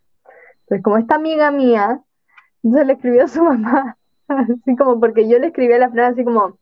Entonces, 0.62 0.82
como 0.82 0.98
esta 0.98 1.14
amiga 1.16 1.50
mía, 1.50 2.00
entonces 2.62 2.86
le 2.86 2.92
escribió 2.94 3.24
a 3.24 3.28
su 3.28 3.42
mamá, 3.44 3.96
así 4.28 4.76
como, 4.76 4.98
porque 5.00 5.28
yo 5.28 5.38
le 5.38 5.48
escribí 5.48 5.72
a 5.74 5.78
la 5.78 5.90
Fran 5.90 6.12
así 6.12 6.24
como, 6.24 6.58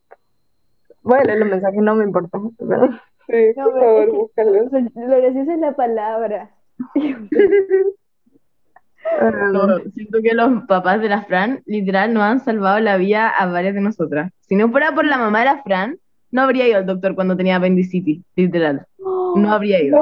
leer 1.25 1.39
los 1.39 1.49
mensajes, 1.49 1.81
no 1.81 1.95
me 1.95 2.05
importa. 2.05 2.39
¿verdad? 2.59 3.01
Sí, 3.29 3.53
No, 3.57 3.65
por 3.65 3.81
favor, 3.81 4.01
es 4.03 4.07
que- 4.07 4.13
búscalo. 4.17 4.65
O 4.65 4.69
sea, 4.71 4.81
Lo 4.81 5.17
gracioso 5.21 5.53
es 5.53 5.59
la 5.59 5.73
palabra. 5.77 6.51
Um, 6.95 7.29
No, 9.53 9.79
siento 9.95 10.19
que 10.23 10.35
los 10.35 10.65
papás 10.65 11.01
de 11.01 11.09
la 11.09 11.23
Fran 11.23 11.63
literal 11.67 12.13
nos 12.13 12.23
han 12.25 12.41
salvado 12.41 12.79
la 12.81 12.97
vida 12.99 13.29
a 13.29 13.47
varias 13.47 13.75
de 13.75 13.81
nosotras. 13.81 14.31
Si 14.41 14.55
no 14.55 14.71
fuera 14.71 14.95
por 14.95 15.05
la 15.07 15.17
mamá 15.19 15.41
de 15.41 15.45
la 15.47 15.63
Fran, 15.63 15.99
no 16.31 16.43
habría 16.43 16.69
ido 16.69 16.79
al 16.79 16.87
doctor 16.87 17.15
cuando 17.15 17.37
tenía 17.37 17.57
apendicitis, 17.57 18.23
literal. 18.37 18.87
No 19.37 19.53
habría 19.53 19.83
ido. 19.83 19.99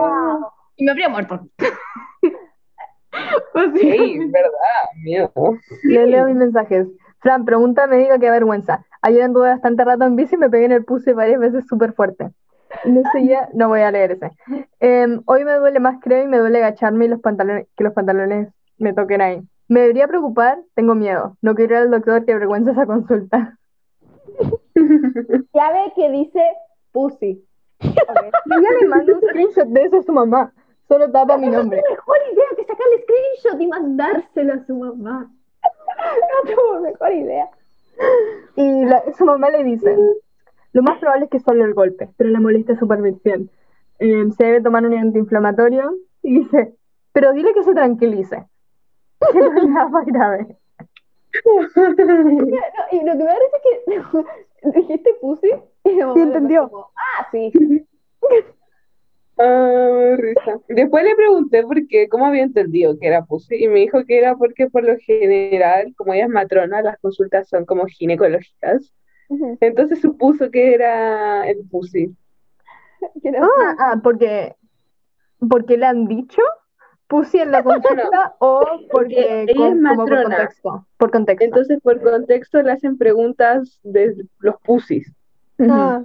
Y 0.77 0.85
me 0.85 0.91
habría 0.93 1.09
muerto. 1.09 1.41
Pues 3.53 3.71
sí. 3.81 4.19
Verdad, 4.19 4.51
miedo. 5.03 5.33
Le 5.85 6.07
leo 6.07 6.27
mis 6.27 6.37
mensajes. 6.37 6.87
Fran, 7.21 7.47
pregunta 7.47 7.87
me 7.87 7.97
diga 7.97 8.19
qué 8.19 8.31
vergüenza. 8.31 8.85
Ayer 9.01 9.23
anduve 9.23 9.49
bastante 9.49 9.85
rato 9.85 10.05
en 10.05 10.17
bici 10.17 10.35
y 10.35 10.39
me 10.39 10.51
pegué 10.51 10.67
en 10.67 10.73
el 10.73 10.85
puse 10.85 11.15
varias 11.15 11.41
veces 11.41 11.65
súper 11.67 11.95
fuerte. 11.95 12.29
No 12.85 13.03
sé 13.13 13.27
ya, 13.27 13.49
no 13.55 13.69
voy 13.69 13.81
a 13.81 13.91
leer 13.91 14.13
ese. 14.13 14.31
Em, 14.81 15.23
hoy 15.27 15.45
me 15.45 15.53
duele 15.55 15.81
más, 15.81 15.99
creo, 16.01 16.25
y 16.25 16.27
me 16.27 16.39
duele 16.39 16.59
agacharme 16.59 17.05
y 17.07 17.09
los 17.09 17.21
pantalones, 17.21 17.67
que 17.77 17.85
los 17.85 17.93
pantalones 17.93 18.49
me 18.79 18.93
toquen 18.93 19.21
ahí. 19.21 19.43
Me 19.69 19.81
debería 19.81 20.07
preocupar, 20.09 20.59
tengo 20.75 20.95
miedo. 20.95 21.37
No 21.43 21.55
quiero 21.55 21.75
ir 21.77 21.81
al 21.83 21.91
doctor, 21.91 22.25
qué 22.25 22.35
vergüenza 22.35 22.73
esa 22.73 22.87
consulta. 22.87 23.59
Ya 25.55 25.73
ve 25.73 25.93
que 25.95 26.11
dice 26.11 26.41
pussy. 26.93 27.43
Y 27.81 27.89
ya 27.95 28.71
le 28.81 28.87
mando 28.89 29.15
un 29.15 29.21
screenshot 29.23 29.67
de 29.69 29.83
eso 29.85 29.97
a 29.99 30.03
su 30.03 30.13
mamá. 30.13 30.53
Solo 30.89 31.11
tapa 31.11 31.37
mi 31.39 31.49
nombre. 31.49 31.83
Mejor 31.91 32.17
idea 32.33 32.45
que 32.57 32.65
sacarle 32.65 33.03
screenshot 33.03 33.61
y 33.61 33.67
mandárselo 33.67 34.53
a 34.55 34.65
su 34.67 34.75
mamá. 34.77 35.31
No 36.47 36.55
tuvo 36.55 36.81
mejor 36.81 37.13
idea. 37.13 37.49
Y 38.57 38.85
la- 38.85 39.03
su 39.17 39.25
mamá 39.25 39.49
le 39.51 39.65
dice, 39.65 39.97
lo 40.77 40.83
más 40.83 40.99
probable 40.99 41.25
es 41.25 41.31
que 41.31 41.41
solo 41.41 41.65
el 41.65 41.73
golpe, 41.73 42.11
pero 42.19 42.29
la 42.29 42.39
molestia 42.39 42.75
es 42.75 42.79
supervisión. 42.79 43.51
Eh, 43.99 44.27
se 44.37 44.45
debe 44.45 44.61
tomar 44.61 44.85
un 44.85 44.93
antiinflamatorio 44.93 45.97
y 46.23 46.41
dice, 46.41 46.75
pero 47.15 47.33
dile 47.33 47.55
que 47.55 47.63
se 47.63 47.73
tranquilice. 47.73 48.45
Que 49.33 49.39
no 49.39 49.57
es 49.57 49.69
nada 49.71 49.89
más 49.89 50.05
grave. 50.05 50.59
No, 51.47 51.63
y 52.93 53.05
lo 53.07 53.13
que 53.13 53.25
me 53.25 53.33
risa 53.33 53.57
es 53.57 54.07
que 54.63 54.71
dijiste 54.81 55.15
pussy 55.19 55.51
y 55.85 55.95
la 55.95 56.09
mamá 56.09 56.23
entendió. 56.23 56.69
como, 56.69 56.91
ah, 56.95 57.27
sí. 57.33 57.53
Ah, 59.39 60.15
risa. 60.19 60.61
Después 60.69 61.05
le 61.05 61.15
pregunté 61.15 61.63
por 61.63 61.87
qué, 61.87 62.07
cómo 62.11 62.27
había 62.27 62.43
entendido 62.43 62.99
que 62.99 63.07
era 63.07 63.25
pussy, 63.25 63.65
y 63.65 63.69
me 63.69 63.81
dijo 63.81 64.05
que 64.05 64.19
era 64.19 64.37
porque 64.37 64.69
por 64.69 64.85
lo 64.85 64.99
general, 64.99 65.95
como 65.97 66.13
ella 66.13 66.25
es 66.25 66.31
matrona, 66.31 66.83
las 66.83 66.99
consultas 66.99 67.49
son 67.49 67.65
como 67.65 67.87
ginecológicas. 67.87 68.93
Entonces 69.61 70.01
supuso 70.01 70.51
que 70.51 70.75
era 70.75 71.49
el 71.49 71.65
pussy. 71.71 72.15
Que 73.23 73.29
era- 73.29 73.43
Ah, 73.45 73.75
ah, 73.79 74.01
porque, 74.03 74.55
porque 75.51 75.77
le 75.77 75.87
han 75.87 76.07
dicho 76.07 76.41
pussy 77.09 77.39
en 77.39 77.53
la 77.53 77.63
consulta 77.65 78.35
o 78.39 78.61
porque 78.61 78.87
Porque 78.91 79.43
ella 79.43 79.53
es 79.53 79.55
como 79.57 79.69
por 79.71 79.97
matrona. 80.11 80.23
contexto. 80.37 80.87
Por 80.97 81.11
contexto. 81.11 81.45
Entonces, 81.45 81.81
por 81.83 82.01
contexto, 82.03 82.63
le 82.63 82.73
hacen 82.73 82.97
preguntas 82.99 83.79
de 83.83 84.27
los 84.41 84.57
pussies. 84.63 85.13
Ah, 85.61 86.03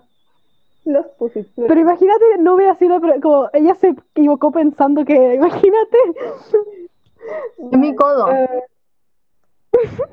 Los 0.85 1.05
pussy. 1.17 1.45
pero 1.55 1.79
imagínate, 1.79 2.23
no 2.39 2.55
hubiera 2.55 2.75
sido 2.75 2.99
como 3.21 3.49
ella 3.53 3.75
se 3.75 3.89
equivocó 3.89 4.51
pensando 4.51 5.05
que, 5.05 5.35
imagínate. 5.35 5.97
Es 7.71 7.77
mi 7.77 7.93
codo. 7.95 8.25
Ah. 8.27 8.49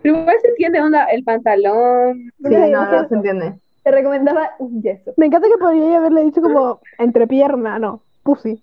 Pero 0.02 0.18
igual 0.18 0.36
se 0.40 0.48
entiende, 0.48 0.80
onda, 0.80 1.04
el 1.06 1.24
pantalón. 1.24 2.30
Sí, 2.42 2.54
no, 2.54 2.90
no 2.90 3.08
se 3.08 3.14
entiende. 3.14 3.58
Te 3.82 3.90
recomendaba 3.90 4.50
un 4.58 4.82
yeso. 4.82 5.12
Me 5.16 5.26
encanta 5.26 5.48
que 5.48 5.58
podría 5.58 5.98
haberle 5.98 6.24
dicho 6.24 6.40
como 6.40 6.80
entrepierna, 6.98 7.78
no, 7.78 8.02
pussy. 8.22 8.62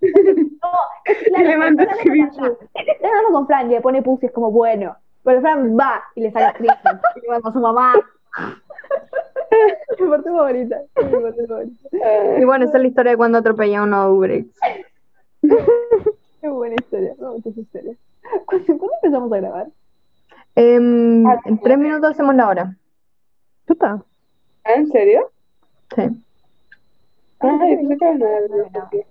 Claro, 0.00 1.44
le 1.44 1.56
manda 1.56 1.84
hablando 1.84 3.32
con 3.32 3.46
Fran. 3.46 3.70
Y 3.70 3.74
le 3.74 3.80
pone 3.80 4.02
pussy, 4.02 4.26
es 4.26 4.32
como 4.32 4.50
bueno. 4.50 4.96
Pero 5.22 5.40
Fran 5.40 5.76
va 5.76 6.02
y 6.14 6.22
le 6.22 6.30
saca 6.32 6.52
screenshot 6.54 7.00
y 7.16 7.20
le 7.20 7.28
manda 7.28 7.48
a 7.48 7.52
su 7.52 7.60
mamá. 7.60 7.94
Mi 10.00 10.08
parte 10.08 10.30
favorita. 10.30 10.82
Mi 10.96 11.22
parte 11.22 11.46
favorita. 11.46 11.88
Y 12.38 12.44
bueno, 12.44 12.64
esa 12.64 12.76
es 12.76 12.82
la 12.82 12.88
historia 12.88 13.12
de 13.12 13.16
cuando 13.16 13.38
atropellé 13.38 13.76
a 13.76 14.08
Uber 14.08 14.30
Eats. 14.30 14.58
Qué 16.40 16.48
buena 16.48 16.74
historia. 16.76 17.14
Me 17.18 17.38
esa 17.38 17.60
historia. 17.60 17.94
¿Cuándo, 18.46 18.66
cuándo 18.78 18.94
empezamos 19.02 19.32
a 19.32 19.36
grabar? 19.36 19.66
Em, 20.54 21.24
en 21.44 21.58
tres 21.62 21.78
minutos 21.78 22.10
hacemos 22.10 22.34
la 22.34 22.48
hora. 22.48 22.76
Chuta. 23.68 24.02
¿Ah, 24.64 24.72
¿En 24.74 24.86
serio? 24.88 25.30
Sí. 25.94 26.02
Ah, 27.40 27.58
yo 27.68 27.76
pensé 27.76 27.96
que 27.98 28.04
era 28.08 28.40
nueve. 28.48 29.06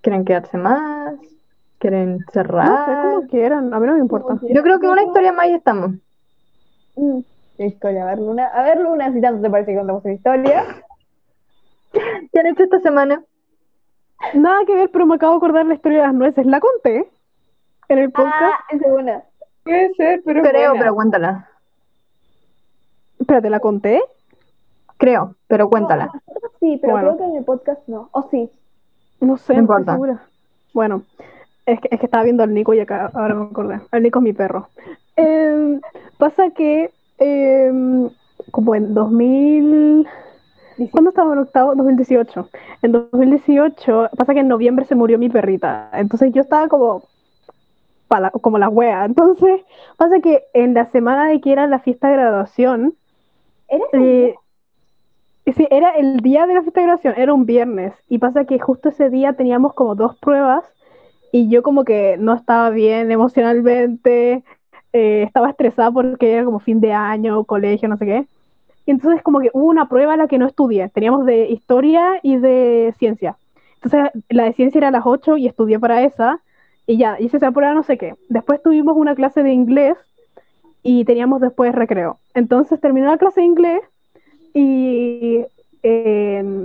¿Quieren 0.00 0.24
quedarse 0.24 0.56
más? 0.56 1.14
¿Quieren 1.78 2.12
No 2.18 2.24
sé 2.26 2.32
cerrar? 2.32 3.02
cómo 3.02 3.26
quieran, 3.28 3.74
a 3.74 3.80
mí 3.80 3.86
no 3.86 3.94
me 3.94 4.00
importa. 4.00 4.38
Yo 4.48 4.62
creo 4.62 4.78
que 4.80 4.88
una 4.88 5.02
historia 5.02 5.32
más 5.32 5.46
y 5.48 5.54
estamos. 5.54 5.90
Mm, 6.96 7.18
qué 7.58 7.66
historia. 7.66 8.04
A 8.04 8.06
ver, 8.06 8.18
Luna. 8.18 8.46
A 8.46 8.62
ver, 8.62 8.80
Luna, 8.80 9.12
si 9.12 9.20
tanto 9.20 9.42
te 9.42 9.50
parece 9.50 9.72
que 9.72 9.78
contamos 9.78 10.04
una 10.04 10.14
historia. 10.14 10.64
¿Qué 11.92 12.40
han 12.40 12.46
hecho 12.46 12.62
esta 12.64 12.80
semana? 12.80 13.22
Nada 14.34 14.64
que 14.66 14.74
ver, 14.74 14.90
pero 14.90 15.04
me 15.06 15.16
acabo 15.16 15.32
de 15.34 15.36
acordar 15.38 15.66
la 15.66 15.74
historia 15.74 15.98
de 16.00 16.06
las 16.06 16.14
nueces. 16.14 16.46
¿La 16.46 16.60
conté 16.60 17.08
en 17.88 17.98
el 17.98 18.10
podcast? 18.10 18.34
Ah, 18.42 18.58
esa 18.70 18.86
es 18.86 18.92
buena. 18.92 19.22
Puede 19.64 19.94
ser, 19.94 20.22
pero 20.24 20.42
Creo, 20.42 20.70
buena. 20.70 20.80
pero 20.84 20.94
cuéntala. 20.94 21.48
Espérate, 23.18 23.50
¿la 23.50 23.60
conté? 23.60 24.00
Creo, 24.98 25.34
pero 25.46 25.68
cuéntala. 25.68 26.10
Sí, 26.60 26.78
pero 26.80 26.92
Bueno. 26.94 27.08
creo 27.16 27.18
que 27.18 27.24
en 27.32 27.36
el 27.36 27.44
podcast 27.44 27.80
no. 27.88 28.08
O 28.12 28.28
sí. 28.30 28.50
No 29.20 29.36
sé, 29.36 29.54
No 29.54 29.60
importa. 29.60 29.92
segura. 29.92 30.22
Bueno, 30.72 31.02
es 31.64 31.80
que, 31.80 31.88
es 31.90 31.98
que 32.00 32.06
estaba 32.06 32.24
viendo 32.24 32.42
al 32.42 32.52
Nico 32.54 32.74
y 32.74 32.80
acá 32.80 33.10
ahora 33.14 33.34
me 33.34 33.44
acordé. 33.46 33.80
El 33.92 34.02
Nico 34.02 34.18
es 34.20 34.22
mi 34.22 34.32
perro. 34.32 34.68
Em, 35.16 35.80
pasa 36.18 36.50
que 36.50 36.92
em, 37.18 38.08
como 38.50 38.74
en 38.74 38.94
2000... 38.94 40.06
¿Cuándo 40.90 41.08
estaba 41.08 41.32
en 41.32 41.38
octavo? 41.38 41.74
2018. 41.74 42.50
En 42.82 42.92
2018, 42.92 44.10
pasa 44.16 44.34
que 44.34 44.40
en 44.40 44.48
noviembre 44.48 44.84
se 44.84 44.94
murió 44.94 45.18
mi 45.18 45.30
perrita. 45.30 45.88
Entonces 45.94 46.32
yo 46.34 46.42
estaba 46.42 46.68
como, 46.68 47.02
la- 48.10 48.30
como 48.30 48.58
la 48.58 48.68
wea. 48.68 49.04
Entonces, 49.04 49.60
pasa 49.96 50.20
que 50.20 50.44
en 50.54 50.74
la 50.74 50.86
semana 50.90 51.28
de 51.28 51.40
que 51.40 51.52
era 51.52 51.66
la 51.66 51.80
fiesta 51.80 52.08
de 52.08 52.14
graduación, 52.14 52.94
¿Eres 53.68 53.88
eh, 53.92 54.34
sí, 55.56 55.66
era 55.70 55.90
el 55.96 56.18
día 56.18 56.46
de 56.46 56.54
la 56.54 56.62
fiesta 56.62 56.80
de 56.80 56.86
graduación, 56.86 57.14
era 57.16 57.32
un 57.34 57.46
viernes, 57.46 57.94
y 58.08 58.18
pasa 58.18 58.44
que 58.44 58.58
justo 58.58 58.88
ese 58.88 59.10
día 59.10 59.34
teníamos 59.34 59.74
como 59.74 59.94
dos 59.94 60.16
pruebas, 60.18 60.64
y 61.32 61.48
yo 61.50 61.62
como 61.62 61.84
que 61.84 62.16
no 62.18 62.34
estaba 62.34 62.70
bien 62.70 63.10
emocionalmente, 63.12 64.44
eh, 64.92 65.22
estaba 65.24 65.50
estresada 65.50 65.90
porque 65.92 66.32
era 66.34 66.44
como 66.44 66.60
fin 66.60 66.80
de 66.80 66.92
año, 66.92 67.44
colegio, 67.44 67.88
no 67.88 67.96
sé 67.98 68.06
qué. 68.06 68.26
Y 68.86 68.92
entonces 68.92 69.22
como 69.22 69.40
que 69.40 69.50
hubo 69.54 69.66
una 69.66 69.88
prueba 69.88 70.14
a 70.14 70.16
la 70.16 70.28
que 70.28 70.38
no 70.38 70.46
estudié, 70.46 70.88
teníamos 70.90 71.26
de 71.26 71.48
historia 71.50 72.20
y 72.22 72.38
de 72.38 72.94
ciencia. 72.98 73.36
Entonces 73.82 74.10
la 74.30 74.44
de 74.44 74.52
ciencia 74.54 74.78
era 74.78 74.88
a 74.88 74.92
las 74.92 75.06
8 75.06 75.36
y 75.36 75.46
estudié 75.48 75.78
para 75.80 76.02
esa, 76.02 76.40
y 76.86 76.98
ya, 76.98 77.16
hice 77.20 77.38
esa 77.38 77.52
prueba 77.52 77.74
no 77.74 77.82
sé 77.82 77.98
qué. 77.98 78.14
Después 78.28 78.62
tuvimos 78.62 78.96
una 78.96 79.14
clase 79.14 79.42
de 79.42 79.52
inglés 79.52 79.96
y 80.82 81.04
teníamos 81.04 81.40
después 81.40 81.74
recreo. 81.74 82.18
Entonces 82.34 82.80
terminó 82.80 83.08
la 83.08 83.18
clase 83.18 83.40
de 83.40 83.46
inglés 83.46 83.80
y 84.54 85.44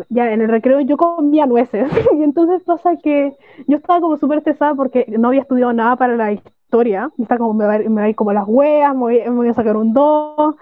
ya 0.09 0.31
en 0.33 0.41
el 0.41 0.49
recreo 0.49 0.79
yo 0.81 0.97
comía 0.97 1.45
nueces. 1.45 1.89
Y 2.17 2.23
entonces 2.23 2.61
pasa 2.63 2.97
que 2.97 3.33
yo 3.67 3.77
estaba 3.77 4.01
como 4.01 4.17
súper 4.17 4.39
estresada 4.39 4.75
porque 4.75 5.05
no 5.07 5.29
había 5.29 5.41
estudiado 5.41 5.73
nada 5.73 5.95
para 5.95 6.15
la 6.15 6.31
historia. 6.31 7.11
Y 7.17 7.23
estaba 7.23 7.39
como, 7.39 7.53
me 7.53 7.65
va, 7.65 7.79
me 7.79 8.01
a 8.01 8.09
ir 8.09 8.15
como 8.15 8.33
las 8.33 8.45
hueas, 8.47 8.93
me 8.93 8.99
voy, 8.99 9.19
me 9.21 9.29
voy 9.31 9.49
a 9.49 9.53
sacar 9.53 9.77
un 9.77 9.93
2. 9.93 10.55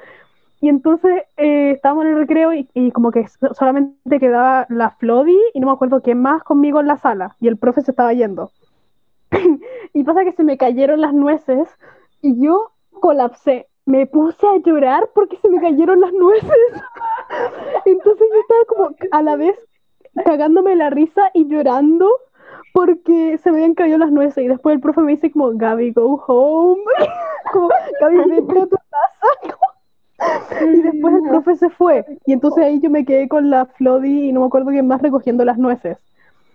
Y 0.62 0.70
entonces 0.70 1.24
eh, 1.38 1.72
estábamos 1.72 2.06
en 2.06 2.12
el 2.12 2.18
recreo 2.20 2.52
y, 2.54 2.92
como 2.92 3.12
que 3.12 3.28
so- 3.28 3.54
solamente 3.54 4.20
quedaba 4.20 4.66
la 4.70 4.92
Flody 4.92 5.38
y 5.54 5.60
no 5.60 5.68
me 5.68 5.74
acuerdo 5.74 6.02
quién 6.02 6.22
más 6.22 6.44
conmigo 6.44 6.80
en 6.82 6.88
la 6.88 6.98
sala. 6.98 7.36
Y 7.40 7.48
el 7.48 7.58
profe 7.58 7.82
se 7.82 7.92
estaba 7.92 8.14
yendo. 8.14 8.52
Y 9.94 10.04
pasa 10.04 10.24
que 10.24 10.34
se 10.34 10.44
me 10.44 10.58
cayeron 10.58 11.02
las 11.02 11.14
nueces 11.14 11.70
y 12.22 12.40
yo 12.42 12.72
colapsé. 13.00 13.68
Me 13.86 14.06
puse 14.06 14.46
a 14.48 14.58
llorar 14.58 15.10
porque 15.16 15.38
se 15.38 15.50
me 15.50 15.60
cayeron 15.60 16.00
las 16.02 16.14
nueces. 16.14 16.50
Entonces 17.86 18.28
yo 18.34 18.40
estaba 18.42 18.66
como 18.68 18.96
a 19.12 19.22
la 19.24 19.36
vez 19.36 19.58
cagándome 20.26 20.76
la 20.76 20.90
risa 20.90 21.32
y 21.34 21.48
llorando 21.48 22.10
porque 22.74 23.38
se 23.40 23.52
me 23.52 23.58
habían 23.58 23.74
caído 23.74 23.98
las 23.98 24.12
nueces. 24.12 24.44
Y 24.44 24.48
después 24.48 24.76
el 24.76 24.82
profe 24.82 25.02
me 25.02 25.14
dice 25.14 25.32
como, 25.32 25.52
Gaby, 25.56 25.92
go 25.92 26.24
home. 26.28 26.84
Como, 27.52 27.70
Gaby, 28.00 28.18
vete 28.30 28.60
a 28.60 28.68
tu 28.68 28.78
casa. 28.78 29.56
Y 30.62 30.82
después 30.82 31.16
el 31.16 31.30
profe 31.30 31.56
se 31.56 31.70
fue. 31.70 32.06
Y 32.26 32.34
entonces 32.34 32.66
ahí 32.66 32.80
yo 32.82 32.90
me 32.90 33.06
quedé 33.06 33.30
con 33.30 33.50
la 33.50 33.66
Flody 33.66 34.28
y 34.28 34.32
no 34.34 34.42
me 34.42 34.48
acuerdo 34.48 34.70
quién 34.70 34.86
más 34.86 35.02
recogiendo 35.02 35.46
las 35.46 35.58
nueces. 35.58 35.98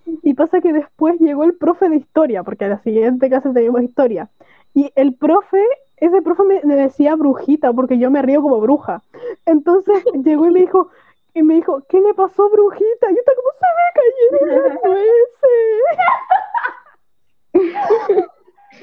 Y 0.06 0.34
pasa 0.34 0.60
que 0.60 0.72
después 0.72 1.18
llegó 1.20 1.44
el 1.44 1.54
profe 1.54 1.88
de 1.88 1.96
historia, 1.96 2.42
porque 2.42 2.64
a 2.64 2.68
la 2.68 2.82
siguiente 2.82 3.28
clase 3.28 3.50
teníamos 3.50 3.82
historia. 3.82 4.30
Y 4.74 4.92
el 4.96 5.14
profe, 5.14 5.62
ese 5.96 6.22
profe 6.22 6.42
me, 6.44 6.60
me 6.64 6.76
decía 6.76 7.14
brujita, 7.14 7.72
porque 7.72 7.98
yo 7.98 8.10
me 8.10 8.22
río 8.22 8.42
como 8.42 8.60
bruja. 8.60 9.02
Entonces 9.46 10.04
llegó 10.24 10.46
y 10.46 10.50
me 10.50 10.60
dijo, 10.60 10.90
y 11.34 11.42
me 11.42 11.54
dijo, 11.54 11.82
¿qué 11.88 12.00
le 12.00 12.14
pasó, 12.14 12.48
brujita? 12.48 13.10
Y 13.10 13.14
yo 13.14 13.22
como, 13.36 13.50
se 13.58 13.66
me 13.76 14.48
cayeron 14.48 14.68
las 14.68 14.78
nueces. 14.84 15.14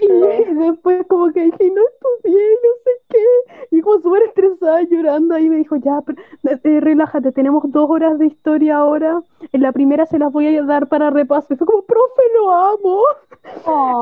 Y 0.02 0.08
después 0.56 1.06
como 1.08 1.32
que 1.32 1.44
dije, 1.44 1.72
no 1.72 1.82
estudié, 1.88 2.58
no 2.64 2.70
sé 2.84 2.92
qué. 3.10 3.26
Y 3.72 3.82
como 3.82 4.02
súper 4.02 4.24
estresada, 4.24 4.82
llorando, 5.12 5.36
ahí 5.36 5.50
me 5.50 5.58
dijo, 5.58 5.76
ya, 5.78 6.02
pero, 6.02 6.22
eh, 6.64 6.80
relájate, 6.80 7.32
tenemos 7.32 7.64
dos 7.72 7.90
horas 7.90 8.18
de 8.20 8.28
historia 8.28 8.78
ahora. 8.78 9.22
En 9.52 9.62
la 9.62 9.72
primera 9.72 10.06
se 10.06 10.20
las 10.20 10.32
voy 10.32 10.56
a 10.56 10.64
dar 10.64 10.88
para 10.88 11.10
repaso. 11.10 11.54
Y 11.54 11.58
fue 11.58 11.68
como, 11.68 11.84
profe, 11.84 12.22
lo 12.36 12.52
amo. 12.52 13.00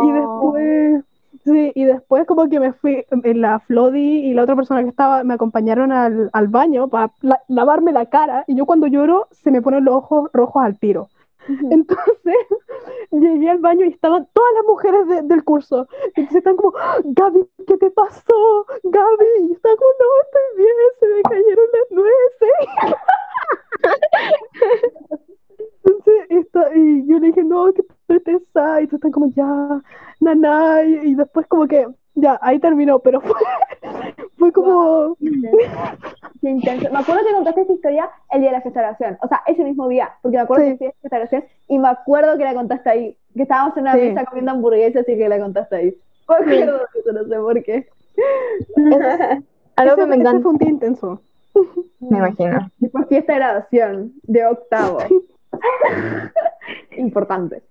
Y 0.01 0.11
después, 0.11 1.03
sí, 1.43 1.71
y 1.75 1.83
después 1.85 2.25
como 2.25 2.49
que 2.49 2.59
me 2.59 2.73
fui, 2.73 3.05
en 3.11 3.41
la 3.41 3.59
Flody 3.59 4.27
y 4.29 4.33
la 4.33 4.43
otra 4.43 4.55
persona 4.55 4.83
que 4.83 4.89
estaba, 4.89 5.23
me 5.23 5.33
acompañaron 5.33 5.91
al, 5.91 6.29
al 6.33 6.47
baño 6.47 6.87
para 6.89 7.11
la- 7.21 7.41
lavarme 7.47 7.91
la 7.91 8.05
cara. 8.07 8.43
Y 8.47 8.55
yo 8.55 8.65
cuando 8.65 8.87
lloro 8.87 9.27
se 9.31 9.51
me 9.51 9.61
ponen 9.61 9.85
los 9.85 9.95
ojos 9.95 10.29
rojos 10.33 10.63
al 10.63 10.77
tiro. 10.79 11.09
Entonces 11.71 12.35
llegué 13.11 13.49
al 13.49 13.59
baño 13.59 13.85
y 13.85 13.89
estaban 13.89 14.27
todas 14.33 14.53
las 14.55 14.65
mujeres 14.65 15.07
de- 15.07 15.21
del 15.23 15.43
curso. 15.43 15.87
Entonces 16.15 16.35
están 16.37 16.55
como, 16.55 16.73
Gaby, 17.03 17.47
¿qué 17.67 17.77
te 17.77 17.89
pasó? 17.91 18.65
Gaby, 18.83 19.25
y 19.49 19.53
estaba 19.53 19.75
como, 19.75 19.91
no, 19.99 20.05
estoy 20.23 20.57
bien, 20.57 20.75
se 20.99 21.07
me 21.07 21.21
cayeron 21.23 21.65
las 21.73 21.91
nueces. 21.91 22.99
Entonces, 25.83 26.25
esta- 26.29 26.75
y 26.75 27.05
yo 27.07 27.19
le 27.19 27.27
dije, 27.27 27.43
no, 27.43 27.73
que 27.73 27.81
estoy 27.81 28.17
estresada. 28.17 28.81
Y 28.81 28.87
todos 28.87 28.99
están 28.99 29.11
como, 29.11 29.29
ya, 29.31 29.81
naná. 30.19 30.83
Y 30.83 31.15
después 31.15 31.47
como 31.47 31.67
que, 31.67 31.87
ya, 32.21 32.39
ahí 32.41 32.59
terminó, 32.59 32.99
pero 32.99 33.21
fue, 33.21 33.33
fue 34.37 34.51
como... 34.51 35.15
Qué 36.41 36.49
intenso. 36.49 36.89
Me 36.91 36.99
acuerdo 36.99 37.21
que 37.27 37.33
contaste 37.33 37.61
esta 37.61 37.73
historia 37.73 38.09
el 38.31 38.41
día 38.41 38.51
de 38.51 38.57
la 38.57 38.63
restauración. 38.63 39.17
O 39.21 39.27
sea, 39.27 39.41
ese 39.45 39.63
mismo 39.63 39.87
día. 39.89 40.11
Porque 40.21 40.37
me 40.37 40.43
acuerdo 40.43 40.65
Sí. 40.65 40.71
que 40.71 40.77
fui 40.77 40.87
a 40.87 40.89
la 40.89 40.95
restauración 41.03 41.43
y 41.67 41.79
me 41.79 41.87
acuerdo 41.89 42.37
que 42.37 42.43
la 42.45 42.53
contaste 42.53 42.89
ahí. 42.89 43.17
Que 43.35 43.41
estábamos 43.43 43.75
en 43.77 43.83
una 43.83 43.93
Sí. 43.93 43.99
mesa 44.01 44.25
comiendo 44.25 44.51
hamburguesas 44.51 45.07
y 45.09 45.17
que 45.17 45.29
la 45.29 45.39
contaste 45.39 45.75
ahí. 45.75 45.97
Me 46.29 46.35
acuerdo 46.35 46.77
de 46.77 46.99
eso, 46.99 47.11
no 47.13 47.23
sé 47.23 47.35
por 47.35 47.63
qué. 47.63 47.87
Algo 49.75 49.93
ese- 49.93 50.01
que 50.01 50.07
me 50.07 50.15
encanta, 50.15 50.41
fue 50.41 50.51
un 50.51 50.57
día 50.57 50.69
intenso. 50.69 51.21
me 51.99 52.17
imagino. 52.19 52.69
Después 52.77 53.07
fiesta 53.07 53.33
de 53.33 53.39
graduación 53.39 54.13
de 54.23 54.45
octavo. 54.45 54.99
Importante. 56.97 57.63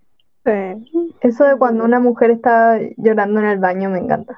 Sí. 0.44 1.14
Eso 1.20 1.44
de 1.44 1.56
cuando 1.58 1.84
una 1.84 2.00
mujer 2.00 2.30
está 2.30 2.78
llorando 2.96 3.40
en 3.40 3.46
el 3.46 3.58
baño 3.58 3.90
me 3.90 3.98
encanta. 3.98 4.36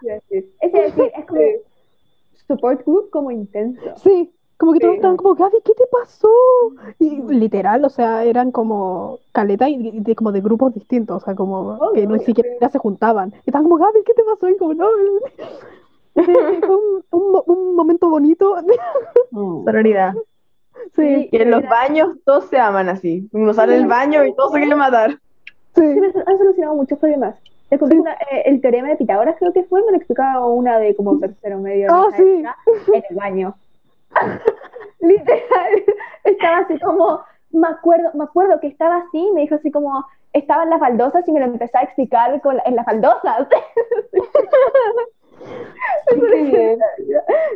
Es 0.60 0.72
decir, 0.72 1.12
es 1.16 1.26
como 1.26 1.40
support 2.48 2.84
group 2.84 3.10
como 3.10 3.30
intenso. 3.30 3.80
Sí, 3.96 4.32
como 4.56 4.72
que 4.72 4.80
todos 4.80 4.92
Sí. 4.94 4.96
estaban 4.96 5.16
como, 5.16 5.34
Gaby, 5.36 5.58
¿qué 5.64 5.72
te 5.74 5.84
pasó? 5.90 6.28
Y 6.98 7.22
literal, 7.32 7.84
o 7.84 7.90
sea, 7.90 8.24
eran 8.24 8.50
como 8.50 9.18
caleta 9.32 9.68
y 9.68 9.74
y 9.88 10.00
de, 10.00 10.14
como 10.16 10.32
de 10.32 10.40
grupos 10.40 10.74
distintos, 10.74 11.22
o 11.22 11.24
sea, 11.24 11.34
como 11.34 11.78
que 11.94 12.06
no 12.06 12.14
obvio. 12.14 12.24
siquiera 12.26 12.68
se 12.68 12.78
juntaban. 12.78 13.32
Y 13.32 13.50
estaban 13.50 13.64
como, 13.64 13.76
Gaby, 13.76 14.00
¿qué 14.04 14.14
te 14.14 14.24
pasó? 14.24 14.48
Y 14.48 14.56
como, 14.56 14.74
no. 14.74 14.86
Sí, 16.16 16.22
fue 16.66 16.76
un, 16.76 17.04
un 17.12 17.42
un 17.46 17.76
momento 17.76 18.10
bonito. 18.10 18.56
Sororidad. 19.64 20.14
Sí, 20.96 21.28
Que 21.30 21.42
en 21.42 21.50
los 21.50 21.62
baños 21.68 22.16
todos 22.24 22.46
se 22.46 22.58
aman 22.58 22.88
así. 22.88 23.28
Uno 23.32 23.54
sale 23.54 23.74
del 23.74 23.86
baño 23.86 24.24
y 24.24 24.34
todos 24.34 24.52
se 24.52 24.58
quieren 24.58 24.78
matar. 24.78 25.18
Sí, 25.74 25.94
sí. 25.94 26.00
me 26.00 26.06
han 26.26 26.38
solucionado 26.38 26.74
muchos 26.76 26.98
problemas. 26.98 27.36
Les 27.70 27.78
conté 27.78 27.96
una- 27.98 28.14
eh, 28.14 28.42
el 28.46 28.60
teorema 28.60 28.88
de 28.88 28.96
Pitágoras, 28.96 29.36
creo 29.38 29.52
que 29.52 29.64
fue, 29.64 29.82
me 29.84 29.92
lo 29.92 29.96
explicaba 29.98 30.44
una 30.46 30.78
de 30.78 30.94
como 30.96 31.18
tercero 31.18 31.58
medio 31.58 31.84
en 31.86 31.90
Ah, 31.94 32.06
sí. 32.16 32.44
en 32.94 33.02
el 33.10 33.16
baño. 33.16 33.54
Literal, 35.00 35.72
estaba 36.24 36.58
así 36.58 36.78
como, 36.80 37.20
me 37.52 37.68
acuerdo, 37.68 38.10
me 38.14 38.24
acuerdo 38.24 38.58
que 38.60 38.66
estaba 38.66 38.96
así, 38.96 39.30
me 39.34 39.42
dijo 39.42 39.54
así 39.54 39.70
como, 39.70 40.04
estaba 40.32 40.64
en 40.64 40.70
las 40.70 40.80
baldosas 40.80 41.26
y 41.28 41.32
me 41.32 41.40
lo 41.40 41.46
empezó 41.46 41.78
a 41.78 41.82
explicar 41.82 42.40
con 42.40 42.56
la- 42.56 42.62
en 42.66 42.74
las 42.76 42.86
baldosas. 42.86 43.46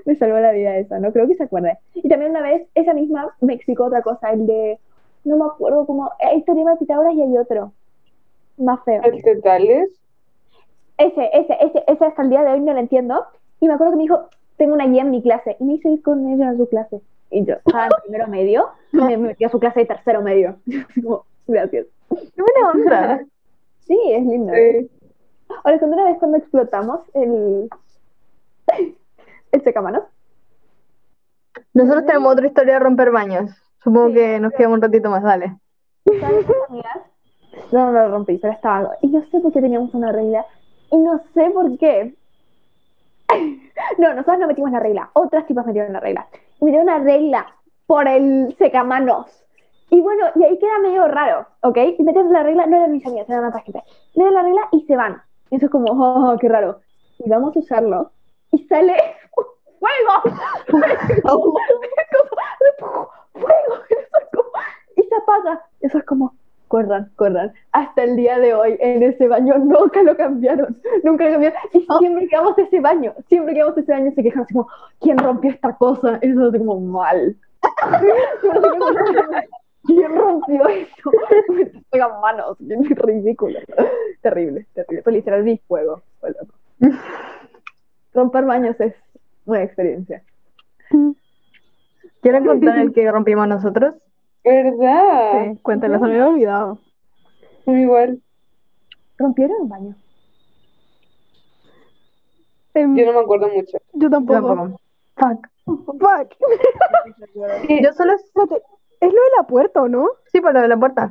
me 0.05 0.17
salvó 0.17 0.39
la 0.39 0.53
vida 0.53 0.77
eso, 0.77 0.99
no 0.99 1.13
creo 1.13 1.27
que 1.27 1.35
se 1.35 1.45
acuerde. 1.45 1.79
Y 1.95 2.09
también 2.09 2.31
una 2.31 2.43
vez, 2.43 2.67
esa 2.75 2.95
misma 2.95 3.35
me 3.41 3.55
explicó 3.55 3.85
otra 3.85 4.03
cosa, 4.03 4.31
el 4.31 4.47
de, 4.47 4.79
no 5.25 5.37
me 5.37 5.45
acuerdo 5.47 5.87
cómo, 5.87 6.11
el 6.21 6.45
teorema 6.45 6.73
de 6.73 6.77
Pitágoras 6.79 7.15
y 7.15 7.23
hay 7.23 7.37
otro, 7.37 7.73
más 8.57 8.83
feo. 8.85 9.03
¿El 9.03 9.23
tetales? 9.23 9.89
Ese, 10.99 11.31
ese, 11.33 11.57
ese, 11.61 11.85
ese 11.87 12.05
hasta 12.05 12.23
el 12.23 12.31
día 12.31 12.43
de 12.43 12.53
hoy 12.53 12.61
no 12.61 12.73
lo 12.73 12.79
entiendo. 12.79 13.25
Y 13.61 13.67
me 13.69 13.75
acuerdo 13.75 13.93
que 13.93 13.97
me 13.99 14.03
dijo, 14.05 14.29
tengo 14.57 14.75
una 14.75 14.87
guía 14.87 15.03
en 15.03 15.11
mi 15.11 15.23
clase. 15.23 15.57
Y 15.59 15.65
me 15.65 15.75
hizo 15.75 15.89
ir 15.89 16.03
con 16.03 16.27
ella 16.29 16.51
a 16.51 16.57
su 16.57 16.69
clase. 16.69 17.01
Y 17.31 17.45
yo 17.45 17.55
estaba 17.55 17.87
en 17.87 17.91
primero 18.05 18.29
medio 18.29 18.69
y 18.93 18.97
me 18.99 19.17
metí 19.17 19.45
a 19.45 19.49
su 19.49 19.59
clase 19.59 19.81
de 19.81 19.87
tercero 19.87 20.23
medio. 20.23 20.57
Así 20.89 21.03
como, 21.03 21.25
gracias. 21.47 21.87
Qué 22.11 22.43
buena 22.43 22.71
onda. 22.73 23.25
Sí, 23.87 23.99
es 24.13 24.25
lindo. 24.25 24.51
Sí. 24.55 24.91
Ahora, 25.63 25.79
cuando 25.79 25.97
una 25.99 26.05
vez 26.07 26.17
cuando 26.19 26.39
explotamos 26.39 27.01
el, 27.13 27.69
el 29.53 29.63
secamanos, 29.63 30.05
Nosotros 31.75 32.07
tenemos 32.07 32.33
otra 32.33 32.47
historia 32.47 32.75
de 32.75 32.79
romper 32.81 33.11
baños. 33.11 33.51
Supongo 33.83 34.09
Sí. 34.09 34.15
que 34.15 34.41
nos 34.41 34.55
queda 34.55 34.69
un 34.71 34.81
ratito 34.81 35.11
más, 35.11 35.23
dale. 35.23 35.55
amigas. 36.69 36.99
No, 37.73 37.87
no 37.87 37.93
lo 37.93 38.09
rompí, 38.09 38.39
pero 38.39 38.53
estaba. 38.53 38.97
Y 39.01 39.09
no 39.09 39.23
sé 39.27 39.41
por 39.41 39.53
qué 39.53 39.61
teníamos 39.61 39.93
una 39.95 40.13
regla. 40.13 40.45
Y 40.91 40.97
no 40.97 41.21
sé 41.35 41.51
por 41.51 41.77
qué. 41.79 42.15
No, 43.99 44.11
nosotros 44.15 44.39
no 44.39 44.47
metimos 44.47 44.71
la 44.71 44.79
regla. 44.79 45.11
Otras 45.15 45.47
tipas 45.47 45.67
metieron 45.67 45.93
la 45.93 45.99
regla. 46.01 46.29
Y 46.61 46.65
metieron 46.65 46.89
una 46.89 46.99
regla 47.01 47.47
por 47.87 48.07
el 48.07 48.55
secamanos. 48.57 49.27
Y 49.91 50.01
bueno, 50.01 50.27
y 50.37 50.45
ahí 50.45 50.59
queda 50.59 50.79
medio 50.79 51.07
raro, 51.09 51.47
¿ok? 51.63 51.77
Y 51.99 52.03
metieron 52.05 52.33
la 52.33 52.43
regla, 52.45 52.67
no 52.67 52.77
eran 52.77 52.93
mis 52.93 53.05
amigas, 53.07 53.29
eran 53.29 53.45
otra 53.47 53.61
gente. 53.61 53.83
Metieron 54.15 54.35
la 54.35 54.43
regla 54.43 54.69
y 54.73 54.83
se 54.83 54.97
van. 54.97 55.21
Y 55.51 55.57
eso 55.57 55.67
es 55.67 55.73
como, 55.73 55.87
oh, 55.93 56.37
qué 56.41 56.49
raro. 56.49 56.81
Y 57.19 57.29
vamos 57.29 57.55
a 57.57 57.59
usarlo. 57.59 58.13
Y 58.53 58.59
sale 58.69 58.95
fuego. 59.81 60.39
fuego. 61.27 61.55
Como- 64.33 64.51
y 64.97 65.03
se 65.03 65.15
apaga. 65.17 65.65
Eso 65.81 65.99
es 65.99 66.05
como, 66.05 66.35
corran, 66.75 67.09
corran. 67.15 67.53
Hasta 67.71 68.03
el 68.03 68.17
día 68.17 68.41
de 68.41 68.53
hoy, 68.53 68.77
en 68.81 69.05
ese 69.05 69.29
baño 69.29 69.57
nunca 69.59 70.03
lo 70.03 70.17
cambiaron. 70.17 70.77
Nunca 71.05 71.25
lo 71.27 71.31
cambiaron. 71.31 71.59
Y 71.73 71.87
siempre 72.01 72.27
que 72.27 72.37
vamos 72.37 72.59
a 72.59 72.63
ese 72.63 72.81
baño, 72.81 73.15
siempre 73.29 73.55
que 73.55 73.63
vamos 73.63 73.77
a 73.77 73.81
ese 73.81 73.93
baño 73.93 74.11
se 74.13 74.23
quejan 74.25 74.43
así 74.43 74.55
como, 74.55 74.69
¿quién 75.01 75.17
rompió 75.19 75.53
esta 75.53 75.77
cosa? 75.77 76.19
Y 76.21 76.31
eso 76.31 76.49
es 76.49 76.59
como, 76.59 76.81
mal. 76.81 77.37
¿Quién 79.85 80.17
rompió 80.17 80.67
eso? 80.67 81.11
Me 81.51 81.67
pegan 81.93 82.21
manos, 82.21 82.57
es 82.61 82.89
ridículo. 82.91 83.61
Terrible, 84.21 84.67
terrible. 84.75 85.03
Fue 85.05 85.13
literal 85.13 85.61
fuego. 85.69 86.03
Romper 88.13 88.45
baños 88.47 88.81
es 88.81 88.95
una 89.45 89.63
experiencia. 89.63 90.25
¿Quieren 92.21 92.45
contar 92.45 92.79
el 92.79 92.93
que 92.93 93.09
rompimos 93.13 93.47
nosotros? 93.47 93.95
¿Verdad? 94.45 95.45
Sí, 95.55 95.59
cuéntalas, 95.63 96.01
se 96.01 96.07
me 96.07 96.13
había 96.15 96.29
olvidado. 96.29 96.79
Muy 97.67 97.83
igual. 97.83 98.21
¿Rompieron 99.17 99.63
un 99.63 99.69
baño? 99.69 99.97
Em, 102.75 102.97
Yo 102.97 103.07
no 103.07 103.13
me 103.13 103.21
acuerdo 103.21 103.49
mucho. 103.49 103.79
yo 103.93 104.11
tampoco. 104.11 104.49
Tampoco. 104.49 104.81
Fuck. 105.17 105.49
Fuck. 105.65 106.35
Yo 107.83 107.93
solo 107.93 108.13
Espérate, 108.15 108.63
¿es 109.01 109.13
lo 109.13 109.23
de 109.23 109.31
la 109.39 109.47
puerta, 109.47 109.83
¿o 109.83 109.89
no? 109.89 110.09
Sí, 110.33 110.41
por 110.41 110.53
lo 110.53 110.61
de 110.61 110.69
la 110.69 110.77
puerta. 110.77 111.11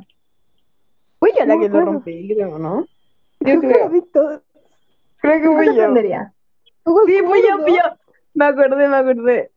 Fui 1.19 1.31
yo 1.37 1.45
la 1.45 1.55
No 1.55 1.61
que 1.61 1.69
lo 1.69 1.81
rompí, 1.81 2.33
creo, 2.33 2.59
¿no? 2.59 2.85
Yo 3.39 3.59
creo. 3.61 3.89
Creo 5.21 5.39
que 5.39 5.47
¿Cómo 5.47 5.57
fui 5.57 5.65
yo. 5.67 5.73
sorprendería? 5.73 6.33
Sí, 6.85 7.21
fui 7.25 7.41
yo, 7.47 7.59
fui 7.63 7.71
yo. 7.71 7.81
Me 8.33 8.45
acordé, 8.45 8.87
me 8.89 8.95
acordé. 8.97 9.51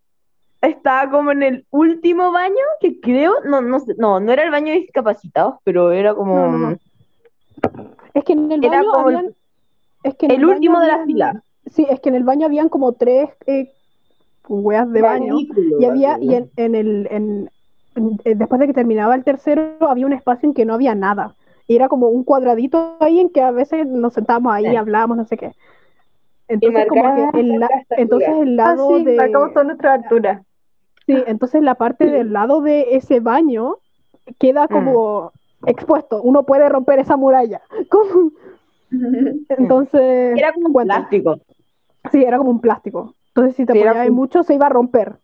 Estaba 0.61 1.11
como 1.11 1.31
en 1.33 1.43
el 1.43 1.67
último 1.71 2.33
baño, 2.33 2.55
que 2.81 2.99
creo, 3.01 3.35
no, 3.45 3.61
no 3.61 3.79
sé, 3.81 3.95
no, 3.99 4.21
no 4.21 4.33
era 4.33 4.43
el 4.43 4.51
baño 4.51 4.73
de 4.73 4.81
discapacitados, 4.81 5.57
pero 5.65 5.93
era 5.93 6.15
como 6.15 6.35
No, 6.35 6.53
no, 6.59 6.71
no. 6.71 6.77
Es 8.15 8.25
que 8.25 8.33
en 8.33 8.51
el 8.51 8.65
Era 8.65 8.79
baño 8.79 8.91
como 8.93 9.11
el- 9.11 9.17
habían... 9.17 9.35
Es 10.03 10.15
que 10.17 10.27
en 10.27 10.33
el 10.33 10.45
último 10.47 10.81
de 10.81 10.87
la 10.87 11.05
fila. 11.05 11.43
Sí, 11.67 11.87
es 11.91 12.01
que 12.01 12.09
en 12.09 12.15
el 12.15 12.25
baño 12.25 12.47
habían 12.47 12.69
como 12.69 12.93
tres 12.93 13.29
eh, 13.47 13.73
weas 14.49 14.91
de 14.93 15.03
baño. 15.03 15.37
Ridículo, 15.37 15.81
Y 15.81 15.85
había, 15.85 16.19
y 16.21 16.35
en, 16.35 16.51
en 16.57 16.75
el, 16.75 17.09
en, 17.11 17.51
eh, 18.25 18.35
después 18.37 18.61
de 18.61 18.69
que 18.69 18.73
terminaba 18.73 19.15
el 19.15 19.25
tercero, 19.25 19.77
había 19.81 20.07
un 20.07 20.13
espacio 20.13 20.49
en 20.49 20.55
que 20.55 20.65
no 20.65 20.75
había 20.75 20.95
nada. 20.95 21.35
Y 21.67 21.75
era 21.77 21.89
como 21.89 22.09
un 22.09 22.23
cuadradito 22.23 22.97
ahí 23.01 23.19
en 23.19 23.31
que 23.31 23.43
a 23.43 23.51
veces 23.51 23.87
nos 23.87 24.15
sentábamos 24.15 24.53
ahí, 24.53 24.67
Sí. 24.67 24.77
hablábamos, 24.77 25.17
no 25.17 25.25
sé 25.25 25.37
qué. 25.37 25.53
Entonces, 26.49 26.87
como 26.89 27.33
que 27.33 27.41
el, 27.41 27.59
la- 27.59 27.69
entonces 27.91 28.29
el 28.41 28.59
Ah, 28.61 28.65
lado 28.75 28.99
sí, 28.99 29.05
de, 29.05 29.17
marcamos 29.17 29.53
toda 29.53 29.65
nuestra 29.65 29.93
altura. 29.95 30.43
sí, 31.07 31.23
entonces 31.27 31.63
la 31.63 31.75
parte 31.75 32.07
del 32.11 32.33
lado 32.33 32.61
de 32.61 32.97
ese 32.97 33.21
baño 33.21 33.77
queda 34.39 34.69
como 34.69 35.33
expuesto. 35.67 36.23
Uno 36.23 36.45
puede 36.45 36.69
romper 36.69 36.99
esa 37.01 37.17
muralla. 37.17 37.61
Entonces, 39.49 40.39
Era 40.39 40.53
como 40.53 40.67
un 40.69 40.73
cuenta. 40.73 40.97
plástico. 40.99 41.37
sí, 42.13 42.23
era 42.23 42.39
como 42.39 42.51
un 42.51 42.61
plástico. 42.61 43.15
Entonces, 43.29 43.57
si 43.57 43.67
te 43.67 43.73
Sí, 43.73 43.81
como- 43.83 44.11
mucho, 44.15 44.43
se 44.43 44.55
iba 44.55 44.67
a 44.67 44.71
romper. 44.71 45.17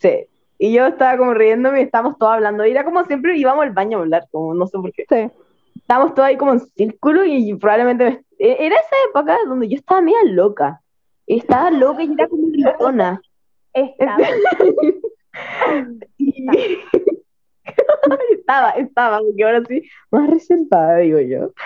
Sí. 0.00 0.26
Y 0.58 0.72
yo 0.74 0.86
estaba 0.86 1.16
como 1.16 1.32
riéndome 1.32 1.80
y 1.80 1.84
estábamos 1.84 2.18
todos 2.18 2.32
hablando. 2.34 2.66
Y 2.66 2.70
era 2.70 2.84
como 2.84 3.02
siempre 3.04 3.36
íbamos 3.38 3.64
al 3.64 3.72
baño 3.72 3.98
a 3.98 4.00
hablar, 4.02 4.24
como 4.30 4.54
no 4.54 4.66
sé 4.66 4.78
por 4.78 4.92
qué. 4.92 5.04
Sí. 5.08 5.30
Estábamos 5.76 6.14
todos 6.14 6.28
ahí 6.28 6.36
como 6.36 6.52
en 6.52 6.60
círculo 6.60 7.24
y 7.24 7.54
probablemente 7.54 8.04
me- 8.04 8.24
e- 8.38 8.66
era 8.66 8.76
esa 8.76 8.96
época 9.08 9.36
donde 9.46 9.68
yo 9.68 9.76
estaba 9.76 10.00
media 10.00 10.22
loca. 10.26 10.80
Estaba 11.26 11.70
loca 11.70 12.02
y 12.02 12.12
era 12.12 12.28
como 12.28 12.48
gritona. 12.50 13.20
Estaba. 13.72 14.16
Estaba, 18.32 18.70
estaba, 18.70 19.18
porque 19.20 19.44
ahora 19.44 19.62
sí, 19.68 19.82
más 20.10 20.28
reservada, 20.28 20.96
digo 20.98 21.20
yo. 21.20 21.52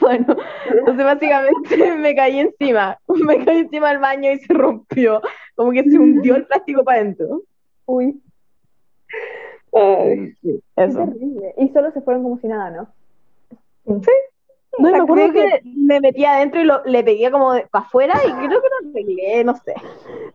Bueno, 0.00 0.34
entonces 0.68 1.04
básicamente 1.04 1.76
me 1.98 2.12
caí 2.16 2.40
encima, 2.40 2.98
me 3.06 3.44
caí 3.44 3.58
encima 3.58 3.90
del 3.90 4.00
baño 4.00 4.32
y 4.32 4.38
se 4.40 4.52
rompió, 4.52 5.20
como 5.54 5.70
que 5.70 5.84
se 5.84 5.96
hundió 5.96 6.34
el 6.34 6.44
plástico 6.46 6.82
para 6.82 7.02
adentro. 7.02 7.42
Uy, 7.86 8.20
Ay, 9.74 10.32
sí, 10.42 10.62
eso. 10.76 10.98
terrible. 10.98 11.54
Y 11.58 11.68
solo 11.70 11.90
se 11.92 12.00
fueron 12.02 12.22
como 12.22 12.38
si 12.38 12.48
nada, 12.48 12.70
¿no? 12.70 12.88
No, 13.84 13.96
y 13.96 13.98
O 13.98 14.02
sea, 14.02 14.90
me 14.92 14.98
acuerdo 14.98 15.32
creo 15.32 15.32
que, 15.32 15.60
que 15.60 15.62
me 15.76 16.00
metí 16.00 16.24
adentro 16.24 16.60
y 16.60 16.64
lo, 16.64 16.82
le 16.84 17.04
pegué 17.04 17.30
como 17.30 17.50
para 17.70 17.84
afuera 17.84 18.14
y 18.26 18.32
creo 18.32 18.60
que 18.62 18.68
lo 18.68 18.90
arreglé, 18.90 19.44
no 19.44 19.54
sé. 19.56 19.74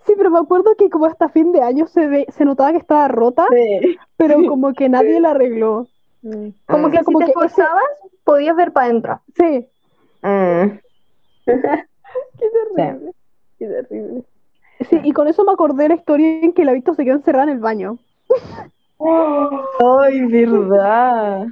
sí, 0.05 0.14
pero 0.18 0.30
me 0.30 0.39
acuerdo 0.39 0.76
que 0.77 0.89
como 0.89 1.05
hasta 1.05 1.30
fin 1.30 1.51
de 1.51 1.61
año 1.61 1.88
se 1.88 2.07
ve, 2.07 2.26
se 2.30 2.45
notaba 2.45 2.72
que 2.72 2.77
estaba 2.77 3.07
rota, 3.07 3.47
Sí. 3.51 3.97
pero 4.15 4.38
como 4.47 4.73
que 4.73 4.89
nadie 4.89 5.19
la 5.19 5.31
arregló. 5.31 5.88
Mm. 6.22 6.49
Como 6.68 6.88
Mm. 6.88 6.91
que 6.91 7.03
como 7.03 7.19
si 7.19 7.26
te 7.27 7.34
que 7.34 7.45
ese- 7.45 7.64
podías 8.23 8.55
ver 8.55 8.73
para 8.73 8.88
adentro. 8.88 9.22
Sí, 9.35 9.68
Mm. 10.23 10.80
Qué 11.45 12.49
terrible. 12.76 13.11
Qué 13.59 13.65
terrible. 13.68 14.23
sí, 14.89 14.99
y 15.03 15.11
con 15.14 15.27
eso 15.27 15.43
me 15.45 15.51
acordé 15.51 15.88
la 15.89 15.95
historia 15.95 16.41
en 16.41 16.53
que 16.53 16.65
la 16.65 16.73
Víctor 16.73 16.95
se 16.95 17.05
quedó 17.05 17.15
encerrada 17.15 17.45
en 17.45 17.49
el 17.51 17.59
baño. 17.59 17.97
Ay, 18.99 20.26
verdad. 20.26 21.48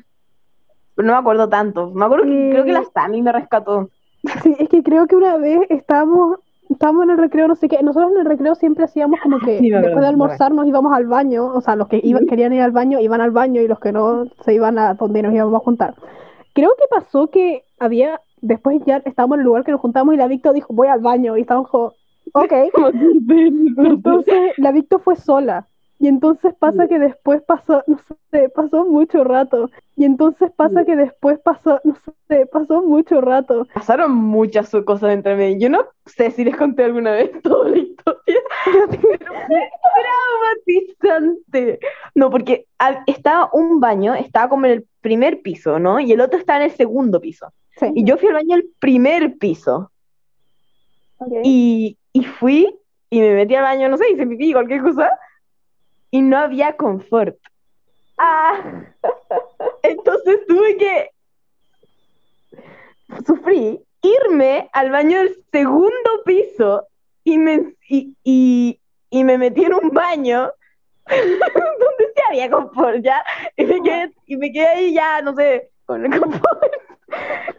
Pero 0.96 1.08
no 1.08 1.14
me 1.14 1.20
acuerdo 1.20 1.50
tanto. 1.50 1.92
Me 1.92 2.06
acuerdo 2.06 2.26
que 2.26 2.48
Eh. 2.48 2.52
creo 2.52 2.66
que 2.66 2.72
la 2.72 2.84
Sammy 2.84 3.22
me 3.22 3.32
rescató. 3.32 3.90
Sí, 4.44 4.56
es 4.58 4.70
que 4.70 4.82
creo 4.82 5.06
que 5.08 5.16
una 5.16 5.38
vez 5.38 5.60
estábamos, 5.70 6.40
estábamos 6.70 7.04
en 7.04 7.12
el 7.12 7.18
recreo, 7.18 7.48
no 7.48 7.56
sé 7.56 7.68
qué, 7.68 7.84
nosotros 7.84 8.12
en 8.14 8.20
el 8.20 8.26
recreo 8.26 8.56
siempre 8.56 8.86
hacíamos 8.86 9.20
como 9.22 9.40
que 9.40 9.60
Sí, 9.60 9.68
acuerdo, 9.68 9.86
después 9.88 10.02
de 10.02 10.08
almorzar 10.08 10.52
nos 10.52 10.66
íbamos 10.66 10.94
al 10.94 11.06
baño, 11.06 11.46
o 11.54 11.62
sea, 11.62 11.76
los 11.76 11.88
que 11.88 12.02
querían 12.28 12.54
ir 12.54 12.62
al 12.62 12.72
baño 12.72 13.00
iban 13.00 13.22
al 13.22 13.30
baño 13.32 13.62
y 13.62 13.68
los 13.68 13.80
que 13.80 13.92
no 13.92 14.26
se 14.44 14.54
iban 14.56 14.80
a 14.80 14.96
donde 14.96 15.22
nos 15.22 15.34
íbamos 15.34 15.54
a 15.62 15.64
juntar. 15.64 15.94
Creo 16.54 16.72
que 16.76 16.86
pasó 16.90 17.28
que 17.28 17.66
había, 17.80 18.20
después 18.42 18.82
ya 18.86 18.98
estábamos 19.06 19.36
en 19.36 19.42
el 19.42 19.46
lugar 19.46 19.64
que 19.64 19.72
nos 19.74 19.82
juntamos 19.82 20.16
y 20.16 20.18
la 20.18 20.28
Victo 20.28 20.54
dijo, 20.54 20.74
voy 20.74 20.88
al 20.88 21.02
baño, 21.02 21.38
y 21.38 21.42
estábamos 21.42 21.70
como, 21.70 21.94
ok. 22.34 22.54
Entonces 23.78 24.54
la 24.58 24.72
Victo 24.72 24.98
fue 25.00 25.16
sola. 25.18 25.68
Y 25.98 26.08
entonces 26.08 26.54
pasa 26.60 26.88
que 26.88 27.00
después 27.00 27.42
pasó, 27.44 27.84
no 27.88 28.00
sé, 28.32 28.50
pasó 28.50 28.86
mucho 28.86 29.24
rato. 29.24 29.70
Y 29.96 30.04
entonces 30.04 30.52
pasa 30.56 30.84
que 30.84 30.96
después 30.96 31.40
pasó, 31.40 31.80
no 31.84 31.96
sé, 32.28 32.46
pasó 32.48 32.82
mucho 32.82 33.22
rato. 33.22 33.68
Pasaron 33.74 34.12
muchas 34.14 34.70
cosas 34.86 35.14
entre 35.14 35.36
mí. 35.36 35.60
Yo 35.60 35.70
no 35.70 35.86
sé 36.06 36.32
si 36.32 36.44
les 36.44 36.56
conté 36.56 36.84
alguna 36.84 37.12
vez 37.12 37.32
toda 37.44 37.70
la 37.70 37.78
historia. 37.78 38.42
Pero 38.66 39.36
traumatizante. 40.66 41.80
No, 42.14 42.30
porque 42.30 42.68
estaba 43.08 43.50
un 43.54 43.80
baño, 43.80 44.14
estaba 44.16 44.50
como 44.50 44.66
en 44.66 44.74
el 44.74 44.88
primer 45.02 45.42
piso, 45.42 45.80
¿no? 45.80 46.00
Y 46.00 46.12
el 46.12 46.22
otro 46.22 46.40
estaba 46.40 46.60
en 46.60 46.66
el 46.66 46.76
segundo 46.76 47.22
piso. 47.22 47.54
Sí. 47.78 47.88
Y 47.96 48.04
yo 48.04 48.18
fui 48.18 48.28
al 48.28 48.36
baño 48.36 48.56
al 48.56 48.66
primer 48.80 49.38
piso. 49.38 49.92
Ok. 51.18 51.32
Y, 51.44 51.98
y 52.12 52.24
fui 52.24 52.78
y 53.10 53.20
me 53.22 53.34
metí 53.34 53.56
al 53.56 53.64
baño, 53.64 53.88
no 53.88 53.98
sé, 53.98 54.10
hice 54.12 54.28
pipí, 54.28 54.52
cualquier 54.52 54.82
cosa. 54.82 55.10
Y 56.16 56.22
no 56.22 56.38
había 56.38 56.78
confort. 56.78 57.36
Ah, 58.18 58.86
Entonces 59.84 60.46
tuve 60.48 60.78
que 60.78 61.10
sufrí 63.28 63.84
irme 64.02 64.70
al 64.72 64.92
baño 64.92 65.18
del 65.18 65.36
segundo 65.52 66.24
piso 66.24 66.88
y 67.26 67.38
me, 67.38 67.76
y, 67.90 68.16
y, 68.24 68.80
y 69.10 69.24
me 69.26 69.38
metí 69.38 69.66
en 69.66 69.74
un 69.74 69.90
baño 69.90 70.52
donde 71.10 72.14
sí 72.16 72.22
había 72.30 72.50
confort 72.50 73.04
ya 73.04 73.22
y 73.58 73.66
me 73.66 73.82
quedé, 73.82 74.14
y 74.26 74.38
me 74.38 74.54
quedé 74.54 74.68
ahí 74.68 74.94
ya, 74.94 75.22
no 75.22 75.36
sé, 75.36 75.70
con 75.86 76.06
el 76.06 76.18
confort. 76.22 76.74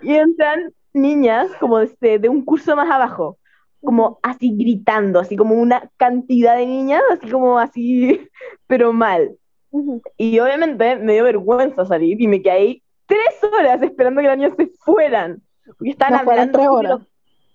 Y 0.01 0.15
entran 0.15 0.73
niñas 0.95 1.51
como 1.61 1.81
de, 1.81 2.19
de 2.19 2.29
un 2.31 2.43
curso 2.43 2.75
más 2.75 2.91
abajo, 2.91 3.37
como 3.83 4.19
así 4.23 4.55
gritando, 4.57 5.21
así 5.21 5.37
como 5.37 5.55
una 5.55 5.91
cantidad 5.97 6.57
de 6.57 6.67
niñas, 6.67 7.03
así 7.13 7.31
como 7.31 7.59
así, 7.59 8.29
pero 8.67 8.93
mal. 8.93 9.37
Y 10.17 10.39
obviamente 10.39 10.97
me 10.97 11.15
dio 11.15 11.25
vergüenza 11.25 11.85
salir 11.85 12.21
y 12.21 12.27
me 12.29 12.41
quedé 12.43 12.53
ahí 12.53 12.83
tres 13.07 13.43
horas 13.53 13.83
esperando 13.83 14.21
que 14.21 14.29
las 14.29 14.39
niñas 14.39 14.55
se 14.57 14.67
fueran. 14.85 15.43
Porque 15.67 15.91
estaban 15.91 16.15
No 16.15 16.19
hablando 16.31 16.59
tres 16.59 16.69
horas. 16.69 16.99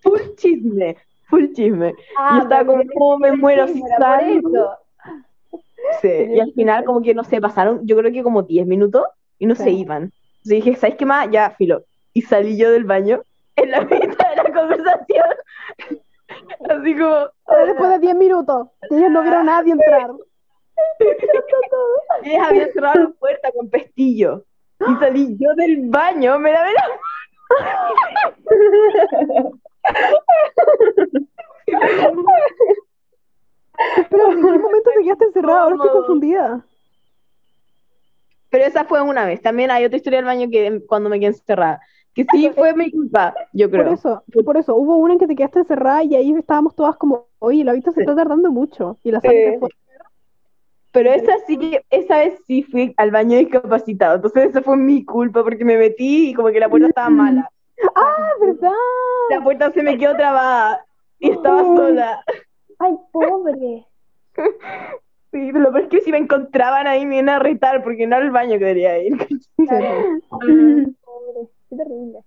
full 0.02 0.19
chisme, 0.38 0.98
full 1.30 1.52
chisme. 1.53 1.93
Ah, 2.18 2.35
y 2.35 2.39
estaba 2.43 2.64
pero 2.65 2.80
como, 2.80 2.84
¿cómo 2.93 3.19
me 3.19 3.31
muero 3.34 3.68
si 3.68 3.81
salgo? 3.98 4.69
Sí, 6.02 6.07
y 6.35 6.39
al 6.39 6.53
final 6.53 6.85
como 6.85 7.02
que, 7.02 7.14
no 7.14 7.23
sé, 7.23 7.41
pasaron 7.41 7.85
yo 7.85 7.98
creo 7.98 8.11
que 8.11 8.23
como 8.23 8.43
10 8.43 8.65
minutos 8.68 9.03
y 9.39 9.45
no 9.45 9.56
se 9.56 9.64
Sí. 9.65 9.80
iban. 9.80 10.03
Entonces 10.43 10.64
dije, 10.65 10.76
¿sabes 10.76 10.95
qué 10.95 11.06
más? 11.06 11.30
Ya, 11.31 11.52
filo. 11.52 11.84
Y 12.14 12.22
salí 12.23 12.57
yo 12.57 12.72
del 12.72 12.84
baño 12.85 13.22
en 13.56 13.72
la 13.72 13.81
mitad 13.85 14.30
de 14.30 14.35
la 14.43 14.53
conversación. 14.53 15.26
Así 16.69 16.95
como, 16.95 17.27
Pero 17.47 17.65
después 17.65 17.89
de 17.91 17.99
10 17.99 18.15
minutos, 18.15 18.68
ellos 18.89 19.11
no 19.11 19.22
vieron 19.22 19.41
a 19.41 19.43
nadie 19.43 19.73
entrar. 19.73 20.11
ellas 22.23 22.47
habían 22.47 22.72
cerrado 22.72 23.03
la 23.03 23.09
puerta 23.11 23.51
con 23.51 23.69
pestillo. 23.69 24.45
Y 24.80 24.95
salí 24.99 25.38
yo 25.38 25.53
del 25.55 25.89
baño, 25.89 26.39
me 26.39 26.51
la 26.51 26.63
la 26.63 26.72
Pero 34.09 34.31
¿en 34.31 34.41
qué 34.41 34.59
momento 34.59 34.89
te 34.95 35.03
quedaste 35.03 35.26
encerrada? 35.26 35.63
Ahora 35.63 35.76
estoy 35.76 35.91
confundida. 35.91 36.65
Pero 38.49 38.65
esa 38.65 38.84
fue 38.84 39.01
una 39.01 39.26
vez. 39.26 39.41
También 39.41 39.72
hay 39.72 39.85
otra 39.85 39.97
historia 39.97 40.18
del 40.19 40.26
baño 40.26 40.49
que 40.51 40.84
cuando 40.88 41.09
me 41.09 41.19
quedé 41.19 41.27
encerrada. 41.30 41.80
Que 42.13 42.25
sí 42.31 42.51
fue 42.55 42.73
mi 42.73 42.91
culpa, 42.91 43.33
yo 43.53 43.69
creo. 43.69 43.85
Por 43.85 43.93
eso, 43.93 44.23
por 44.45 44.57
eso, 44.57 44.75
hubo 44.75 44.97
una 44.97 45.13
en 45.13 45.19
que 45.19 45.27
te 45.27 45.35
quedaste 45.35 45.59
encerrada 45.59 46.03
y 46.03 46.15
ahí 46.15 46.33
estábamos 46.33 46.75
todas 46.75 46.97
como, 46.97 47.27
oye, 47.39 47.63
la 47.63 47.73
vista 47.73 47.91
se 47.91 48.01
está 48.01 48.15
tardando 48.15 48.51
mucho. 48.51 48.97
Y 49.03 49.11
la 49.11 49.21
se 49.21 49.29
Sí. 49.29 49.59
fue. 49.59 49.69
Pero 50.91 51.09
esa 51.13 51.38
sí 51.47 51.57
que, 51.57 51.85
esa 51.89 52.17
vez 52.17 52.38
sí 52.45 52.63
fui 52.63 52.93
al 52.97 53.11
baño 53.11 53.38
discapacitado. 53.38 54.15
Entonces 54.15 54.49
esa 54.49 54.61
fue 54.61 54.75
mi 54.75 55.05
culpa 55.05 55.41
porque 55.41 55.63
me 55.63 55.77
metí 55.77 56.29
y 56.29 56.33
como 56.33 56.49
que 56.49 56.59
la 56.59 56.69
puerta 56.69 56.89
estaba 56.89 57.09
mala. 57.09 57.49
Ah, 57.95 58.27
¿verdad? 58.41 58.71
La 59.29 59.41
puerta 59.41 59.71
se 59.71 59.81
me 59.81 59.97
quedó 59.97 60.15
trabada 60.17 60.85
y 61.17 61.31
estaba 61.31 61.63
sola. 61.63 62.23
Ay, 62.79 62.95
pobre. 63.11 63.88
Sí, 64.35 65.49
pero 65.53 65.59
lo 65.59 65.71
peor 65.71 65.83
es 65.85 65.89
que 65.89 66.01
si 66.01 66.11
me 66.11 66.17
encontraban 66.17 66.88
ahí 66.88 67.05
me 67.05 67.15
iban 67.15 67.29
a 67.29 67.39
retar 67.39 67.83
porque 67.83 68.05
no 68.05 68.17
era 68.17 68.25
el 68.25 68.31
baño 68.31 68.59
que 68.59 68.65
debería 68.65 69.01
ir. 69.01 69.15
Pobre. 69.55 71.47
Qué 71.72 71.77
terrible. 71.77 72.19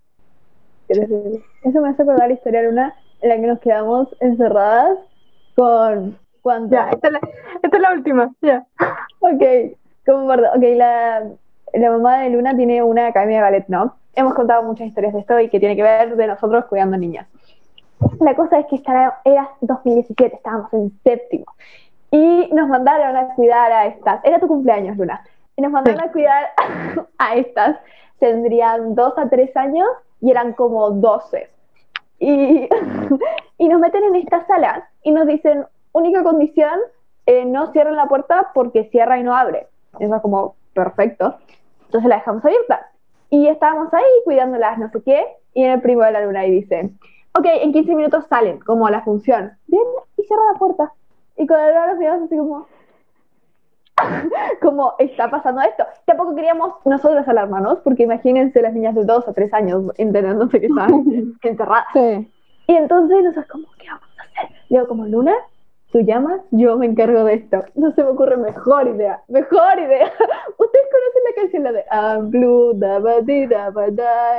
Qué 0.89 0.95
terrible. 0.95 1.43
Eso 1.65 1.81
me 1.83 1.91
hace 1.91 2.03
acordar 2.03 2.29
la 2.29 2.35
historia 2.35 2.63
de 2.63 2.69
una 2.71 2.95
en 3.21 3.29
la 3.29 3.37
que 3.37 3.47
nos 3.47 3.59
quedamos 3.61 4.09
encerradas 4.21 4.99
con 5.55 6.19
¿Cuánto? 6.41 6.75
Ya, 6.75 6.89
esta 6.91 7.09
es 7.09 7.13
la, 7.13 7.21
esta 7.63 7.77
es 7.77 7.83
la 7.83 7.93
última. 7.93 8.33
Ya. 8.43 8.67
Ok, 9.21 9.43
como 10.07 10.27
por- 10.27 10.41
ok, 10.45 10.63
la, 10.77 11.23
la 11.75 11.91
mamá 11.91 12.21
de 12.21 12.31
Luna 12.31 12.57
tiene 12.57 12.83
una 12.83 13.07
academia 13.07 13.37
de 13.39 13.43
ballet, 13.43 13.65
¿no? 13.69 13.97
Hemos 14.15 14.35
contado 14.35 14.63
muchas 14.63 14.87
historias 14.89 15.13
de 15.15 15.21
esto 15.21 15.39
y 15.41 15.49
que 15.51 15.59
tiene 15.61 15.77
que 15.77 15.83
ver 15.83 16.17
de 16.17 16.27
nosotros 16.27 16.65
cuidando 16.67 16.97
niñas. 16.97 17.27
La 18.21 18.35
cosa 18.35 18.59
es 18.61 18.67
que 18.67 18.77
esta- 18.77 19.21
era 19.25 19.51
2017, 19.61 20.37
estábamos 20.37 20.73
en 20.75 20.91
séptimo. 21.03 21.47
Y 22.11 22.49
nos 22.53 22.69
mandaron 22.69 23.17
a 23.17 23.35
cuidar 23.35 23.73
a 23.73 23.87
estas. 23.87 24.25
Era 24.25 24.39
tu 24.39 24.47
cumpleaños, 24.47 24.97
Luna. 24.97 25.23
Y 25.57 25.63
nos 25.63 25.73
mandaron 25.73 26.01
a 26.03 26.13
cuidar 26.13 26.49
a 27.19 27.37
estas. 27.37 27.79
Tendrían 28.19 28.95
dos 28.95 29.15
a 29.17 29.29
tres 29.29 29.57
años 29.57 29.89
y 30.21 30.31
eran 30.31 30.53
como 30.53 30.91
12. 30.91 31.49
Y, 32.19 32.69
y 33.59 33.69
nos 33.69 33.81
meten 33.81 34.05
en 34.05 34.17
esta 34.17 34.47
sala 34.47 34.89
y 35.03 35.11
nos 35.11 35.27
dicen, 35.27 35.67
única 35.93 36.23
condición, 36.23 36.79
eh, 37.27 37.45
no 37.45 37.73
cierren 37.73 37.97
la 37.97 38.07
puerta 38.07 38.51
porque 38.55 38.85
cierra 38.91 39.19
y 39.19 39.23
no 39.23 39.35
abre. 39.35 39.69
Eso 39.99 40.15
es 40.15 40.23
como, 40.23 40.57
perfecto. 40.75 41.37
Entonces 41.87 42.09
la 42.09 42.17
dejamos 42.17 42.45
abierta. 42.45 42.91
Y 43.31 43.49
estábamos 43.49 43.93
ahí 43.95 44.05
cuidándolas, 44.25 44.79
no 44.79 44.91
sé 44.91 45.03
qué, 45.03 45.25
y 45.55 45.61
viene 45.61 45.75
el 45.75 45.81
primo 45.81 46.03
de 46.03 46.13
la 46.13 46.25
luna 46.25 46.47
y 46.47 46.51
dice, 46.51 46.91
ok, 47.37 47.47
en 47.47 47.73
15 47.73 47.95
minutos 47.95 48.27
salen, 48.29 48.61
como 48.61 48.89
la 48.89 49.03
función. 49.03 49.53
Viene 49.67 49.87
y 50.17 50.23
cierra 50.25 50.53
la 50.53 50.59
puerta. 50.59 50.93
Y 51.37 51.47
con 51.47 51.59
el 51.59 51.99
miramos 51.99 52.25
así 52.25 52.37
como, 52.37 52.67
como 54.63 54.95
está 54.99 55.31
pasando 55.31 55.63
esto. 55.63 55.85
Tampoco 56.05 56.35
queríamos 56.35 56.75
nosotras 56.85 57.27
alarmarnos, 57.29 57.79
porque 57.81 58.05
imagínense 58.05 58.63
las 58.63 58.73
niñas 58.73 58.95
de 58.95 59.05
2 59.05 59.29
o 59.29 59.33
3 59.33 59.55
años 59.55 59.83
enterándose 59.97 60.61
que 60.61 60.67
están 60.67 61.05
encerradas. 61.43 61.87
Sí. 61.93 62.31
Y 62.67 62.75
entonces 62.75 63.23
nosotros 63.23 63.47
como, 63.47 63.67
¿qué 63.79 63.89
vamos 63.89 64.09
a 64.19 64.23
hacer? 64.23 64.57
Le 64.69 64.79
digo 64.79 64.89
como, 64.89 65.07
Luna, 65.07 65.35
tú 65.93 66.01
llamas, 66.01 66.41
yo 66.51 66.77
me 66.77 66.87
encargo 66.87 67.25
de 67.25 67.35
esto. 67.35 67.65
No 67.75 67.93
se 67.93 68.03
me 68.03 68.11
ocurre 68.11 68.37
mejor 68.37 68.89
idea, 68.89 69.23
mejor 69.29 69.79
idea. 69.79 70.07
Ustedes 70.59 70.87
conocen 70.91 71.23
la 71.25 71.35
canción, 71.37 71.63
la 71.63 71.73
de 71.73 71.85
I'm 71.91 72.31
blue, 72.31 72.73
da 72.75 72.99
ba 72.99 73.21
di 73.21 73.47
da 73.47 73.71
ba 73.71 73.91
da. 73.91 74.37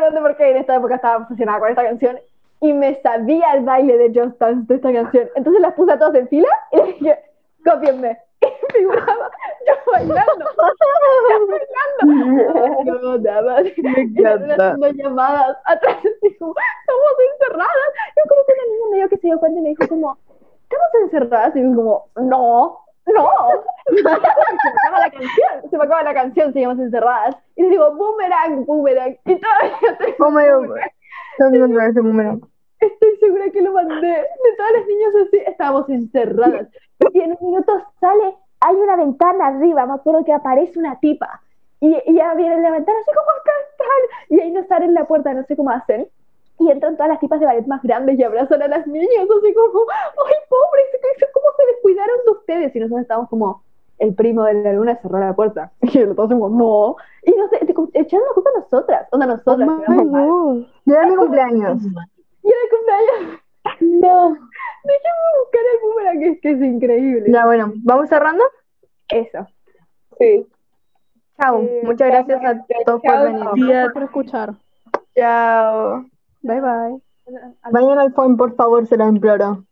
No 0.00 0.10
sé 0.12 0.20
por 0.20 0.36
qué 0.36 0.50
en 0.50 0.56
esta 0.58 0.76
época 0.76 0.94
estaba 0.94 1.24
obsesionada 1.24 1.60
con 1.60 1.70
esta 1.70 1.82
canción 1.82 2.18
y 2.62 2.72
me 2.72 2.94
sabía 3.02 3.54
el 3.54 3.64
baile 3.64 3.98
de 3.98 4.08
Just 4.14 4.38
Dance 4.38 4.66
de 4.68 4.76
esta 4.76 4.92
canción. 4.92 5.28
Entonces 5.34 5.60
las 5.60 5.74
puse 5.74 5.92
a 5.92 5.98
todas 5.98 6.14
en 6.14 6.28
fila 6.28 6.48
y 6.70 6.76
les 6.76 6.86
dije, 6.86 7.18
cópienme. 7.64 8.18
Y 8.42 8.76
figuraba 8.78 9.30
yo 9.68 9.74
bailando, 9.92 10.44
yo 10.44 11.46
bailando. 12.00 13.18
Me 13.82 14.00
encanta. 14.02 14.70
haciendo 14.70 14.88
llamadas 14.90 15.56
atrás, 15.66 15.96
como, 16.38 16.54
estamos 16.80 17.14
encerradas. 17.32 17.88
Yo 18.16 18.22
creo 18.28 18.46
que 18.46 18.52
una 18.52 18.64
niña 18.72 18.90
medio 18.90 19.08
que 19.08 19.16
se 19.18 19.26
dio 19.28 19.38
cuenta 19.38 19.60
y 19.60 19.62
me 19.62 19.68
dijo 19.68 19.86
como, 19.88 20.18
¿estamos 20.62 20.90
encerradas? 21.04 21.54
Y 21.54 21.62
yo 21.62 21.76
como, 21.76 22.08
no, 22.16 22.80
no. 23.06 23.30
se 23.94 24.02
me 24.02 24.10
acaba 24.10 24.98
la 24.98 25.10
canción, 25.10 25.70
se 25.70 25.78
me 25.78 25.84
acaba 25.84 26.02
la 26.02 26.14
canción, 26.14 26.52
seguimos 26.52 26.78
encerradas. 26.80 27.36
Y 27.54 27.62
les 27.62 27.70
digo, 27.70 27.94
boomerang, 27.94 28.64
boomerang. 28.64 29.16
Y 29.24 29.38
todavía 29.38 29.98
tengo 29.98 30.16
¿Cómo 30.18 30.40
yo? 30.40 30.60
boomerang. 30.62 30.90
¿Dónde 31.38 31.58
encontrar 31.58 31.90
ese 31.90 32.00
número? 32.00 32.40
Estoy 32.82 33.16
segura 33.20 33.50
que 33.50 33.62
lo 33.62 33.72
mandé. 33.72 34.06
De 34.06 34.56
todas 34.56 34.72
las 34.72 34.86
niñas 34.86 35.14
así, 35.26 35.36
estábamos 35.46 35.88
encerradas. 35.88 36.68
Y 37.12 37.20
en 37.20 37.36
un 37.40 37.50
minuto 37.50 37.72
sale, 38.00 38.36
hay 38.60 38.76
una 38.76 38.96
ventana 38.96 39.46
arriba, 39.48 39.86
me 39.86 39.94
acuerdo 39.94 40.24
que 40.24 40.32
aparece 40.32 40.78
una 40.78 40.98
tipa. 41.00 41.40
Y, 41.80 41.88
y 41.88 41.98
ella 42.06 42.34
viene 42.34 42.54
en 42.54 42.62
la 42.62 42.70
ventana 42.70 42.98
así 43.00 43.10
como 43.10 43.30
acá 43.30 43.52
están. 43.70 44.28
Y 44.30 44.40
ahí 44.40 44.50
nos 44.52 44.70
abren 44.70 44.94
la 44.94 45.04
puerta, 45.04 45.34
no 45.34 45.44
sé 45.44 45.56
cómo 45.56 45.70
hacen. 45.70 46.08
Y 46.58 46.70
entran 46.70 46.96
todas 46.96 47.08
las 47.08 47.18
tipas 47.20 47.40
de 47.40 47.46
ballet 47.46 47.66
más 47.66 47.82
grandes 47.82 48.18
y 48.18 48.22
abrazan 48.22 48.62
a 48.62 48.68
las 48.68 48.86
niñas, 48.86 49.08
así 49.24 49.54
como, 49.54 49.80
ay, 49.90 50.34
pobres, 50.48 50.84
¿cómo 51.32 51.46
se 51.56 51.66
descuidaron 51.66 52.16
de 52.24 52.30
ustedes? 52.32 52.76
Y 52.76 52.78
nosotros 52.80 53.02
estábamos 53.02 53.30
como, 53.30 53.62
el 53.98 54.14
primo 54.14 54.44
de 54.44 54.54
la 54.54 54.72
luna 54.72 54.96
cerró 54.96 55.18
la 55.18 55.34
puerta. 55.34 55.72
Y 55.80 55.98
nosotros 55.98 56.28
como, 56.28 56.48
no. 56.50 56.96
Y 57.24 57.32
no 57.32 57.48
sé, 57.48 57.58
te- 57.66 58.00
echaron 58.00 58.26
la 58.28 58.34
culpa 58.34 58.50
a 58.54 58.58
nosotras, 58.60 59.08
onda 59.10 59.26
a 59.26 59.28
nosotras. 59.28 59.68
Oh 59.68 59.90
my. 59.90 60.26
God. 60.26 60.66
Ya 60.84 60.94
era 60.98 61.06
mi 61.06 61.16
cumpleaños. 61.16 61.78
Y 62.42 62.48
era 62.48 62.58
cumpleaños. 62.70 63.40
No. 63.80 64.30
Déjenme 64.84 65.38
buscar 65.38 65.60
el 65.72 65.80
boomerang, 65.82 66.20
que 66.20 66.28
es 66.30 66.40
que 66.40 66.50
es 66.50 66.62
increíble. 66.62 67.30
Ya, 67.32 67.46
bueno, 67.46 67.72
¿vamos 67.84 68.08
cerrando? 68.08 68.42
Eso. 69.08 69.46
Sí. 70.18 70.46
Chao. 71.40 71.62
Eh, 71.62 71.80
Muchas 71.84 72.08
gracias 72.08 72.44
a 72.44 72.66
todos 72.84 73.00
por 73.00 73.10
chao. 73.10 73.24
venir. 73.24 73.44
Gracias 73.68 73.92
por 73.92 74.02
escuchar. 74.02 74.54
Chao. 75.14 76.04
Bye 76.42 76.60
bye. 76.60 77.00
Vayan 77.70 77.98
al 77.98 78.12
phone, 78.12 78.36
por 78.36 78.54
favor, 78.56 78.86
se 78.86 78.96
los 78.96 79.08
imploro. 79.08 79.64